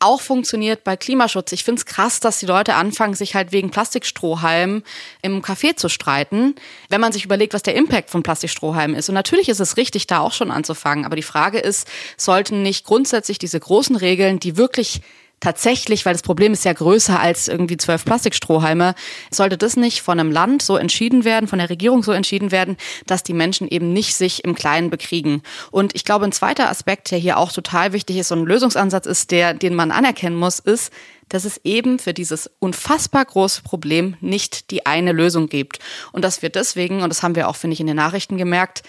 auch 0.02 0.22
funktioniert 0.22 0.86
bei 0.86 0.96
Klimaschutz. 0.96 1.52
Ich 1.52 1.66
finde 1.66 1.80
es 1.80 1.86
krass, 1.86 2.22
dass 2.22 2.40
die 2.40 2.46
Leute 2.46 2.76
anfangen, 2.76 3.16
sich 3.16 3.36
halt 3.36 3.52
wegen 3.52 3.70
Plastikstrohhalmen 3.70 4.84
im 5.22 5.42
Café 5.42 5.76
zu 5.76 5.90
streiten, 5.90 6.56
wenn 6.88 7.02
man 7.02 7.12
sich 7.12 7.26
überlegt, 7.26 7.54
was 7.54 7.64
der 7.64 7.76
Impact 7.76 8.10
von 8.10 8.24
Plastikstrohhalmen 8.24 8.96
ist. 8.96 9.10
Und 9.10 9.16
natürlich 9.16 9.50
ist 9.50 9.60
es 9.60 9.76
richtig, 9.76 10.08
da 10.08 10.20
auch 10.20 10.32
schon 10.32 10.52
anzufangen. 10.52 11.04
Aber 11.06 11.18
die 11.18 11.22
Frage 11.22 11.60
ist, 11.60 11.86
sollten 12.16 12.64
nicht 12.64 12.86
grundsätzlich 12.86 13.40
diese 13.40 13.60
großen 13.60 13.98
Regeln, 13.98 14.40
die 14.40 14.56
wirklich 14.56 15.02
tatsächlich, 15.40 16.06
weil 16.06 16.14
das 16.14 16.22
Problem 16.22 16.54
ist 16.54 16.66
ja 16.66 16.74
größer 16.74 17.20
als 17.20 17.48
irgendwie 17.48 17.78
zwölf 17.78 18.06
Plastikstrohhalme, 18.06 18.96
sollte 19.32 19.58
das 19.58 19.76
nicht 19.76 20.02
von 20.02 20.20
einem 20.20 20.32
Land 20.32 20.62
so 20.62 20.78
entschieden 20.78 21.24
werden, 21.24 21.48
von 21.48 21.60
der 21.60 21.70
Regierung 21.70 22.04
so 22.04 22.12
entschieden 22.12 22.52
werden, 22.52 22.78
dass 23.06 23.24
die 23.24 23.34
Menschen 23.34 23.68
eben 23.68 23.94
nicht 23.94 24.16
sich 24.16 24.44
im 24.44 24.56
Kleinen 24.56 24.90
bekriegen. 24.90 25.42
Und 25.72 25.96
ich 25.96 26.06
glaube, 26.06 26.26
ein 26.26 26.32
zweiter 26.32 26.70
Aspekt, 26.70 27.12
der 27.12 27.20
hier 27.20 27.38
auch 27.38 27.52
total 27.52 27.94
wichtig 27.94 28.18
ist, 28.18 28.30
so 28.30 28.36
ein 28.36 28.46
Lösungsansatz 28.46 29.06
ist, 29.06 29.32
der, 29.32 29.54
den 29.54 29.76
man 29.76 29.92
anerkennen 29.92 30.36
muss, 30.36 30.60
ist, 30.60 30.92
dass 31.30 31.46
es 31.46 31.62
eben 31.64 32.00
für 32.00 32.14
dieses 32.14 32.50
unfassbar 32.60 33.24
große 33.24 33.62
Problem 33.62 34.18
nicht 34.20 34.72
die 34.72 34.86
eine 34.86 35.12
Lösung 35.12 35.48
gibt. 35.48 35.80
Und 36.12 36.24
dass 36.26 36.42
wir 36.42 36.50
deswegen, 36.50 37.02
und 37.04 37.10
das 37.10 37.24
haben 37.24 37.36
wir 37.36 37.48
auch, 37.48 37.56
finde 37.56 37.76
ich, 37.76 37.80
in 37.80 37.88
den 37.88 37.96
Nachrichten 37.96 38.38
gemerkt, 38.38 38.84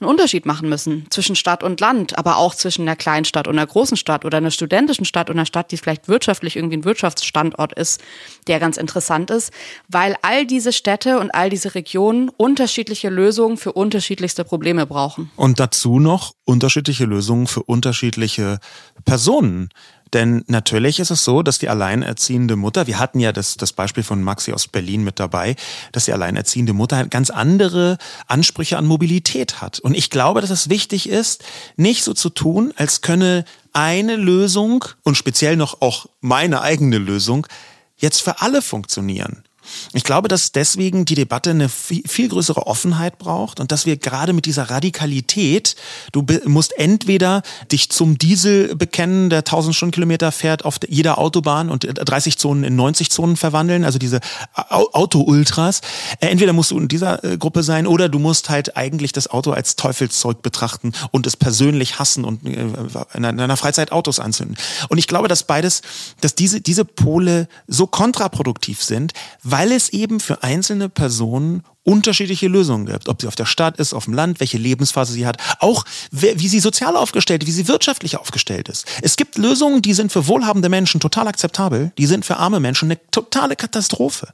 einen 0.00 0.10
Unterschied 0.10 0.44
machen 0.44 0.68
müssen 0.68 1.06
zwischen 1.10 1.36
Stadt 1.36 1.62
und 1.62 1.80
Land, 1.80 2.18
aber 2.18 2.36
auch 2.36 2.54
zwischen 2.54 2.82
einer 2.82 2.96
kleinen 2.96 3.24
Stadt 3.24 3.46
und 3.46 3.56
einer 3.56 3.66
großen 3.66 3.96
Stadt 3.96 4.24
oder 4.24 4.38
einer 4.38 4.50
studentischen 4.50 5.04
Stadt 5.04 5.30
und 5.30 5.36
einer 5.36 5.46
Stadt, 5.46 5.70
die 5.70 5.76
vielleicht 5.76 6.08
wirtschaftlich 6.08 6.56
irgendwie 6.56 6.78
ein 6.78 6.84
Wirtschaftsstandort 6.84 7.72
ist, 7.74 8.02
der 8.48 8.58
ganz 8.58 8.76
interessant 8.76 9.30
ist, 9.30 9.52
weil 9.88 10.16
all 10.22 10.46
diese 10.46 10.72
Städte 10.72 11.18
und 11.20 11.32
all 11.32 11.48
diese 11.48 11.74
Regionen 11.74 12.28
unterschiedliche 12.28 13.08
Lösungen 13.08 13.56
für 13.56 13.72
unterschiedlichste 13.72 14.44
Probleme 14.44 14.86
brauchen. 14.86 15.30
Und 15.36 15.60
dazu 15.60 16.00
noch 16.00 16.34
unterschiedliche 16.44 17.04
Lösungen 17.04 17.46
für 17.46 17.62
unterschiedliche 17.62 18.58
Personen. 19.04 19.68
Denn 20.12 20.44
natürlich 20.46 21.00
ist 21.00 21.10
es 21.10 21.24
so, 21.24 21.42
dass 21.42 21.58
die 21.58 21.68
alleinerziehende 21.68 22.56
Mutter, 22.56 22.86
wir 22.86 22.98
hatten 22.98 23.18
ja 23.18 23.32
das, 23.32 23.56
das 23.56 23.72
Beispiel 23.72 24.04
von 24.04 24.22
Maxi 24.22 24.52
aus 24.52 24.68
Berlin 24.68 25.02
mit 25.02 25.18
dabei, 25.18 25.56
dass 25.92 26.04
die 26.04 26.12
alleinerziehende 26.12 26.72
Mutter 26.72 26.96
halt 26.96 27.10
ganz 27.10 27.30
andere 27.30 27.98
Ansprüche 28.26 28.78
an 28.78 28.86
Mobilität 28.86 29.60
hat. 29.60 29.80
Und 29.80 29.96
ich 29.96 30.10
glaube, 30.10 30.40
dass 30.40 30.50
es 30.50 30.68
wichtig 30.68 31.08
ist, 31.08 31.44
nicht 31.76 32.04
so 32.04 32.14
zu 32.14 32.30
tun, 32.30 32.72
als 32.76 33.00
könne 33.00 33.44
eine 33.72 34.16
Lösung 34.16 34.84
und 35.02 35.16
speziell 35.16 35.56
noch 35.56 35.80
auch 35.80 36.06
meine 36.20 36.62
eigene 36.62 36.98
Lösung 36.98 37.46
jetzt 37.96 38.22
für 38.22 38.40
alle 38.40 38.62
funktionieren. 38.62 39.42
Ich 39.92 40.04
glaube, 40.04 40.28
dass 40.28 40.52
deswegen 40.52 41.04
die 41.04 41.14
Debatte 41.14 41.50
eine 41.50 41.68
viel, 41.68 42.28
größere 42.28 42.66
Offenheit 42.66 43.18
braucht 43.18 43.60
und 43.60 43.72
dass 43.72 43.86
wir 43.86 43.96
gerade 43.96 44.32
mit 44.32 44.46
dieser 44.46 44.70
Radikalität, 44.70 45.76
du 46.12 46.24
musst 46.44 46.76
entweder 46.78 47.42
dich 47.70 47.90
zum 47.90 48.18
Diesel 48.18 48.74
bekennen, 48.76 49.30
der 49.30 49.40
1000 49.40 49.74
Stundenkilometer 49.74 50.32
fährt 50.32 50.64
auf 50.64 50.78
jeder 50.88 51.18
Autobahn 51.18 51.70
und 51.70 51.86
30 51.86 52.38
Zonen 52.38 52.64
in 52.64 52.76
90 52.76 53.10
Zonen 53.10 53.36
verwandeln, 53.36 53.84
also 53.84 53.98
diese 53.98 54.20
Auto-Ultras. 54.54 55.80
Äh, 56.20 56.28
entweder 56.28 56.52
musst 56.52 56.70
du 56.70 56.78
in 56.78 56.88
dieser 56.88 57.22
äh, 57.24 57.36
Gruppe 57.36 57.62
sein 57.62 57.86
oder 57.86 58.08
du 58.08 58.18
musst 58.18 58.50
halt 58.50 58.76
eigentlich 58.76 59.12
das 59.12 59.28
Auto 59.28 59.52
als 59.52 59.76
Teufelszeug 59.76 60.42
betrachten 60.42 60.92
und 61.10 61.26
es 61.26 61.36
persönlich 61.36 61.98
hassen 61.98 62.24
und 62.24 62.44
äh, 62.46 62.66
in 63.14 63.22
deiner 63.22 63.56
Freizeit 63.56 63.92
Autos 63.92 64.20
anzünden. 64.20 64.56
Und 64.88 64.98
ich 64.98 65.06
glaube, 65.06 65.28
dass 65.28 65.44
beides, 65.44 65.82
dass 66.20 66.34
diese, 66.34 66.60
diese 66.60 66.84
Pole 66.84 67.48
so 67.66 67.86
kontraproduktiv 67.86 68.82
sind, 68.82 69.12
weil 69.56 69.70
es 69.70 69.90
eben 69.90 70.18
für 70.18 70.42
einzelne 70.42 70.88
Personen 70.88 71.62
unterschiedliche 71.84 72.48
Lösungen 72.48 72.86
gibt. 72.86 73.08
Ob 73.08 73.20
sie 73.20 73.28
auf 73.28 73.36
der 73.36 73.46
Stadt 73.46 73.78
ist, 73.78 73.94
auf 73.94 74.06
dem 74.06 74.12
Land, 74.12 74.40
welche 74.40 74.58
Lebensphase 74.58 75.12
sie 75.12 75.26
hat, 75.26 75.36
auch 75.60 75.84
wie 76.10 76.48
sie 76.48 76.58
sozial 76.58 76.96
aufgestellt, 76.96 77.46
wie 77.46 77.52
sie 77.52 77.68
wirtschaftlich 77.68 78.16
aufgestellt 78.16 78.68
ist. 78.68 78.84
Es 79.00 79.14
gibt 79.14 79.38
Lösungen, 79.38 79.80
die 79.80 79.94
sind 79.94 80.10
für 80.10 80.26
wohlhabende 80.26 80.68
Menschen 80.68 80.98
total 80.98 81.28
akzeptabel, 81.28 81.92
die 81.98 82.06
sind 82.06 82.24
für 82.24 82.38
arme 82.38 82.58
Menschen 82.58 82.90
eine 82.90 82.98
totale 83.12 83.54
Katastrophe. 83.54 84.26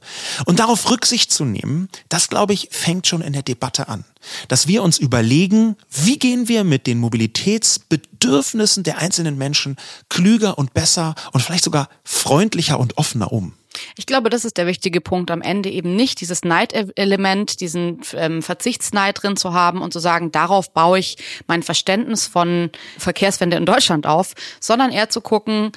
Und 0.45 0.57
darauf 0.57 0.89
Rücksicht 0.89 1.31
zu 1.31 1.45
nehmen, 1.45 1.87
das 2.09 2.27
glaube 2.27 2.53
ich, 2.53 2.69
fängt 2.71 3.05
schon 3.05 3.21
in 3.21 3.33
der 3.33 3.43
Debatte 3.43 3.89
an. 3.89 4.05
Dass 4.47 4.67
wir 4.67 4.81
uns 4.81 4.97
überlegen, 4.97 5.75
wie 5.91 6.17
gehen 6.17 6.47
wir 6.47 6.63
mit 6.63 6.87
den 6.87 6.97
Mobilitätsbedürfnissen 6.97 8.81
der 8.81 8.97
einzelnen 8.97 9.37
Menschen 9.37 9.75
klüger 10.09 10.57
und 10.57 10.73
besser 10.73 11.13
und 11.31 11.41
vielleicht 11.41 11.63
sogar 11.63 11.89
freundlicher 12.03 12.79
und 12.79 12.97
offener 12.97 13.31
um. 13.31 13.53
Ich 13.97 14.05
glaube, 14.05 14.29
das 14.29 14.45
ist 14.45 14.57
der 14.57 14.67
wichtige 14.67 15.01
Punkt 15.01 15.31
am 15.31 15.41
Ende 15.41 15.69
eben 15.69 15.95
nicht 15.95 16.21
dieses 16.21 16.43
Neidelement, 16.43 17.61
diesen 17.61 18.01
ähm, 18.13 18.41
Verzichtsneid 18.41 19.21
drin 19.21 19.37
zu 19.37 19.53
haben 19.53 19.81
und 19.81 19.93
zu 19.93 19.99
sagen, 19.99 20.31
darauf 20.31 20.73
baue 20.73 20.99
ich 20.99 21.17
mein 21.47 21.63
Verständnis 21.63 22.27
von 22.27 22.69
Verkehrswende 22.97 23.57
in 23.57 23.65
Deutschland 23.65 24.05
auf, 24.07 24.33
sondern 24.59 24.91
eher 24.91 25.09
zu 25.09 25.21
gucken, 25.21 25.71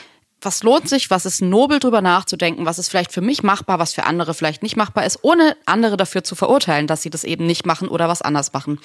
was 0.45 0.63
lohnt 0.63 0.89
sich, 0.89 1.11
was 1.11 1.27
ist 1.27 1.41
nobel 1.41 1.79
drüber 1.79 2.03
nachzudenken, 2.03 2.67
was 2.67 2.79
ist 2.79 2.89
vielleicht 2.89 3.13
für 3.13 3.21
mich 3.21 3.43
machbar, 3.43 3.79
was 3.79 3.95
für 3.95 4.05
andere 4.05 4.35
vielleicht 4.35 4.63
nicht 4.63 4.77
machbar 4.77 5.07
ist, 5.07 5.21
ohne 5.23 5.57
andere 5.65 5.97
dafür 5.97 6.23
zu 6.23 6.35
verurteilen, 6.35 6.87
dass 6.87 7.03
sie 7.03 7.11
das 7.11 7.25
eben 7.25 7.47
nicht 7.47 7.67
machen 7.67 7.89
oder 7.89 8.09
was 8.09 8.23
anders 8.23 8.53
machen. 8.53 8.79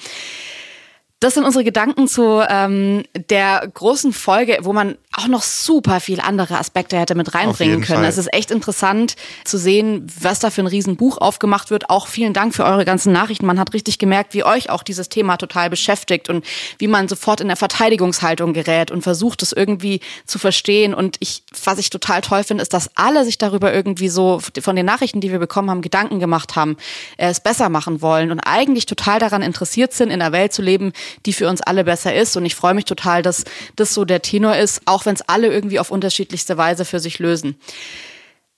Das 1.20 1.34
sind 1.34 1.44
unsere 1.44 1.64
Gedanken 1.64 2.08
zu 2.08 2.42
ähm, 2.48 3.04
der 3.14 3.70
großen 3.74 4.14
Folge, 4.14 4.58
wo 4.62 4.72
man 4.72 4.96
auch 5.16 5.26
noch 5.26 5.42
super 5.42 5.98
viel 5.98 6.20
andere 6.20 6.56
Aspekte 6.56 6.96
hätte 6.96 7.16
mit 7.16 7.34
reinbringen 7.34 7.80
können. 7.80 8.00
Fall. 8.00 8.08
Es 8.08 8.16
ist 8.16 8.32
echt 8.32 8.52
interessant 8.52 9.16
zu 9.44 9.58
sehen, 9.58 10.06
was 10.20 10.38
da 10.38 10.50
für 10.50 10.62
ein 10.62 10.68
Riesenbuch 10.68 11.18
aufgemacht 11.18 11.70
wird. 11.70 11.90
Auch 11.90 12.06
vielen 12.06 12.32
Dank 12.32 12.54
für 12.54 12.64
eure 12.64 12.84
ganzen 12.84 13.12
Nachrichten. 13.12 13.44
Man 13.44 13.58
hat 13.58 13.74
richtig 13.74 13.98
gemerkt, 13.98 14.34
wie 14.34 14.44
euch 14.44 14.70
auch 14.70 14.84
dieses 14.84 15.08
Thema 15.08 15.36
total 15.36 15.68
beschäftigt 15.68 16.28
und 16.28 16.44
wie 16.78 16.86
man 16.86 17.08
sofort 17.08 17.40
in 17.40 17.48
der 17.48 17.56
Verteidigungshaltung 17.56 18.52
gerät 18.52 18.92
und 18.92 19.02
versucht, 19.02 19.42
es 19.42 19.52
irgendwie 19.52 20.00
zu 20.26 20.38
verstehen. 20.38 20.94
Und 20.94 21.16
ich, 21.18 21.42
was 21.64 21.78
ich 21.78 21.90
total 21.90 22.20
toll 22.20 22.44
finde, 22.44 22.62
ist, 22.62 22.72
dass 22.72 22.90
alle 22.94 23.24
sich 23.24 23.36
darüber 23.36 23.74
irgendwie 23.74 24.08
so 24.08 24.40
von 24.60 24.76
den 24.76 24.86
Nachrichten, 24.86 25.20
die 25.20 25.32
wir 25.32 25.40
bekommen 25.40 25.70
haben, 25.70 25.82
Gedanken 25.82 26.20
gemacht 26.20 26.54
haben, 26.54 26.76
es 27.16 27.40
besser 27.40 27.68
machen 27.68 28.00
wollen 28.00 28.30
und 28.30 28.38
eigentlich 28.40 28.86
total 28.86 29.18
daran 29.18 29.42
interessiert 29.42 29.92
sind, 29.92 30.10
in 30.10 30.22
einer 30.22 30.30
Welt 30.32 30.52
zu 30.52 30.62
leben, 30.62 30.92
die 31.26 31.32
für 31.32 31.48
uns 31.48 31.60
alle 31.60 31.82
besser 31.82 32.14
ist. 32.14 32.36
Und 32.36 32.46
ich 32.46 32.54
freue 32.54 32.74
mich 32.74 32.84
total, 32.84 33.22
dass 33.22 33.44
das 33.74 33.92
so 33.92 34.04
der 34.04 34.22
Tenor 34.22 34.56
ist, 34.56 34.82
auch 34.86 34.99
wenn 35.06 35.14
es 35.14 35.22
alle 35.22 35.48
irgendwie 35.48 35.78
auf 35.78 35.90
unterschiedlichste 35.90 36.56
Weise 36.56 36.84
für 36.84 37.00
sich 37.00 37.18
lösen. 37.18 37.56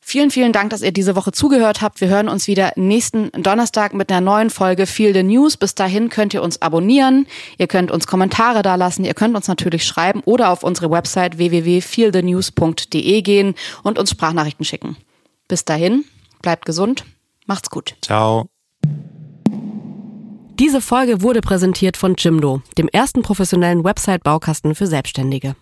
Vielen, 0.04 0.32
vielen 0.32 0.52
Dank, 0.52 0.70
dass 0.70 0.82
ihr 0.82 0.90
diese 0.90 1.14
Woche 1.14 1.30
zugehört 1.30 1.80
habt. 1.80 2.00
Wir 2.00 2.08
hören 2.08 2.28
uns 2.28 2.48
wieder 2.48 2.72
nächsten 2.74 3.30
Donnerstag 3.40 3.94
mit 3.94 4.10
einer 4.10 4.20
neuen 4.20 4.50
Folge 4.50 4.86
Feel 4.86 5.14
the 5.14 5.22
News. 5.22 5.56
Bis 5.56 5.76
dahin 5.76 6.08
könnt 6.08 6.34
ihr 6.34 6.42
uns 6.42 6.60
abonnieren, 6.60 7.28
ihr 7.56 7.68
könnt 7.68 7.92
uns 7.92 8.08
Kommentare 8.08 8.62
da 8.62 8.74
lassen, 8.74 9.04
ihr 9.04 9.14
könnt 9.14 9.36
uns 9.36 9.46
natürlich 9.46 9.84
schreiben 9.84 10.20
oder 10.24 10.50
auf 10.50 10.64
unsere 10.64 10.90
Website 10.90 11.38
www.feelthenews.de 11.38 13.22
gehen 13.22 13.54
und 13.84 13.96
uns 13.96 14.10
Sprachnachrichten 14.10 14.64
schicken. 14.64 14.96
Bis 15.46 15.64
dahin, 15.64 16.04
bleibt 16.42 16.66
gesund, 16.66 17.04
macht's 17.46 17.70
gut. 17.70 17.94
Ciao. 18.02 18.48
Diese 20.58 20.80
Folge 20.80 21.22
wurde 21.22 21.40
präsentiert 21.40 21.96
von 21.96 22.16
Jimdo, 22.18 22.60
dem 22.76 22.88
ersten 22.88 23.22
professionellen 23.22 23.84
Website-Baukasten 23.84 24.74
für 24.74 24.88
Selbstständige. 24.88 25.54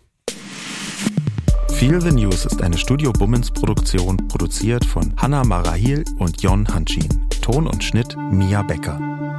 Feel 1.80 1.98
the 1.98 2.12
News 2.12 2.44
ist 2.44 2.60
eine 2.60 2.76
Studio 2.76 3.10
Bummens 3.10 3.50
Produktion, 3.50 4.18
produziert 4.28 4.84
von 4.84 5.14
Hanna 5.16 5.42
Marahil 5.44 6.04
und 6.18 6.42
Jon 6.42 6.68
Hanschin. 6.68 7.08
Ton 7.40 7.66
und 7.66 7.82
Schnitt 7.82 8.14
Mia 8.30 8.60
Becker. 8.60 9.29